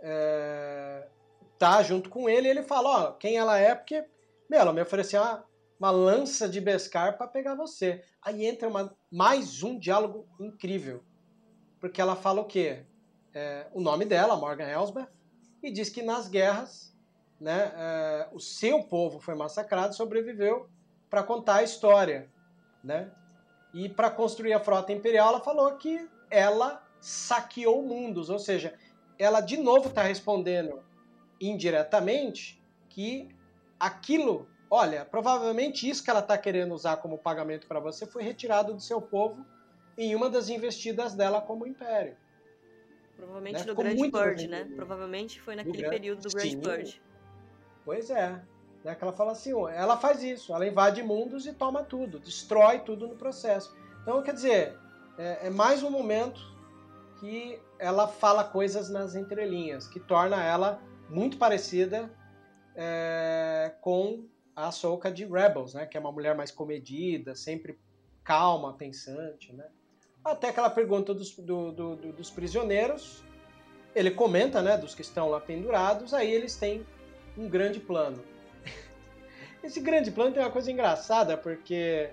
é, 0.00 1.08
tá 1.58 1.82
junto 1.82 2.08
com 2.08 2.28
ele 2.28 2.46
e 2.46 2.50
ele 2.52 2.62
fala, 2.62 2.88
ó, 2.88 3.12
quem 3.14 3.36
ela 3.36 3.58
é, 3.58 3.74
porque, 3.74 4.06
meu, 4.48 4.60
ela 4.60 4.72
me 4.72 4.80
ofereceu 4.80 5.20
uma, 5.20 5.44
uma 5.76 5.90
lança 5.90 6.48
de 6.48 6.60
Beskar 6.60 7.18
para 7.18 7.26
pegar 7.26 7.56
você. 7.56 8.04
Aí 8.22 8.46
entra 8.46 8.68
uma, 8.68 8.96
mais 9.10 9.64
um 9.64 9.76
diálogo 9.76 10.28
incrível, 10.38 11.02
porque 11.80 12.00
ela 12.00 12.14
fala 12.14 12.42
o 12.42 12.44
quê? 12.44 12.86
É, 13.34 13.66
o 13.72 13.80
nome 13.80 14.04
dela, 14.04 14.36
Morgan 14.36 14.68
Elsbeth, 14.68 15.08
e 15.60 15.72
diz 15.72 15.90
que 15.90 16.00
nas 16.00 16.28
guerras, 16.28 16.96
né, 17.40 17.72
é, 17.74 18.28
o 18.30 18.38
seu 18.38 18.84
povo 18.84 19.18
foi 19.18 19.34
massacrado, 19.34 19.96
sobreviveu 19.96 20.70
para 21.10 21.24
contar 21.24 21.56
a 21.56 21.62
história, 21.64 22.30
né? 22.84 23.10
E 23.74 23.88
para 23.88 24.12
construir 24.12 24.52
a 24.52 24.60
frota 24.60 24.92
imperial, 24.92 25.30
ela 25.30 25.40
falou 25.40 25.74
que 25.76 26.08
ela 26.30 26.86
saqueou 27.00 27.82
mundos, 27.82 28.30
ou 28.30 28.38
seja, 28.38 28.74
ela 29.18 29.40
de 29.40 29.56
novo 29.56 29.88
está 29.88 30.02
respondendo 30.02 30.82
indiretamente 31.40 32.62
que 32.88 33.28
aquilo, 33.78 34.48
olha, 34.70 35.04
provavelmente 35.04 35.88
isso 35.88 36.02
que 36.02 36.10
ela 36.10 36.20
está 36.20 36.36
querendo 36.36 36.74
usar 36.74 36.96
como 36.98 37.18
pagamento 37.18 37.66
para 37.66 37.80
você 37.80 38.06
foi 38.06 38.22
retirado 38.22 38.74
do 38.74 38.80
seu 38.80 39.00
povo 39.00 39.44
em 39.96 40.14
uma 40.14 40.30
das 40.30 40.48
investidas 40.48 41.14
dela 41.14 41.40
como 41.40 41.66
império. 41.66 42.16
Provavelmente 43.16 43.60
Né? 43.60 43.64
no 43.64 43.68
Ficou 43.70 43.84
muito 43.84 44.12
Purge, 44.12 44.46
né? 44.46 44.64
Provavelmente 44.76 45.40
foi 45.40 45.56
naquele 45.56 45.88
período 45.88 46.22
do 46.22 46.30
Grande 46.30 46.50
Sim. 46.50 46.60
Purge. 46.60 47.02
Pois 47.84 48.10
é. 48.10 48.40
Né, 48.84 48.94
que 48.94 49.02
ela 49.02 49.12
fala 49.12 49.32
assim, 49.32 49.50
ela 49.70 49.96
faz 49.96 50.22
isso, 50.22 50.54
ela 50.54 50.64
invade 50.64 51.02
mundos 51.02 51.46
e 51.46 51.52
toma 51.52 51.82
tudo, 51.82 52.20
destrói 52.20 52.78
tudo 52.78 53.08
no 53.08 53.16
processo. 53.16 53.76
Então, 54.02 54.22
quer 54.22 54.34
dizer, 54.34 54.78
é, 55.18 55.48
é 55.48 55.50
mais 55.50 55.82
um 55.82 55.90
momento 55.90 56.40
que 57.20 57.60
ela 57.78 58.06
fala 58.08 58.44
coisas 58.44 58.88
nas 58.90 59.14
entrelinhas, 59.14 59.86
que 59.86 59.98
torna 60.00 60.42
ela 60.42 60.80
muito 61.08 61.36
parecida 61.36 62.10
é, 62.76 63.72
com 63.80 64.24
a 64.54 64.68
Ahsoka 64.68 65.10
de 65.10 65.24
Rebels, 65.24 65.74
né? 65.74 65.86
Que 65.86 65.96
é 65.96 66.00
uma 66.00 66.12
mulher 66.12 66.34
mais 66.36 66.50
comedida, 66.50 67.34
sempre 67.34 67.78
calma, 68.24 68.72
pensante, 68.74 69.52
né? 69.52 69.64
Até 70.24 70.52
que 70.52 70.58
ela 70.58 70.68
pergunta 70.70 71.14
dos, 71.14 71.34
do- 71.36 71.72
do- 71.72 71.96
do- 71.96 72.12
dos 72.12 72.30
prisioneiros, 72.30 73.24
ele 73.94 74.10
comenta, 74.10 74.60
né, 74.60 74.76
dos 74.76 74.94
que 74.94 75.00
estão 75.02 75.30
lá 75.30 75.40
pendurados, 75.40 76.12
aí 76.12 76.30
eles 76.30 76.56
têm 76.56 76.84
um 77.36 77.48
grande 77.48 77.80
plano. 77.80 78.22
Esse 79.62 79.80
grande 79.80 80.10
plano 80.10 80.32
tem 80.32 80.42
uma 80.42 80.50
coisa 80.50 80.70
engraçada, 80.70 81.36
porque 81.36 82.10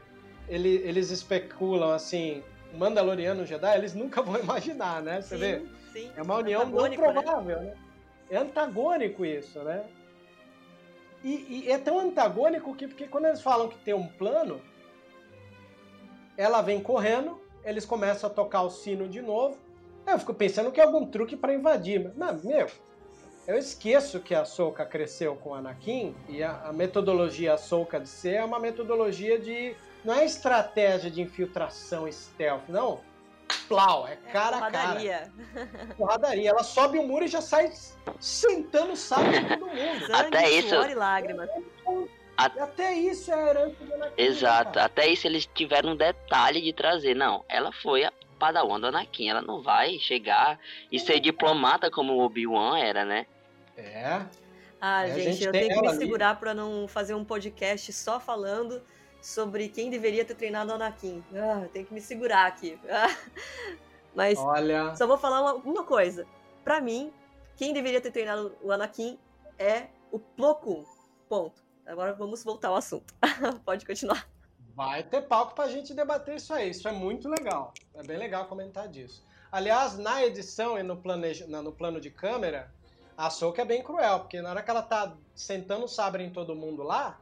ele- 0.48 0.77
eles 0.88 1.10
especulam 1.11 1.91
assim, 1.91 2.44
Mandaloriano 2.76 3.45
Jedi, 3.45 3.77
eles 3.77 3.93
nunca 3.93 4.22
vão 4.23 4.39
imaginar, 4.39 5.02
né? 5.02 5.22
Você 5.22 5.38
vê? 5.38 5.60
Sim, 5.60 5.69
sim. 5.93 6.11
É 6.15 6.22
uma 6.22 6.38
união 6.38 6.65
não 6.65 6.84
né? 6.84 6.95
provável, 6.95 7.61
né? 7.61 7.73
É 8.30 8.38
antagônico 8.38 9.26
isso, 9.26 9.60
né? 9.60 9.84
E, 11.23 11.64
e 11.65 11.72
é 11.72 11.77
tão 11.77 11.99
antagônico 11.99 12.76
que 12.76 12.88
porque 12.88 13.07
quando 13.07 13.26
eles 13.26 13.41
falam 13.41 13.68
que 13.68 13.77
tem 13.80 13.93
um 13.93 14.07
plano, 14.07 14.61
ela 16.38 16.61
vem 16.61 16.80
correndo, 16.80 17.41
eles 17.64 17.85
começam 17.85 18.30
a 18.30 18.34
tocar 18.34 18.61
o 18.61 18.69
sino 18.69 19.07
de 19.07 19.22
novo. 19.22 19.57
Eu 20.06 20.19
fico 20.19 20.34
pensando 20.34 20.72
que 20.72 20.80
é 20.80 20.84
algum 20.84 21.06
truque 21.07 21.35
para 21.35 21.53
invadir, 21.53 22.11
mas 22.15 22.43
não, 22.43 22.52
meu, 22.52 22.68
eu 23.47 23.57
esqueço 23.57 24.19
que 24.19 24.34
a 24.34 24.41
Ahsoka 24.41 24.85
cresceu 24.85 25.35
com 25.35 25.52
o 25.52 25.53
Anakin 25.53 26.15
e 26.27 26.43
a, 26.43 26.61
a 26.65 26.73
metodologia 26.73 27.53
Ahsoka 27.53 27.99
de 27.99 28.10
ser 28.10 28.35
é 28.35 28.43
uma 28.43 28.60
metodologia 28.60 29.39
de 29.39 29.76
não 30.06 30.14
é 30.14 30.26
estratégia 30.26 31.10
de 31.10 31.22
infiltração 31.22 32.10
stealth, 32.11 32.64
não. 32.69 33.02
Plau, 33.68 34.07
é 34.07 34.15
cara 34.32 34.57
a 34.57 34.72
cara 34.72 35.32
Porradaria. 35.98 36.49
Ela 36.49 36.64
sobe 36.64 36.98
o 36.98 37.03
muro 37.07 37.26
e 37.26 37.27
já 37.27 37.41
sai 37.41 37.72
sentando 38.19 38.94
o 38.94 38.98
saco 38.98 39.30
de 39.32 39.45
todo 39.48 39.68
mundo. 39.68 40.15
Até 40.15 40.49
isso- 40.52 40.69
suor 40.69 40.90
e 40.90 40.95
lágrimas. 40.95 41.49
E 42.56 42.60
até 42.60 42.94
isso 42.94 43.32
é 43.32 43.34
a 43.36 43.48
herança 43.49 43.86
do 43.86 43.94
Anakin. 43.94 44.14
Exato, 44.22 44.73
cara. 44.73 44.86
até 44.88 45.07
isso 45.07 45.26
eles 45.27 45.45
tiveram 45.53 45.91
um 45.91 45.95
detalhe 45.95 46.61
de 46.61 46.73
trazer. 46.73 47.15
Não, 47.15 47.45
ela 47.48 47.72
foi 47.72 48.03
a 48.03 48.11
padawan 48.40 48.80
do 48.80 48.88
Anakin, 48.88 49.30
ela 49.30 49.41
não 49.41 49.61
vai 49.61 49.98
chegar 49.99 50.60
e 50.91 50.99
ser 50.99 51.19
diplomata 51.19 51.90
como 51.90 52.14
o 52.14 52.19
Obi-Wan 52.26 52.77
era, 52.80 53.06
né? 53.06 53.26
É. 53.77 54.22
Ah, 54.82 55.07
É, 55.07 55.14
gente, 55.14 55.34
gente 55.34 55.45
eu 55.45 55.52
tenho 55.52 55.69
que 55.76 55.82
me 55.82 55.88
ali. 55.88 55.98
segurar 55.98 56.38
pra 56.40 56.53
não 56.53 56.88
fazer 56.88 57.14
um 57.14 57.23
podcast 57.23 57.94
só 57.94 58.19
falando 58.19 58.82
sobre 59.26 59.69
quem 59.69 59.89
deveria 59.89 60.23
ter 60.23 60.35
treinado 60.35 60.72
o 60.72 60.76
Anakin. 60.76 61.23
Ah, 61.34 61.68
tenho 61.73 61.84
que 61.84 61.93
me 61.93 61.99
segurar 61.99 62.45
aqui. 62.45 62.80
Ah, 62.88 63.07
Mas 64.14 64.38
Olha. 64.38 64.95
só 64.95 65.07
vou 65.07 65.18
falar 65.18 65.41
uma, 65.41 65.53
uma 65.56 65.84
coisa. 65.84 66.27
Pra 66.64 66.80
mim, 66.80 67.11
quem 67.57 67.73
deveria 67.73 67.99
ter 67.99 68.11
treinado 68.11 68.56
o 68.61 68.72
Anakin 68.72 69.18
é 69.57 69.88
o 70.11 70.19
Plo 70.19 70.53
Koon. 70.56 70.85
Ponto. 71.27 71.64
Agora 71.88 72.14
vamos 72.14 72.43
voltar 72.43 72.68
ao 72.68 72.76
assunto. 72.76 73.14
Pode 73.65 73.84
continuar. 73.84 74.30
Vai 74.76 75.02
ter 75.02 75.22
palco 75.23 75.56
pra 75.56 75.69
gente 75.69 75.93
debater 75.95 76.35
isso 76.35 76.53
aí. 76.53 76.69
Isso 76.69 76.88
é 76.88 76.91
muito 76.91 77.27
legal. 77.27 77.73
É 77.95 78.03
bem 78.03 78.18
legal 78.18 78.45
comentar 78.45 78.88
disso. 78.88 79.26
Aliás, 79.52 79.97
na 79.97 80.23
edição 80.23 80.77
e 80.77 80.84
no, 80.84 80.95
no 81.64 81.72
plano 81.72 81.99
de 81.99 82.11
câmera, 82.11 82.72
a 83.18 83.31
Soca 83.31 83.64
é 83.64 83.65
bem 83.65 83.81
cruel, 83.81 84.19
porque 84.19 84.39
na 84.41 84.52
hora 84.52 84.61
que 84.61 84.69
ela 84.69 84.84
tá 84.84 85.15
sentando 85.34 85.85
o 85.85 85.89
sabre 85.89 86.23
em 86.23 86.30
todo 86.30 86.56
mundo 86.56 86.84
lá, 86.84 87.19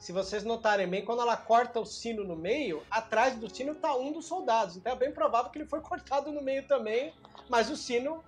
se 0.00 0.12
vocês 0.12 0.44
notarem 0.44 0.88
bem, 0.88 1.04
quando 1.04 1.20
ela 1.20 1.36
corta 1.36 1.78
o 1.78 1.84
sino 1.84 2.24
no 2.24 2.34
meio, 2.34 2.82
atrás 2.90 3.36
do 3.36 3.54
sino 3.54 3.74
tá 3.74 3.94
um 3.94 4.10
dos 4.10 4.24
soldados. 4.24 4.74
Então 4.74 4.94
é 4.94 4.96
bem 4.96 5.12
provável 5.12 5.50
que 5.50 5.58
ele 5.58 5.68
foi 5.68 5.80
cortado 5.84 6.32
no 6.32 6.42
meio 6.42 6.66
também, 6.66 7.12
mas 7.50 7.70
o 7.70 7.76
sino 7.76 8.24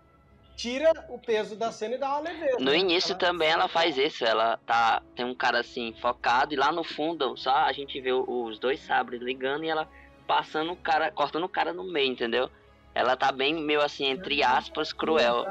tira 0.54 0.92
o 1.08 1.18
peso 1.18 1.56
da 1.56 1.72
cena 1.72 1.94
e 1.94 1.98
dá 1.98 2.10
uma 2.10 2.20
leveza. 2.20 2.58
No 2.60 2.74
início 2.74 3.12
ela... 3.12 3.18
também 3.18 3.48
ela 3.48 3.68
faz 3.68 3.96
isso, 3.96 4.22
ela 4.22 4.58
tá 4.66 5.02
tem 5.16 5.24
um 5.24 5.34
cara 5.34 5.60
assim 5.60 5.94
focado 5.98 6.52
e 6.52 6.58
lá 6.58 6.70
no 6.70 6.84
fundo 6.84 7.34
só 7.38 7.54
a 7.54 7.72
gente 7.72 7.98
vê 8.02 8.12
os 8.12 8.58
dois 8.58 8.78
sabres 8.80 9.22
ligando 9.22 9.64
e 9.64 9.70
ela 9.70 9.88
passando 10.26 10.72
o 10.72 10.76
cara, 10.76 11.10
cortando 11.10 11.44
o 11.44 11.48
cara 11.48 11.72
no 11.72 11.84
meio, 11.84 12.12
entendeu? 12.12 12.50
Ela 12.94 13.16
tá 13.16 13.32
bem 13.32 13.54
meio 13.54 13.80
assim 13.80 14.04
entre 14.04 14.44
aspas 14.44 14.92
cruel. 14.92 15.46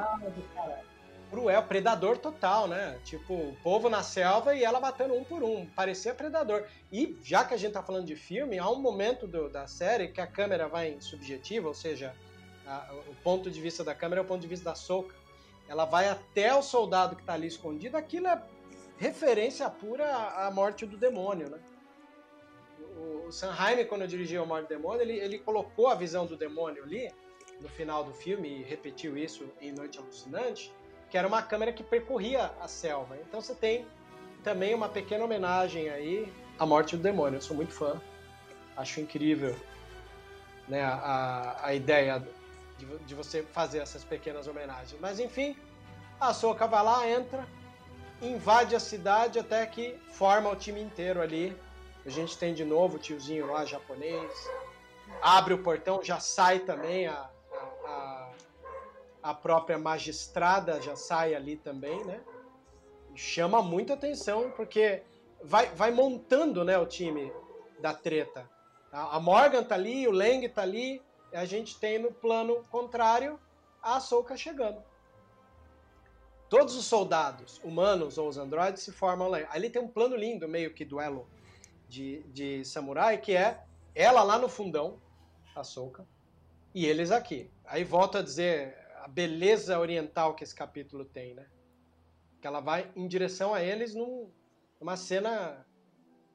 Cruel, 1.32 1.62
predador 1.62 2.18
total, 2.18 2.68
né? 2.68 3.00
Tipo, 3.04 3.32
o 3.32 3.56
povo 3.62 3.88
na 3.88 4.02
selva 4.02 4.54
e 4.54 4.62
ela 4.62 4.78
batendo 4.78 5.14
um 5.14 5.24
por 5.24 5.42
um. 5.42 5.64
Parecia 5.64 6.12
predador. 6.12 6.66
E 6.92 7.18
já 7.22 7.42
que 7.42 7.54
a 7.54 7.56
gente 7.56 7.72
tá 7.72 7.82
falando 7.82 8.04
de 8.04 8.14
filme, 8.14 8.58
há 8.58 8.68
um 8.68 8.78
momento 8.78 9.26
do, 9.26 9.48
da 9.48 9.66
série 9.66 10.08
que 10.08 10.20
a 10.20 10.26
câmera 10.26 10.68
vai 10.68 10.90
em 10.90 11.00
subjetiva, 11.00 11.68
ou 11.68 11.72
seja, 11.72 12.14
a, 12.66 12.94
o 13.08 13.14
ponto 13.22 13.50
de 13.50 13.58
vista 13.62 13.82
da 13.82 13.94
câmera 13.94 14.20
é 14.20 14.24
o 14.24 14.26
ponto 14.26 14.42
de 14.42 14.46
vista 14.46 14.66
da 14.66 14.74
Soca. 14.74 15.14
Ela 15.66 15.86
vai 15.86 16.06
até 16.06 16.54
o 16.54 16.60
soldado 16.60 17.16
que 17.16 17.22
está 17.22 17.32
ali 17.32 17.46
escondido. 17.46 17.96
Aquilo 17.96 18.26
é 18.26 18.42
referência 18.98 19.70
pura 19.70 20.14
à 20.14 20.50
morte 20.50 20.84
do 20.84 20.98
demônio, 20.98 21.48
né? 21.48 21.58
O, 22.78 23.28
o 23.28 23.32
Sanheim, 23.32 23.86
quando 23.86 24.06
dirigiu 24.06 24.42
a 24.42 24.46
Morte 24.46 24.66
do 24.66 24.68
Demônio, 24.68 25.00
ele, 25.00 25.18
ele 25.18 25.38
colocou 25.38 25.88
a 25.88 25.94
visão 25.94 26.26
do 26.26 26.36
demônio 26.36 26.82
ali 26.82 27.10
no 27.58 27.70
final 27.70 28.04
do 28.04 28.12
filme 28.12 28.48
e 28.48 28.62
repetiu 28.62 29.16
isso 29.16 29.50
em 29.62 29.72
Noite 29.72 29.98
Alucinante, 29.98 30.70
que 31.12 31.18
era 31.18 31.28
uma 31.28 31.42
câmera 31.42 31.74
que 31.74 31.82
percorria 31.82 32.50
a 32.58 32.66
selva. 32.66 33.18
Então 33.18 33.38
você 33.38 33.54
tem 33.54 33.86
também 34.42 34.74
uma 34.74 34.88
pequena 34.88 35.22
homenagem 35.22 35.90
aí 35.90 36.32
à 36.58 36.64
Morte 36.64 36.96
do 36.96 37.02
Demônio. 37.02 37.36
Eu 37.36 37.42
sou 37.42 37.54
muito 37.54 37.74
fã, 37.74 38.00
acho 38.74 38.98
incrível 38.98 39.54
né, 40.66 40.82
a, 40.82 41.58
a 41.64 41.74
ideia 41.74 42.26
de, 42.78 42.86
de 42.86 43.14
você 43.14 43.42
fazer 43.42 43.80
essas 43.80 44.02
pequenas 44.02 44.46
homenagens. 44.46 44.98
Mas 45.02 45.20
enfim, 45.20 45.54
a 46.18 46.32
Soca 46.32 46.66
vai 46.66 46.82
lá, 46.82 47.06
entra, 47.06 47.46
invade 48.22 48.74
a 48.74 48.80
cidade 48.80 49.38
até 49.38 49.66
que 49.66 49.94
forma 50.12 50.48
o 50.48 50.56
time 50.56 50.80
inteiro 50.80 51.20
ali. 51.20 51.54
A 52.06 52.08
gente 52.08 52.38
tem 52.38 52.54
de 52.54 52.64
novo 52.64 52.96
o 52.96 52.98
tiozinho 52.98 53.48
lá 53.48 53.66
japonês. 53.66 54.32
Abre 55.20 55.52
o 55.52 55.58
portão, 55.58 56.02
já 56.02 56.18
sai 56.18 56.60
também 56.60 57.06
a, 57.06 57.28
a, 57.84 57.90
a 57.90 58.21
própria 59.32 59.78
magistrada, 59.78 60.80
já 60.80 60.96
sai 60.96 61.34
ali 61.34 61.56
também, 61.56 62.04
né? 62.04 62.20
chama 63.14 63.62
muita 63.62 63.94
atenção 63.94 64.50
porque 64.50 65.02
vai, 65.42 65.66
vai 65.74 65.90
montando 65.90 66.64
né, 66.64 66.78
o 66.78 66.86
time 66.86 67.32
da 67.80 67.92
treta. 67.92 68.48
A 68.90 69.18
Morgan 69.18 69.64
tá 69.64 69.74
ali, 69.74 70.06
o 70.06 70.10
Leng 70.10 70.46
tá 70.48 70.62
ali, 70.62 71.00
a 71.32 71.44
gente 71.44 71.78
tem 71.78 71.98
no 71.98 72.12
plano 72.12 72.62
contrário 72.70 73.40
a 73.82 73.96
Ahsoka 73.96 74.36
chegando. 74.36 74.82
Todos 76.48 76.76
os 76.76 76.84
soldados, 76.84 77.58
humanos 77.64 78.18
ou 78.18 78.28
os 78.28 78.36
androides, 78.36 78.82
se 78.82 78.92
formam 78.92 79.28
lá. 79.28 79.38
Ali 79.50 79.70
tem 79.70 79.80
um 79.80 79.88
plano 79.88 80.14
lindo, 80.14 80.46
meio 80.46 80.74
que 80.74 80.84
duelo 80.84 81.26
de, 81.88 82.22
de 82.24 82.64
samurai, 82.66 83.16
que 83.16 83.34
é 83.34 83.64
ela 83.94 84.22
lá 84.22 84.38
no 84.38 84.48
fundão, 84.48 85.00
a 85.56 85.60
Ahsoka, 85.60 86.06
e 86.74 86.84
eles 86.84 87.10
aqui. 87.10 87.50
Aí 87.64 87.84
volto 87.84 88.18
a 88.18 88.22
dizer 88.22 88.76
a 89.02 89.08
beleza 89.08 89.80
oriental 89.80 90.36
que 90.36 90.44
esse 90.44 90.54
capítulo 90.54 91.04
tem, 91.04 91.34
né? 91.34 91.44
Que 92.40 92.46
ela 92.46 92.60
vai 92.60 92.90
em 92.94 93.08
direção 93.08 93.52
a 93.52 93.60
eles 93.60 93.94
num, 93.94 94.30
numa 94.80 94.96
cena 94.96 95.66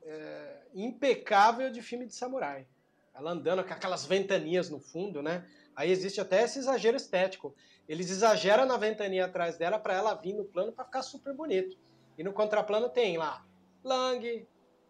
é, 0.04 0.64
impecável 0.76 1.72
de 1.72 1.82
filme 1.82 2.06
de 2.06 2.14
samurai. 2.14 2.68
Ela 3.16 3.32
andando 3.32 3.64
com 3.64 3.74
aquelas 3.74 4.06
ventanias 4.06 4.70
no 4.70 4.82
fundo, 4.82 5.24
né? 5.24 5.50
Aí 5.78 5.90
existe 5.90 6.20
até 6.20 6.44
esse 6.44 6.60
exagero 6.60 6.98
estético. 6.98 7.56
Eles 7.88 8.10
exageram 8.10 8.66
na 8.66 8.76
ventania 8.76 9.26
atrás 9.26 9.58
dela 9.58 9.80
para 9.80 9.94
ela 9.94 10.14
vir 10.14 10.34
no 10.34 10.44
plano 10.44 10.74
para 10.74 10.84
ficar 10.84 11.04
super 11.04 11.34
bonito. 11.34 11.78
E 12.18 12.24
no 12.24 12.34
contraplano 12.34 12.90
tem 12.90 13.18
lá 13.18 13.46
Lang, 13.82 14.46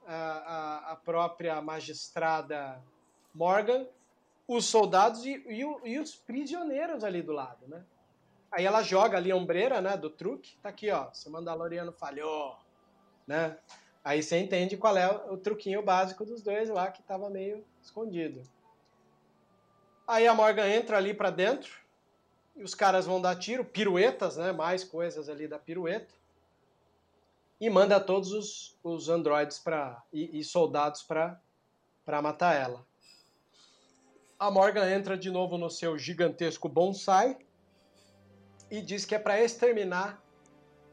a, 0.08 0.16
a, 0.16 0.92
a 0.94 0.96
própria 0.96 1.62
magistrada 1.62 2.84
Morgan, 3.36 3.88
os 4.48 4.66
soldados 4.66 5.26
e, 5.26 5.44
e, 5.48 5.60
e, 5.84 6.00
os 6.00 6.16
prisioneiros 6.16 7.04
ali 7.04 7.22
do 7.22 7.34
lado, 7.34 7.68
né? 7.68 7.84
Aí 8.50 8.66
ela 8.66 8.82
joga 8.82 9.18
ali 9.18 9.30
a 9.30 9.36
ombreira, 9.36 9.82
né, 9.82 9.98
do 9.98 10.10
truque, 10.10 10.58
tá 10.64 10.70
aqui, 10.70 10.90
ó, 10.90 11.12
seu 11.12 11.32
Mandaloriano 11.32 11.92
falhou, 11.92 12.58
né? 13.28 13.58
Aí 14.04 14.24
você 14.24 14.38
entende 14.38 14.78
qual 14.78 14.96
é 14.96 15.06
o 15.30 15.38
truquinho 15.38 15.84
básico 15.84 16.24
dos 16.26 16.42
dois 16.42 16.70
lá 16.70 16.90
que 16.90 17.04
tava 17.04 17.30
meio 17.30 17.66
escondido. 17.82 18.42
Aí 20.08 20.26
a 20.26 20.34
Morgan 20.34 20.66
entra 20.70 20.96
ali 20.96 21.14
para 21.14 21.30
dentro 21.30 21.82
e 22.56 22.64
os 22.64 22.74
caras 22.74 23.06
vão 23.06 23.20
dar 23.20 23.36
tiro, 23.36 23.66
piruetas, 23.66 24.38
né? 24.38 24.54
Mais 24.54 24.82
coisas 24.82 25.28
ali 25.28 25.46
da 25.46 25.60
pirueta. 25.60 26.16
E 27.60 27.70
manda 27.70 28.00
todos 28.00 28.32
os, 28.32 28.78
os 28.82 29.10
androides 29.10 29.60
pra, 29.60 30.02
e, 30.14 30.40
e 30.40 30.44
soldados 30.46 31.04
para 31.04 31.42
matar 32.22 32.56
ela. 32.56 32.87
A 34.40 34.52
Morgan 34.52 34.88
entra 34.90 35.18
de 35.18 35.32
novo 35.32 35.58
no 35.58 35.70
seu 35.70 35.98
gigantesco 35.98 36.70
bonsai 36.70 37.38
e 38.70 38.82
diz 38.82 39.04
que 39.04 39.16
é 39.16 39.20
para 39.20 39.42
exterminar 39.42 40.22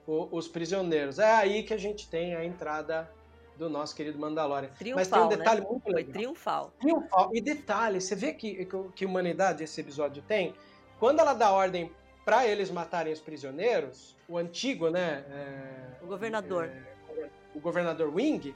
o, 0.06 0.28
os 0.34 0.48
prisioneiros. 0.48 1.18
É 1.18 1.30
aí 1.30 1.62
que 1.62 1.74
a 1.74 1.76
gente 1.76 2.08
tem 2.08 2.34
a 2.34 2.42
entrada 2.42 3.10
do 3.58 3.68
nosso 3.68 3.94
querido 3.94 4.18
Mandalorian. 4.18 4.70
Triunfal, 4.70 4.96
Mas 4.96 5.08
tem 5.08 5.20
um 5.20 5.28
detalhe 5.28 5.60
né? 5.60 5.66
muito 5.68 5.86
legal. 5.88 6.04
Foi 6.04 6.12
triunfal. 6.12 6.72
Triunfal. 6.80 7.30
E 7.34 7.40
detalhe, 7.40 8.00
você 8.00 8.16
vê 8.16 8.32
que, 8.32 8.64
que, 8.64 8.88
que 8.94 9.06
humanidade 9.06 9.62
esse 9.62 9.80
episódio 9.80 10.22
tem? 10.22 10.54
Quando 10.98 11.20
ela 11.20 11.34
dá 11.34 11.52
ordem 11.52 11.92
para 12.24 12.46
eles 12.46 12.70
matarem 12.70 13.12
os 13.12 13.20
prisioneiros, 13.20 14.16
o 14.26 14.38
antigo, 14.38 14.88
né? 14.88 15.24
É, 15.28 16.02
o 16.02 16.06
governador. 16.06 16.64
É, 16.64 17.28
o 17.54 17.60
governador 17.60 18.12
Wing, 18.12 18.54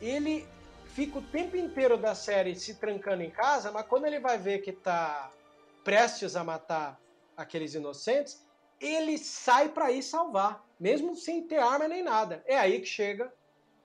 ele 0.00 0.46
fica 0.94 1.18
o 1.18 1.22
tempo 1.22 1.56
inteiro 1.56 1.96
da 1.96 2.14
série 2.14 2.54
se 2.54 2.74
trancando 2.74 3.22
em 3.22 3.30
casa, 3.30 3.70
mas 3.70 3.86
quando 3.86 4.06
ele 4.06 4.18
vai 4.18 4.38
ver 4.38 4.58
que 4.60 4.72
tá 4.72 5.30
prestes 5.84 6.36
a 6.36 6.44
matar 6.44 7.00
aqueles 7.36 7.74
inocentes, 7.74 8.44
ele 8.80 9.18
sai 9.18 9.68
para 9.68 9.90
ir 9.92 10.02
salvar, 10.02 10.64
mesmo 10.78 11.14
sem 11.16 11.46
ter 11.46 11.58
arma 11.58 11.86
nem 11.86 12.02
nada. 12.02 12.42
É 12.46 12.56
aí 12.56 12.80
que 12.80 12.86
chega 12.86 13.32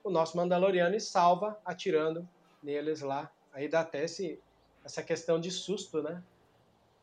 o 0.02 0.10
nosso 0.10 0.36
Mandaloriano 0.36 0.94
e 0.94 1.00
salva 1.00 1.60
atirando 1.64 2.28
neles 2.62 3.00
lá. 3.00 3.30
Aí 3.52 3.68
dá 3.68 3.80
até 3.80 4.04
esse, 4.04 4.40
essa 4.84 5.02
questão 5.02 5.40
de 5.40 5.50
susto, 5.50 6.02
né? 6.02 6.22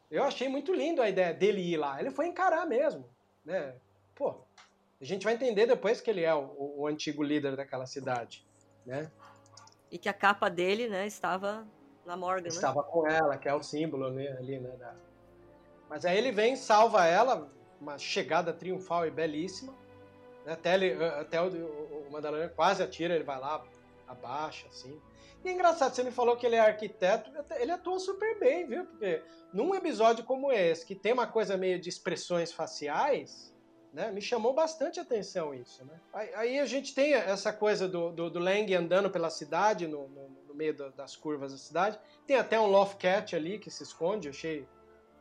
Eu 0.09 0.23
achei 0.23 0.47
muito 0.47 0.73
lindo 0.73 1.01
a 1.01 1.09
ideia 1.09 1.34
dele 1.34 1.61
ir 1.61 1.77
lá. 1.77 1.99
Ele 1.99 2.11
foi 2.11 2.27
encarar 2.27 2.65
mesmo, 2.65 3.09
né? 3.43 3.75
Pô, 4.15 4.41
a 5.01 5.05
gente 5.05 5.23
vai 5.23 5.34
entender 5.34 5.65
depois 5.65 5.99
que 5.99 6.09
ele 6.09 6.21
é 6.21 6.34
o, 6.34 6.75
o 6.77 6.88
antigo 6.88 7.23
líder 7.23 7.55
daquela 7.55 7.85
cidade, 7.85 8.45
né? 8.85 9.11
E 9.94 9.98
que 9.99 10.10
a 10.10 10.14
capa 10.14 10.49
dele, 10.49 10.88
né, 10.90 11.06
estava 11.06 11.68
na 12.03 12.18
Morgan, 12.18 12.41
né? 12.41 12.48
Estava 12.48 12.82
com 12.82 13.07
ela, 13.07 13.38
que 13.38 13.48
é 13.48 13.53
o 13.53 13.61
símbolo 13.61 14.10
né, 14.10 14.28
ali, 14.40 14.57
né? 14.57 14.72
Da... 14.72 14.95
Mas 15.88 16.03
aí 16.03 16.18
ele 16.18 16.32
vem, 16.32 16.56
salva 16.56 17.06
ela, 17.06 17.48
uma 17.80 17.99
chegada 17.99 18.52
triunfal 18.52 19.06
e 19.06 19.11
belíssima. 19.11 19.72
Né? 20.44 20.53
Até, 20.53 20.74
ele, 20.74 21.06
até 21.06 21.40
o, 21.40 21.48
o 21.48 22.11
Mandalorian 22.11 22.49
quase 22.49 22.82
atira, 22.82 23.14
ele 23.14 23.24
vai 23.24 23.40
lá, 23.40 23.64
abaixa, 24.07 24.68
assim. 24.68 24.99
E 25.45 25.49
é 25.49 25.52
engraçado, 25.52 25.94
você 25.94 26.02
me 26.02 26.10
falou 26.10 26.36
que 26.38 26.48
ele 26.48 26.56
é 26.56 26.60
arquiteto, 26.60 27.30
ele 27.57 27.72
atua 27.72 27.99
super 27.99 28.40
bem, 28.40 28.65
viu? 28.65 28.86
Porque 28.86 29.22
num 29.53 29.76
episódio 29.76 30.26
como 30.26 30.52
esse, 30.52 30.84
que 30.84 30.95
tem 30.95 31.14
uma 31.14 31.28
coisa 31.28 31.56
meio 31.56 31.80
de 31.80 31.88
expressões 31.88 32.52
faciais, 32.52 33.52
né? 33.94 34.11
Me 34.11 34.22
chamou 34.22 34.53
bastante 34.53 34.99
atenção 34.99 35.53
isso, 35.53 35.86
né? 35.86 35.99
Aí, 36.34 36.60
a 36.60 36.65
gente 36.65 36.95
tem 36.95 37.14
essa 37.14 37.53
coisa 37.53 37.88
do, 37.88 38.11
do, 38.11 38.30
do 38.30 38.40
Lang 38.40 38.74
andando 38.74 39.10
pela 39.10 39.30
cidade, 39.30 39.88
no, 39.88 40.07
no, 40.10 40.30
no 40.48 40.56
meio 40.56 40.74
das 40.91 41.15
curvas 41.15 41.52
da 41.52 41.57
cidade. 41.60 41.99
Tem 42.26 42.36
até 42.36 42.60
um 42.60 42.65
Loft 42.65 42.98
Cat 42.98 43.36
ali 43.36 43.60
que 43.60 43.70
se 43.70 43.84
esconde, 43.84 44.30
achei 44.30 44.68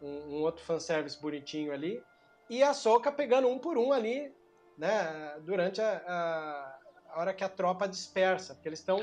um, 0.00 0.36
um 0.36 0.42
outro 0.42 0.64
fanservice 0.64 1.20
bonitinho 1.20 1.70
ali. 1.70 2.02
E 2.48 2.62
a 2.62 2.72
Soca 2.72 3.12
pegando 3.12 3.46
um 3.46 3.58
por 3.58 3.76
um 3.76 3.92
ali 3.92 4.34
né, 4.78 5.38
durante 5.42 5.80
a, 5.80 6.02
a, 6.06 6.78
a 7.10 7.20
hora 7.20 7.34
que 7.34 7.44
a 7.44 7.48
tropa 7.48 7.86
dispersa, 7.86 8.54
porque 8.54 8.68
eles 8.68 8.78
estão 8.78 9.00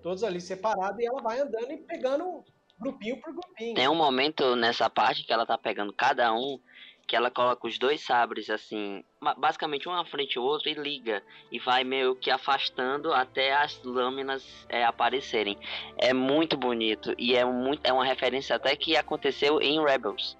todos 0.00 0.22
ali 0.22 0.40
separados 0.40 1.00
e 1.00 1.06
ela 1.06 1.20
vai 1.20 1.40
andando 1.40 1.72
e 1.72 1.78
pegando 1.78 2.44
grupinho 2.78 3.20
por 3.20 3.34
grupinho. 3.34 3.74
Tem 3.74 3.88
um 3.88 3.96
momento 3.96 4.54
nessa 4.54 4.88
parte 4.88 5.24
que 5.24 5.32
ela 5.32 5.44
tá 5.44 5.58
pegando 5.58 5.92
cada 5.92 6.32
um 6.32 6.60
que 7.08 7.16
ela 7.16 7.30
coloca 7.30 7.66
os 7.66 7.78
dois 7.78 8.04
sabres 8.04 8.50
assim, 8.50 9.02
basicamente 9.38 9.88
um 9.88 9.92
na 9.92 10.04
frente 10.04 10.34
do 10.34 10.44
outro 10.44 10.68
e 10.68 10.74
liga 10.74 11.22
e 11.50 11.58
vai 11.58 11.82
meio 11.82 12.14
que 12.14 12.30
afastando 12.30 13.14
até 13.14 13.54
as 13.54 13.82
lâminas 13.82 14.44
é, 14.68 14.84
aparecerem. 14.84 15.58
É 15.96 16.12
muito 16.12 16.54
bonito 16.54 17.14
e 17.16 17.34
é 17.34 17.46
muito 17.46 17.80
é 17.82 17.92
uma 17.92 18.04
referência 18.04 18.54
até 18.54 18.76
que 18.76 18.94
aconteceu 18.94 19.58
em 19.62 19.82
Rebels. 19.82 20.36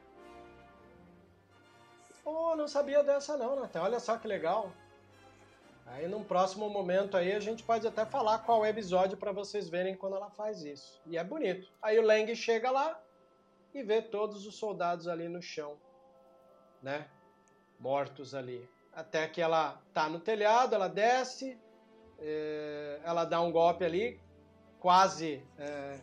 Pô, 2.22 2.54
não 2.54 2.68
sabia 2.68 3.02
dessa 3.02 3.38
não, 3.38 3.58
Nathan. 3.58 3.80
Olha 3.80 3.98
só 3.98 4.18
que 4.18 4.28
legal. 4.28 4.70
Aí 5.86 6.06
num 6.06 6.22
próximo 6.22 6.68
momento 6.68 7.16
aí 7.16 7.32
a 7.32 7.40
gente 7.40 7.62
pode 7.62 7.86
até 7.86 8.04
falar 8.04 8.40
qual 8.40 8.62
é 8.62 8.68
o 8.68 8.70
episódio 8.70 9.16
para 9.16 9.32
vocês 9.32 9.70
verem 9.70 9.96
quando 9.96 10.16
ela 10.16 10.28
faz 10.28 10.62
isso. 10.62 11.00
E 11.06 11.16
é 11.16 11.24
bonito. 11.24 11.66
Aí 11.80 11.98
o 11.98 12.02
Lang 12.02 12.36
chega 12.36 12.70
lá 12.70 13.00
e 13.74 13.82
vê 13.82 14.02
todos 14.02 14.46
os 14.46 14.56
soldados 14.56 15.08
ali 15.08 15.28
no 15.28 15.40
chão, 15.40 15.78
né? 16.82 17.08
Mortos 17.78 18.34
ali. 18.34 18.68
Até 18.92 19.28
que 19.28 19.40
ela 19.40 19.80
tá 19.92 20.08
no 20.08 20.18
telhado, 20.18 20.74
ela 20.74 20.88
desce, 20.88 21.58
é, 22.18 23.00
ela 23.04 23.24
dá 23.24 23.40
um 23.40 23.52
golpe 23.52 23.84
ali, 23.84 24.20
quase 24.80 25.42
é, 25.56 26.00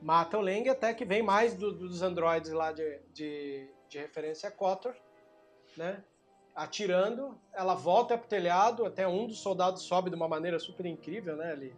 mata 0.00 0.36
o 0.38 0.40
Lang, 0.40 0.68
até 0.68 0.92
que 0.92 1.04
vem 1.04 1.22
mais 1.22 1.54
do- 1.54 1.72
dos 1.72 2.02
androides 2.02 2.52
lá 2.52 2.72
de, 2.72 3.00
de, 3.12 3.70
de 3.88 3.98
referência 3.98 4.48
a 4.48 4.52
né? 5.76 6.04
Atirando, 6.54 7.38
ela 7.52 7.74
volta 7.74 8.16
pro 8.16 8.28
telhado, 8.28 8.86
até 8.86 9.06
um 9.06 9.26
dos 9.26 9.40
soldados 9.40 9.82
sobe 9.82 10.08
de 10.10 10.16
uma 10.16 10.28
maneira 10.28 10.58
super 10.58 10.86
incrível, 10.86 11.36
né? 11.36 11.52
Ele 11.52 11.76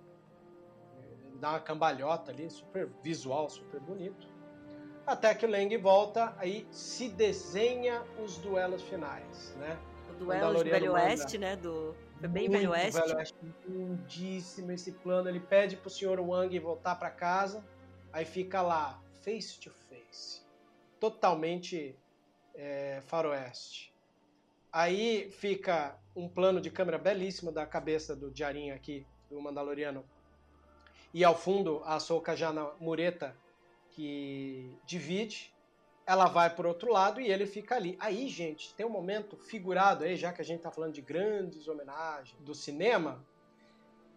dá 1.41 1.51
uma 1.51 1.61
cambalhota 1.61 2.31
ali, 2.31 2.49
super 2.51 2.89
visual, 3.03 3.49
super 3.49 3.81
bonito. 3.81 4.29
Até 5.09 5.35
que 5.35 5.47
o 5.47 5.51
Lang 5.51 5.75
volta, 5.79 6.35
aí 6.37 6.69
se 6.71 7.09
desenha 7.09 8.05
os 8.23 8.37
duelos 8.37 8.83
finais, 8.83 9.57
né? 9.57 9.79
O 10.11 10.13
duelo 10.13 10.63
de 10.63 10.69
Velho. 10.69 10.93
Oeste, 10.93 11.39
né? 11.39 11.57
Do... 11.57 11.97
Foi 12.19 12.29
bem 12.29 12.51
Velho 12.51 12.73
Oeste. 12.73 13.01
Velho 13.01 13.17
Oeste, 13.17 13.35
lindíssimo 13.67 14.71
esse 14.71 14.93
plano. 14.93 15.31
Ele 15.31 15.41
pede 15.41 15.79
pro 15.79 15.89
senhor 15.89 16.21
Wang 16.21 16.59
voltar 16.59 16.95
para 16.97 17.09
casa, 17.09 17.65
aí 18.13 18.27
fica 18.27 18.61
lá, 18.61 19.03
face 19.25 19.59
to 19.59 19.71
face, 19.71 20.43
totalmente 21.01 21.97
é, 22.55 23.01
faroeste. 23.07 23.91
Aí 24.71 25.31
fica 25.31 25.99
um 26.15 26.29
plano 26.29 26.61
de 26.61 26.71
câmera 26.71 26.99
belíssimo 26.99 27.51
da 27.51 27.65
cabeça 27.65 28.15
do 28.15 28.31
Djarin 28.31 28.73
aqui, 28.73 29.07
do 29.31 29.41
Mandaloriano. 29.41 30.05
E 31.15 31.25
ao 31.25 31.35
fundo, 31.35 31.81
a 31.87 31.95
Ahsoka 31.95 32.37
já 32.37 32.53
na 32.53 32.71
mureta 32.79 33.35
que 33.99 34.79
divide. 34.87 35.53
Ela 36.07 36.27
vai 36.29 36.55
por 36.55 36.65
outro 36.65 36.93
lado 36.93 37.21
e 37.21 37.33
ele 37.33 37.47
fica 37.47 37.75
ali. 37.75 37.97
Aí, 37.99 38.29
gente, 38.29 38.73
tem 38.75 38.87
um 38.87 38.91
momento 38.91 39.37
figurado 39.37 40.05
aí, 40.05 40.15
já 40.15 40.33
que 40.33 40.41
a 40.41 40.45
gente 40.45 40.61
tá 40.61 40.71
falando 40.71 40.93
de 40.93 41.03
grandes 41.03 41.67
homenagens 41.67 42.41
do 42.41 42.55
cinema. 42.55 43.27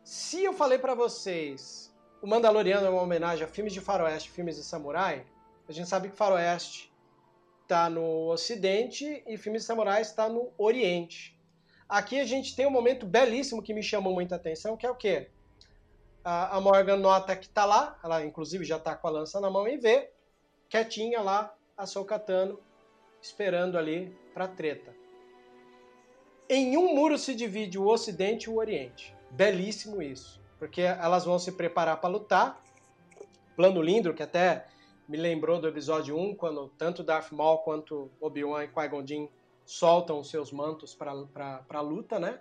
Se 0.03 0.43
eu 0.43 0.53
falei 0.53 0.77
pra 0.77 0.93
vocês, 0.93 1.91
o 2.21 2.27
Mandaloriano 2.27 2.85
é 2.85 2.89
uma 2.91 3.01
homenagem 3.01 3.43
a 3.43 3.47
filmes 3.47 3.73
de 3.73 3.81
faroeste, 3.81 4.29
filmes 4.29 4.55
de 4.55 4.63
samurai, 4.63 5.25
a 5.67 5.71
gente 5.71 5.89
sabe 5.89 6.09
que 6.09 6.15
faroeste 6.15 6.93
está 7.63 7.89
no 7.89 8.29
Ocidente 8.29 9.23
e 9.25 9.35
filmes 9.35 9.63
de 9.63 9.67
samurai 9.67 10.01
está 10.01 10.29
no 10.29 10.53
Oriente. 10.59 11.39
Aqui 11.89 12.19
a 12.19 12.25
gente 12.25 12.55
tem 12.55 12.67
um 12.67 12.71
momento 12.71 13.05
belíssimo 13.05 13.63
que 13.63 13.73
me 13.73 13.81
chamou 13.81 14.13
muita 14.13 14.35
atenção, 14.35 14.77
que 14.77 14.85
é 14.85 14.91
o 14.91 14.95
quê? 14.95 15.31
A, 16.23 16.57
a 16.57 16.61
Morgan 16.61 16.98
nota 16.98 17.35
que 17.35 17.49
tá 17.49 17.65
lá, 17.65 17.99
ela 18.03 18.23
inclusive 18.23 18.64
já 18.64 18.77
tá 18.77 18.95
com 18.95 19.07
a 19.07 19.11
lança 19.11 19.39
na 19.39 19.49
mão 19.49 19.68
e 19.68 19.77
vê, 19.77 20.11
quietinha 20.69 21.22
lá, 21.22 21.53
a 21.76 21.85
Sokatano, 21.85 22.60
esperando 23.22 23.77
ali 23.77 24.15
pra 24.34 24.48
treta. 24.48 24.93
Em 26.48 26.77
um 26.77 26.93
muro 26.93 27.18
se 27.18 27.34
divide 27.34 27.80
o 27.80 27.88
Ocidente 27.88 28.45
e 28.45 28.49
o 28.49 28.57
Oriente. 28.57 29.15
Belíssimo 29.31 30.02
isso, 30.02 30.41
porque 30.60 30.81
elas 30.81 31.26
vão 31.26 31.39
se 31.39 31.53
preparar 31.53 31.99
para 32.02 32.10
lutar. 32.10 32.61
Plano 33.56 33.81
lindo, 33.81 34.14
que 34.14 34.22
até 34.22 34.65
me 35.07 35.18
lembrou 35.18 35.60
do 35.60 35.68
episódio 35.68 36.18
1, 36.18 36.35
quando 36.35 36.69
tanto 36.77 37.03
Darth 37.03 37.31
Maul 37.31 37.60
quanto 37.60 38.11
Obi-Wan 38.19 38.65
e 38.65 38.68
Qui-Gon 38.68 39.06
Jinn 39.06 39.27
soltam 39.65 40.23
seus 40.23 40.52
mantos 40.52 40.93
para 40.93 41.64
a 41.69 41.81
luta, 41.81 42.19
né? 42.19 42.39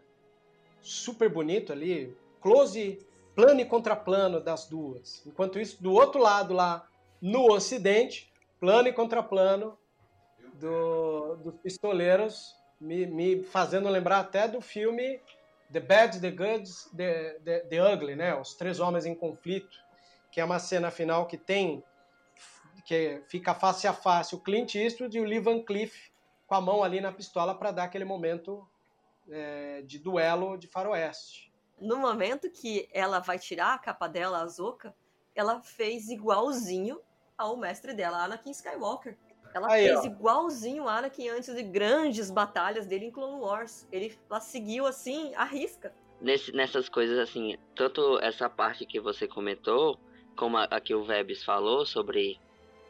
Super 0.80 1.28
bonito 1.28 1.72
ali, 1.72 2.16
close, 2.40 2.98
plano 3.40 3.60
e 3.60 3.64
contraplano 3.64 4.38
das 4.38 4.66
duas. 4.66 5.22
Enquanto 5.26 5.58
isso, 5.58 5.82
do 5.82 5.94
outro 5.94 6.20
lado 6.20 6.52
lá, 6.52 6.86
no 7.22 7.50
ocidente, 7.50 8.30
plano 8.58 8.88
e 8.88 8.92
contraplano 8.92 9.78
do, 10.54 11.36
dos 11.36 11.54
pistoleiros, 11.56 12.54
me, 12.78 13.06
me 13.06 13.42
fazendo 13.42 13.88
lembrar 13.88 14.20
até 14.20 14.46
do 14.46 14.60
filme 14.60 15.20
The 15.72 15.80
Bad, 15.80 16.20
The 16.20 16.30
Good, 16.30 16.70
The, 16.94 17.40
The, 17.42 17.60
The 17.60 17.94
Ugly, 17.94 18.14
né? 18.14 18.34
Os 18.34 18.54
Três 18.54 18.78
Homens 18.78 19.06
em 19.06 19.14
Conflito, 19.14 19.78
que 20.30 20.38
é 20.38 20.44
uma 20.44 20.58
cena 20.58 20.90
final 20.90 21.26
que 21.26 21.38
tem 21.38 21.82
que 22.84 23.22
fica 23.28 23.54
face 23.54 23.86
a 23.86 23.92
face 23.92 24.34
o 24.34 24.40
Clint 24.40 24.74
Eastwood 24.74 25.16
e 25.16 25.20
o 25.20 25.24
Lee 25.24 25.38
Van 25.38 25.62
Cleef 25.62 26.10
com 26.46 26.54
a 26.54 26.60
mão 26.60 26.82
ali 26.82 27.00
na 27.00 27.12
pistola 27.12 27.54
para 27.54 27.70
dar 27.70 27.84
aquele 27.84 28.04
momento 28.04 28.66
é, 29.30 29.82
de 29.82 29.98
duelo 29.98 30.58
de 30.58 30.66
faroeste. 30.66 31.49
No 31.80 31.96
momento 31.96 32.50
que 32.50 32.88
ela 32.92 33.20
vai 33.20 33.38
tirar 33.38 33.74
a 33.74 33.78
capa 33.78 34.06
dela, 34.06 34.38
a 34.38 34.42
Azoka, 34.42 34.94
ela 35.34 35.62
fez 35.62 36.10
igualzinho 36.10 37.00
ao 37.38 37.56
mestre 37.56 37.94
dela, 37.94 38.24
Anakin 38.24 38.50
Skywalker. 38.50 39.16
Ela 39.54 39.72
Aí, 39.72 39.86
fez 39.86 40.00
ó. 40.00 40.04
igualzinho 40.04 40.84
o 40.84 40.88
Anakin 40.88 41.30
antes 41.30 41.54
de 41.54 41.62
grandes 41.62 42.30
batalhas 42.30 42.86
dele 42.86 43.06
em 43.06 43.10
Clone 43.10 43.40
Wars. 43.40 43.88
Ele, 43.90 44.16
ela 44.28 44.40
seguiu 44.40 44.86
assim, 44.86 45.34
a 45.34 45.44
risca. 45.44 45.92
Nesse, 46.20 46.52
nessas 46.52 46.88
coisas 46.88 47.18
assim, 47.18 47.56
tanto 47.74 48.18
essa 48.20 48.48
parte 48.48 48.84
que 48.84 49.00
você 49.00 49.26
comentou, 49.26 49.98
como 50.36 50.58
a, 50.58 50.64
a 50.64 50.80
que 50.80 50.94
o 50.94 51.02
Vebs 51.02 51.42
falou 51.42 51.86
sobre 51.86 52.38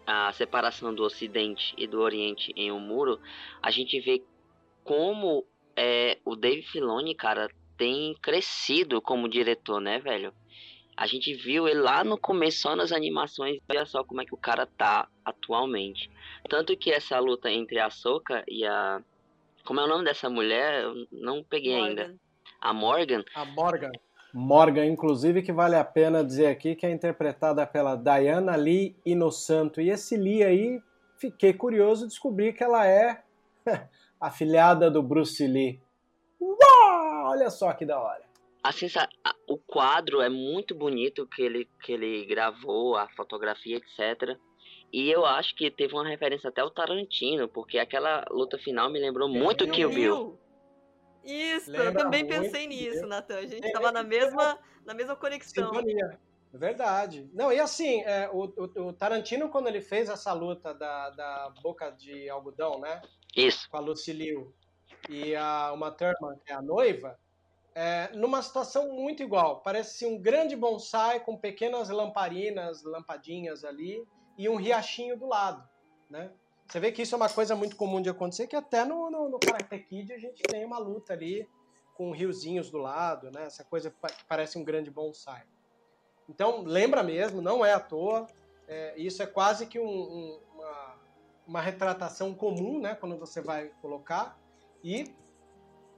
a 0.07 0.33
separação 0.33 0.93
do 0.93 1.05
Ocidente 1.05 1.73
e 1.79 1.87
do 1.87 2.01
Oriente 2.01 2.53
em 2.57 2.73
um 2.73 2.81
muro, 2.81 3.21
a 3.62 3.71
gente 3.71 4.01
vê 4.01 4.23
como 4.83 5.47
é, 5.77 6.19
o 6.25 6.35
Dave 6.35 6.62
Filoni, 6.62 7.15
cara, 7.15 7.49
tem 7.81 8.15
crescido 8.20 9.01
como 9.01 9.27
diretor, 9.27 9.81
né, 9.81 9.98
velho? 9.98 10.35
A 10.94 11.07
gente 11.07 11.32
viu 11.32 11.66
ele 11.66 11.81
lá 11.81 12.05
no 12.05 12.19
começo, 12.19 12.61
só 12.61 12.77
nas 12.77 12.93
animações, 12.93 13.57
e 13.57 13.62
olha 13.70 13.86
só 13.86 14.05
como 14.05 14.20
é 14.20 14.27
que 14.27 14.35
o 14.35 14.36
cara 14.36 14.66
tá 14.66 15.09
atualmente. 15.24 16.11
Tanto 16.47 16.77
que 16.77 16.93
essa 16.93 17.19
luta 17.19 17.51
entre 17.51 17.81
a 17.81 17.89
Soka 17.89 18.44
e 18.47 18.66
a. 18.66 19.01
Como 19.65 19.81
é 19.81 19.85
o 19.85 19.89
nome 19.89 20.05
dessa 20.05 20.28
mulher? 20.28 20.82
Eu 20.82 21.07
não 21.11 21.43
peguei 21.43 21.74
ainda. 21.74 22.09
Morgan. 22.09 22.19
A 22.61 22.74
Morgan. 22.74 23.24
A 23.35 23.44
Morgan. 23.47 23.93
Morgan, 24.35 24.85
inclusive, 24.85 25.43
que 25.43 25.52
vale 25.52 25.74
a 25.74 25.85
pena 25.85 26.23
dizer 26.23 26.48
aqui 26.48 26.77
que 26.77 26.85
é 26.85 26.90
interpretada 26.90 27.66
pela 27.66 27.97
Diana 27.97 28.57
Lee 28.57 28.94
Inosanto. 29.07 29.81
E 29.81 29.89
esse 29.89 30.19
Lee 30.19 30.44
aí, 30.44 30.82
fiquei 31.16 31.55
curioso 31.55 32.02
de 32.02 32.09
descobrir 32.09 32.52
que 32.52 32.62
ela 32.62 32.86
é 32.86 33.23
afilhada 34.20 34.90
do 34.90 35.02
Bruce 35.02 35.47
Lee. 35.47 35.81
Uau! 36.39 36.99
Olha 37.31 37.51
só 37.51 37.73
que 37.73 37.85
da 37.86 37.98
hora. 38.01 38.23
A 38.62 38.73
sensa... 38.73 39.09
a- 39.24 39.35
O 39.48 39.57
quadro 39.57 40.20
é 40.20 40.28
muito 40.28 40.74
bonito 40.74 41.27
que 41.27 41.43
ele, 41.43 41.69
que 41.82 41.93
ele 41.93 42.24
gravou, 42.27 42.97
a 42.97 43.09
fotografia, 43.16 43.77
etc. 43.78 44.36
E 44.93 45.11
eu 45.11 45.24
acho 45.24 45.55
que 45.57 45.70
teve 45.70 45.94
uma 45.94 46.07
referência 46.09 46.48
até 46.51 46.61
ao 46.61 46.70
Tarantino, 46.70 47.48
porque 47.48 47.78
aquela 47.78 48.24
luta 48.31 48.59
final 48.59 48.90
me 48.90 48.98
lembrou 49.01 49.28
muito 49.28 49.65
Kill 49.65 49.73
Kill 49.74 49.90
Bill. 49.90 50.39
Isso, 51.24 51.70
Lembra 51.70 51.86
eu 51.89 51.94
também 51.94 52.27
pensei 52.27 52.66
nisso, 52.66 53.07
Natan. 53.07 53.36
A 53.39 53.47
gente 53.47 53.66
É, 53.66 53.73
tava 53.73 53.93
na 53.93 54.02
mesma, 54.02 54.59
na 54.86 54.94
mesma 54.94 55.15
conexão. 55.16 55.66
Sintonia. 55.73 56.19
É 56.52 56.59
verdade. 56.59 57.28
Não, 57.32 57.52
e 57.52 57.61
assim, 57.61 58.01
é, 58.02 58.28
o, 58.32 58.44
o- 58.57 58.89
o 58.89 58.93
Tarantino, 58.93 59.48
quando 59.51 59.69
ele 59.69 59.81
fez 59.81 60.09
essa 60.09 60.32
luta 60.32 60.74
da, 60.74 61.11
da 61.11 61.52
boca 61.62 61.90
de 61.90 62.28
algodão, 62.28 62.81
né? 62.81 63.01
Isso. 63.36 63.69
com 63.70 63.77
a 63.77 63.81
Lucille 63.81 64.48
e 65.09 65.35
a 65.35 65.72
Uma 65.72 65.90
Thurman, 65.90 66.39
que 66.44 66.52
é 66.52 66.55
a 66.55 66.62
noiva, 66.62 67.18
é, 67.74 68.10
numa 68.14 68.43
situação 68.43 68.93
muito 68.93 69.22
igual. 69.22 69.60
Parece 69.60 70.05
um 70.06 70.18
grande 70.20 70.56
bonsai 70.56 71.20
com 71.20 71.36
pequenas 71.36 71.89
lamparinas, 71.89 72.82
lampadinhas 72.82 73.64
ali 73.64 74.06
e 74.36 74.48
um 74.48 74.56
riachinho 74.56 75.16
do 75.16 75.27
lado, 75.27 75.66
né? 76.09 76.32
Você 76.66 76.78
vê 76.78 76.93
que 76.93 77.02
isso 77.02 77.14
é 77.14 77.16
uma 77.16 77.28
coisa 77.28 77.56
muito 77.56 77.74
comum 77.74 78.01
de 78.01 78.09
acontecer, 78.09 78.47
que 78.47 78.55
até 78.55 78.85
no, 78.85 79.10
no, 79.10 79.28
no 79.28 79.40
Karate 79.40 79.78
Kid 79.81 80.12
a 80.12 80.18
gente 80.18 80.40
tem 80.43 80.64
uma 80.64 80.78
luta 80.78 81.12
ali 81.12 81.48
com 81.97 82.12
riozinhos 82.12 82.70
do 82.70 82.78
lado, 82.78 83.31
né? 83.31 83.44
Essa 83.44 83.64
coisa 83.64 83.90
que 83.90 83.97
parece 84.28 84.56
um 84.56 84.64
grande 84.64 84.90
bonsai. 84.90 85.43
Então, 86.28 86.62
lembra 86.62 87.02
mesmo, 87.02 87.43
não 87.43 87.64
é 87.64 87.72
à 87.72 87.81
toa. 87.81 88.27
É, 88.68 88.94
isso 88.97 89.20
é 89.20 89.27
quase 89.27 89.66
que 89.66 89.81
um- 89.81 89.85
um- 89.85 90.40
uma, 90.55 91.01
uma 91.47 91.60
retratação 91.60 92.32
comum, 92.32 92.81
né? 92.81 92.94
Quando 92.94 93.18
você 93.18 93.40
vai 93.40 93.68
colocar. 93.82 94.39
E 94.82 95.15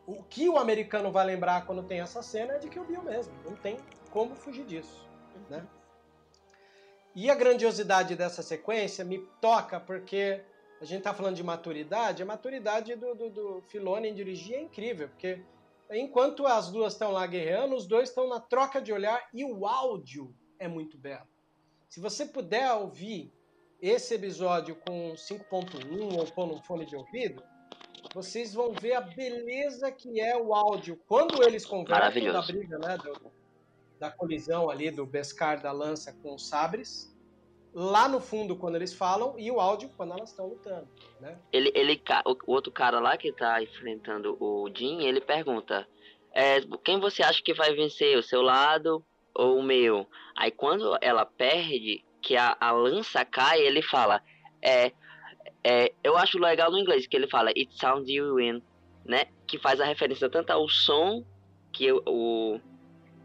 o 0.07 0.23
que 0.23 0.49
o 0.49 0.59
americano 0.59 1.13
vai 1.13 1.25
lembrar 1.25 1.67
quando 1.67 1.83
tem 1.83 2.01
essa 2.01 2.23
cena 2.23 2.55
é 2.55 2.59
de 2.59 2.69
Kill 2.69 2.85
Bill 2.85 3.03
mesmo. 3.03 3.33
Não 3.45 3.55
tem 3.57 3.79
como 4.11 4.35
fugir 4.35 4.65
disso, 4.65 5.09
né? 5.49 5.67
E 7.15 7.31
a 7.31 7.35
grandiosidade 7.35 8.17
dessa 8.17 8.43
sequência 8.43 9.05
me 9.05 9.19
toca 9.41 9.79
porque 9.79 10.43
a 10.81 10.85
gente 10.85 11.03
tá 11.03 11.15
falando 11.15 11.37
de 11.37 11.45
maturidade, 11.45 12.23
a 12.23 12.27
maturidade 12.27 12.97
do, 12.97 13.15
do, 13.15 13.31
do 13.31 13.63
Filoni 13.69 14.09
em 14.09 14.15
dirigir 14.15 14.55
é 14.55 14.63
incrível, 14.63 15.09
porque 15.09 15.45
enquanto 15.91 16.47
as 16.47 16.71
duas 16.71 16.95
estão 16.95 17.13
lá 17.13 17.27
guerreando, 17.27 17.77
os 17.77 17.87
dois 17.87 18.09
estão 18.09 18.29
na 18.29 18.41
troca 18.41 18.81
de 18.81 18.93
olhar 18.93 19.29
e 19.33 19.45
o 19.45 19.67
áudio 19.67 20.35
é 20.59 20.67
muito 20.67 20.97
belo. 20.99 21.29
Se 21.89 22.01
você 22.01 22.25
puder 22.25 22.73
ouvir 22.73 23.31
esse 23.81 24.15
episódio 24.15 24.75
com 24.77 25.13
5.1 25.13 26.19
ou 26.19 26.27
pôr 26.33 26.47
num 26.47 26.63
fone 26.63 26.87
de 26.87 26.97
ouvido, 26.97 27.45
vocês 28.15 28.53
vão 28.55 28.73
ver 28.73 28.95
a 28.95 29.01
beleza 29.01 29.91
que 29.91 30.21
é 30.21 30.37
o 30.37 30.55
áudio. 30.55 31.01
Quando 31.07 31.43
eles 31.43 31.65
conversam 31.65 32.11
da 32.33 32.43
briga, 32.43 32.79
né, 32.79 32.99
do- 32.99 33.33
da 33.99 34.11
colisão 34.11 34.69
ali 34.69 34.91
do 34.91 35.07
Beskar 35.07 35.63
da 35.63 35.71
lança 35.71 36.13
com 36.23 36.35
os 36.35 36.49
sabres, 36.49 37.17
lá 37.73 38.09
no 38.09 38.21
fundo 38.21 38.57
quando 38.57 38.75
eles 38.75 38.93
falam 38.93 39.39
e 39.39 39.51
o 39.51 39.61
áudio 39.61 39.91
quando 39.97 40.13
elas 40.13 40.31
estão 40.31 40.49
lutando, 40.49 40.89
né? 41.21 41.39
Ele, 41.53 41.71
ele, 41.75 42.03
o 42.27 42.53
outro 42.53 42.73
cara 42.73 43.01
lá 43.01 43.17
que 43.17 43.33
tá 43.33 43.63
enfrentando 43.63 44.37
o 44.41 44.69
Jin, 44.75 45.03
ele 45.05 45.21
pergunta: 45.21 45.87
é, 46.35 46.61
quem 46.85 46.99
você 46.99 47.23
acha 47.23 47.43
que 47.43 47.55
vai 47.55 47.75
vencer, 47.75 48.19
o 48.19 48.23
seu 48.23 48.43
lado 48.43 49.05
ou 49.35 49.59
o 49.59 49.63
meu? 49.63 50.07
Aí 50.37 50.51
quando 50.51 50.99
ela 51.01 51.25
perde, 51.25 52.05
que 52.21 52.37
a, 52.37 52.57
a 52.61 52.73
lança 52.73 53.25
cai, 53.25 53.61
ele 53.61 53.83
fala: 53.83 54.23
é, 54.61 54.93
é, 55.65 55.93
eu 56.03 56.17
acho 56.17 56.39
legal 56.39 56.71
no 56.71 56.79
inglês 56.79 57.07
que 57.07 57.17
ele 57.17 57.29
fala 57.29 57.51
It 57.51 57.69
sounds 57.75 58.09
you 58.09 58.37
win, 58.37 58.63
né? 59.05 59.27
Que 59.47 59.59
faz 59.59 59.81
a 59.81 59.85
referência 59.85 60.29
tanto 60.29 60.51
ao 60.51 60.69
som 60.69 61.25
que 61.73 61.93
o, 61.93 62.61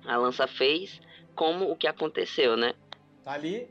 a 0.05 0.17
lança 0.17 0.47
fez, 0.47 1.01
como 1.35 1.69
o 1.69 1.75
que 1.75 1.87
aconteceu, 1.87 2.55
né? 2.55 2.73
Tá 3.23 3.33
ali 3.33 3.69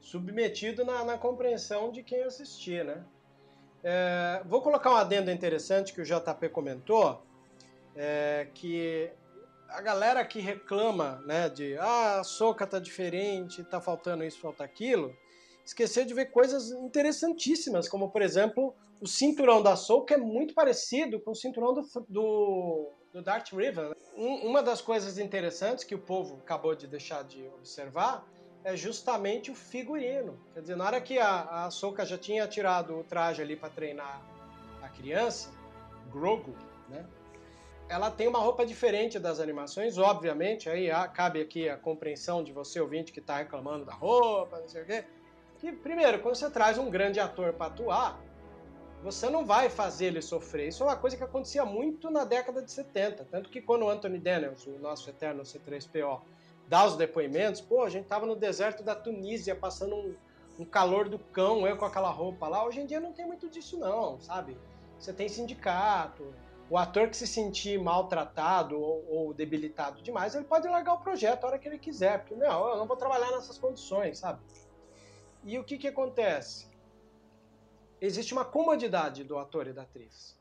submetido 0.00 0.84
na, 0.84 1.04
na 1.04 1.18
compreensão 1.18 1.90
de 1.90 2.02
quem 2.02 2.22
assistir, 2.22 2.84
né? 2.84 3.04
É, 3.82 4.42
vou 4.46 4.60
colocar 4.60 4.90
um 4.90 4.96
adendo 4.96 5.30
interessante 5.30 5.92
que 5.92 6.00
o 6.00 6.04
JP 6.04 6.48
comentou, 6.50 7.22
é, 7.94 8.48
que 8.54 9.10
a 9.68 9.80
galera 9.80 10.24
que 10.24 10.40
reclama, 10.40 11.22
né, 11.26 11.48
de 11.48 11.76
ah, 11.78 12.20
a 12.20 12.24
soca 12.24 12.66
tá 12.66 12.78
diferente, 12.78 13.62
tá 13.62 13.80
faltando 13.80 14.24
isso, 14.24 14.40
falta 14.40 14.64
aquilo, 14.64 15.14
esqueceu 15.68 16.04
de 16.06 16.14
ver 16.14 16.26
coisas 16.30 16.70
interessantíssimas, 16.70 17.88
como 17.88 18.10
por 18.10 18.22
exemplo, 18.22 18.74
o 19.02 19.06
cinturão 19.06 19.62
da 19.62 19.76
Soca 19.76 20.14
é 20.14 20.16
muito 20.16 20.54
parecido 20.54 21.20
com 21.20 21.32
o 21.32 21.34
cinturão 21.34 21.74
do, 21.74 21.82
do, 22.08 22.90
do 23.12 23.22
Darth 23.22 23.52
Riven. 23.52 23.92
Um- 24.16 24.46
uma 24.46 24.62
das 24.62 24.80
coisas 24.80 25.18
interessantes 25.18 25.84
que 25.84 25.94
o 25.94 25.98
povo 25.98 26.38
acabou 26.42 26.74
de 26.74 26.86
deixar 26.86 27.22
de 27.22 27.46
observar 27.48 28.26
é 28.64 28.74
justamente 28.76 29.50
o 29.50 29.54
figurino. 29.54 30.38
Quer 30.54 30.62
dizer, 30.62 30.76
na 30.76 30.86
hora 30.86 31.00
que 31.02 31.18
a, 31.18 31.66
a 31.66 31.70
Soka 31.70 32.04
já 32.06 32.16
tinha 32.16 32.46
tirado 32.48 32.98
o 32.98 33.04
traje 33.04 33.42
ali 33.42 33.54
para 33.54 33.68
treinar 33.68 34.22
a 34.82 34.88
criança, 34.88 35.50
Grogu, 36.10 36.54
né? 36.88 37.04
Ela 37.90 38.10
tem 38.10 38.26
uma 38.26 38.38
roupa 38.38 38.66
diferente 38.66 39.18
das 39.18 39.38
animações, 39.38 39.96
obviamente, 39.96 40.68
aí 40.68 40.88
cabe 41.14 41.40
aqui 41.40 41.68
a 41.68 41.76
compreensão 41.76 42.42
de 42.42 42.52
você 42.52 42.80
ouvinte 42.80 43.12
que 43.12 43.20
está 43.20 43.36
reclamando 43.38 43.84
da 43.84 43.94
roupa, 43.94 44.60
não 44.60 44.68
sei 44.68 44.82
o 44.82 44.86
quê. 44.86 45.04
Que, 45.58 45.72
primeiro, 45.72 46.20
quando 46.20 46.36
você 46.36 46.50
traz 46.50 46.78
um 46.78 46.88
grande 46.88 47.18
ator 47.18 47.52
para 47.52 47.66
atuar, 47.66 48.20
você 49.02 49.28
não 49.28 49.44
vai 49.44 49.68
fazer 49.68 50.06
ele 50.06 50.22
sofrer. 50.22 50.68
Isso 50.68 50.82
é 50.82 50.86
uma 50.86 50.96
coisa 50.96 51.16
que 51.16 51.22
acontecia 51.22 51.64
muito 51.64 52.10
na 52.10 52.24
década 52.24 52.62
de 52.62 52.70
70. 52.70 53.24
Tanto 53.30 53.50
que 53.50 53.60
quando 53.60 53.84
o 53.84 53.90
Anthony 53.90 54.18
Daniels, 54.18 54.66
o 54.66 54.78
nosso 54.78 55.08
eterno 55.08 55.42
C3PO, 55.42 56.20
dá 56.66 56.84
os 56.84 56.96
depoimentos, 56.96 57.60
pô, 57.60 57.82
a 57.82 57.88
gente 57.88 58.06
tava 58.06 58.26
no 58.26 58.36
deserto 58.36 58.82
da 58.82 58.94
Tunísia, 58.94 59.54
passando 59.54 59.94
um, 59.94 60.14
um 60.58 60.64
calor 60.64 61.08
do 61.08 61.18
cão, 61.18 61.66
eu 61.66 61.76
com 61.76 61.84
aquela 61.84 62.10
roupa 62.10 62.48
lá. 62.48 62.64
Hoje 62.64 62.80
em 62.80 62.86
dia 62.86 63.00
não 63.00 63.12
tem 63.12 63.26
muito 63.26 63.48
disso 63.48 63.78
não, 63.78 64.20
sabe? 64.20 64.56
Você 64.98 65.12
tem 65.12 65.28
sindicato, 65.28 66.34
o 66.70 66.76
ator 66.76 67.08
que 67.08 67.16
se 67.16 67.26
sentir 67.26 67.80
maltratado 67.80 68.78
ou, 68.78 69.04
ou 69.08 69.34
debilitado 69.34 70.02
demais, 70.02 70.34
ele 70.34 70.44
pode 70.44 70.68
largar 70.68 70.94
o 70.94 70.98
projeto 70.98 71.44
a 71.44 71.48
hora 71.48 71.58
que 71.58 71.66
ele 71.66 71.78
quiser, 71.78 72.18
porque 72.18 72.34
não, 72.34 72.68
eu 72.68 72.76
não 72.76 72.86
vou 72.86 72.96
trabalhar 72.96 73.30
nessas 73.30 73.56
condições, 73.56 74.18
sabe? 74.18 74.40
E 75.44 75.58
o 75.58 75.64
que 75.64 75.78
que 75.78 75.88
acontece? 75.88 76.68
Existe 78.00 78.32
uma 78.32 78.44
comodidade 78.44 79.24
do 79.24 79.38
ator 79.38 79.66
e 79.66 79.72
da 79.72 79.82
atriz. 79.82 80.38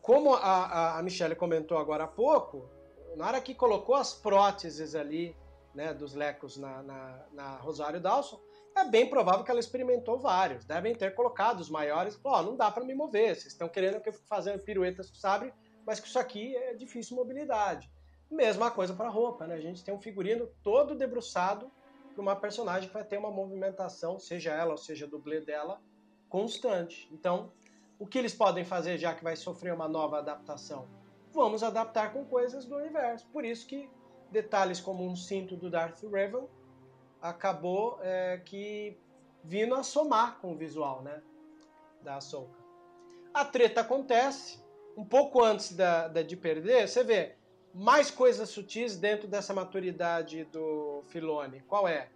Como 0.00 0.34
a, 0.34 0.98
a, 0.98 1.02
Michelle 1.02 1.34
comentou 1.34 1.78
agora 1.78 2.04
há 2.04 2.08
pouco, 2.08 2.68
na 3.16 3.26
hora 3.26 3.40
que 3.40 3.54
colocou 3.54 3.94
as 3.94 4.14
próteses 4.14 4.94
ali, 4.94 5.36
né, 5.74 5.92
dos 5.92 6.14
lecos 6.14 6.56
na, 6.56 6.82
na, 6.82 7.26
na 7.32 7.56
Rosário 7.56 8.00
Dawson, 8.00 8.40
é 8.76 8.84
bem 8.84 9.08
provável 9.08 9.44
que 9.44 9.50
ela 9.50 9.60
experimentou 9.60 10.18
vários. 10.18 10.64
Devem 10.64 10.94
ter 10.94 11.14
colocado 11.14 11.60
os 11.60 11.68
maiores. 11.68 12.18
Ó, 12.22 12.42
não 12.42 12.56
dá 12.56 12.70
para 12.70 12.84
me 12.84 12.94
mover. 12.94 13.34
Vocês 13.34 13.52
estão 13.52 13.68
querendo 13.68 14.00
que 14.00 14.08
eu 14.08 14.12
fique 14.12 14.26
fazendo 14.26 14.62
piruetas 14.62 15.10
com 15.10 15.16
sabre, 15.16 15.52
mas 15.86 16.00
que 16.00 16.06
isso 16.06 16.18
aqui 16.18 16.54
é 16.56 16.74
difícil 16.74 17.16
mobilidade. 17.16 17.90
Mesma 18.30 18.70
coisa 18.70 18.94
para 18.94 19.08
roupa, 19.08 19.46
né? 19.46 19.56
A 19.56 19.60
gente 19.60 19.84
tem 19.84 19.92
um 19.92 20.00
figurino 20.00 20.46
todo 20.62 20.94
debruçado 20.94 21.70
para 22.12 22.22
uma 22.22 22.36
personagem 22.36 22.88
que 22.88 22.94
vai 22.94 23.04
ter 23.04 23.18
uma 23.18 23.30
movimentação, 23.30 24.18
seja 24.18 24.52
ela 24.52 24.72
ou 24.72 24.78
seja 24.78 25.06
dublê 25.06 25.40
dela, 25.40 25.80
constante. 26.28 27.08
Então, 27.12 27.52
o 27.98 28.06
que 28.06 28.18
eles 28.18 28.34
podem 28.34 28.64
fazer 28.64 28.98
já 28.98 29.14
que 29.14 29.22
vai 29.22 29.36
sofrer 29.36 29.72
uma 29.72 29.88
nova 29.88 30.18
adaptação? 30.18 30.88
Vamos 31.32 31.62
adaptar 31.62 32.12
com 32.12 32.24
coisas 32.24 32.64
do 32.64 32.76
universo. 32.76 33.26
Por 33.28 33.44
isso 33.44 33.66
que 33.66 33.88
detalhes 34.30 34.80
como 34.80 35.04
um 35.04 35.14
cinto 35.14 35.56
do 35.56 35.70
Darth 35.70 36.02
Revan 36.02 36.46
acabou 37.20 37.98
é, 38.02 38.38
que 38.44 38.98
vindo 39.44 39.74
a 39.74 39.82
somar 39.82 40.38
com 40.40 40.52
o 40.52 40.56
visual, 40.56 41.02
né, 41.02 41.22
da 42.02 42.16
Ahsoka. 42.16 42.60
A 43.32 43.44
treta 43.44 43.80
acontece 43.80 44.62
um 44.96 45.04
pouco 45.04 45.42
antes 45.42 45.72
da, 45.72 46.08
da 46.08 46.22
de 46.22 46.36
perder. 46.36 46.88
Você 46.88 47.02
vê 47.02 47.36
mais 47.74 48.10
coisas 48.10 48.48
sutis 48.48 48.96
dentro 48.96 49.26
dessa 49.26 49.54
maturidade 49.54 50.44
do 50.44 51.02
Filone. 51.08 51.62
Qual 51.68 51.88
é? 51.88 52.08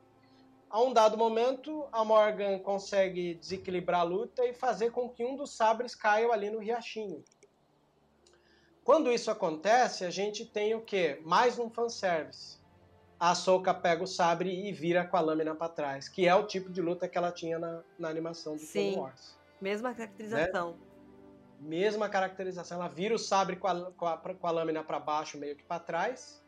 A 0.68 0.82
um 0.82 0.92
dado 0.92 1.16
momento, 1.16 1.86
a 1.92 2.04
Morgan 2.04 2.58
consegue 2.58 3.34
desequilibrar 3.34 4.00
a 4.00 4.04
luta 4.04 4.44
e 4.44 4.52
fazer 4.52 4.90
com 4.90 5.08
que 5.08 5.24
um 5.24 5.36
dos 5.36 5.56
sabres 5.56 5.94
caia 5.94 6.30
ali 6.30 6.50
no 6.50 6.58
riachinho. 6.58 7.24
Quando 8.84 9.10
isso 9.10 9.30
acontece, 9.30 10.04
a 10.04 10.10
gente 10.10 10.44
tem 10.44 10.74
o 10.74 10.80
quê? 10.80 11.20
Mais 11.24 11.58
um 11.58 11.70
fanservice. 11.70 12.58
A 13.18 13.30
Ahsoka 13.30 13.72
pega 13.72 14.04
o 14.04 14.06
sabre 14.06 14.68
e 14.68 14.72
vira 14.72 15.04
com 15.04 15.16
a 15.16 15.20
lâmina 15.20 15.54
para 15.54 15.68
trás, 15.68 16.08
que 16.08 16.28
é 16.28 16.34
o 16.34 16.46
tipo 16.46 16.70
de 16.70 16.82
luta 16.82 17.08
que 17.08 17.16
ela 17.16 17.32
tinha 17.32 17.58
na, 17.58 17.82
na 17.98 18.08
animação 18.08 18.54
do 18.54 18.60
Sim. 18.60 18.92
Clone 18.92 18.96
Wars. 18.96 19.38
Mesma 19.60 19.94
caracterização. 19.94 20.76
Mesma 21.60 22.08
caracterização, 22.08 22.78
ela 22.78 22.88
vira 22.88 23.14
o 23.14 23.18
sabre 23.18 23.56
com 23.56 23.66
a, 23.66 23.92
com 23.92 24.06
a, 24.06 24.16
com 24.16 24.46
a 24.46 24.50
lâmina 24.50 24.84
para 24.84 25.00
baixo, 25.00 25.38
meio 25.38 25.56
que 25.56 25.64
para 25.64 25.80
trás, 25.80 26.44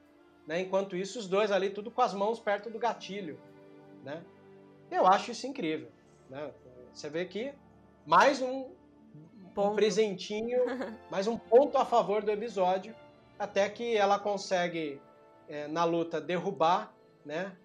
né? 0.46 0.60
Enquanto 0.60 0.96
isso, 0.96 1.18
os 1.18 1.26
dois 1.26 1.50
ali 1.50 1.70
tudo 1.70 1.90
com 1.90 2.02
as 2.02 2.14
mãos 2.14 2.38
perto 2.38 2.70
do 2.70 2.78
gatilho, 2.78 3.40
né? 4.04 4.22
Eu 4.90 5.06
acho 5.06 5.30
isso 5.30 5.46
incrível, 5.46 5.90
né? 6.28 6.52
Você 6.92 7.08
vê 7.08 7.24
que 7.24 7.52
mais 8.06 8.40
um, 8.40 8.70
um 9.56 9.74
presentinho, 9.74 10.58
mais 11.10 11.26
um 11.26 11.36
ponto 11.36 11.76
a 11.76 11.84
favor 11.84 12.22
do 12.22 12.30
episódio, 12.30 12.94
até 13.38 13.68
que 13.68 13.96
ela 13.96 14.18
consegue 14.18 15.00
é, 15.48 15.68
na 15.68 15.84
luta 15.84 16.20
derrubar, 16.20 16.92
né? 17.24 17.56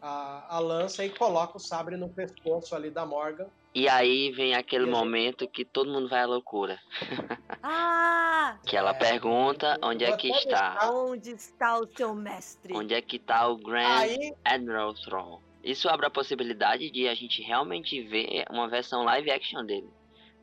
A, 0.00 0.56
a 0.56 0.58
lança 0.58 1.04
e 1.04 1.10
coloca 1.10 1.58
o 1.58 1.60
sabre 1.60 1.96
no 1.96 2.08
pescoço 2.08 2.74
ali 2.74 2.90
da 2.90 3.04
Morgan. 3.04 3.48
E 3.74 3.88
aí 3.88 4.32
vem 4.32 4.54
aquele 4.54 4.84
E 4.84 4.90
momento 4.90 5.46
que 5.46 5.64
todo 5.64 5.90
mundo 5.90 6.08
vai 6.08 6.22
à 6.22 6.26
loucura. 6.26 6.80
Ah! 7.62 8.58
Que 8.66 8.76
ela 8.76 8.90
É, 8.90 8.94
pergunta 8.94 9.78
onde 9.82 10.04
é 10.04 10.16
que 10.16 10.28
está. 10.28 10.90
Onde 10.90 11.30
está 11.30 11.78
o 11.78 11.86
seu 11.94 12.14
mestre? 12.14 12.74
Onde 12.74 12.94
é 12.94 13.02
que 13.02 13.18
tá 13.18 13.46
o 13.46 13.56
Grand 13.56 13.86
Aí 13.86 14.34
Admiral 14.44 14.94
Thrawn? 14.94 15.40
Isso 15.62 15.88
abre 15.88 16.06
a 16.06 16.10
possibilidade 16.10 16.90
de 16.90 17.06
a 17.06 17.14
gente 17.14 17.42
realmente 17.42 18.02
ver 18.02 18.46
uma 18.50 18.66
versão 18.66 19.04
live 19.04 19.30
action 19.30 19.64
dele, 19.64 19.90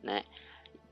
né? 0.02 0.24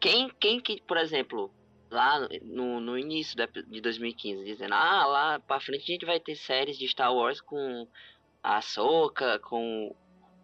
Quem, 0.01 0.29
quem 0.41 0.61
que, 0.61 0.83
por 0.83 0.97
exemplo, 0.97 1.51
lá 1.91 2.29
no, 2.43 2.81
no 2.81 2.99
início 2.99 3.37
de 3.69 3.81
2015, 3.81 4.45
dizendo, 4.45 4.75
ah, 4.75 5.07
lá 5.07 5.41
pra 5.41 5.61
frente 5.61 5.85
a 5.85 5.87
gente 5.87 6.05
vai 6.05 6.19
ter 6.19 6.35
séries 6.35 6.77
de 6.77 6.89
Star 6.89 7.15
Wars 7.15 7.41
com 7.41 7.87
a 8.43 8.57
Ahsoka, 8.57 9.39
com 9.39 9.95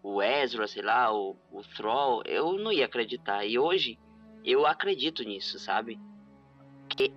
o 0.03 0.21
Ezra, 0.21 0.67
sei 0.67 0.83
lá, 0.83 1.11
o, 1.15 1.37
o 1.49 1.61
Thrall, 1.63 2.21
eu 2.25 2.57
não 2.57 2.73
ia 2.73 2.85
acreditar. 2.85 3.45
E 3.45 3.57
hoje, 3.57 3.97
eu 4.43 4.67
acredito 4.67 5.23
nisso, 5.23 5.57
sabe? 5.57 5.97
Que 6.89 7.13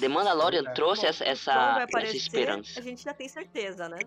The 0.00 0.08
Mandalorian 0.08 0.64
É. 0.66 0.72
trouxe 0.74 1.02
Bom, 1.02 1.08
essa, 1.08 1.24
essa, 1.24 1.54
vai 1.54 1.70
essa 1.70 1.84
aparecer, 1.84 2.16
esperança. 2.16 2.80
A 2.80 2.82
gente 2.82 3.04
já 3.04 3.14
tem 3.14 3.28
certeza, 3.28 3.88
né? 3.88 4.00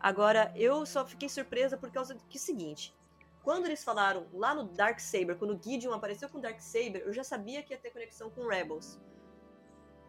Agora, 0.00 0.52
eu 0.56 0.84
só 0.84 1.06
fiquei 1.06 1.28
surpresa 1.28 1.76
por 1.76 1.92
causa 1.92 2.16
que 2.28 2.36
é 2.36 2.40
o 2.40 2.42
seguinte. 2.42 2.92
Quando 3.44 3.66
eles 3.66 3.84
falaram 3.84 4.26
lá 4.32 4.52
no 4.52 4.64
Dark 4.64 4.98
Saber, 4.98 5.36
quando 5.36 5.54
o 5.54 5.62
Gideon 5.62 5.92
apareceu 5.92 6.28
com 6.28 6.38
o 6.38 6.40
Dark 6.40 6.60
Saber, 6.60 7.04
eu 7.06 7.12
já 7.12 7.22
sabia 7.22 7.62
que 7.62 7.72
ia 7.72 7.78
ter 7.78 7.90
conexão 7.90 8.28
com 8.28 8.48
Rebels. 8.48 9.00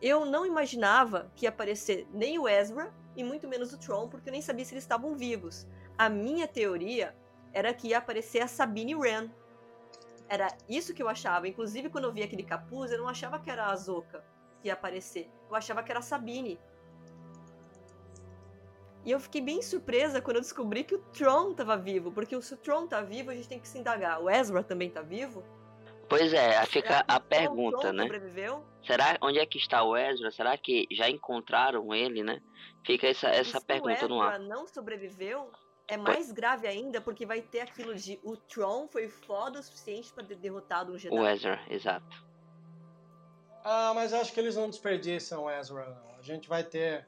Eu 0.01 0.25
não 0.25 0.45
imaginava 0.45 1.31
que 1.35 1.45
ia 1.45 1.49
aparecer 1.49 2.07
nem 2.11 2.39
o 2.39 2.47
Ezra 2.47 2.91
e 3.15 3.23
muito 3.23 3.47
menos 3.47 3.71
o 3.73 3.77
Tron, 3.77 4.09
porque 4.09 4.29
eu 4.29 4.31
nem 4.31 4.41
sabia 4.41 4.65
se 4.65 4.73
eles 4.73 4.83
estavam 4.83 5.15
vivos. 5.15 5.67
A 5.97 6.09
minha 6.09 6.47
teoria 6.47 7.15
era 7.53 7.73
que 7.73 7.89
ia 7.89 7.99
aparecer 7.99 8.41
a 8.41 8.47
Sabine 8.47 8.95
Wren. 8.95 9.29
Era 10.27 10.47
isso 10.67 10.93
que 10.93 11.03
eu 11.03 11.07
achava. 11.07 11.47
Inclusive, 11.47 11.89
quando 11.89 12.05
eu 12.05 12.11
vi 12.11 12.23
aquele 12.23 12.43
capuz, 12.43 12.91
eu 12.91 12.97
não 12.97 13.07
achava 13.07 13.39
que 13.39 13.49
era 13.49 13.65
a 13.65 13.71
Azoka 13.71 14.23
que 14.61 14.67
ia 14.67 14.73
aparecer. 14.73 15.29
Eu 15.49 15.55
achava 15.55 15.83
que 15.83 15.91
era 15.91 15.99
a 15.99 16.03
Sabine. 16.03 16.59
E 19.05 19.11
eu 19.11 19.19
fiquei 19.19 19.41
bem 19.41 19.61
surpresa 19.61 20.21
quando 20.21 20.37
eu 20.37 20.41
descobri 20.41 20.83
que 20.83 20.95
o 20.95 20.99
Tron 20.99 21.53
tava 21.53 21.77
vivo. 21.77 22.11
Porque 22.11 22.41
se 22.41 22.53
o 22.53 22.57
Tron 22.57 22.87
tá 22.87 23.01
vivo, 23.01 23.31
a 23.31 23.35
gente 23.35 23.49
tem 23.49 23.59
que 23.59 23.67
se 23.67 23.77
indagar. 23.77 24.21
O 24.21 24.29
Ezra 24.29 24.63
também 24.63 24.89
tá 24.89 25.01
vivo? 25.01 25.43
Pois 26.07 26.33
é, 26.33 26.65
fica 26.65 27.03
a 27.07 27.17
O 27.17 27.21
pergunta, 27.21 27.91
né? 27.91 28.03
sobreviveu? 28.03 28.63
Será 28.85 29.17
onde 29.21 29.39
é 29.39 29.45
que 29.45 29.57
está 29.57 29.83
o 29.83 29.95
Ezra? 29.95 30.31
Será 30.31 30.57
que 30.57 30.87
já 30.91 31.09
encontraram 31.09 31.93
ele, 31.93 32.23
né? 32.23 32.41
Fica 32.85 33.07
essa, 33.07 33.27
essa 33.29 33.59
pergunta 33.59 34.05
o 34.05 34.09
no 34.09 34.21
ar. 34.21 34.35
Ezra 34.35 34.47
não 34.47 34.67
sobreviveu, 34.67 35.51
é 35.87 35.97
mais 35.97 36.31
grave 36.31 36.67
ainda, 36.67 37.01
porque 37.01 37.25
vai 37.25 37.41
ter 37.41 37.61
aquilo 37.61 37.93
de 37.95 38.19
o 38.23 38.37
Tron 38.37 38.87
foi 38.87 39.07
foda 39.07 39.59
o 39.59 39.63
suficiente 39.63 40.11
pra 40.13 40.23
ter 40.23 40.35
derrotado 40.35 40.93
um 40.93 40.97
Jedi. 40.97 41.15
O 41.15 41.27
Ezra, 41.27 41.59
exato. 41.69 42.25
Ah, 43.63 43.91
mas 43.93 44.13
acho 44.13 44.33
que 44.33 44.39
eles 44.39 44.55
não 44.55 44.69
desperdiçam 44.69 45.49
Ezra, 45.49 45.89
não. 45.89 46.15
A 46.17 46.21
gente 46.21 46.47
vai 46.47 46.63
ter. 46.63 47.07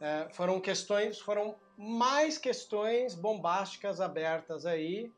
é, 0.00 0.28
foram 0.30 0.60
questões, 0.60 1.18
foram 1.18 1.56
mais 1.76 2.38
questões 2.38 3.14
bombásticas 3.14 4.00
abertas 4.00 4.64
aí 4.64 5.10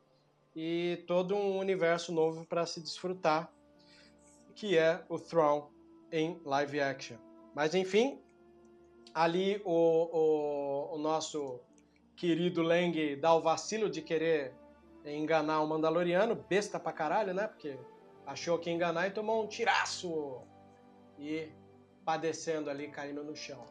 e 0.55 1.03
todo 1.07 1.35
um 1.35 1.57
universo 1.57 2.11
novo 2.11 2.45
para 2.45 2.65
se 2.65 2.81
desfrutar, 2.81 3.51
que 4.55 4.77
é 4.77 5.03
o 5.07 5.19
Throne 5.19 5.65
em 6.11 6.41
live 6.43 6.81
action. 6.81 7.17
Mas 7.53 7.75
enfim, 7.75 8.21
ali 9.13 9.61
o, 9.65 9.71
o, 9.71 10.95
o 10.95 10.97
nosso 10.97 11.59
querido 12.17 12.63
Lang 12.63 13.15
dá 13.15 13.33
o 13.33 13.39
vacilo 13.39 13.89
de 13.89 14.01
querer 14.01 14.53
enganar 15.05 15.61
o 15.61 15.67
Mandaloriano, 15.67 16.35
besta 16.35 16.79
pra 16.79 16.91
caralho, 16.91 17.33
né? 17.33 17.47
Porque 17.47 17.77
achou 18.25 18.57
que 18.57 18.69
ia 18.69 18.75
enganar 18.75 19.07
e 19.07 19.11
tomou 19.11 19.43
um 19.43 19.47
tiraço 19.47 20.41
e 21.17 21.47
padecendo 22.03 22.69
ali, 22.69 22.89
caindo 22.89 23.23
no 23.23 23.35
chão. 23.35 23.63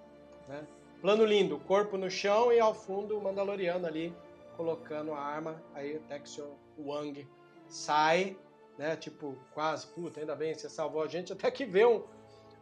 Né? 0.48 0.64
Plano 1.00 1.24
lindo, 1.24 1.58
corpo 1.58 1.98
no 1.98 2.08
chão 2.08 2.52
e 2.52 2.60
ao 2.60 2.72
fundo 2.72 3.18
o 3.18 3.22
Mandaloriano 3.22 3.86
ali 3.86 4.14
colocando 4.56 5.12
a 5.12 5.20
arma. 5.20 5.62
Aí 5.74 5.96
o 5.96 6.26
senhor 6.26 6.56
Wang 6.78 7.28
sai, 7.68 8.36
né? 8.78 8.96
Tipo, 8.96 9.36
quase, 9.52 9.88
puta, 9.88 10.20
ainda 10.20 10.36
bem, 10.36 10.54
você 10.54 10.70
salvou 10.70 11.02
a 11.02 11.08
gente. 11.08 11.32
Até 11.32 11.50
que 11.50 11.66
vê 11.66 11.84
um, 11.84 12.04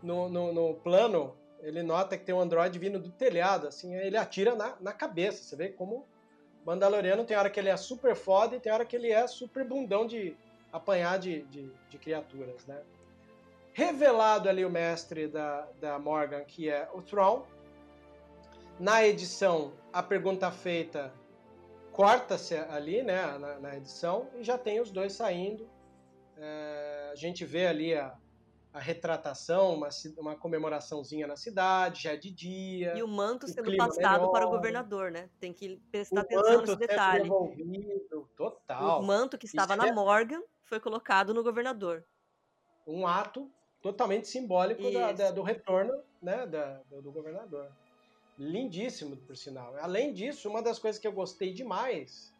no, 0.02 0.28
no, 0.28 0.52
no 0.52 0.74
plano, 0.74 1.36
ele 1.64 1.82
nota 1.82 2.18
que 2.18 2.24
tem 2.24 2.34
um 2.34 2.40
androide 2.40 2.78
vindo 2.78 2.98
do 2.98 3.10
telhado, 3.10 3.66
assim, 3.66 3.94
ele 3.94 4.16
atira 4.16 4.54
na, 4.54 4.76
na 4.80 4.92
cabeça. 4.92 5.42
Você 5.42 5.56
vê 5.56 5.70
como 5.70 6.06
Mandaloriano 6.64 7.24
tem 7.24 7.36
hora 7.36 7.48
que 7.48 7.58
ele 7.58 7.70
é 7.70 7.76
super 7.76 8.14
foda 8.14 8.54
e 8.54 8.60
tem 8.60 8.70
hora 8.70 8.84
que 8.84 8.94
ele 8.94 9.10
é 9.10 9.26
super 9.26 9.66
bundão 9.66 10.06
de 10.06 10.36
apanhar 10.70 11.18
de, 11.18 11.42
de, 11.44 11.70
de 11.88 11.98
criaturas, 11.98 12.66
né? 12.66 12.82
Revelado 13.72 14.48
ali 14.48 14.64
o 14.64 14.70
mestre 14.70 15.26
da, 15.26 15.66
da 15.80 15.98
Morgan, 15.98 16.44
que 16.44 16.68
é 16.68 16.88
o 16.92 17.02
Tron. 17.02 17.44
Na 18.78 19.04
edição, 19.04 19.72
a 19.92 20.02
pergunta 20.02 20.50
feita 20.50 21.12
corta-se 21.92 22.56
ali, 22.56 23.02
né, 23.02 23.38
na, 23.38 23.58
na 23.60 23.76
edição, 23.76 24.28
e 24.36 24.42
já 24.42 24.58
tem 24.58 24.80
os 24.80 24.90
dois 24.90 25.12
saindo. 25.12 25.68
É, 26.36 27.10
a 27.12 27.14
gente 27.14 27.44
vê 27.44 27.66
ali 27.66 27.94
a, 27.94 28.14
a 28.74 28.80
retratação, 28.80 29.72
uma, 29.74 29.88
uma 30.18 30.34
comemoraçãozinha 30.34 31.28
na 31.28 31.36
cidade, 31.36 32.02
já 32.02 32.12
é 32.12 32.16
de 32.16 32.28
dia. 32.32 32.92
E 32.96 33.02
o 33.04 33.08
manto 33.08 33.46
o 33.46 33.48
sendo 33.48 33.74
passado 33.76 34.16
melhor. 34.18 34.32
para 34.32 34.46
o 34.48 34.50
governador, 34.50 35.12
né? 35.12 35.30
Tem 35.38 35.52
que 35.52 35.76
prestar 35.92 36.16
o 36.16 36.18
atenção 36.18 36.60
nesse 36.62 36.76
detalhe. 36.76 37.22
devolvido, 37.22 38.28
total. 38.36 39.00
O 39.00 39.06
manto 39.06 39.38
que 39.38 39.46
estava 39.46 39.74
Isso 39.74 39.82
na 39.84 39.88
é 39.88 39.92
Morgan 39.92 40.42
foi 40.64 40.80
colocado 40.80 41.32
no 41.32 41.42
governador. 41.44 42.04
um 42.86 43.06
ato 43.06 43.48
totalmente 43.80 44.26
simbólico 44.26 44.90
da- 44.90 45.12
da- 45.12 45.30
do 45.30 45.42
retorno 45.42 46.02
né, 46.20 46.44
da- 46.46 46.82
do, 46.90 47.00
do 47.00 47.12
governador. 47.12 47.70
Lindíssimo, 48.36 49.16
por 49.18 49.36
sinal. 49.36 49.76
Além 49.78 50.12
disso, 50.12 50.48
uma 50.50 50.60
das 50.60 50.78
coisas 50.80 51.00
que 51.00 51.06
eu 51.06 51.12
gostei 51.12 51.52
demais 51.52 52.32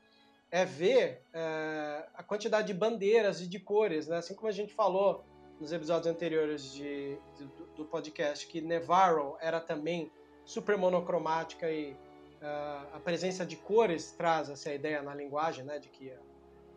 é 0.51 0.65
ver 0.65 1.23
é, 1.33 2.09
a 2.15 2.23
quantidade 2.25 2.67
de 2.67 2.75
bandeiras 2.75 3.41
e 3.41 3.47
de 3.47 3.61
cores, 3.61 4.09
né? 4.09 4.17
Assim 4.17 4.35
como 4.35 4.49
a 4.49 4.53
gente 4.53 4.75
falou 4.75 5.25
nos 5.61 5.73
episódios 5.73 6.07
anteriores 6.07 6.73
de, 6.73 7.17
de- 7.37 7.47
do, 7.77 7.85
podcast, 7.85 8.47
que 8.47 8.61
Nevarro 8.61 9.37
era 9.41 9.61
também 9.61 10.11
super 10.45 10.77
monocromática 10.77 11.71
e 11.71 11.97
ah, 12.43 12.87
a 12.93 13.01
presença 13.01 13.47
de 13.47 13.57
cores 13.57 14.13
traz 14.13 14.51
essa 14.51 14.73
ideia 14.73 15.03
na 15.03 15.15
linguagem, 15.15 15.65
né? 15.65 15.79
De 15.79 15.89
que 15.89 16.13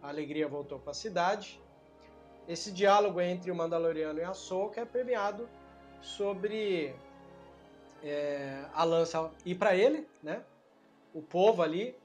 a, 0.02 0.08
alegria 0.10 0.48
voltou 0.48 0.80
para 0.80 0.91
a 0.91 0.94
cidade 0.94 1.62
esse 2.48 2.72
diálogo 2.72 3.20
entre 3.20 3.52
o 3.52 3.56
Mandaloriano 3.56 4.20
e 4.20 4.24
a 4.24 4.30
Ahsoka 4.30 4.80
é 4.80 4.86
permeado 4.86 5.49
sobre 6.02 6.95
é, 8.02 8.64
a 8.74 8.84
lança 8.86 9.30
ir 9.45 9.56
para 9.56 9.76
ele, 9.76 10.08
né? 10.24 10.44
O 11.14 11.22
povo 11.22 11.62
ali 11.62 11.98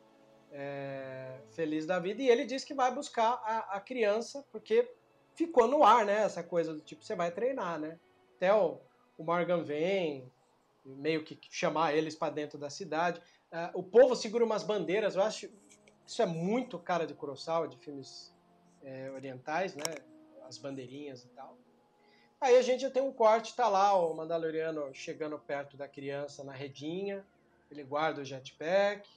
é, 0.51 1.39
feliz 1.51 1.87
da 1.87 1.99
vida 2.01 2.23
e 2.23 2.29
ele 2.29 2.45
diz 2.45 2.65
que 2.65 2.75
vai 2.75 2.93
buscar 2.93 3.41
a, 3.45 3.77
a 3.77 3.81
criança 3.81 4.45
porque 4.51 4.91
ficou 5.35 5.67
no 5.67 5.83
ar, 5.83 6.05
né? 6.05 6.23
Essa 6.23 6.43
coisa 6.43 6.73
do 6.75 6.81
tipo 6.81 7.05
você 7.05 7.15
vai 7.15 7.31
treinar, 7.31 7.79
né? 7.79 7.99
Até 8.37 8.53
o, 8.55 8.81
o 9.17 9.25
Morgan 9.25 9.63
vem 9.63 10.31
meio 10.85 11.25
que 11.25 11.39
chamar 11.51 11.95
eles 11.95 12.15
para 12.15 12.33
dentro 12.33 12.59
da 12.59 12.71
cidade. 12.71 13.21
Ah, 13.51 13.71
o 13.75 13.83
povo 13.83 14.17
segura 14.17 14.45
umas 14.45 14.63
bandeiras. 14.63 15.15
Eu 15.15 15.23
acho 15.23 15.49
isso 16.07 16.21
é 16.21 16.27
muito 16.27 16.79
cara 16.79 17.07
de 17.07 17.15
Kurosawa, 17.15 17.69
de 17.69 17.77
filmes 17.77 18.35
é, 18.83 19.11
orientais, 19.11 19.75
né? 19.75 19.85
As 20.45 20.59
bandeirinhas 20.59 21.25
e 21.25 21.29
tal. 21.29 21.57
Aí 22.41 22.57
a 22.57 22.63
gente 22.63 22.81
já 22.81 22.91
tem 22.91 23.03
um 23.03 23.13
corte, 23.13 23.55
tá 23.55 23.69
lá 23.69 23.95
o 23.95 24.13
Mandaloriano 24.15 24.93
chegando 24.93 25.39
perto 25.39 25.77
da 25.77 25.87
criança 25.87 26.43
na 26.43 26.53
redinha, 26.53 27.25
ele 27.71 27.85
guarda 27.85 28.21
o 28.21 28.25
jetpack. 28.25 29.09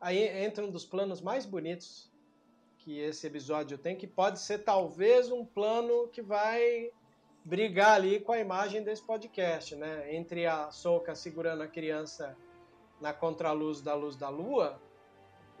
Aí 0.00 0.22
entra 0.44 0.64
um 0.64 0.70
dos 0.70 0.86
planos 0.86 1.20
mais 1.20 1.44
bonitos 1.44 2.11
que 2.82 2.98
esse 2.98 3.26
episódio 3.26 3.78
tem, 3.78 3.96
que 3.96 4.06
pode 4.06 4.40
ser 4.40 4.58
talvez 4.58 5.30
um 5.30 5.44
plano 5.44 6.08
que 6.08 6.20
vai 6.20 6.90
brigar 7.44 7.92
ali 7.94 8.20
com 8.20 8.32
a 8.32 8.38
imagem 8.38 8.82
desse 8.82 9.04
podcast, 9.04 9.76
né? 9.76 10.14
Entre 10.14 10.46
a 10.46 10.70
Soca 10.70 11.14
segurando 11.14 11.62
a 11.62 11.68
criança 11.68 12.36
na 13.00 13.12
contraluz 13.12 13.80
da 13.80 13.94
luz 13.94 14.16
da 14.16 14.28
lua 14.28 14.80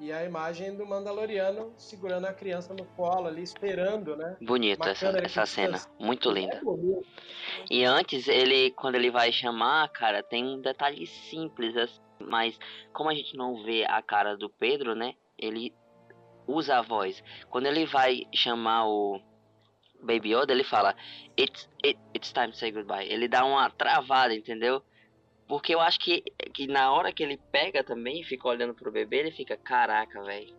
e 0.00 0.12
a 0.12 0.24
imagem 0.24 0.74
do 0.74 0.84
Mandaloriano 0.84 1.72
segurando 1.76 2.26
a 2.26 2.32
criança 2.32 2.74
no 2.74 2.84
colo 2.84 3.28
ali, 3.28 3.42
esperando, 3.42 4.16
né? 4.16 4.36
Bonito 4.40 4.84
essa, 4.88 5.06
essa 5.18 5.46
cena, 5.46 5.78
muito 6.00 6.28
linda. 6.28 6.56
É. 6.56 7.64
E 7.70 7.84
antes, 7.84 8.26
ele, 8.26 8.72
quando 8.72 8.96
ele 8.96 9.12
vai 9.12 9.30
chamar, 9.30 9.88
cara, 9.90 10.22
tem 10.22 10.44
um 10.44 10.60
detalhe 10.60 11.06
simples, 11.06 11.76
assim, 11.76 12.00
mas 12.20 12.58
como 12.92 13.10
a 13.10 13.14
gente 13.14 13.36
não 13.36 13.62
vê 13.62 13.84
a 13.84 14.02
cara 14.02 14.36
do 14.36 14.50
Pedro, 14.50 14.94
né? 14.96 15.14
Ele 15.38 15.72
usa 16.46 16.78
a 16.78 16.82
voz. 16.82 17.22
Quando 17.50 17.66
ele 17.66 17.86
vai 17.86 18.26
chamar 18.34 18.86
o 18.86 19.20
Baby 20.00 20.34
Yoda, 20.34 20.52
ele 20.52 20.64
fala 20.64 20.94
It's, 21.38 21.68
it, 21.84 21.98
it's 22.14 22.32
time 22.32 22.50
to 22.50 22.56
say 22.56 22.70
goodbye. 22.70 23.06
Ele 23.06 23.28
dá 23.28 23.44
uma 23.44 23.70
travada, 23.70 24.34
entendeu? 24.34 24.82
Porque 25.46 25.74
eu 25.74 25.80
acho 25.80 25.98
que, 25.98 26.22
que 26.54 26.66
na 26.66 26.92
hora 26.92 27.12
que 27.12 27.22
ele 27.22 27.36
pega 27.50 27.84
também 27.84 28.20
e 28.20 28.24
fica 28.24 28.48
olhando 28.48 28.74
pro 28.74 28.92
bebê, 28.92 29.18
ele 29.18 29.32
fica, 29.32 29.56
caraca, 29.56 30.22
velho, 30.22 30.54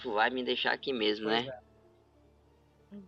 tu 0.00 0.12
vai 0.12 0.30
me 0.30 0.44
deixar 0.44 0.72
aqui 0.72 0.92
mesmo, 0.92 1.26
Pois 1.26 1.46
né? 1.46 1.58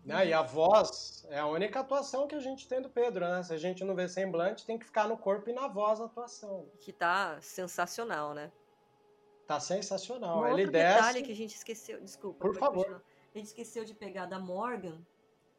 Né? 0.04 0.28
E 0.28 0.32
a 0.32 0.42
voz 0.42 1.26
é 1.30 1.38
a 1.38 1.46
única 1.46 1.80
atuação 1.80 2.26
que 2.26 2.34
a 2.34 2.40
gente 2.40 2.68
tem 2.68 2.82
do 2.82 2.90
Pedro, 2.90 3.26
né? 3.26 3.42
Se 3.42 3.52
a 3.52 3.56
gente 3.56 3.82
não 3.82 3.94
vê 3.94 4.08
semblante, 4.08 4.66
tem 4.66 4.78
que 4.78 4.84
ficar 4.84 5.08
no 5.08 5.16
corpo 5.16 5.48
e 5.48 5.52
na 5.52 5.68
voz 5.68 6.00
a 6.00 6.04
atuação. 6.04 6.68
Que 6.80 6.92
tá 6.92 7.40
sensacional, 7.40 8.34
né? 8.34 8.52
Tá 9.50 9.58
sensacional. 9.58 10.38
Um 10.38 10.44
Ele 10.46 10.52
outro 10.62 10.70
desce. 10.70 10.94
detalhe 10.94 11.22
que 11.24 11.32
a 11.32 11.34
gente 11.34 11.56
esqueceu, 11.56 12.00
desculpa. 12.00 12.38
Por 12.38 12.54
favor. 12.54 12.84
continuar. 12.84 13.02
A 13.34 13.38
gente 13.38 13.46
esqueceu 13.48 13.84
de 13.84 13.92
pegar 13.92 14.26
da 14.26 14.38
Morgan, 14.38 15.04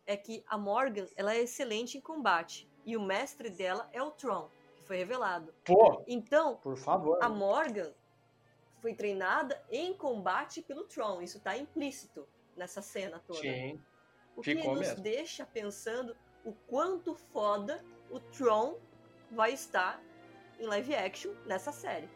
é 0.08 0.16
que 0.16 0.46
a 0.48 0.58
Morgan, 0.58 1.08
ela 1.18 1.34
é 1.36 1.42
excelente 1.42 1.98
em 1.98 2.02
combate. 2.02 2.72
E 2.86 2.96
o 2.96 3.02
mestre 3.02 3.50
dela 3.50 3.90
é 3.92 4.02
o 4.02 4.10
Tron, 4.10 4.50
que 4.78 4.84
foi 4.86 4.96
revelado. 4.96 5.54
Pô, 5.66 6.02
Então, 6.08 6.56
por 6.56 6.78
favor. 6.78 7.18
a 7.22 7.28
Morgan 7.28 7.92
foi 8.80 8.94
treinada 8.94 9.62
em 9.70 9.94
combate 9.94 10.62
pelo 10.62 10.86
Tron. 10.86 11.22
Isso 11.22 11.42
tá 11.42 11.58
implícito 11.58 12.26
nessa 12.56 12.82
cena 12.82 13.20
toda. 13.28 13.40
Sim. 13.42 13.78
O 14.38 14.42
que 14.42 14.54
nos 14.56 14.80
mesmo. 14.80 15.04
deixa 15.04 15.46
pensando 15.46 16.16
o 16.46 16.54
quanto 16.54 17.14
foda 17.14 17.84
o 18.10 18.22
Tron 18.22 18.78
vai 19.30 19.52
estar 19.52 20.02
em 20.58 20.66
live 20.66 20.96
action 20.96 21.34
nessa 21.46 21.74
série. 21.74 22.10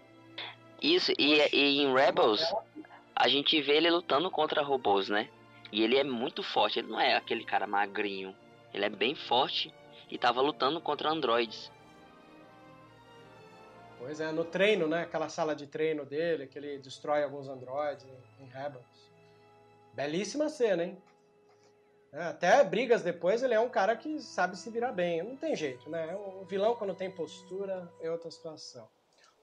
Isso, 0.86 1.12
e, 1.18 1.40
e 1.52 1.82
em 1.82 1.91
Rebels, 1.91 2.44
a 3.16 3.28
gente 3.28 3.60
vê 3.60 3.78
ele 3.78 3.90
lutando 3.90 4.30
contra 4.30 4.62
robôs, 4.62 5.10
né? 5.10 5.28
E 5.72 5.84
ele 5.84 5.98
é 5.98 6.03
muito 6.03 6.44
forte, 6.44 6.78
ele 6.78 6.90
não 6.90 6.99
é 6.99 7.16
aquele 7.16 7.44
cara 7.44 7.66
magrinho. 7.66 8.36
Ele 8.72 8.86
é 8.86 8.90
bem 8.90 9.16
forte 9.16 9.74
e 10.12 10.18
tava 10.18 10.41
lutando 10.41 10.80
contra 10.80 11.10
androides. 11.10 11.72
Pois 13.98 14.20
é, 14.20 14.32
no 14.32 14.45
treino, 14.45 14.88
né? 14.88 15.02
Aquela 15.02 15.28
sala 15.28 15.56
de 15.56 15.66
treino 15.66 16.06
dele, 16.06 16.45
que 16.45 16.60
ele 16.60 16.78
destrói 16.78 17.24
alguns 17.24 17.49
androides 17.49 18.06
em, 18.40 18.45
Rebels. 18.45 18.86
Belíssima 19.91 20.49
cena, 20.49 20.84
hein? 20.84 21.02
É, 22.14 22.26
até 22.26 22.64
brigas 22.64 23.02
depois, 23.02 23.41
ele 23.41 23.56
é 23.56 23.60
um 23.60 23.70
cara 23.70 23.95
que 23.95 24.20
sabe 24.20 24.56
se 24.56 24.70
virar 24.70 24.91
bem. 24.91 25.24
Não 25.24 25.36
tem 25.36 25.56
jeito, 25.56 25.90
né? 25.90 26.16
O 26.16 26.45
vilão, 26.45 26.76
quando 26.76 26.94
tem 26.94 27.10
postura, 27.10 27.91
é 27.99 28.12
outra 28.12 28.30
situação. 28.30 28.88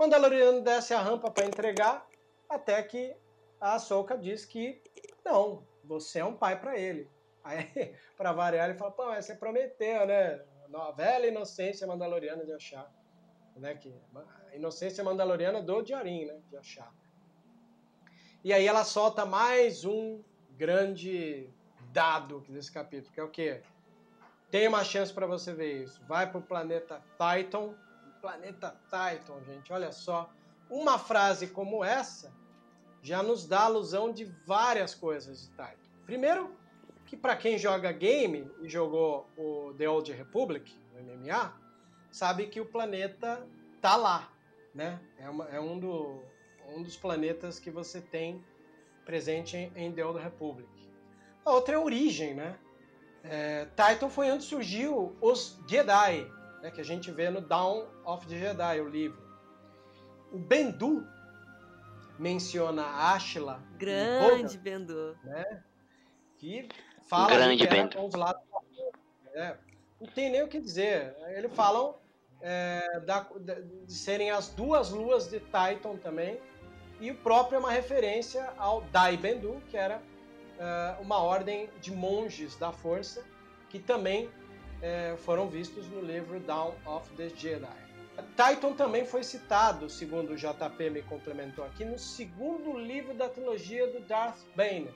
O 0.02 0.04
Mandaloriano 0.04 0.60
desce 0.62 0.92
a 0.92 1.00
rampa 1.00 1.30
para 1.30 1.46
entregar, 1.46 2.04
até 2.48 2.82
que 2.82 3.14
a 3.60 3.74
Ahsoka 3.74 4.18
diz 4.18 4.44
que 4.44 4.82
não, 5.24 5.64
você 5.84 6.18
é 6.18 6.24
um 6.24 6.36
pai 6.36 6.58
para 6.60 6.76
ele. 6.76 7.08
Aí, 7.44 7.94
para 8.18 8.32
variar, 8.32 8.68
ele 8.68 8.76
fala: 8.76 8.90
pô, 8.90 9.06
mas 9.06 9.26
você 9.26 9.36
prometeu, 9.36 10.04
né? 10.04 10.44
A 10.74 10.90
velha 10.90 11.28
inocência 11.28 11.86
mandaloriana 11.86 12.44
de 12.44 12.52
achar. 12.52 12.92
Né? 13.54 13.76
Que, 13.76 13.94
inocência 14.54 15.04
mandaloriana 15.04 15.62
do 15.62 15.80
Diarim, 15.82 16.24
né? 16.24 16.40
De 16.50 16.56
achar. 16.56 16.92
E 18.42 18.52
aí 18.52 18.66
ela 18.66 18.82
solta 18.82 19.24
mais 19.24 19.84
um 19.84 20.20
grande 20.56 21.48
dado 21.92 22.40
desse 22.48 22.72
capítulo, 22.72 23.14
que 23.14 23.20
é 23.20 23.22
o 23.22 23.30
quê? 23.30 23.62
Tem 24.50 24.66
uma 24.66 24.82
chance 24.82 25.12
para 25.12 25.28
você 25.28 25.54
ver 25.54 25.84
isso. 25.84 26.02
Vai 26.08 26.28
pro 26.28 26.42
planeta 26.42 27.00
Titan. 27.16 27.76
Planeta 28.23 28.81
Titan, 28.85 29.43
gente, 29.44 29.73
olha 29.73 29.90
só. 29.90 30.32
Uma 30.70 30.97
frase 30.97 31.49
como 31.49 31.85
essa 31.85 32.32
já 33.03 33.20
nos 33.20 33.49
dá 33.49 33.62
alusão 33.62 34.12
de 34.12 34.24
várias 34.47 34.94
coisas 34.94 35.43
de 35.43 35.49
Titan. 35.49 35.90
Primeiro, 36.07 36.55
que 37.05 37.16
para 37.16 37.36
quem 37.36 37.59
joga 37.59 37.90
game 37.90 38.49
e 38.61 38.69
jogou 38.69 39.28
o 39.36 39.74
The 39.74 39.89
Old 39.89 40.12
Republic, 40.12 40.73
o 40.94 41.03
MMA, 41.03 41.53
sabe 42.12 42.47
que 42.47 42.61
o 42.61 42.65
planeta 42.65 43.44
tá 43.81 43.97
lá, 43.97 44.32
né? 44.73 45.01
É, 45.19 45.28
uma, 45.28 45.49
é 45.49 45.61
um, 45.61 45.78
do, 45.78 46.23
um 46.69 46.81
dos 46.81 46.97
planetas 46.97 47.59
que 47.59 47.73
você 47.73 48.01
tem 48.01 48.43
presente 49.05 49.57
em, 49.57 49.73
em 49.74 49.93
The 49.93 50.07
Old 50.07 50.20
Republic. 50.20 50.70
A 51.44 51.51
outra 51.51 51.74
é 51.74 51.77
a 51.77 51.81
origem, 51.81 52.35
né? 52.35 52.57
É, 53.24 53.66
Titan 53.66 54.09
foi 54.09 54.31
onde 54.31 54.44
surgiu 54.44 55.16
os 55.20 55.59
Jedi, 55.66 56.31
né, 56.62 56.70
que 56.70 56.80
a 56.80 56.84
gente 56.84 57.10
vê 57.10 57.28
no 57.28 57.40
Dawn 57.40 57.86
of 58.05 58.26
the 58.26 58.39
Jedi, 58.39 58.80
o 58.80 58.89
livro. 58.89 59.20
O 60.30 60.39
Bendu 60.39 61.06
menciona 62.18 62.86
Ashla. 63.12 63.60
Grande 63.76 64.56
Bendu. 64.56 65.16
Né, 65.24 65.62
que 66.39 66.68
fala 67.09 67.34
Grande 67.34 67.66
que 67.66 67.66
Bendu. 67.66 68.01
os 68.05 68.14
lados 68.14 68.43
é, 69.34 69.56
Não 70.01 70.06
tem 70.06 70.30
nem 70.30 70.43
o 70.43 70.48
que 70.48 70.60
dizer. 70.60 71.16
Eles 71.36 71.52
falam 71.55 71.97
é, 72.40 73.01
da, 73.01 73.26
de 73.84 73.93
serem 73.93 74.30
as 74.30 74.48
duas 74.48 74.90
luas 74.90 75.28
de 75.28 75.40
Titan 75.40 75.97
também. 75.97 76.40
E 77.01 77.10
o 77.10 77.16
próprio 77.16 77.56
é 77.56 77.59
uma 77.59 77.70
referência 77.70 78.52
ao 78.56 78.82
Dai 78.93 79.16
Bendu, 79.16 79.60
que 79.68 79.76
era 79.76 79.97
uh, 79.98 81.02
uma 81.02 81.18
ordem 81.18 81.68
de 81.80 81.90
monges 81.90 82.56
da 82.56 82.70
força 82.70 83.24
que 83.68 83.78
também 83.78 84.30
uh, 84.82 85.16
foram 85.18 85.48
vistos 85.48 85.86
no 85.88 86.00
livro 86.00 86.40
Dawn 86.40 86.74
of 86.84 87.09
the 87.16 87.28
Jedi. 87.28 87.68
Titan 88.36 88.74
também 88.74 89.06
foi 89.06 89.22
citado, 89.22 89.88
segundo 89.88 90.32
o 90.32 90.36
JP 90.36 90.90
me 90.90 91.02
complementou 91.02 91.64
aqui, 91.64 91.84
no 91.84 91.98
segundo 91.98 92.78
livro 92.78 93.14
da 93.14 93.28
trilogia 93.28 93.86
do 93.86 94.00
Darth 94.00 94.38
Bane. 94.54 94.90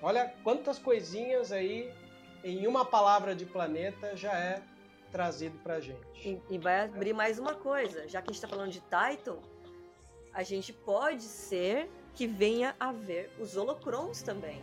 Olha 0.00 0.32
quantas 0.42 0.78
coisinhas 0.78 1.52
aí 1.52 1.92
em 2.42 2.66
uma 2.66 2.84
palavra 2.84 3.34
de 3.34 3.44
planeta 3.44 4.16
já 4.16 4.36
é 4.38 4.62
trazido 5.10 5.58
pra 5.58 5.80
gente. 5.80 6.00
E, 6.16 6.40
e 6.50 6.58
vai 6.58 6.84
abrir 6.84 7.12
mais 7.12 7.38
uma 7.38 7.54
coisa, 7.54 8.08
já 8.08 8.20
que 8.20 8.30
a 8.30 8.32
gente 8.32 8.42
tá 8.42 8.48
falando 8.48 8.70
de 8.70 8.80
Titan, 8.80 9.38
a 10.32 10.42
gente 10.42 10.72
pode 10.72 11.22
ser 11.22 11.88
que 12.14 12.26
venha 12.26 12.74
a 12.78 12.92
ver 12.92 13.30
os 13.38 13.56
holocrons 13.56 14.22
também. 14.22 14.62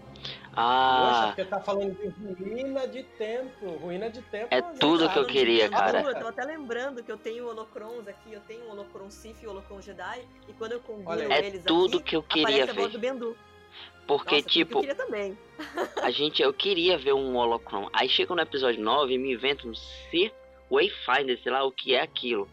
Ah. 0.56 1.08
Poxa, 1.08 1.28
porque 1.28 1.46
tá 1.46 1.60
falando 1.60 1.94
de 1.96 2.08
ruína 2.08 2.88
de 2.88 3.04
tempo. 3.04 3.68
Ruína 3.82 4.10
de 4.10 4.22
tempo. 4.24 4.48
É 4.50 4.62
tudo 4.62 5.10
que 5.10 5.20
eu 5.20 5.26
queria, 5.26 5.70
cara. 5.70 6.02
Eu 6.02 6.20
tô 6.20 6.28
até 6.28 6.44
lembrando 6.44 7.04
que 7.04 7.12
eu 7.12 7.18
tenho 7.18 7.48
holocrons 7.48 8.08
aqui, 8.08 8.34
eu 8.34 8.42
tenho 8.42 8.66
um 8.66 8.72
holocron 8.72 9.10
Sith 9.10 9.42
e 9.44 9.48
um 9.48 9.52
holocron 9.52 9.82
Jedi, 9.82 10.26
e 10.48 10.54
quando 10.54 10.74
eu 10.74 10.80
combino 10.80 11.32
é 11.32 11.46
eles 11.46 11.64
tudo 11.64 11.98
aqui, 11.98 12.10
que 12.10 12.16
eu 12.16 12.24
queria 12.24 12.66
ver. 12.66 12.88
do 12.88 13.00
Bendu. 13.00 13.38
Porque, 14.08 14.36
Nossa, 14.36 14.50
tipo. 14.50 14.78
Eu 14.78 14.82
queria 14.82 14.96
também. 14.96 15.38
a 16.02 16.12
gente, 16.12 16.42
eu 16.42 16.54
queria 16.54 16.98
ver 16.98 17.14
um 17.14 17.36
holocron. 17.36 17.90
Aí 17.94 18.10
chega 18.10 18.34
no 18.34 18.42
episódio 18.42 18.82
9 18.82 19.14
e 19.14 19.18
me 19.18 19.34
inventa 19.34 19.68
um 19.68 19.76
ser 19.76 20.34
Wayfinder, 20.70 21.40
sei 21.42 21.52
lá 21.52 21.64
o 21.64 21.72
que 21.72 21.94
é 21.94 22.02
aquilo. 22.02 22.48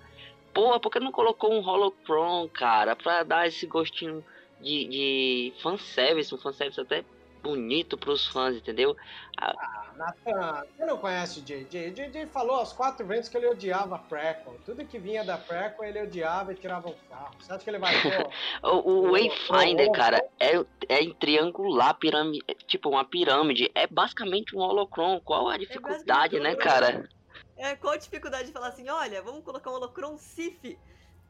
Pô, 0.52 0.78
por 0.80 0.90
que 0.90 0.98
não 0.98 1.12
colocou 1.12 1.52
um 1.52 1.64
holocron, 1.64 2.48
cara? 2.48 2.96
Pra 2.96 3.22
dar 3.22 3.46
esse 3.46 3.66
gostinho 3.66 4.24
de, 4.60 4.88
de 4.88 5.54
fanservice, 5.62 6.34
um 6.34 6.38
fanservice 6.38 6.80
até 6.80 7.04
bonito 7.42 7.96
pros 7.96 8.26
fãs, 8.26 8.56
entendeu? 8.56 8.96
Ah, 9.36 9.92
Nathan, 9.96 10.64
você 10.76 10.84
não 10.84 10.98
conhece 10.98 11.40
o 11.40 11.42
JJ? 11.42 11.88
O 11.88 11.92
JJ 11.92 12.26
falou 12.26 12.56
aos 12.56 12.72
quatro 12.72 13.06
ventos 13.06 13.28
que 13.28 13.36
ele 13.36 13.46
odiava 13.46 13.96
a 13.96 13.98
prequel. 13.98 14.58
Tudo 14.64 14.84
que 14.84 14.98
vinha 14.98 15.24
da 15.24 15.38
prequel 15.38 15.84
ele 15.84 16.02
odiava 16.02 16.52
e 16.52 16.56
tirava 16.56 16.88
o 16.88 16.94
carro. 17.08 17.34
Você 17.38 17.52
acha 17.52 17.64
que 17.64 17.70
ele 17.70 17.78
vai... 17.78 17.92
o 18.62 19.08
o 19.08 19.12
Wayfinder, 19.12 19.90
cara, 19.92 20.22
é, 20.38 20.52
é 20.88 21.02
em 21.02 21.12
triangular, 21.14 21.94
pirâmide, 21.94 22.44
tipo 22.66 22.90
uma 22.90 23.04
pirâmide. 23.04 23.70
É 23.74 23.86
basicamente 23.86 24.56
um 24.56 24.60
holocron. 24.60 25.20
Qual 25.20 25.48
a 25.48 25.56
dificuldade, 25.56 26.36
é 26.36 26.40
né, 26.40 26.54
cara? 26.54 27.08
É, 27.56 27.74
qual 27.76 27.94
a 27.94 27.96
dificuldade 27.96 28.46
de 28.46 28.52
falar 28.52 28.68
assim, 28.68 28.88
olha, 28.88 29.22
vamos 29.22 29.44
colocar 29.44 29.70
um 29.70 29.74
holocron 29.74 30.16
Sif? 30.16 30.78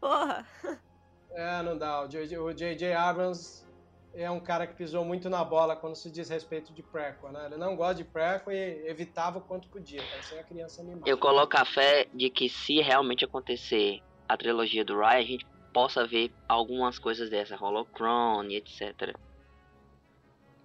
Porra! 0.01 0.47
É, 1.31 1.63
não 1.63 1.77
dá. 1.77 2.03
O 2.03 2.09
J.J. 2.09 2.93
Abrams 2.93 3.67
é 4.15 4.31
um 4.31 4.41
cara 4.41 4.67
que 4.67 4.75
pisou 4.75 5.05
muito 5.05 5.29
na 5.29 5.45
bola 5.45 5.77
quando 5.77 5.95
se 5.95 6.11
diz 6.11 6.29
respeito 6.29 6.73
de 6.73 6.83
prequel, 6.83 7.31
né? 7.31 7.47
Ele 7.47 7.57
não 7.57 7.77
gosta 7.77 7.97
de 7.97 8.05
prequel 8.05 8.53
e 8.53 8.89
evitava 8.89 9.39
o 9.39 9.41
quanto 9.41 9.69
podia, 9.69 10.03
parecia 10.11 10.39
uma 10.39 10.45
criança 10.45 10.81
animada. 10.81 11.09
Eu 11.09 11.19
coloco 11.19 11.57
a 11.57 11.65
fé 11.65 12.09
de 12.13 12.31
que 12.31 12.49
se 12.49 12.81
realmente 12.81 13.25
acontecer 13.25 14.03
a 14.29 14.37
trilogia 14.37 14.85
do 14.85 14.99
Ryan, 14.99 15.19
a 15.19 15.23
gente 15.23 15.47
possa 15.73 16.07
ver 16.07 16.33
algumas 16.49 16.99
coisas 16.99 17.31
dessa, 17.31 17.63
Holocron 17.63 18.45
e 18.45 18.57
etc. 18.57 19.15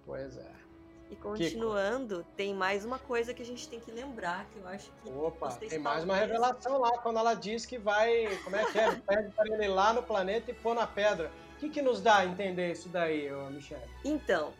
Pois 0.04 0.36
é. 0.36 0.63
E 1.10 1.16
continuando, 1.16 2.18
Kiko. 2.18 2.30
tem 2.36 2.54
mais 2.54 2.84
uma 2.84 2.98
coisa 2.98 3.34
que 3.34 3.42
a 3.42 3.44
gente 3.44 3.68
tem 3.68 3.78
que 3.78 3.90
lembrar, 3.90 4.46
que 4.46 4.58
eu 4.58 4.66
acho 4.66 4.90
que. 5.02 5.10
Opa, 5.10 5.52
tem 5.52 5.78
mais 5.78 6.02
uma 6.02 6.16
revelação 6.16 6.78
lá, 6.78 6.98
quando 6.98 7.18
ela 7.18 7.34
diz 7.34 7.66
que 7.66 7.78
vai. 7.78 8.36
Como 8.42 8.56
é 8.56 8.64
que 8.64 8.78
é? 8.78 8.94
Pede 9.06 9.30
para 9.32 9.52
ele 9.52 9.64
ir 9.64 9.68
lá 9.68 9.92
no 9.92 10.02
planeta 10.02 10.50
e 10.50 10.54
pôr 10.54 10.74
na 10.74 10.86
pedra. 10.86 11.30
O 11.56 11.58
que, 11.58 11.68
que 11.68 11.82
nos 11.82 12.00
dá 12.00 12.18
a 12.18 12.26
entender 12.26 12.72
isso 12.72 12.88
daí, 12.88 13.30
Michel? 13.50 13.80
Então, 14.04 14.52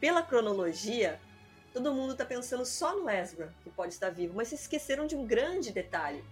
pela 0.00 0.22
cronologia, 0.22 1.20
todo 1.72 1.94
mundo 1.94 2.16
tá 2.16 2.24
pensando 2.24 2.64
só 2.64 2.96
no 2.96 3.08
Ezra, 3.08 3.52
que 3.62 3.70
pode 3.70 3.92
estar 3.92 4.10
vivo, 4.10 4.34
mas 4.34 4.48
se 4.48 4.54
esqueceram 4.54 5.06
de 5.06 5.14
um 5.14 5.26
grande 5.26 5.72
detalhe. 5.72 6.24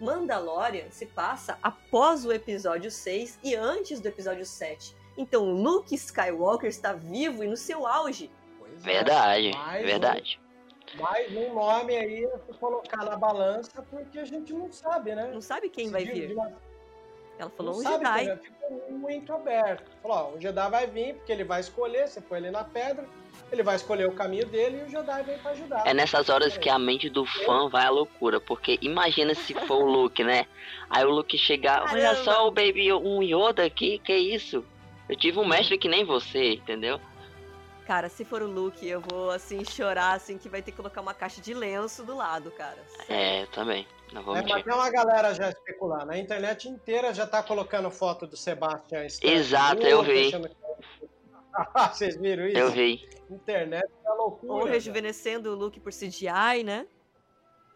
Mandalorian 0.00 0.90
se 0.90 1.06
passa 1.06 1.58
após 1.62 2.24
o 2.24 2.32
episódio 2.32 2.90
6 2.90 3.40
e 3.42 3.54
antes 3.54 4.00
do 4.00 4.06
episódio 4.06 4.46
7. 4.46 4.96
Então 5.16 5.50
Luke 5.50 5.92
Skywalker 5.94 6.68
está 6.68 6.92
vivo 6.92 7.42
e 7.42 7.48
no 7.48 7.56
seu 7.56 7.86
auge. 7.86 8.30
Verdade, 8.78 9.50
mais 9.56 9.84
verdade. 9.84 10.40
Um, 10.94 11.02
mais 11.02 11.36
um 11.36 11.54
nome 11.54 11.96
aí 11.96 12.24
a 12.24 12.38
se 12.38 12.58
colocar 12.58 13.04
na 13.04 13.16
balança, 13.16 13.82
porque 13.90 14.18
a 14.18 14.24
gente 14.24 14.52
não 14.52 14.70
sabe, 14.72 15.14
né? 15.14 15.30
Não 15.32 15.40
sabe 15.40 15.68
quem 15.68 15.86
Se 15.86 15.92
vai 15.92 16.04
vir. 16.04 16.32
Uma... 16.32 16.52
Ela 17.38 17.50
falou 17.50 17.72
não 17.72 17.80
um 17.80 17.82
sabe 17.82 18.04
Jedi. 18.04 18.26
Quem, 18.26 18.36
ficou 18.36 18.98
muito 18.98 19.32
aberto. 19.32 19.90
Falou, 20.02 20.16
ó, 20.16 20.36
o 20.36 20.40
Jedi 20.40 20.70
vai 20.70 20.86
vir, 20.86 21.14
porque 21.14 21.32
ele 21.32 21.44
vai 21.44 21.60
escolher, 21.60 22.08
você 22.08 22.20
põe 22.20 22.38
ele 22.38 22.50
na 22.50 22.64
pedra, 22.64 23.06
ele 23.52 23.62
vai 23.62 23.76
escolher 23.76 24.08
o 24.08 24.12
caminho 24.12 24.46
dele 24.46 24.80
e 24.80 24.84
o 24.84 24.88
Jedi 24.88 25.22
vem 25.22 25.38
pra 25.38 25.52
ajudar. 25.52 25.86
É 25.86 25.94
nessas 25.94 26.28
horas 26.28 26.56
que 26.58 26.68
a 26.68 26.78
mente 26.78 27.08
do 27.08 27.24
fã 27.24 27.68
vai 27.68 27.86
à 27.86 27.90
loucura, 27.90 28.40
porque 28.40 28.78
imagina 28.82 29.34
se 29.34 29.54
for 29.54 29.82
o 29.82 29.86
Luke, 29.86 30.24
né? 30.24 30.46
Aí 30.90 31.04
o 31.04 31.10
Luke 31.10 31.36
chegar, 31.38 31.82
olha 31.82 32.02
Caramba. 32.02 32.24
só 32.24 32.48
o 32.48 32.50
Baby, 32.50 32.92
um 32.92 33.22
Yoda 33.22 33.64
aqui, 33.64 33.98
que 33.98 34.14
isso? 34.16 34.64
Eu 35.08 35.16
tive 35.16 35.38
um 35.38 35.46
mestre 35.46 35.78
que 35.78 35.88
nem 35.88 36.04
você, 36.04 36.54
entendeu? 36.54 37.00
Cara, 37.88 38.10
se 38.10 38.22
for 38.22 38.42
o 38.42 38.46
Luke, 38.46 38.86
eu 38.86 39.00
vou 39.00 39.30
assim 39.30 39.64
chorar 39.64 40.12
assim 40.12 40.36
que 40.36 40.46
vai 40.46 40.60
ter 40.60 40.72
que 40.72 40.76
colocar 40.76 41.00
uma 41.00 41.14
caixa 41.14 41.40
de 41.40 41.54
lenço 41.54 42.04
do 42.04 42.14
lado, 42.14 42.50
cara. 42.50 42.76
É, 43.08 43.46
também. 43.46 43.86
Não 44.12 44.22
vou 44.22 44.36
É, 44.36 44.40
mentir. 44.40 44.56
mas 44.56 44.64
tem 44.64 44.74
uma 44.74 44.90
galera 44.90 45.32
já 45.34 45.48
especulando. 45.48 46.12
A 46.12 46.18
internet 46.18 46.68
inteira 46.68 47.14
já 47.14 47.26
tá 47.26 47.42
colocando 47.42 47.90
foto 47.90 48.26
do 48.26 48.36
Sebastian 48.36 49.06
Stan. 49.06 49.26
Exato, 49.26 49.82
eu 49.86 50.02
vi. 50.02 50.30
Ah, 51.74 51.88
Vocês 51.88 52.16
viram 52.16 52.46
isso? 52.46 52.56
Eu 52.58 52.70
vi. 52.70 53.08
Internet 53.30 53.88
é 54.06 54.10
loucura. 54.10 54.52
Ou 54.52 54.58
cara. 54.60 54.70
rejuvenescendo 54.72 55.50
o 55.50 55.56
Luke 55.56 55.80
por 55.80 55.90
CGI, 55.90 56.62
né? 56.62 56.86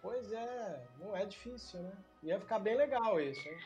Pois 0.01 0.31
é, 0.31 0.83
não 1.01 1.17
é 1.17 1.25
difícil, 1.25 1.81
né? 1.81 1.91
Ia 2.23 2.39
ficar 2.39 2.61
bem 2.61 2.77
legal 2.77 3.19
isso, 3.21 3.41
hein? 3.49 3.57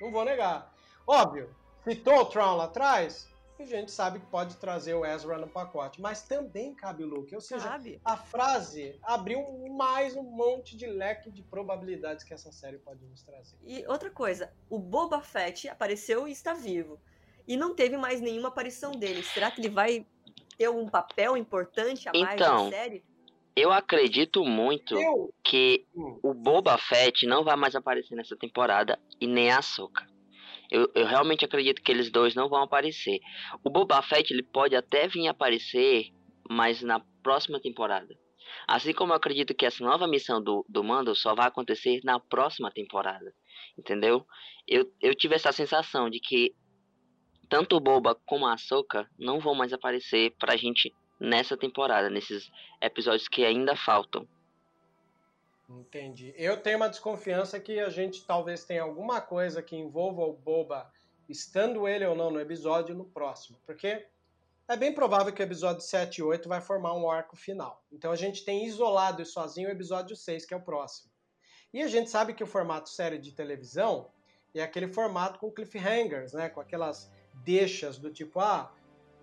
Não 0.00 0.12
vou 0.12 0.24
negar. 0.24 0.72
Óbvio, 1.04 1.48
citou 1.82 2.20
o 2.20 2.24
Tron 2.26 2.54
lá 2.56 2.64
atrás, 2.64 3.28
a 3.62 3.66
gente 3.66 3.90
sabe 3.90 4.18
que 4.18 4.26
pode 4.26 4.56
trazer 4.56 4.94
o 4.94 5.04
Ezra 5.04 5.38
no 5.38 5.48
pacote, 5.48 6.00
mas 6.00 6.22
também 6.22 6.74
cabe 6.74 7.04
o 7.04 7.06
Luke. 7.06 7.34
Ou 7.34 7.40
seja, 7.40 7.62
Sabe? 7.68 8.00
a 8.04 8.16
frase 8.16 8.98
abriu 9.02 9.40
mais 9.70 10.16
um 10.16 10.22
monte 10.22 10.76
de 10.76 10.86
leque 10.86 11.30
de 11.30 11.42
probabilidades 11.42 12.24
que 12.24 12.34
essa 12.34 12.50
série 12.52 12.78
pode 12.78 13.04
nos 13.04 13.22
trazer. 13.22 13.56
E 13.64 13.86
outra 13.86 14.10
coisa, 14.10 14.52
o 14.68 14.78
Boba 14.78 15.20
Fett 15.20 15.68
apareceu 15.68 16.26
e 16.26 16.32
está 16.32 16.52
vivo. 16.52 16.98
E 17.46 17.56
não 17.56 17.74
teve 17.74 17.96
mais 17.96 18.20
nenhuma 18.20 18.48
aparição 18.48 18.92
dele. 18.92 19.22
Será 19.22 19.50
que 19.50 19.60
ele 19.60 19.68
vai 19.68 20.06
ter 20.56 20.68
um 20.70 20.88
papel 20.88 21.36
importante 21.36 22.08
a 22.08 22.12
mais 22.12 22.40
Então, 22.40 22.64
na 22.64 22.70
série? 22.70 23.04
Eu 23.56 23.70
acredito 23.70 24.44
muito 24.44 24.98
Eu. 24.98 25.32
que 25.44 25.86
Hum. 25.94 26.18
o 26.22 26.34
Boba 26.34 26.76
Fett 26.76 27.24
não 27.26 27.44
vai 27.44 27.54
mais 27.54 27.76
aparecer 27.76 28.16
nessa 28.16 28.36
temporada 28.36 28.98
e 29.20 29.26
nem 29.28 29.50
a 29.52 29.58
Ahsoka. 29.58 30.04
Eu, 30.74 30.90
eu 30.92 31.06
realmente 31.06 31.44
acredito 31.44 31.80
que 31.80 31.92
eles 31.92 32.10
dois 32.10 32.34
não 32.34 32.48
vão 32.48 32.60
aparecer. 32.60 33.20
O 33.62 33.70
Boba 33.70 34.02
Fett 34.02 34.32
ele 34.32 34.42
pode 34.42 34.74
até 34.74 35.06
vir 35.06 35.28
aparecer, 35.28 36.10
mas 36.50 36.82
na 36.82 36.98
próxima 37.22 37.60
temporada. 37.60 38.18
Assim 38.66 38.92
como 38.92 39.12
eu 39.12 39.16
acredito 39.16 39.54
que 39.54 39.64
essa 39.64 39.84
nova 39.84 40.08
missão 40.08 40.42
do, 40.42 40.66
do 40.68 40.82
Mando 40.82 41.14
só 41.14 41.32
vai 41.32 41.46
acontecer 41.46 42.00
na 42.02 42.18
próxima 42.18 42.72
temporada. 42.72 43.32
Entendeu? 43.78 44.26
Eu, 44.66 44.92
eu 45.00 45.14
tive 45.14 45.36
essa 45.36 45.52
sensação 45.52 46.10
de 46.10 46.18
que 46.18 46.52
tanto 47.48 47.76
o 47.76 47.80
Boba 47.80 48.16
como 48.26 48.44
a 48.44 48.54
Ahsoka 48.54 49.08
não 49.16 49.38
vão 49.38 49.54
mais 49.54 49.72
aparecer 49.72 50.34
pra 50.40 50.56
gente 50.56 50.92
nessa 51.20 51.56
temporada, 51.56 52.10
nesses 52.10 52.50
episódios 52.82 53.28
que 53.28 53.44
ainda 53.44 53.76
faltam. 53.76 54.26
Entendi. 55.68 56.34
Eu 56.36 56.60
tenho 56.60 56.76
uma 56.76 56.88
desconfiança 56.88 57.58
que 57.58 57.80
a 57.80 57.88
gente 57.88 58.24
talvez 58.24 58.64
tenha 58.64 58.82
alguma 58.82 59.20
coisa 59.20 59.62
que 59.62 59.76
envolva 59.76 60.22
o 60.22 60.32
Boba, 60.32 60.90
estando 61.28 61.88
ele 61.88 62.04
ou 62.04 62.14
não 62.14 62.30
no 62.30 62.40
episódio, 62.40 62.94
no 62.94 63.04
próximo. 63.04 63.58
Porque 63.64 64.06
é 64.68 64.76
bem 64.76 64.94
provável 64.94 65.32
que 65.32 65.42
o 65.42 65.44
episódio 65.44 65.82
7 65.82 66.18
e 66.18 66.22
8 66.22 66.48
vai 66.48 66.60
formar 66.60 66.94
um 66.94 67.10
arco 67.10 67.36
final. 67.36 67.82
Então 67.90 68.12
a 68.12 68.16
gente 68.16 68.44
tem 68.44 68.66
isolado 68.66 69.22
e 69.22 69.26
sozinho 69.26 69.68
o 69.68 69.72
episódio 69.72 70.14
6, 70.14 70.44
que 70.44 70.54
é 70.54 70.56
o 70.56 70.62
próximo. 70.62 71.10
E 71.72 71.82
a 71.82 71.88
gente 71.88 72.10
sabe 72.10 72.34
que 72.34 72.44
o 72.44 72.46
formato 72.46 72.88
série 72.88 73.18
de 73.18 73.32
televisão 73.32 74.10
é 74.54 74.62
aquele 74.62 74.86
formato 74.86 75.38
com 75.38 75.50
cliffhangers, 75.50 76.32
né? 76.32 76.48
Com 76.48 76.60
aquelas 76.60 77.10
deixas 77.42 77.98
do 77.98 78.12
tipo, 78.12 78.38
ah, 78.38 78.72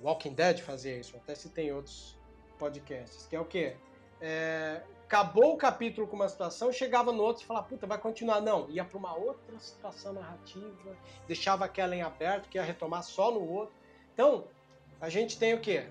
Walking 0.02 0.34
Dead 0.34 0.60
fazia 0.60 0.98
isso, 0.98 1.16
até 1.16 1.34
se 1.34 1.50
tem 1.50 1.72
outros 1.72 2.18
podcasts, 2.60 3.26
que 3.28 3.36
é 3.36 3.40
o 3.40 3.46
quê? 3.46 3.78
É, 4.20 4.82
acabou 5.12 5.56
o 5.56 5.58
capítulo 5.58 6.08
com 6.08 6.16
uma 6.16 6.30
situação, 6.30 6.72
chegava 6.72 7.12
no 7.12 7.22
outro 7.22 7.44
e 7.44 7.46
falava, 7.46 7.68
puta, 7.68 7.86
vai 7.86 7.98
continuar. 7.98 8.40
Não, 8.40 8.70
ia 8.70 8.86
para 8.86 8.98
uma 8.98 9.14
outra 9.14 9.60
situação 9.60 10.14
narrativa, 10.14 10.96
deixava 11.28 11.66
aquela 11.66 11.94
em 11.94 12.02
aberto, 12.02 12.48
que 12.48 12.58
ia 12.58 12.64
retomar 12.64 13.04
só 13.04 13.30
no 13.30 13.46
outro. 13.46 13.76
Então, 14.14 14.48
a 15.02 15.10
gente 15.10 15.38
tem 15.38 15.54
o 15.54 15.60
quê? 15.60 15.86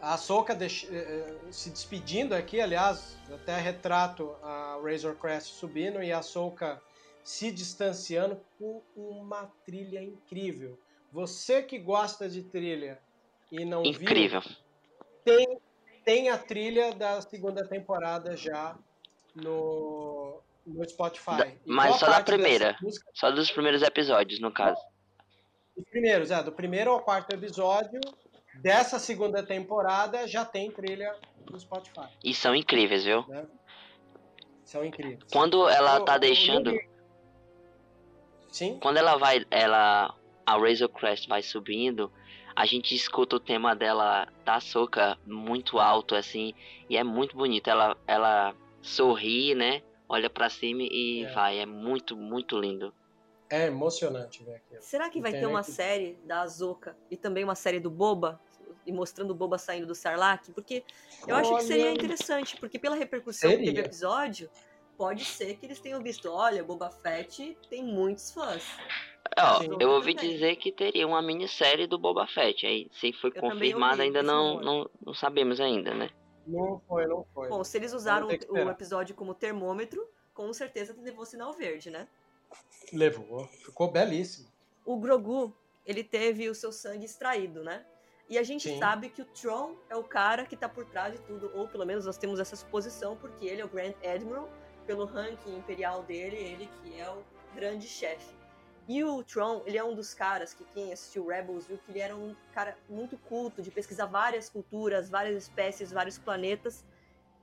A 0.00 0.16
Soka 0.16 0.58
se 0.68 1.70
despedindo 1.70 2.34
aqui, 2.34 2.60
aliás, 2.60 3.16
até 3.32 3.56
retrato 3.56 4.34
a 4.42 4.80
Razor 4.82 5.14
Crest 5.14 5.52
subindo 5.52 6.02
e 6.02 6.12
a 6.12 6.20
Soka 6.20 6.82
se 7.22 7.52
distanciando 7.52 8.40
com 8.58 8.82
uma 8.96 9.48
trilha 9.64 10.02
incrível. 10.02 10.76
Você 11.12 11.62
que 11.62 11.78
gosta 11.78 12.28
de 12.28 12.42
trilha 12.42 13.00
e 13.52 13.64
não 13.64 13.84
Incrível. 13.84 14.40
viu, 14.40 14.56
tem, 15.24 15.60
tem 16.04 16.28
a 16.30 16.38
trilha 16.38 16.92
da 16.92 17.20
segunda 17.20 17.66
temporada 17.66 18.36
já 18.36 18.76
no, 19.34 20.40
no 20.66 20.88
Spotify. 20.88 21.56
E 21.66 21.70
mas 21.70 21.96
só 21.96 22.06
da 22.06 22.22
primeira. 22.22 22.76
música- 22.82 23.10
Só 23.14 23.30
dos 23.30 23.50
primeiros 23.50 23.82
episódios, 23.82 24.40
no 24.40 24.50
caso. 24.52 24.80
Os 25.76 25.84
primeiros, 25.88 26.30
é, 26.30 26.42
do 26.42 26.52
primeiro 26.52 26.90
ao 26.90 27.00
quarto 27.00 27.34
episódio 27.34 28.00
dessa 28.56 28.98
segunda 28.98 29.42
temporada 29.42 30.26
já 30.28 30.44
tem 30.44 30.70
trilha 30.70 31.16
no 31.50 31.58
Spotify. 31.58 32.08
E 32.22 32.34
são 32.34 32.54
incríveis, 32.54 33.04
viu? 33.04 33.24
Né? 33.26 33.46
São 34.64 34.84
incríveis. 34.84 35.20
Quando 35.32 35.68
ela 35.68 35.98
O- 36.00 36.04
tá 36.04 36.18
deixando. 36.18 36.72
Sim. 38.50 38.78
Quando 38.80 38.98
ela 38.98 39.16
vai. 39.16 39.44
Ela. 39.50 40.14
A 40.44 40.58
Razor 40.58 40.88
Crest 40.88 41.28
vai 41.28 41.40
subindo. 41.42 42.12
A 42.54 42.66
gente 42.66 42.94
escuta 42.94 43.36
o 43.36 43.40
tema 43.40 43.74
dela 43.74 44.28
da 44.44 44.60
Soca 44.60 45.18
muito 45.26 45.78
alto, 45.78 46.14
assim. 46.14 46.54
E 46.88 46.96
é 46.96 47.04
muito 47.04 47.36
bonito. 47.36 47.68
Ela, 47.68 47.96
ela 48.06 48.54
sorri, 48.80 49.54
né? 49.54 49.82
Olha 50.08 50.28
pra 50.28 50.50
cima 50.50 50.82
e 50.82 51.24
É. 51.24 51.32
vai. 51.32 51.58
É 51.58 51.66
muito, 51.66 52.16
muito 52.16 52.58
lindo. 52.58 52.94
É 53.48 53.66
emocionante 53.66 54.42
ver 54.44 54.56
aquilo. 54.56 54.82
Será 54.82 55.10
que 55.10 55.20
vai 55.20 55.32
ter 55.32 55.46
uma 55.46 55.62
série 55.62 56.18
da 56.24 56.40
Azoka 56.42 56.96
e 57.10 57.16
também 57.16 57.44
uma 57.44 57.54
série 57.54 57.80
do 57.80 57.90
Boba? 57.90 58.40
E 58.86 58.90
mostrando 58.92 59.30
o 59.30 59.34
Boba 59.34 59.58
saindo 59.58 59.86
do 59.86 59.94
Sarlacc? 59.94 60.50
Porque 60.52 60.84
eu 61.28 61.36
acho 61.36 61.54
que 61.56 61.62
seria 61.62 61.84
Olha. 61.86 61.92
interessante, 61.94 62.56
porque 62.56 62.78
pela 62.78 62.96
repercussão 62.96 63.50
que 63.50 63.56
teve 63.58 63.70
o 63.70 63.74
Seria. 63.74 63.84
episódio, 63.86 64.50
pode 64.96 65.24
ser 65.24 65.56
que 65.56 65.66
eles 65.66 65.80
tenham 65.80 66.02
visto, 66.02 66.30
olha, 66.30 66.64
Boba 66.64 66.90
Fett 66.90 67.56
tem 67.68 67.84
muitos 67.84 68.32
fãs. 68.32 68.64
Ó, 69.38 69.62
eu 69.80 69.90
ouvi 69.90 70.14
dizer 70.14 70.56
que 70.56 70.70
teria 70.70 71.06
uma 71.06 71.22
minissérie 71.22 71.86
do 71.86 71.98
Boba 71.98 72.26
Fett. 72.26 72.66
Aí, 72.66 72.88
se 72.92 73.12
foi 73.12 73.32
ouvi 73.40 73.74
ainda 73.98 74.22
não, 74.22 74.60
não, 74.60 74.90
não 75.04 75.14
sabemos 75.14 75.60
ainda, 75.60 75.94
né? 75.94 76.10
Não 76.46 76.80
foi, 76.86 77.06
não 77.06 77.24
foi. 77.32 77.48
Bom, 77.48 77.62
se 77.64 77.76
eles 77.78 77.92
usaram 77.92 78.28
o 78.28 78.70
episódio 78.70 79.14
como 79.14 79.34
termômetro, 79.34 80.06
com 80.34 80.52
certeza 80.52 80.94
levou 81.00 81.24
sinal 81.24 81.52
verde, 81.52 81.90
né? 81.90 82.08
Levou. 82.92 83.46
Ficou 83.46 83.90
belíssimo. 83.90 84.48
o 84.84 84.98
Grogu, 84.98 85.54
ele 85.86 86.04
teve 86.04 86.48
o 86.48 86.54
seu 86.54 86.72
sangue 86.72 87.04
extraído, 87.04 87.62
né? 87.62 87.84
E 88.28 88.38
a 88.38 88.42
gente 88.42 88.68
Sim. 88.68 88.78
sabe 88.78 89.08
que 89.08 89.22
o 89.22 89.24
Tron 89.26 89.76
é 89.90 89.96
o 89.96 90.04
cara 90.04 90.46
que 90.46 90.56
tá 90.56 90.68
por 90.68 90.84
trás 90.86 91.12
de 91.12 91.20
tudo, 91.22 91.50
ou 91.54 91.68
pelo 91.68 91.84
menos 91.84 92.06
nós 92.06 92.16
temos 92.16 92.40
essa 92.40 92.56
suposição, 92.56 93.16
porque 93.16 93.46
ele 93.46 93.60
é 93.60 93.64
o 93.64 93.68
Grand 93.68 93.94
Admiral, 94.04 94.48
pelo 94.86 95.04
ranking 95.04 95.56
imperial 95.56 96.02
dele, 96.02 96.36
ele 96.36 96.68
que 96.82 96.98
é 96.98 97.10
o 97.10 97.22
grande 97.54 97.86
chefe. 97.86 98.41
E 98.88 99.04
o 99.04 99.22
Tron, 99.22 99.62
ele 99.64 99.78
é 99.78 99.84
um 99.84 99.94
dos 99.94 100.12
caras 100.12 100.52
que 100.52 100.64
quem 100.64 100.92
assistiu 100.92 101.26
Rebels 101.26 101.66
viu 101.66 101.78
que 101.78 101.90
ele 101.92 102.00
era 102.00 102.16
um 102.16 102.34
cara 102.52 102.76
muito 102.88 103.16
culto, 103.16 103.62
de 103.62 103.70
pesquisar 103.70 104.06
várias 104.06 104.48
culturas, 104.48 105.08
várias 105.08 105.36
espécies, 105.36 105.92
vários 105.92 106.18
planetas. 106.18 106.84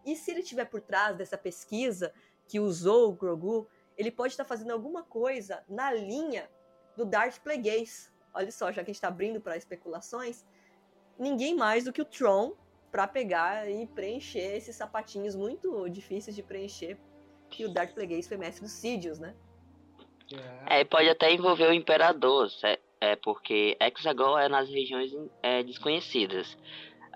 E 0.06 0.16
se 0.16 0.32
ele 0.32 0.42
estiver 0.42 0.66
por 0.66 0.82
trás 0.82 1.16
dessa 1.16 1.38
pesquisa 1.38 2.14
que 2.48 2.60
usou 2.60 3.10
o 3.10 3.14
Grogu, 3.14 3.68
ele 3.98 4.12
pode 4.12 4.34
estar 4.34 4.46
fazendo 4.46 4.72
alguma 4.72 5.04
coisa 5.04 5.64
na 5.70 5.94
linha 5.94 6.50
do 6.98 7.06
Darth 7.06 7.40
Plagueis. 7.40 8.12
Olha 8.34 8.52
só, 8.52 8.72
já 8.72 8.84
que 8.84 8.92
a 8.92 8.94
gente 8.94 9.02
tá 9.02 9.08
abrindo 9.08 9.40
para 9.40 9.56
especulações, 9.56 10.46
ninguém 11.18 11.56
mais 11.56 11.86
do 11.86 11.94
que 11.94 12.02
o 12.02 12.06
Tron 12.06 12.54
para 12.92 13.08
pegar 13.08 13.70
e 13.70 13.88
preencher 13.88 14.58
esses 14.58 14.76
sapatinhos 14.76 15.36
muito 15.36 15.88
difíceis 15.90 16.36
de 16.36 16.44
preencher, 16.44 16.98
que 17.50 17.66
o 17.66 17.74
Darth 17.74 17.94
Plagueis 17.94 18.28
foi 18.28 18.38
mestre 18.38 18.64
dos 18.64 18.74
Sidious, 18.74 19.20
né? 19.20 19.36
É. 20.68 20.82
É, 20.82 20.84
pode 20.84 21.10
até 21.10 21.32
envolver 21.34 21.70
o 21.70 21.74
Imperador, 21.74 22.50
é, 23.02 23.16
porque 23.16 23.76
Hexagol 23.80 24.38
é 24.38 24.48
nas 24.48 24.70
regiões 24.70 25.12
é, 25.42 25.64
desconhecidas. 25.64 26.58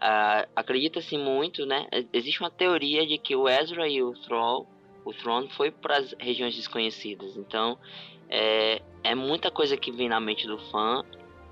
Ah, 0.02 0.48
Acredita-se 0.56 1.18
muito, 1.18 1.66
né? 1.66 1.88
Existe 2.12 2.42
uma 2.42 2.50
teoria 2.52 3.06
de 3.06 3.18
que 3.18 3.36
o 3.36 3.48
Ezra 3.48 3.88
e 3.88 4.02
o 4.02 4.14
Thrall, 4.14 4.68
o 5.06 5.14
Throne 5.14 5.50
foi 5.52 5.72
para 5.72 5.98
as 5.98 6.16
regiões 6.20 6.56
desconhecidas. 6.56 7.38
Então, 7.38 7.78
é, 8.30 8.82
é 9.04 9.16
muita 9.16 9.52
coisa 9.52 9.78
que 9.78 9.92
vem 9.92 10.10
na 10.10 10.20
mente 10.20 10.48
do 10.48 10.58
fã. 10.72 11.04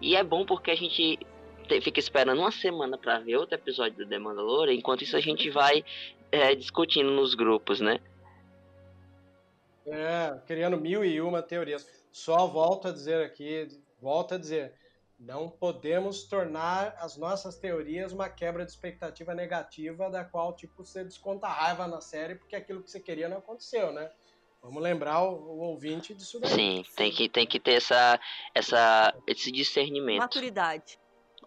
E 0.01 0.15
é 0.15 0.23
bom 0.23 0.45
porque 0.45 0.71
a 0.71 0.75
gente 0.75 1.19
te- 1.67 1.81
fica 1.81 1.99
esperando 1.99 2.39
uma 2.39 2.51
semana 2.51 2.97
para 2.97 3.19
ver 3.19 3.37
outro 3.37 3.55
episódio 3.55 3.97
do 4.03 4.09
The 4.09 4.17
Mandalorian. 4.19 4.73
Enquanto 4.73 5.03
isso, 5.03 5.15
a 5.15 5.21
gente 5.21 5.49
vai 5.49 5.83
é, 6.31 6.55
discutindo 6.55 7.11
nos 7.11 7.35
grupos, 7.35 7.79
né? 7.79 7.99
É, 9.87 10.39
criando 10.45 10.77
mil 10.79 11.03
e 11.03 11.19
uma 11.21 11.41
teorias. 11.41 11.87
Só 12.11 12.47
volto 12.47 12.87
a 12.87 12.91
dizer 12.91 13.25
aqui, 13.25 13.67
volto 14.01 14.35
a 14.35 14.37
dizer, 14.37 14.73
não 15.19 15.49
podemos 15.49 16.23
tornar 16.23 16.95
as 16.99 17.15
nossas 17.17 17.57
teorias 17.57 18.11
uma 18.11 18.29
quebra 18.29 18.65
de 18.65 18.71
expectativa 18.71 19.33
negativa 19.33 20.09
da 20.09 20.23
qual, 20.23 20.55
tipo, 20.55 20.83
você 20.83 21.03
desconta 21.03 21.47
a 21.47 21.53
raiva 21.53 21.87
na 21.87 22.01
série 22.01 22.35
porque 22.35 22.55
aquilo 22.55 22.83
que 22.83 22.91
você 22.91 22.99
queria 22.99 23.29
não 23.29 23.37
aconteceu, 23.37 23.91
né? 23.91 24.11
Vamos 24.61 24.83
lembrar 24.83 25.23
o, 25.23 25.33
o 25.33 25.57
ouvinte 25.59 26.13
disso 26.13 26.39
daí. 26.39 26.51
Sim, 26.51 26.85
tem 26.95 27.11
que, 27.11 27.27
tem 27.27 27.47
que 27.47 27.59
ter 27.59 27.73
essa, 27.73 28.19
essa, 28.53 29.13
esse 29.25 29.51
discernimento. 29.51 30.19
Maturidade. 30.19 30.99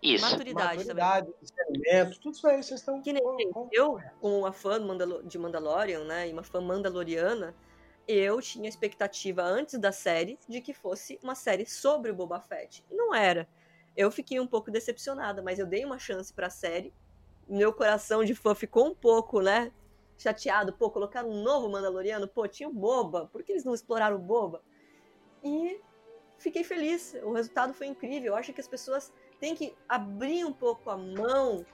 Isso. 0.03 0.25
Maturidade, 0.29 0.85
também. 0.85 1.05
Maturidade, 1.05 1.33
discernimento, 1.41 2.21
tudo 2.21 2.35
isso 2.35 2.47
aí 2.47 2.63
vocês 2.63 2.81
estão... 2.81 3.01
Que 3.01 3.13
nem 3.13 3.23
com- 3.23 3.53
com- 3.53 3.69
eu, 3.73 4.01
como 4.21 4.41
uma 4.41 4.53
fã 4.53 4.79
de 5.25 5.39
Mandalorian, 5.39 6.05
né, 6.05 6.29
e 6.29 6.33
uma 6.33 6.43
fã 6.43 6.61
mandaloriana, 6.61 7.55
eu 8.07 8.41
tinha 8.41 8.69
expectativa 8.69 9.43
antes 9.43 9.79
da 9.79 9.93
série 9.93 10.39
de 10.49 10.61
que 10.61 10.75
fosse 10.75 11.19
uma 11.23 11.35
série 11.35 11.67
sobre 11.67 12.11
o 12.11 12.15
Boba 12.15 12.41
Fett. 12.41 12.85
Não 12.91 13.15
era. 13.15 13.49
Eu 13.97 14.11
fiquei 14.11 14.41
um 14.41 14.47
pouco 14.47 14.71
decepcionada, 14.71 15.43
mas 15.43 15.59
eu 15.59 15.67
dei 15.67 15.85
uma 15.85 15.99
chance 15.99 16.33
pra 16.33 16.51
série. 16.51 16.93
Meu 17.49 17.73
coração 17.73 18.25
de 18.25 18.35
fã 18.35 18.55
ficou 18.55 18.87
um 18.87 18.95
pouco, 18.95 19.41
né, 19.41 19.73
chateado. 20.19 20.73
Pô, 20.73 20.91
colocaram 20.91 21.31
um 21.31 21.43
novo 21.43 21.69
Mandaloriano, 21.69 22.29
pô, 22.29 22.47
tinha 22.49 22.69
o 22.69 22.73
Boba, 22.73 23.29
por 23.33 23.43
que 23.43 23.53
eles 23.53 23.65
não 23.65 23.75
exploraram 23.75 24.17
o 24.17 24.21
Boba? 24.21 24.63
E 25.43 25.81
fiquei 26.39 26.65
feliz, 26.65 27.15
o 27.23 27.33
resultado 27.33 27.73
foi 27.73 27.87
incrível. 27.87 28.33
Eu 28.33 28.37
acho 28.37 28.53
que 28.53 28.61
as 28.61 28.69
pessoas 28.69 29.13
têm 29.39 29.55
que 29.55 29.75
abrir 29.89 30.45
um 30.45 30.53
pouco 30.53 30.91
a 30.91 30.97
mão 30.97 31.65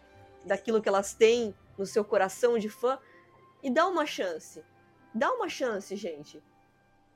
daquilo 0.44 0.82
que 0.82 0.88
elas 0.88 1.14
têm 1.14 1.54
no 1.78 1.86
seu 1.86 2.04
coração 2.04 2.58
de 2.58 2.68
fã 2.68 2.98
e 3.62 3.70
dar 3.70 3.86
uma 3.88 4.06
chance. 4.06 4.62
Dá 5.14 5.32
uma 5.32 5.48
chance, 5.48 5.94
gente. 5.96 6.42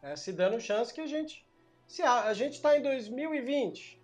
É, 0.03 0.17
se 0.17 0.33
dando 0.33 0.61
chance 0.61 0.93
que 0.93 1.01
a 1.01 1.07
gente... 1.07 1.47
Se 1.87 2.03
a, 2.03 2.25
a 2.25 2.35
gente 2.35 2.61
tá 2.61 2.77
em 2.77 2.83
2020, 2.83 4.03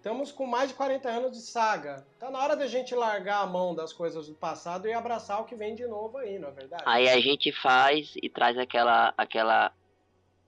Estamos 0.00 0.32
com 0.32 0.46
mais 0.46 0.70
de 0.70 0.74
40 0.76 1.10
anos 1.10 1.32
de 1.32 1.42
saga. 1.42 2.06
Tá 2.18 2.30
na 2.30 2.42
hora 2.42 2.56
da 2.56 2.66
gente 2.66 2.94
largar 2.94 3.42
a 3.42 3.46
mão 3.46 3.74
das 3.74 3.92
coisas 3.92 4.28
do 4.28 4.34
passado 4.34 4.88
e 4.88 4.94
abraçar 4.94 5.42
o 5.42 5.44
que 5.44 5.54
vem 5.54 5.74
de 5.74 5.86
novo 5.86 6.16
aí, 6.16 6.38
não 6.38 6.48
é 6.48 6.52
verdade? 6.52 6.82
Aí 6.86 7.06
a 7.06 7.20
gente 7.20 7.52
faz 7.52 8.14
e 8.16 8.30
traz 8.30 8.56
aquela 8.56 9.12
aquela 9.14 9.70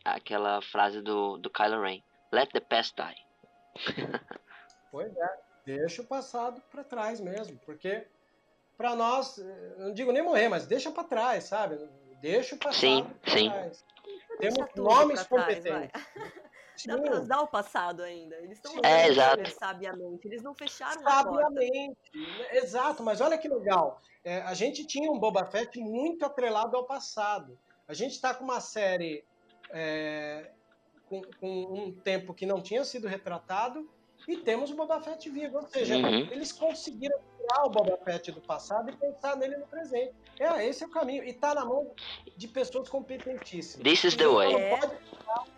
aquela 0.02 0.62
frase 0.62 1.02
do, 1.02 1.36
do 1.36 1.50
Kylo 1.50 1.82
Ren. 1.82 2.02
Let 2.32 2.50
the 2.52 2.60
past 2.60 2.96
die. 2.96 3.26
Pois 4.90 5.16
é, 5.16 5.38
deixa 5.64 6.02
o 6.02 6.06
passado 6.06 6.62
pra 6.70 6.84
trás 6.84 7.18
mesmo, 7.18 7.58
porque 7.64 8.06
pra 8.76 8.94
nós, 8.94 9.38
eh, 9.38 9.74
não 9.78 9.94
digo 9.94 10.12
nem 10.12 10.22
morrer, 10.22 10.50
mas 10.50 10.66
deixa 10.66 10.90
pra 10.90 11.02
trás, 11.02 11.44
sabe? 11.44 11.78
Deixa 12.22 12.54
o 12.54 12.58
passado 12.58 12.78
Sim, 12.80 13.06
sim. 13.26 13.50
trás. 13.50 13.84
Temos 14.38 14.74
nomes 14.76 15.22
pra 15.24 15.44
trás, 15.44 15.58
competentes. 15.58 16.02
Dá 16.86 16.98
pra 16.98 17.20
usar 17.20 17.40
o 17.40 17.46
passado 17.48 18.02
ainda. 18.02 18.34
Eles 18.36 18.52
estão 18.58 18.72
É, 18.82 19.08
exato. 19.08 19.50
sabiamente. 19.58 20.26
Eles 20.26 20.42
não 20.42 20.54
fecharam 20.54 21.00
a 21.06 21.22
porta. 21.24 21.42
Sabiamente. 21.42 21.98
Exato, 22.52 23.02
mas 23.02 23.20
olha 23.20 23.36
que 23.36 23.48
legal. 23.48 24.00
É, 24.24 24.40
a 24.42 24.54
gente 24.54 24.86
tinha 24.86 25.10
um 25.10 25.18
Boba 25.18 25.44
Fett 25.44 25.78
muito 25.80 26.24
atrelado 26.24 26.76
ao 26.76 26.84
passado. 26.84 27.58
A 27.86 27.92
gente 27.92 28.12
está 28.12 28.32
com 28.32 28.44
uma 28.44 28.60
série 28.60 29.24
é, 29.70 30.50
com, 31.08 31.20
com 31.38 31.48
um 31.48 31.92
tempo 31.92 32.32
que 32.32 32.46
não 32.46 32.62
tinha 32.62 32.84
sido 32.84 33.06
retratado 33.06 33.88
e 34.28 34.36
temos 34.38 34.70
o 34.70 34.74
Boba 34.76 35.00
Fett 35.00 35.28
vivo. 35.30 35.58
Ou 35.58 35.66
seja, 35.68 35.96
Uhum. 35.96 36.28
eles 36.30 36.52
conseguiram 36.52 37.18
tirar 37.38 37.64
o 37.64 37.70
Boba 37.70 37.96
Fett 38.04 38.30
do 38.32 38.40
passado 38.40 38.90
e 38.90 38.96
pensar 38.96 39.36
nele 39.36 39.56
no 39.56 39.66
presente. 39.66 40.14
É, 40.38 40.66
esse 40.66 40.84
é 40.84 40.86
o 40.86 40.90
caminho. 40.90 41.24
E 41.24 41.32
tá 41.32 41.54
na 41.54 41.64
mão 41.64 41.92
de 42.36 42.48
pessoas 42.48 42.88
competentíssimas. 42.88 43.82
This 43.84 44.04
is 44.04 44.16
the 44.16 44.24
Então, 44.24 44.34
way. 44.36 44.54
É. 44.54 44.80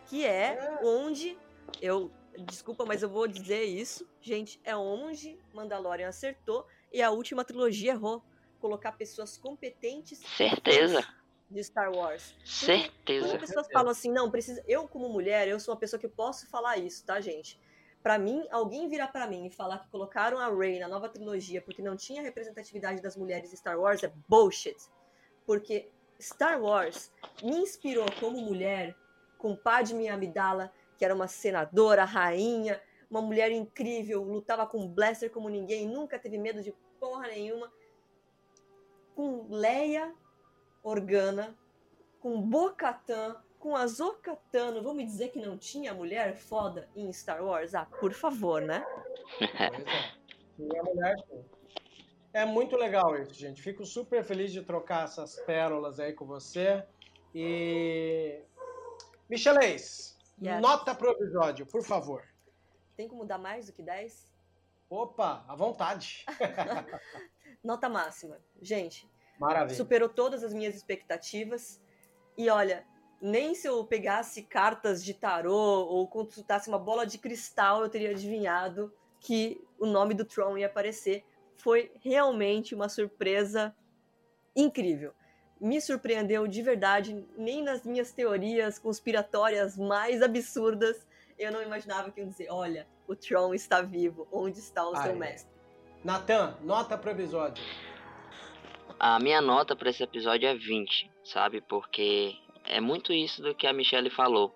Que 0.07 0.25
é 0.25 0.79
onde 0.83 1.37
eu. 1.81 2.11
Desculpa, 2.47 2.85
mas 2.85 3.03
eu 3.03 3.09
vou 3.09 3.29
dizer 3.29 3.63
isso. 3.65 4.09
Gente, 4.21 4.61
é 4.65 4.75
onde 4.77 5.39
Mandalorian 5.53 6.09
acertou 6.09 6.67
e 6.93 7.01
a 7.01 7.11
última 7.11 7.45
trilogia 7.45 7.93
errou. 7.93 8.23
Colocar 8.61 8.93
pessoas 8.93 9.37
competentes 9.37 10.19
Certeza. 10.37 11.07
de 11.51 11.63
Star 11.63 11.93
Wars. 11.95 12.33
Quando 12.33 12.47
Certeza. 12.49 13.35
as 13.35 13.41
pessoas 13.41 13.69
falam 13.71 13.91
assim, 13.91 14.11
não, 14.11 14.31
precisa. 14.31 14.65
Eu, 14.67 14.89
como 14.89 15.09
mulher, 15.11 15.47
eu 15.47 15.61
sou 15.61 15.75
uma 15.75 15.79
pessoa 15.79 16.01
que 16.01 16.09
posso 16.09 16.49
falar 16.49 16.79
isso, 16.79 17.05
tá, 17.05 17.21
gente? 17.21 17.61
Pra 18.05 18.19
mim, 18.19 18.47
alguém 18.51 18.87
virar 18.87 19.09
pra 19.09 19.27
mim 19.27 19.47
e 19.47 19.51
falar 19.51 19.79
que 19.79 19.89
colocaram 19.89 20.39
a 20.39 20.55
Rey 20.55 20.79
na 20.79 20.87
nova 20.87 21.09
trilogia 21.09 21.63
porque 21.63 21.81
não 21.81 21.97
tinha 21.97 22.21
representatividade 22.21 23.01
das 23.01 23.17
mulheres 23.17 23.51
em 23.51 23.57
Star 23.57 23.81
Wars 23.81 24.03
é 24.03 24.13
bullshit. 24.29 24.77
Porque 25.47 25.91
Star 26.21 26.61
Wars 26.61 27.11
me 27.43 27.57
inspirou 27.57 28.05
como 28.21 28.39
mulher 28.43 28.95
com 29.39 29.57
Padme 29.57 30.07
Amidala, 30.07 30.71
que 30.99 31.05
era 31.05 31.15
uma 31.15 31.27
senadora, 31.27 32.05
rainha, 32.05 32.79
uma 33.09 33.23
mulher 33.23 33.51
incrível, 33.51 34.23
lutava 34.23 34.67
com 34.67 34.87
blaster 34.87 35.31
como 35.31 35.49
ninguém, 35.49 35.89
nunca 35.89 36.19
teve 36.19 36.37
medo 36.37 36.63
de 36.63 36.75
porra 37.01 37.29
nenhuma. 37.29 37.73
Com 39.15 39.47
Leia 39.49 40.15
Organa, 40.83 41.57
com 42.21 42.39
Bo-Katan, 42.39 43.43
com 43.65 43.75
Azokatano, 43.75 44.83
vão 44.83 44.93
me 44.93 45.07
dizer 45.07 45.31
que 45.31 45.39
não 45.41 45.57
tinha 45.57 45.95
mulher 45.95 46.37
foda 46.37 46.87
em 46.95 47.11
Star 47.11 47.43
Wars? 47.43 47.75
Ah, 47.75 47.87
por 47.99 48.13
favor, 48.13 48.61
né? 48.61 48.85
Pois 49.39 49.51
é. 49.55 49.71
Tinha 50.55 50.83
mulher, 50.83 51.17
sim. 51.27 51.45
É 52.35 52.45
muito 52.45 52.77
legal 52.77 53.17
isso, 53.17 53.33
gente. 53.33 53.63
Fico 53.63 53.87
super 53.87 54.23
feliz 54.23 54.53
de 54.53 54.61
trocar 54.63 55.05
essas 55.05 55.37
pérolas 55.47 55.99
aí 55.99 56.13
com 56.13 56.27
você. 56.27 56.85
E. 57.35 58.43
Michelês, 59.31 60.15
Yes. 60.43 60.61
nota 60.61 60.95
pro 60.95 61.13
episódio, 61.13 61.65
por 61.65 61.83
favor. 61.83 62.23
Tem 62.99 63.09
como 63.09 63.25
dar 63.25 63.39
mais 63.39 63.65
do 63.67 63.73
que 63.73 63.83
10? 63.83 64.31
Opa, 64.91 65.43
à 65.49 65.57
vontade. 65.57 66.27
Nota 67.65 67.89
máxima. 67.89 68.39
Gente, 68.61 69.09
Maravilha. 69.41 69.75
superou 69.75 70.09
todas 70.11 70.45
as 70.45 70.53
minhas 70.53 70.75
expectativas. 70.75 71.81
E 72.37 72.51
olha, 72.51 72.85
nem 73.25 73.55
se 73.55 73.67
eu 73.67 73.83
pegasse 73.87 74.43
cartas 74.43 75.03
de 75.03 75.15
tarô 75.15 75.55
ou 75.55 76.07
consultasse 76.07 76.69
uma 76.69 76.79
bola 76.79 77.07
de 77.07 77.17
cristal, 77.17 77.83
eu 77.83 77.89
teria 77.89 78.11
adivinhado 78.11 78.93
que 79.19 79.59
o 79.79 79.87
nome 79.87 80.13
do 80.13 80.27
Tron 80.27 80.59
ia 80.59 80.67
aparecer. 80.67 81.25
Foi 81.57 81.91
realmente 82.03 82.75
uma 82.75 82.87
surpresa 82.87 83.75
incrível. 84.55 85.15
Me 85.59 85.81
surpreendeu 85.81 86.47
de 86.47 86.61
verdade, 86.61 87.25
nem 87.39 87.63
nas 87.63 87.83
minhas 87.83 88.13
teorias 88.13 88.79
conspiratórias 88.79 89.79
mais 89.79 90.21
absurdas 90.21 91.07
eu 91.39 91.51
não 91.51 91.63
imaginava 91.63 92.11
que 92.11 92.21
iam 92.21 92.29
dizer: 92.29 92.49
olha, 92.51 92.87
o 93.09 93.17
Tron 93.17 93.55
está 93.55 93.81
vivo, 93.81 94.29
onde 94.31 94.59
está 94.59 94.87
o 94.87 94.95
Ah, 94.95 95.03
seu 95.03 95.17
mestre? 95.17 95.51
Natan, 96.05 96.59
nota 96.61 96.99
pro 96.99 97.11
episódio. 97.11 97.65
A 99.01 99.19
minha 99.19 99.41
nota 99.41 99.75
pra 99.75 99.89
esse 99.89 100.03
episódio 100.03 100.47
é 100.47 100.55
20, 100.55 101.11
sabe? 101.25 101.63
Porque 101.63 102.37
é 102.65 102.81
muito 102.81 103.13
isso 103.13 103.43
do 103.43 103.55
que 103.55 103.67
a 103.67 103.73
Michelle 103.73 104.11
falou. 104.11 104.55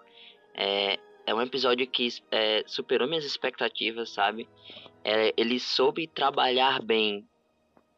É, 0.54 0.98
é 1.26 1.34
um 1.34 1.42
episódio 1.42 1.86
que 1.86 2.08
é, 2.30 2.64
superou 2.66 3.08
minhas 3.08 3.24
expectativas, 3.24 4.10
sabe? 4.10 4.48
É, 5.04 5.32
ele 5.36 5.60
soube 5.60 6.06
trabalhar 6.06 6.82
bem 6.82 7.28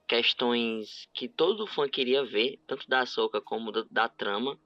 questões 0.08 1.08
que 1.14 1.28
todo 1.28 1.66
fã 1.66 1.88
queria 1.88 2.24
ver, 2.24 2.58
tanto 2.66 2.88
da 2.88 3.00
Ahsoka 3.00 3.40
como 3.40 3.70
do- 3.70 3.86
da 3.90 4.08
trama. 4.08 4.58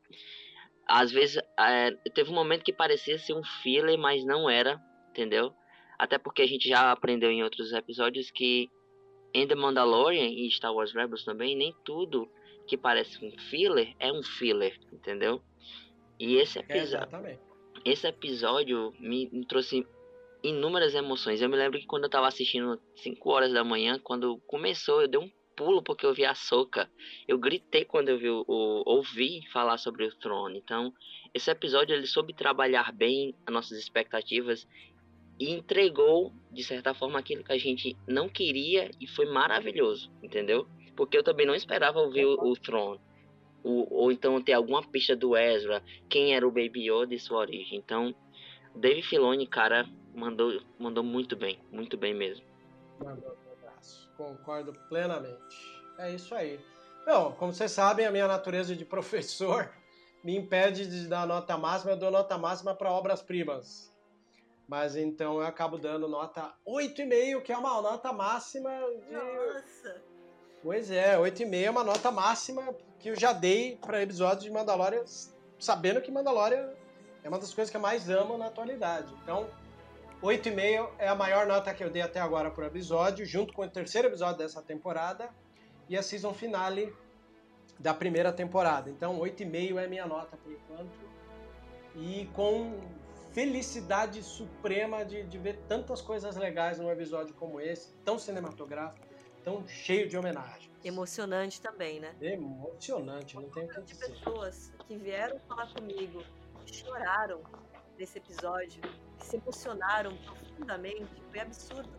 Às 0.87 1.13
vezes, 1.13 1.41
é, 1.59 1.91
teve 2.15 2.31
um 2.31 2.35
momento 2.35 2.65
que 2.65 2.73
parecia 2.73 3.19
ser 3.19 3.35
um 3.35 3.45
filler, 3.63 3.99
mas 3.99 4.25
não 4.25 4.49
era, 4.49 4.81
entendeu? 5.11 5.55
Até 5.99 6.19
porque 6.19 6.43
a 6.43 6.47
gente 6.47 6.69
já 6.69 6.91
aprendeu 6.91 7.31
em 7.31 7.43
outros 7.43 7.73
episódios 7.73 8.31
que 8.31 8.71
em 9.35 9.47
The 9.47 9.55
Mandalorian 9.55 10.29
e 10.29 10.51
Star 10.51 10.73
Wars 10.73 10.93
Rebels 10.93 11.25
também, 11.25 11.57
nem 11.57 11.75
tudo 11.85 12.31
que 12.67 12.77
parece 12.77 13.25
um 13.25 13.31
filler 13.51 13.95
é 13.99 14.13
um 14.13 14.23
filler, 14.23 14.79
entendeu? 14.93 15.43
E 16.19 16.37
esse 16.37 16.59
É, 16.59 16.63
episódio, 16.63 16.97
exatamente. 16.97 17.41
esse 17.85 18.07
episódio 18.07 18.93
me, 18.99 19.29
me 19.31 19.47
trouxe 19.47 19.87
inúmeras 20.43 20.95
emoções. 20.95 21.41
Eu 21.41 21.49
me 21.49 21.57
lembro 21.57 21.79
que 21.79 21.87
quando 21.87 22.05
eu 22.05 22.11
tava 22.11 22.29
assistindo 22.29 22.81
5 22.97 23.31
horas 23.31 23.53
da 23.53 23.65
manhã, 23.65 23.99
quando 24.03 24.41
começou, 24.47 25.01
eu 25.03 25.09
dei 25.09 25.21
um 25.21 25.31
pulo 25.57 25.83
porque 25.83 26.05
eu 26.05 26.13
vi 26.15 26.25
a 26.25 26.35
Soca. 26.35 26.91
Eu 27.29 27.39
gritei 27.39 27.85
quando 27.85 28.09
eu 28.09 28.19
vi 28.19 28.29
o, 28.29 28.45
o- 28.47 28.83
ouvi 28.87 29.41
falar 29.53 29.79
sobre 29.79 30.05
o 30.05 30.15
trono. 30.19 30.57
Então, 30.57 30.93
esse 31.33 31.51
episódio 31.51 31.95
ele 31.95 32.07
soube 32.07 32.35
trabalhar 32.35 32.93
bem 32.93 33.35
as 33.47 33.53
nossas 33.53 33.79
expectativas 33.79 34.67
e 35.39 35.51
entregou 35.51 36.33
de 36.53 36.63
certa 36.63 36.95
forma 36.95 37.19
aquilo 37.19 37.43
que 37.43 37.53
a 37.53 37.59
gente 37.59 37.97
não 38.07 38.29
queria 38.29 38.91
e 39.01 39.07
foi 39.09 39.27
maravilhoso, 39.27 40.11
entendeu? 40.23 40.67
Porque 40.97 41.17
eu 41.17 41.23
também 41.25 41.47
não 41.47 41.55
esperava 41.55 41.99
ouvir 42.01 42.25
o, 42.27 42.35
o 42.41 42.55
Throne. 42.57 43.01
O- 43.63 44.03
ou 44.03 44.13
então 44.13 44.41
ter 44.43 44.53
alguma 44.53 44.83
pista 44.83 45.17
do 45.17 45.37
Ezra, 45.37 45.83
quem 46.09 46.35
era 46.35 46.47
o 46.47 46.51
Baby 46.51 46.91
Yoda 46.91 47.15
e 47.15 47.19
sua 47.19 47.39
origem. 47.39 47.79
Então, 47.79 48.15
Dave 48.75 49.03
Filoni, 49.03 49.47
cara, 49.47 49.87
mandou, 50.15 50.61
mandou 50.79 51.03
muito 51.03 51.35
bem, 51.37 51.59
muito 51.73 51.97
bem 51.97 52.15
mesmo. 52.15 52.45
Mandou 53.03 53.37
um 53.49 53.53
abraço. 53.53 54.11
Concordo 54.17 54.73
plenamente. 54.89 55.83
É 55.99 56.13
isso 56.13 56.35
aí. 56.35 56.61
Bom, 57.07 57.33
como 57.33 57.53
vocês 57.53 57.71
sabem, 57.71 58.07
a 58.07 58.11
minha 58.11 58.29
natureza 58.29 58.75
de 58.75 58.85
professor 58.85 59.71
me 60.23 60.37
impede 60.37 60.87
de 60.89 61.07
dar 61.09 61.27
nota 61.27 61.57
máxima. 61.57 61.93
Eu 61.93 61.99
dou 61.99 62.11
nota 62.11 62.37
máxima 62.39 62.75
para 62.75 62.91
obras-primas. 62.91 63.93
Mas 64.67 64.97
então 64.97 65.35
eu 65.41 65.47
acabo 65.47 65.77
dando 65.77 66.09
nota 66.09 66.55
8,5, 66.67 67.43
que 67.43 67.53
é 67.53 67.57
uma 67.59 67.83
nota 67.83 68.13
máxima 68.13 68.71
de. 69.07 69.13
Nossa! 69.13 70.03
Pois 70.65 70.91
é, 70.91 71.15
8,5 71.19 71.63
é 71.63 71.71
uma 71.71 71.85
nota 71.85 72.11
máxima 72.11 72.75
que 72.99 73.11
eu 73.11 73.15
já 73.15 73.35
dei 73.35 73.77
para 73.77 74.03
episódios 74.03 74.45
de 74.45 74.51
Mandalorian, 74.51 75.05
sabendo 75.59 76.01
que 76.01 76.11
Mandalorian 76.11 76.71
é 77.23 77.29
uma 77.29 77.39
das 77.39 77.53
coisas 77.53 77.71
que 77.71 77.77
eu 77.77 77.83
mais 77.83 78.09
amo 78.09 78.39
na 78.39 78.47
atualidade. 78.47 79.13
Então, 79.23 79.47
8,5 80.23 80.89
é 80.97 81.07
a 81.07 81.15
maior 81.15 81.47
nota 81.47 81.75
que 81.75 81.85
eu 81.85 81.91
dei 81.91 82.01
até 82.01 82.19
agora 82.19 82.51
por 82.51 82.65
episódio, 82.65 83.27
junto 83.27 83.53
com 83.53 83.61
o 83.61 83.69
terceiro 83.69 84.09
episódio 84.09 84.39
dessa 84.39 84.63
temporada 84.63 85.29
e 85.87 85.99
a 85.99 86.03
season 86.03 86.33
finale 86.33 86.97
da 87.79 87.93
primeira 87.93 88.33
temporada. 88.33 88.89
Então, 88.89 89.21
8,5 89.21 89.77
é 89.77 89.87
minha 89.87 90.07
nota 90.07 90.35
por 90.39 90.51
enquanto. 90.51 90.99
E 91.95 92.27
com 92.33 92.81
felicidade 93.33 94.23
suprema 94.23 95.05
de, 95.05 95.25
de 95.25 95.37
ver 95.37 95.59
tantas 95.69 96.01
coisas 96.01 96.37
legais 96.37 96.79
num 96.79 96.91
episódio 96.91 97.35
como 97.35 97.61
esse, 97.61 97.93
tão 98.03 98.19
cinematográfico, 98.19 99.14
tão 99.45 99.67
cheio 99.69 100.09
de 100.09 100.17
homenagens. 100.17 100.71
Emocionante 100.83 101.61
também, 101.61 102.01
né? 102.01 102.15
Emocionante, 102.21 103.37
não 103.37 103.49
tem 103.51 103.65
o 103.65 103.69
que 103.69 103.81
de 103.81 103.93
dizer. 103.93 104.09
pessoas 104.09 104.73
que 104.87 104.97
vieram 104.97 105.39
falar 105.41 105.73
comigo, 105.73 106.23
choraram 106.67 107.43
nesse 107.99 108.19
episódio, 108.19 108.83
que 109.19 109.25
se 109.25 109.37
emocionaram 109.37 110.17
profundamente, 110.17 111.23
foi 111.31 111.41
absurdo. 111.41 111.93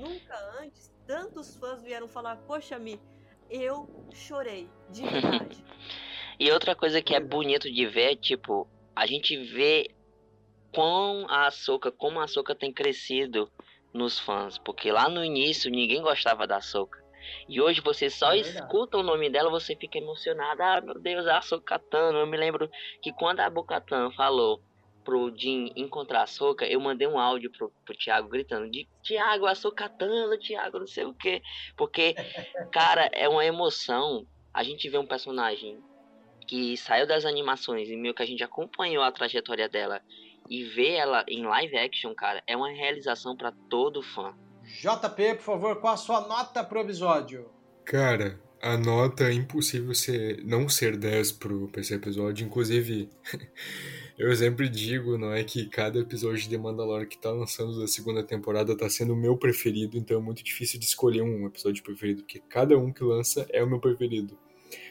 Nunca 0.00 0.36
antes 0.60 0.92
tantos 1.06 1.56
fãs 1.56 1.82
vieram 1.82 2.08
falar: 2.08 2.36
Poxa, 2.46 2.78
Mi, 2.78 3.00
eu 3.48 3.88
chorei, 4.12 4.68
de 4.90 5.02
verdade. 5.08 5.64
E 6.38 6.50
outra 6.50 6.74
coisa 6.74 7.00
que 7.00 7.14
é 7.14 7.20
bonito 7.20 7.70
de 7.72 7.86
ver 7.86 8.12
é, 8.12 8.16
tipo, 8.16 8.68
a 8.94 9.06
gente 9.06 9.36
vê 9.36 9.90
quão 10.72 11.26
a 11.30 11.46
Ahsoka, 11.46 11.90
como 11.90 12.20
a 12.20 12.24
Ahsoka 12.24 12.54
tem 12.54 12.70
crescido 12.70 13.50
nos 13.96 14.18
fãs, 14.18 14.58
porque 14.58 14.92
lá 14.92 15.08
no 15.08 15.24
início 15.24 15.70
ninguém 15.70 16.02
gostava 16.02 16.46
da 16.46 16.60
Soca. 16.60 17.04
E 17.48 17.60
hoje 17.60 17.80
você 17.80 18.08
só 18.08 18.32
É 18.32 18.38
escuta 18.38 18.98
o 18.98 19.02
nome 19.02 19.30
dela, 19.30 19.50
você 19.50 19.74
fica 19.74 19.98
emocionado. 19.98 20.62
Ah, 20.62 20.80
meu 20.80 20.98
Deus, 21.00 21.26
a 21.26 21.38
Ahsoka 21.38 21.78
Tano. 21.78 22.18
Eu 22.18 22.26
me 22.26 22.36
lembro 22.36 22.70
que 23.02 23.12
quando 23.12 23.40
a 23.40 23.50
Bocatan 23.50 24.10
falou 24.12 24.60
pro 25.04 25.32
Jim 25.36 25.72
encontrar 25.76 26.22
a 26.22 26.26
Soca, 26.26 26.66
eu 26.66 26.80
mandei 26.80 27.06
um 27.06 27.18
áudio 27.18 27.50
pro, 27.50 27.72
pro 27.84 27.96
Thiago 27.96 28.28
gritando: 28.28 28.70
de 28.70 28.88
Thiago, 29.02 29.46
a 29.46 29.52
Ahsoka 29.52 29.88
Tano, 29.88 30.38
Thiago, 30.38 30.78
não 30.78 30.86
sei 30.86 31.04
o 31.04 31.14
quê. 31.14 31.42
Porque, 31.76 32.14
cara, 32.72 33.08
é 33.12 33.28
uma 33.28 33.44
emoção. 33.44 34.26
A 34.52 34.62
gente 34.62 34.88
vê 34.88 34.98
um 34.98 35.06
personagem 35.06 35.78
que 36.46 36.76
saiu 36.76 37.06
das 37.06 37.24
animações 37.24 37.88
e 37.88 37.96
meio 37.96 38.14
que 38.14 38.22
a 38.22 38.26
gente 38.26 38.42
acompanhou 38.42 39.02
a 39.02 39.10
trajetória 39.10 39.68
dela 39.68 40.00
e 40.48 40.64
ver 40.64 40.92
ela 40.92 41.24
em 41.28 41.44
live 41.44 41.76
action, 41.76 42.14
cara, 42.14 42.42
é 42.46 42.56
uma 42.56 42.70
realização 42.70 43.36
pra 43.36 43.52
todo 43.70 44.02
fã. 44.02 44.34
JP, 44.64 45.36
por 45.36 45.42
favor, 45.42 45.76
qual 45.80 45.94
a 45.94 45.96
sua 45.96 46.26
nota 46.26 46.64
pro 46.64 46.80
episódio? 46.80 47.48
Cara, 47.84 48.40
a 48.60 48.76
nota 48.76 49.24
é 49.24 49.32
impossível 49.32 49.94
ser, 49.94 50.44
não 50.44 50.68
ser 50.68 50.96
10 50.96 51.32
pro, 51.32 51.68
pra 51.68 51.80
esse 51.80 51.94
episódio. 51.94 52.44
Inclusive, 52.44 53.08
eu 54.18 54.34
sempre 54.34 54.68
digo, 54.68 55.16
não 55.16 55.32
é 55.32 55.44
que 55.44 55.66
cada 55.66 55.98
episódio 55.98 56.42
de 56.42 56.50
The 56.50 56.58
Mandalorian 56.58 57.06
que 57.06 57.18
tá 57.18 57.30
lançando 57.30 57.78
da 57.78 57.86
segunda 57.86 58.24
temporada 58.24 58.76
tá 58.76 58.88
sendo 58.90 59.12
o 59.12 59.16
meu 59.16 59.36
preferido, 59.36 59.96
então 59.96 60.18
é 60.18 60.20
muito 60.20 60.42
difícil 60.42 60.80
de 60.80 60.86
escolher 60.86 61.22
um 61.22 61.46
episódio 61.46 61.82
preferido, 61.82 62.22
porque 62.22 62.42
cada 62.48 62.76
um 62.76 62.92
que 62.92 63.04
lança 63.04 63.46
é 63.50 63.62
o 63.62 63.68
meu 63.68 63.78
preferido. 63.78 64.36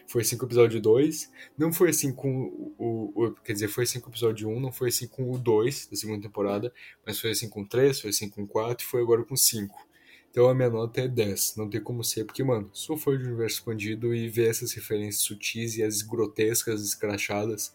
Foi 0.07 0.21
assim 0.21 0.37
com 0.37 0.43
o 0.45 0.47
episódio 0.47 0.79
2, 0.79 1.31
não 1.57 1.73
foi 1.73 1.89
assim 1.89 2.13
com 2.13 2.73
o, 2.77 3.11
o- 3.15 3.31
Quer 3.43 3.53
dizer, 3.53 3.67
foi 3.67 3.85
assim 3.85 3.99
com 3.99 4.07
o 4.07 4.11
episódio 4.11 4.47
1, 4.49 4.59
não 4.59 4.71
foi 4.71 4.89
assim 4.89 5.07
com 5.07 5.31
o 5.31 5.37
2 5.37 5.87
da 5.87 5.95
segunda 5.97 6.21
temporada, 6.21 6.71
mas 7.05 7.19
foi 7.19 7.31
assim 7.31 7.49
com 7.49 7.61
o 7.61 7.67
3, 7.67 7.99
foi 7.99 8.11
assim 8.11 8.29
com 8.29 8.43
o 8.43 8.47
4 8.47 8.85
e 8.85 8.89
foi 8.89 9.01
agora 9.01 9.23
com 9.23 9.33
o 9.33 9.37
5. 9.37 9.87
Então 10.29 10.47
a 10.49 10.53
minha 10.53 10.69
nota 10.69 11.01
é 11.01 11.07
10, 11.07 11.55
não 11.57 11.69
tem 11.69 11.81
como 11.81 12.03
ser, 12.03 12.25
porque, 12.25 12.43
mano, 12.43 12.69
sou 12.73 12.97
fã 12.97 13.17
de 13.17 13.23
universo 13.25 13.57
expandido 13.57 14.13
e 14.13 14.27
ver 14.29 14.49
essas 14.49 14.73
referências 14.73 15.23
sutis 15.23 15.77
e 15.77 15.83
as 15.83 16.01
grotescas, 16.01 16.83
escrachadas, 16.83 17.73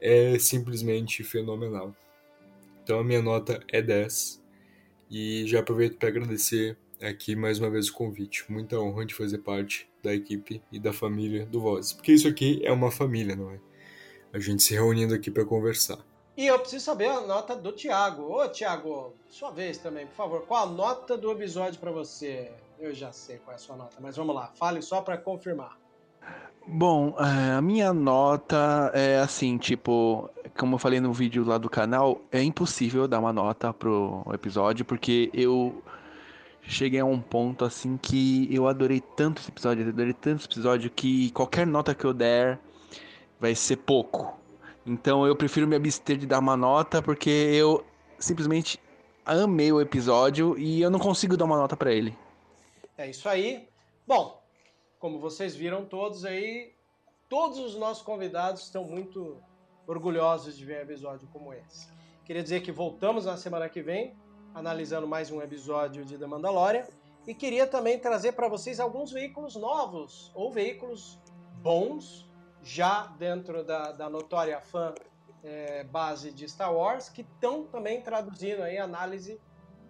é 0.00 0.38
simplesmente 0.38 1.22
fenomenal. 1.24 1.94
Então 2.82 2.98
a 2.98 3.04
minha 3.04 3.22
nota 3.22 3.60
é 3.68 3.80
10. 3.80 4.42
E 5.10 5.46
já 5.46 5.60
aproveito 5.60 5.96
para 5.98 6.08
agradecer 6.08 6.76
aqui 7.00 7.36
mais 7.36 7.58
uma 7.58 7.70
vez 7.70 7.88
o 7.88 7.92
convite. 7.92 8.44
Muita 8.50 8.78
honra 8.80 9.04
de 9.06 9.14
fazer 9.14 9.38
parte 9.38 9.88
da 10.04 10.14
equipe 10.14 10.62
e 10.70 10.78
da 10.78 10.92
família 10.92 11.46
do 11.46 11.60
Vozes. 11.60 11.92
Porque 11.92 12.12
isso 12.12 12.28
aqui 12.28 12.60
é 12.62 12.70
uma 12.70 12.90
família, 12.90 13.34
não 13.34 13.50
é? 13.50 13.58
A 14.32 14.38
gente 14.38 14.62
se 14.62 14.74
reunindo 14.74 15.14
aqui 15.14 15.30
para 15.30 15.44
conversar. 15.44 15.98
E 16.36 16.46
eu 16.46 16.58
preciso 16.58 16.84
saber 16.84 17.08
a 17.08 17.20
nota 17.20 17.56
do 17.56 17.72
Thiago. 17.72 18.24
Ô, 18.24 18.48
Thiago, 18.48 19.14
sua 19.28 19.50
vez 19.50 19.78
também, 19.78 20.06
por 20.06 20.14
favor. 20.14 20.42
Qual 20.42 20.64
a 20.64 20.70
nota 20.70 21.16
do 21.16 21.30
episódio 21.30 21.80
pra 21.80 21.90
você? 21.90 22.52
Eu 22.78 22.92
já 22.92 23.12
sei 23.12 23.38
qual 23.38 23.52
é 23.52 23.54
a 23.54 23.58
sua 23.58 23.76
nota, 23.76 23.96
mas 24.00 24.16
vamos 24.16 24.34
lá. 24.34 24.52
Fale 24.54 24.82
só 24.82 25.00
pra 25.00 25.16
confirmar. 25.16 25.78
Bom, 26.66 27.14
é, 27.18 27.52
a 27.52 27.62
minha 27.62 27.92
nota 27.92 28.90
é 28.94 29.18
assim, 29.20 29.58
tipo, 29.58 30.28
como 30.58 30.74
eu 30.74 30.78
falei 30.78 30.98
no 30.98 31.12
vídeo 31.12 31.44
lá 31.44 31.56
do 31.56 31.70
canal, 31.70 32.20
é 32.32 32.42
impossível 32.42 33.06
dar 33.06 33.20
uma 33.20 33.32
nota 33.32 33.72
pro 33.72 34.24
episódio, 34.32 34.84
porque 34.84 35.30
eu 35.32 35.82
cheguei 36.66 37.00
a 37.00 37.04
um 37.04 37.20
ponto 37.20 37.64
assim 37.64 37.96
que 37.96 38.48
eu 38.54 38.66
adorei 38.66 39.00
tanto 39.00 39.40
esse 39.40 39.50
episódio, 39.50 39.88
adorei 39.88 40.12
tanto 40.12 40.40
esse 40.40 40.48
episódio 40.48 40.90
que 40.90 41.30
qualquer 41.32 41.66
nota 41.66 41.94
que 41.94 42.04
eu 42.04 42.12
der 42.12 42.58
vai 43.38 43.54
ser 43.54 43.76
pouco. 43.76 44.38
Então 44.86 45.26
eu 45.26 45.36
prefiro 45.36 45.66
me 45.66 45.76
abster 45.76 46.16
de 46.16 46.26
dar 46.26 46.38
uma 46.38 46.56
nota 46.56 47.02
porque 47.02 47.30
eu 47.30 47.84
simplesmente 48.18 48.78
amei 49.24 49.72
o 49.72 49.80
episódio 49.80 50.58
e 50.58 50.82
eu 50.82 50.90
não 50.90 50.98
consigo 50.98 51.36
dar 51.36 51.44
uma 51.44 51.56
nota 51.56 51.76
pra 51.76 51.92
ele. 51.92 52.16
É 52.96 53.08
isso 53.08 53.28
aí. 53.28 53.68
Bom, 54.06 54.42
como 54.98 55.18
vocês 55.18 55.54
viram 55.56 55.84
todos 55.84 56.24
aí, 56.24 56.72
todos 57.28 57.58
os 57.58 57.76
nossos 57.76 58.02
convidados 58.02 58.62
estão 58.62 58.84
muito 58.84 59.36
orgulhosos 59.86 60.56
de 60.56 60.64
ver 60.64 60.78
um 60.78 60.82
episódio 60.82 61.28
como 61.32 61.52
esse. 61.52 61.88
Queria 62.24 62.42
dizer 62.42 62.62
que 62.62 62.72
voltamos 62.72 63.26
na 63.26 63.36
semana 63.36 63.68
que 63.68 63.82
vem, 63.82 64.14
analisando 64.54 65.06
mais 65.06 65.32
um 65.32 65.42
episódio 65.42 66.04
de 66.04 66.16
The 66.16 66.26
Mandalorian, 66.26 66.86
e 67.26 67.34
queria 67.34 67.66
também 67.66 67.98
trazer 67.98 68.32
para 68.32 68.46
vocês 68.46 68.78
alguns 68.78 69.10
veículos 69.10 69.56
novos, 69.56 70.30
ou 70.34 70.52
veículos 70.52 71.18
bons, 71.60 72.30
já 72.62 73.06
dentro 73.18 73.64
da, 73.64 73.90
da 73.92 74.08
notória 74.08 74.60
fã 74.60 74.94
é, 75.42 75.82
base 75.84 76.30
de 76.30 76.48
Star 76.48 76.72
Wars, 76.72 77.08
que 77.08 77.22
estão 77.22 77.64
também 77.64 78.00
traduzindo 78.00 78.62
aí 78.62 78.78
a 78.78 78.84
análise 78.84 79.40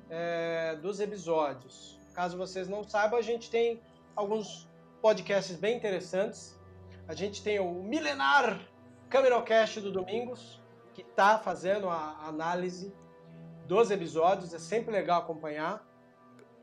é, 0.08 0.76
dos 0.76 0.98
episódios. 0.98 2.00
Caso 2.14 2.38
vocês 2.38 2.66
não 2.66 2.82
saibam, 2.82 3.18
a 3.18 3.22
gente 3.22 3.50
tem 3.50 3.80
alguns 4.16 4.68
podcasts 5.02 5.56
bem 5.56 5.76
interessantes. 5.76 6.58
A 7.06 7.14
gente 7.14 7.42
tem 7.42 7.60
o 7.60 7.70
Milenar 7.70 8.58
Camerocast 9.10 9.80
do 9.80 9.92
Domingos, 9.92 10.60
que 10.94 11.02
está 11.02 11.38
fazendo 11.38 11.88
a 11.88 12.26
análise 12.26 12.92
dos 13.66 13.90
episódios. 13.90 14.52
É 14.54 14.58
sempre 14.58 14.92
legal 14.92 15.22
acompanhar. 15.22 15.86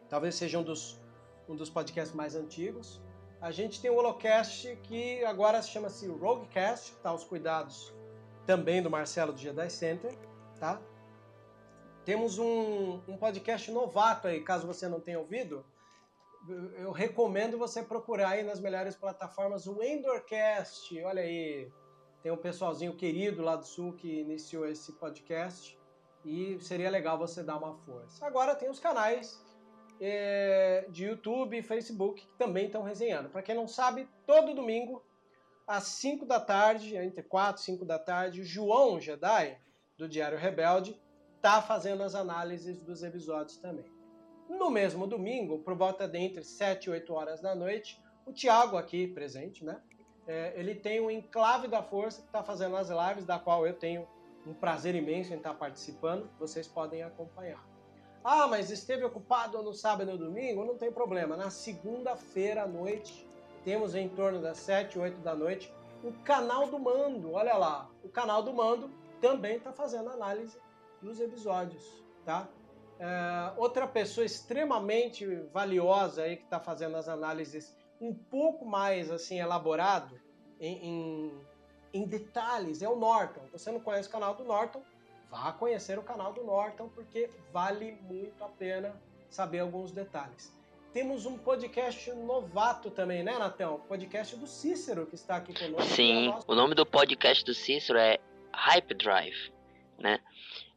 Talvez 0.10 0.36
seja 0.36 0.60
um 0.60 0.64
dos, 0.64 1.00
um 1.48 1.56
dos 1.56 1.70
podcasts 1.70 2.16
mais 2.16 2.36
antigos. 2.36 3.02
A 3.40 3.50
gente 3.52 3.82
tem 3.82 3.90
o 3.90 3.96
Holocast, 3.96 4.76
que 4.84 5.24
agora 5.26 5.62
chama-se 5.62 6.08
Roguecast, 6.08 6.92
está 6.92 7.10
aos 7.10 7.24
cuidados 7.24 7.92
também 8.46 8.84
do 8.84 8.90
Marcelo 8.90 9.34
do 9.34 9.40
Jedi 9.40 9.70
Center, 9.70 10.16
tá? 10.60 10.80
Temos 12.06 12.38
um, 12.38 13.00
um 13.08 13.18
podcast 13.18 13.72
novato 13.72 14.28
aí, 14.28 14.42
caso 14.44 14.68
você 14.68 14.88
não 14.88 15.00
tenha 15.00 15.20
ouvido. 15.20 15.66
Eu 16.78 16.92
recomendo 16.92 17.58
você 17.58 17.82
procurar 17.82 18.30
aí 18.30 18.44
nas 18.44 18.60
melhores 18.60 18.96
plataformas 18.96 19.66
o 19.66 19.82
Endorcast. 19.82 21.02
Olha 21.04 21.22
aí, 21.22 21.72
tem 22.22 22.32
um 22.32 22.38
pessoalzinho 22.38 22.96
querido 22.96 23.42
lá 23.42 23.56
do 23.56 23.66
Sul 23.66 23.94
que 23.94 24.20
iniciou 24.20 24.68
esse 24.68 24.92
podcast 24.94 25.81
e 26.24 26.58
seria 26.62 26.90
legal 26.90 27.18
você 27.18 27.44
dar 27.44 27.58
uma 27.58 27.76
força. 27.80 28.26
Agora 28.26 28.56
tem 28.56 28.70
os 28.70 28.80
canais 28.80 29.44
é, 30.00 30.86
de 30.90 31.06
YouTube 31.06 31.58
e 31.58 31.62
Facebook 31.62 32.26
que 32.26 32.38
também 32.38 32.66
estão 32.66 32.84
resenhando. 32.84 33.30
Para 33.30 33.42
quem 33.42 33.56
não 33.56 33.68
sabe, 33.68 34.08
todo 34.26 34.54
domingo 34.54 35.04
às 35.68 35.84
5 35.84 36.26
da 36.26 36.40
tarde, 36.40 36.96
entre 36.96 37.24
4 37.24 37.62
e 37.62 37.66
5 37.66 37.86
da 37.86 38.00
tarde, 38.00 38.42
o 38.42 38.46
João 38.46 39.00
Jedi, 39.00 39.58
do 39.98 40.10
Diário 40.10 40.38
Rebelde, 40.38 41.00
tá 41.42 41.62
fazendo 41.62 42.04
as 42.04 42.16
análises 42.16 42.80
dos 42.82 43.04
episódios 43.04 43.58
também. 43.58 43.86
No 44.50 44.70
mesmo 44.70 45.08
domingo, 45.08 45.60
por 45.60 45.76
volta 45.76 46.08
de 46.08 46.18
entre 46.18 46.44
7 46.44 46.86
e 46.86 46.90
8 46.90 47.14
horas 47.14 47.42
da 47.42 47.56
noite, 47.56 48.02
o 48.26 48.34
Thiago 48.34 48.78
aqui 48.78 49.08
presente, 49.08 49.64
né? 49.64 49.82
É, 50.28 50.54
ele 50.56 50.76
tem 50.76 51.00
o 51.00 51.10
Enclave 51.10 51.68
da 51.68 51.82
Força 51.82 52.22
que 52.22 52.28
está 52.28 52.44
fazendo 52.44 52.76
as 52.76 52.90
lives, 52.90 53.26
da 53.26 53.40
qual 53.40 53.66
eu 53.66 53.74
tenho 53.74 54.08
um 54.46 54.54
prazer 54.54 54.96
imenso 54.96 55.34
em 55.34 55.38
estar 55.38 55.54
participando. 55.54 56.30
Vocês 56.40 56.68
podem 56.68 57.04
acompanhar. 57.04 57.64
Ah, 58.24 58.48
mas 58.48 58.70
esteve 58.70 59.04
ocupado 59.04 59.62
no 59.64 59.74
sábado 59.74 60.10
e 60.10 60.14
no 60.14 60.18
domingo? 60.18 60.64
Não 60.64 60.78
tem 60.78 60.92
problema. 60.92 61.36
Na 61.36 61.50
segunda-feira 61.50 62.64
à 62.64 62.68
noite, 62.68 63.28
temos 63.64 63.96
em 63.96 64.08
torno 64.10 64.42
das 64.42 64.58
7, 64.60 65.00
8 65.00 65.20
da 65.22 65.36
noite, 65.36 65.74
o 66.04 66.12
canal 66.24 66.68
do 66.68 66.80
Mando. 66.80 67.34
Olha 67.34 67.56
lá, 67.56 67.90
o 68.04 68.10
canal 68.10 68.44
do 68.44 68.54
Mando 68.54 68.92
também 69.20 69.58
está 69.58 69.72
fazendo 69.72 70.10
análise 70.10 70.58
dos 71.02 71.20
episódios, 71.20 72.04
tá? 72.24 72.48
É, 73.00 73.54
outra 73.58 73.88
pessoa 73.88 74.24
extremamente 74.24 75.26
valiosa 75.52 76.24
aí 76.24 76.38
que 76.38 76.44
está 76.44 76.60
fazendo 76.60 76.96
as 76.98 77.10
análises 77.10 77.76
um 78.00 78.14
pouco 78.14 78.64
mais 78.64 79.10
assim 79.12 79.40
elaborado 79.40 80.20
em, 80.60 80.88
em, 80.88 81.42
em 81.94 82.06
detalhes 82.06 82.82
é 82.82 82.90
o 82.90 82.96
Norton. 82.96 83.42
Você 83.52 83.72
não 83.72 83.80
conhece 83.80 84.08
o 84.08 84.12
canal 84.12 84.36
do 84.36 84.44
Norton? 84.44 84.82
Vá 85.30 85.52
conhecer 85.54 85.98
o 85.98 86.04
canal 86.04 86.34
do 86.34 86.44
Norton 86.44 86.90
porque 86.90 87.30
vale 87.54 87.98
muito 88.02 88.44
a 88.44 88.50
pena 88.50 88.94
saber 89.30 89.60
alguns 89.60 89.92
detalhes. 89.92 90.54
Temos 90.94 91.26
um 91.26 91.38
podcast 91.38 92.12
novato 92.12 92.92
também, 92.92 93.24
né, 93.24 93.38
Natão? 93.38 93.80
Podcast 93.88 94.36
do 94.36 94.46
Cícero 94.46 95.06
que 95.06 95.16
está 95.16 95.38
aqui 95.38 95.54
conosco. 95.54 95.90
Sim, 95.94 96.34
o 96.46 96.54
nome 96.54 96.76
do 96.76 96.86
podcast 96.86 97.46
do 97.46 97.54
Cícero 97.54 97.98
é 97.98 98.20
Hype 98.54 98.94
Drive, 98.96 99.54
né? 99.98 100.20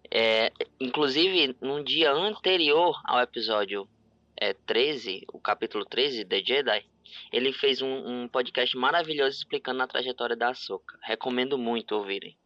É, 0.08 0.52
inclusive, 0.78 1.56
num 1.60 1.82
dia 1.82 2.12
anterior 2.12 3.00
ao 3.04 3.20
episódio 3.20 3.88
é, 4.36 4.52
13, 4.52 5.24
o 5.32 5.40
capítulo 5.40 5.84
13, 5.84 6.24
The 6.24 6.44
Jedi, 6.44 6.84
ele 7.32 7.52
fez 7.52 7.82
um, 7.82 8.22
um 8.22 8.28
podcast 8.28 8.76
maravilhoso 8.76 9.38
explicando 9.38 9.82
a 9.82 9.86
trajetória 9.86 10.36
da 10.36 10.50
Ahsoka. 10.50 10.98
Recomendo 11.02 11.58
muito 11.58 11.94
ouvirem. 11.94 12.36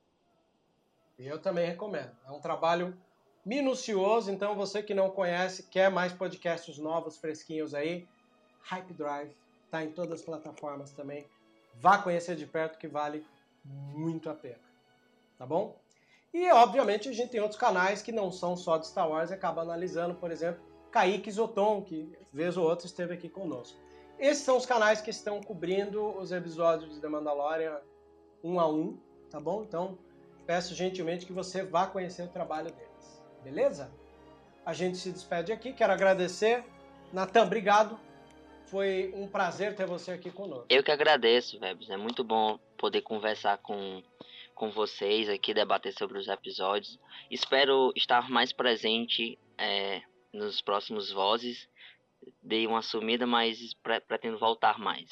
Eu 1.18 1.40
também 1.40 1.66
recomendo. 1.66 2.12
É 2.26 2.30
um 2.30 2.40
trabalho 2.40 2.96
minucioso, 3.44 4.30
então 4.30 4.54
você 4.54 4.82
que 4.82 4.94
não 4.94 5.10
conhece, 5.10 5.64
quer 5.64 5.90
mais 5.90 6.12
podcasts 6.12 6.78
novos, 6.78 7.16
fresquinhos 7.16 7.74
aí, 7.74 8.06
Hype 8.62 8.92
Drive, 8.92 9.34
tá 9.70 9.82
em 9.82 9.90
todas 9.90 10.20
as 10.20 10.22
plataformas 10.24 10.92
também. 10.92 11.26
Vá 11.74 11.98
conhecer 11.98 12.36
de 12.36 12.46
perto 12.46 12.78
que 12.78 12.86
vale 12.86 13.24
muito 13.64 14.28
a 14.28 14.34
pena. 14.34 14.60
Tá 15.38 15.46
bom? 15.46 15.80
E 16.32 16.50
obviamente 16.52 17.08
a 17.08 17.12
gente 17.12 17.30
tem 17.30 17.40
outros 17.40 17.58
canais 17.58 18.02
que 18.02 18.12
não 18.12 18.30
são 18.30 18.56
só 18.56 18.76
de 18.76 18.86
Star 18.86 19.08
Wars 19.08 19.30
e 19.30 19.34
acaba 19.34 19.62
analisando, 19.62 20.14
por 20.14 20.30
exemplo, 20.30 20.62
Kaique 20.90 21.30
Zoton, 21.30 21.82
que 21.82 22.12
vez 22.32 22.56
ou 22.56 22.68
outra 22.68 22.86
esteve 22.86 23.14
aqui 23.14 23.28
conosco. 23.28 23.78
Esses 24.18 24.42
são 24.44 24.56
os 24.56 24.66
canais 24.66 25.00
que 25.00 25.10
estão 25.10 25.40
cobrindo 25.40 26.16
os 26.18 26.32
episódios 26.32 26.92
de 26.94 27.00
The 27.00 27.08
Mandalorian 27.08 27.80
um 28.42 28.58
a 28.58 28.68
um, 28.68 28.98
tá 29.30 29.40
bom? 29.40 29.62
Então, 29.62 29.98
peço 30.46 30.74
gentilmente 30.74 31.26
que 31.26 31.32
você 31.32 31.62
vá 31.62 31.86
conhecer 31.86 32.22
o 32.22 32.28
trabalho 32.28 32.70
deles, 32.72 33.24
beleza? 33.42 33.92
A 34.64 34.72
gente 34.72 34.98
se 34.98 35.10
despede 35.10 35.52
aqui, 35.52 35.72
quero 35.72 35.92
agradecer. 35.92 36.64
Natan, 37.12 37.44
obrigado. 37.44 37.98
Foi 38.66 39.12
um 39.16 39.26
prazer 39.26 39.74
ter 39.74 39.86
você 39.86 40.12
aqui 40.12 40.30
conosco. 40.30 40.66
Eu 40.68 40.82
que 40.82 40.90
agradeço, 40.90 41.58
Vebs. 41.58 41.88
É 41.88 41.96
muito 41.96 42.22
bom 42.22 42.58
poder 42.76 43.00
conversar 43.00 43.58
com, 43.58 44.02
com 44.54 44.70
vocês 44.70 45.28
aqui, 45.28 45.54
debater 45.54 45.94
sobre 45.94 46.18
os 46.18 46.28
episódios. 46.28 46.98
Espero 47.30 47.92
estar 47.96 48.28
mais 48.28 48.52
presente 48.52 49.38
é, 49.56 50.02
nos 50.32 50.60
próximos 50.60 51.10
Vozes. 51.10 51.66
Dei 52.42 52.66
uma 52.66 52.82
sumida, 52.82 53.26
mas 53.26 53.74
pre 53.82 54.00
pretendo 54.00 54.38
voltar 54.38 54.78
mais. 54.78 55.08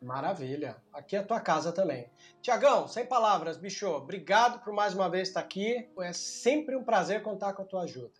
Maravilha. 0.00 0.76
Aqui 0.92 1.14
é 1.14 1.18
a 1.18 1.22
tua 1.22 1.40
casa 1.40 1.72
também. 1.72 2.08
Tiagão, 2.40 2.88
sem 2.88 3.04
palavras, 3.04 3.58
bicho. 3.58 3.86
Obrigado 3.86 4.62
por 4.64 4.72
mais 4.72 4.94
uma 4.94 5.10
vez 5.10 5.28
estar 5.28 5.40
aqui. 5.40 5.86
É 5.98 6.12
sempre 6.12 6.74
um 6.74 6.82
prazer 6.82 7.22
contar 7.22 7.52
com 7.52 7.62
a 7.62 7.66
tua 7.66 7.82
ajuda. 7.82 8.10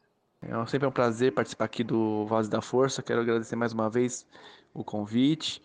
É 0.43 0.67
sempre 0.67 0.87
um 0.89 0.93
prazer 0.93 1.33
participar 1.33 1.65
aqui 1.67 1.83
do 1.83 2.27
Voz 2.27 2.49
da 2.49 2.61
Força. 2.61 3.03
Quero 3.03 3.23
agradecer 3.23 3.57
mais 3.57 3.73
uma 3.73 3.89
vez 3.89 4.27
o 4.75 4.85
convite. 4.85 5.63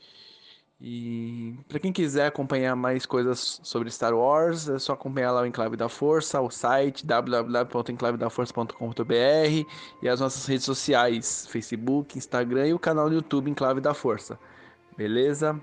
E 0.80 1.58
para 1.70 1.80
quem 1.80 1.92
quiser 1.94 2.28
acompanhar 2.28 2.76
mais 2.76 3.06
coisas 3.06 3.62
sobre 3.64 3.90
Star 3.90 4.14
Wars, 4.14 4.68
é 4.68 4.78
só 4.78 4.92
acompanhar 4.94 5.32
lá 5.32 5.42
o 5.42 5.46
Enclave 5.46 5.78
da 5.78 5.88
Força, 5.88 6.42
o 6.42 6.50
site 6.50 7.06
www.enclavedaforça.com.br 7.06 9.70
e 10.02 10.10
as 10.10 10.20
nossas 10.20 10.46
redes 10.46 10.66
sociais, 10.66 11.48
Facebook, 11.48 12.18
Instagram 12.18 12.68
e 12.68 12.74
o 12.74 12.80
canal 12.80 13.08
do 13.10 13.16
YouTube 13.16 13.50
Enclave 13.50 13.80
da 13.80 13.94
Força. 13.94 14.38
Beleza? 14.98 15.58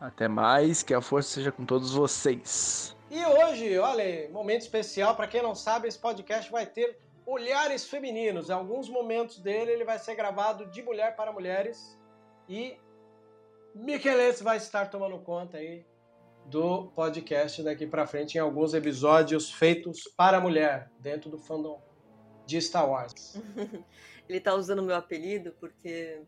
Até 0.00 0.26
mais, 0.26 0.82
que 0.82 0.94
a 0.94 1.00
força 1.00 1.34
seja 1.34 1.52
com 1.52 1.64
todos 1.64 1.92
vocês. 1.92 2.96
E 3.10 3.24
hoje, 3.24 3.78
olha, 3.78 4.28
momento 4.30 4.62
especial, 4.62 5.16
para 5.16 5.26
quem 5.26 5.42
não 5.42 5.54
sabe, 5.54 5.88
esse 5.88 5.98
podcast 5.98 6.50
vai 6.50 6.66
ter 6.66 6.98
olhares 7.24 7.88
femininos. 7.88 8.50
Em 8.50 8.52
alguns 8.52 8.88
momentos 8.88 9.38
dele 9.38 9.72
ele 9.72 9.84
vai 9.84 9.98
ser 9.98 10.14
gravado 10.14 10.66
de 10.66 10.82
mulher 10.82 11.14
para 11.14 11.32
mulheres 11.32 11.96
e 12.48 12.76
Micheles 13.74 14.40
vai 14.40 14.56
estar 14.56 14.90
tomando 14.90 15.18
conta 15.18 15.58
aí 15.58 15.86
do 16.46 16.86
podcast 16.88 17.62
daqui 17.62 17.86
para 17.86 18.06
frente 18.06 18.36
em 18.36 18.40
alguns 18.40 18.74
episódios 18.74 19.52
feitos 19.52 20.04
para 20.16 20.40
mulher 20.40 20.90
dentro 20.98 21.30
do 21.30 21.38
fandom 21.38 21.82
de 22.46 22.60
Star 22.60 22.88
Wars. 22.88 23.36
ele 24.28 24.40
tá 24.40 24.54
usando 24.54 24.82
meu 24.82 24.96
apelido 24.96 25.52
porque 25.60 26.22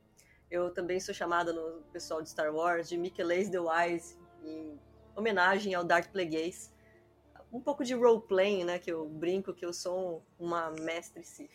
eu 0.51 0.71
também 0.73 1.01
sou 1.01 1.15
chamada 1.15 1.53
no 1.53 1.83
pessoal 1.93 2.21
de 2.21 2.29
Star 2.29 2.55
Wars 2.55 2.89
de 2.89 2.99
Micheles 2.99 3.49
the 3.49 3.59
Wise 3.59 4.19
em 4.45 4.79
homenagem 5.17 5.75
ao 5.75 5.85
Darth 5.85 6.11
Plagueis 6.11 6.73
um 7.53 7.61
pouco 7.61 7.85
de 7.85 7.95
role-playing, 7.95 8.65
né? 8.65 8.79
Que 8.79 8.93
eu 8.93 9.09
brinco 9.09 9.53
que 9.53 9.65
eu 9.65 9.73
sou 9.73 10.25
uma 10.39 10.71
mestre 10.71 11.25
Sith. 11.25 11.51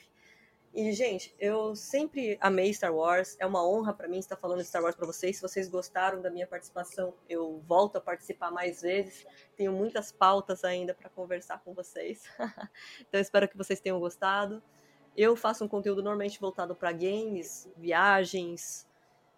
E, 0.76 0.92
gente, 0.92 1.34
eu 1.40 1.74
sempre 1.74 2.38
amei 2.42 2.74
Star 2.74 2.94
Wars. 2.94 3.38
É 3.40 3.46
uma 3.46 3.66
honra 3.66 3.94
para 3.94 4.10
mim 4.10 4.20
estar 4.20 4.36
falando 4.36 4.60
de 4.60 4.66
Star 4.66 4.84
Wars 4.84 4.94
para 4.94 5.06
vocês. 5.06 5.38
Se 5.38 5.42
vocês 5.42 5.70
gostaram 5.70 6.22
da 6.22 6.30
minha 6.30 6.46
participação, 6.46 7.14
eu 7.30 7.64
volto 7.66 7.96
a 7.96 8.02
participar 8.02 8.52
mais 8.52 8.82
vezes. 8.82 9.26
Tenho 9.56 9.72
muitas 9.72 10.12
pautas 10.12 10.66
ainda 10.66 10.94
para 10.94 11.10
conversar 11.10 11.62
com 11.64 11.74
vocês. 11.74 12.24
então, 13.00 13.22
espero 13.22 13.48
que 13.48 13.56
vocês 13.56 13.80
tenham 13.80 13.98
gostado. 14.02 14.62
Eu 15.16 15.38
faço 15.38 15.64
um 15.64 15.68
conteúdo 15.70 16.04
normalmente 16.04 16.42
voltado 16.42 16.76
para 16.76 16.92
games, 16.92 17.70
viagens. 17.78 18.86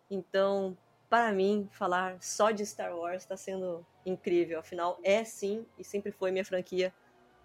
Então, 0.10 0.76
para 1.08 1.32
mim, 1.32 1.70
falar 1.72 2.18
só 2.20 2.50
de 2.50 2.66
Star 2.66 2.98
Wars 2.98 3.22
está 3.22 3.38
sendo 3.38 3.86
incrível. 4.04 4.58
Afinal, 4.58 5.00
é 5.04 5.24
sim 5.24 5.68
e 5.78 5.84
sempre 5.84 6.12
foi 6.12 6.32
minha 6.32 6.44
franquia 6.44 6.92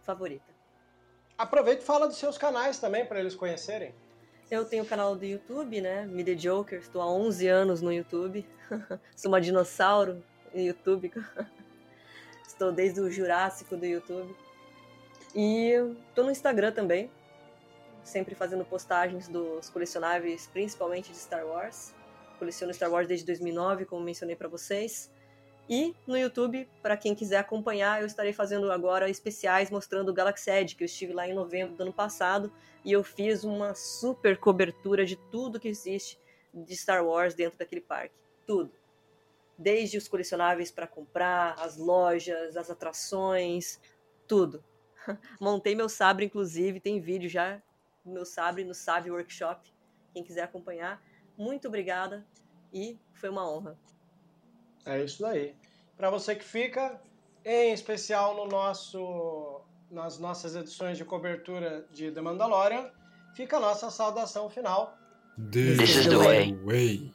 favorita. 0.01 0.52
Aproveita 1.43 1.83
e 1.83 1.85
fala 1.85 2.07
dos 2.07 2.19
seus 2.19 2.39
canais 2.39 2.79
também 2.79 3.05
para 3.05 3.19
eles 3.19 3.35
conhecerem. 3.35 3.93
Eu 4.49 4.65
tenho 4.65 4.85
o 4.85 4.87
canal 4.87 5.17
do 5.17 5.25
YouTube, 5.25 5.81
né? 5.81 6.07
Me 6.07 6.23
The 6.23 6.35
Joker. 6.35 6.79
Estou 6.79 7.03
há 7.03 7.13
11 7.13 7.49
anos 7.49 7.83
no 7.83 7.93
YouTube. 7.93 8.47
Sou 9.17 9.29
uma 9.29 9.41
dinossauro 9.41 10.23
no 10.55 10.61
YouTube. 10.61 11.13
Estou 12.47 12.71
desde 12.71 13.01
o 13.01 13.11
Jurássico 13.11 13.77
do 13.77 13.85
YouTube. 13.85 14.33
E 15.35 15.73
estou 16.07 16.25
no 16.25 16.31
Instagram 16.31 16.71
também. 16.71 17.11
Sempre 18.05 18.37
fazendo 18.37 18.65
postagens 18.65 19.27
dos 19.27 19.69
colecionáveis, 19.69 20.47
principalmente 20.47 21.11
de 21.11 21.19
Star 21.19 21.45
Wars. 21.45 21.93
Coleciono 22.39 22.73
Star 22.73 22.89
Wars 22.89 23.09
desde 23.09 23.27
2009, 23.27 23.85
como 23.87 24.05
mencionei 24.05 24.37
para 24.37 24.47
vocês. 24.47 25.11
E 25.69 25.95
no 26.07 26.17
YouTube, 26.17 26.69
para 26.83 26.97
quem 26.97 27.15
quiser 27.15 27.39
acompanhar, 27.39 28.01
eu 28.01 28.07
estarei 28.07 28.33
fazendo 28.33 28.71
agora 28.71 29.09
especiais 29.09 29.71
mostrando 29.71 30.11
o 30.11 30.15
Galaxy 30.15 30.51
Edge, 30.51 30.75
que 30.75 30.83
eu 30.83 30.87
estive 30.87 31.13
lá 31.13 31.27
em 31.27 31.35
novembro 31.35 31.77
do 31.77 31.83
ano 31.83 31.93
passado 31.93 32.53
e 32.85 32.93
eu 32.93 33.03
fiz 33.05 33.45
uma 33.45 33.75
super 33.75 34.37
cobertura 34.39 35.07
de 35.07 35.17
tudo 35.31 35.61
que 35.61 35.69
existe 35.69 36.19
de 36.53 36.77
Star 36.77 37.05
Wars 37.05 37.35
dentro 37.35 37.59
daquele 37.59 37.81
parque. 37.81 38.15
Tudo. 38.47 38.73
Desde 39.57 39.97
os 39.97 40.09
colecionáveis 40.09 40.71
para 40.71 40.87
comprar, 40.87 41.55
as 41.59 41.77
lojas, 41.77 42.57
as 42.57 42.69
atrações, 42.69 43.81
tudo. 44.27 44.65
Montei 45.41 45.75
meu 45.75 45.89
sabre, 45.89 46.27
inclusive, 46.27 46.81
tem 46.81 47.01
vídeo 47.01 47.31
já 47.31 47.63
do 48.05 48.11
meu 48.11 48.25
sabre 48.25 48.65
no 48.65 48.75
Sabre 48.75 49.11
Workshop. 49.11 49.73
Quem 50.13 50.25
quiser 50.25 50.43
acompanhar, 50.43 51.03
muito 51.37 51.69
obrigada 51.69 52.27
e 52.73 52.99
foi 53.15 53.29
uma 53.29 53.49
honra. 53.49 53.79
É 54.85 55.03
isso 55.03 55.25
aí. 55.25 55.55
Para 55.97 56.11
você 56.11 56.35
que 56.35 56.45
fica, 56.45 57.01
em 57.45 57.73
especial 57.73 58.35
no 58.35 58.47
nosso, 58.47 59.61
nas 59.91 60.19
nossas 60.19 60.57
edições 60.57 60.99
de 60.99 61.05
cobertura 61.05 61.87
de 61.93 62.11
The 62.11 62.21
Mandalorian, 62.21 62.91
fica 63.35 63.57
a 63.57 63.61
nossa 63.61 63.91
saudação 63.91 64.49
final. 64.51 64.97
This, 65.51 65.79
This 65.79 65.97
is 65.97 66.07
the 66.09 66.17
way. 66.17 66.53
way. 66.65 67.15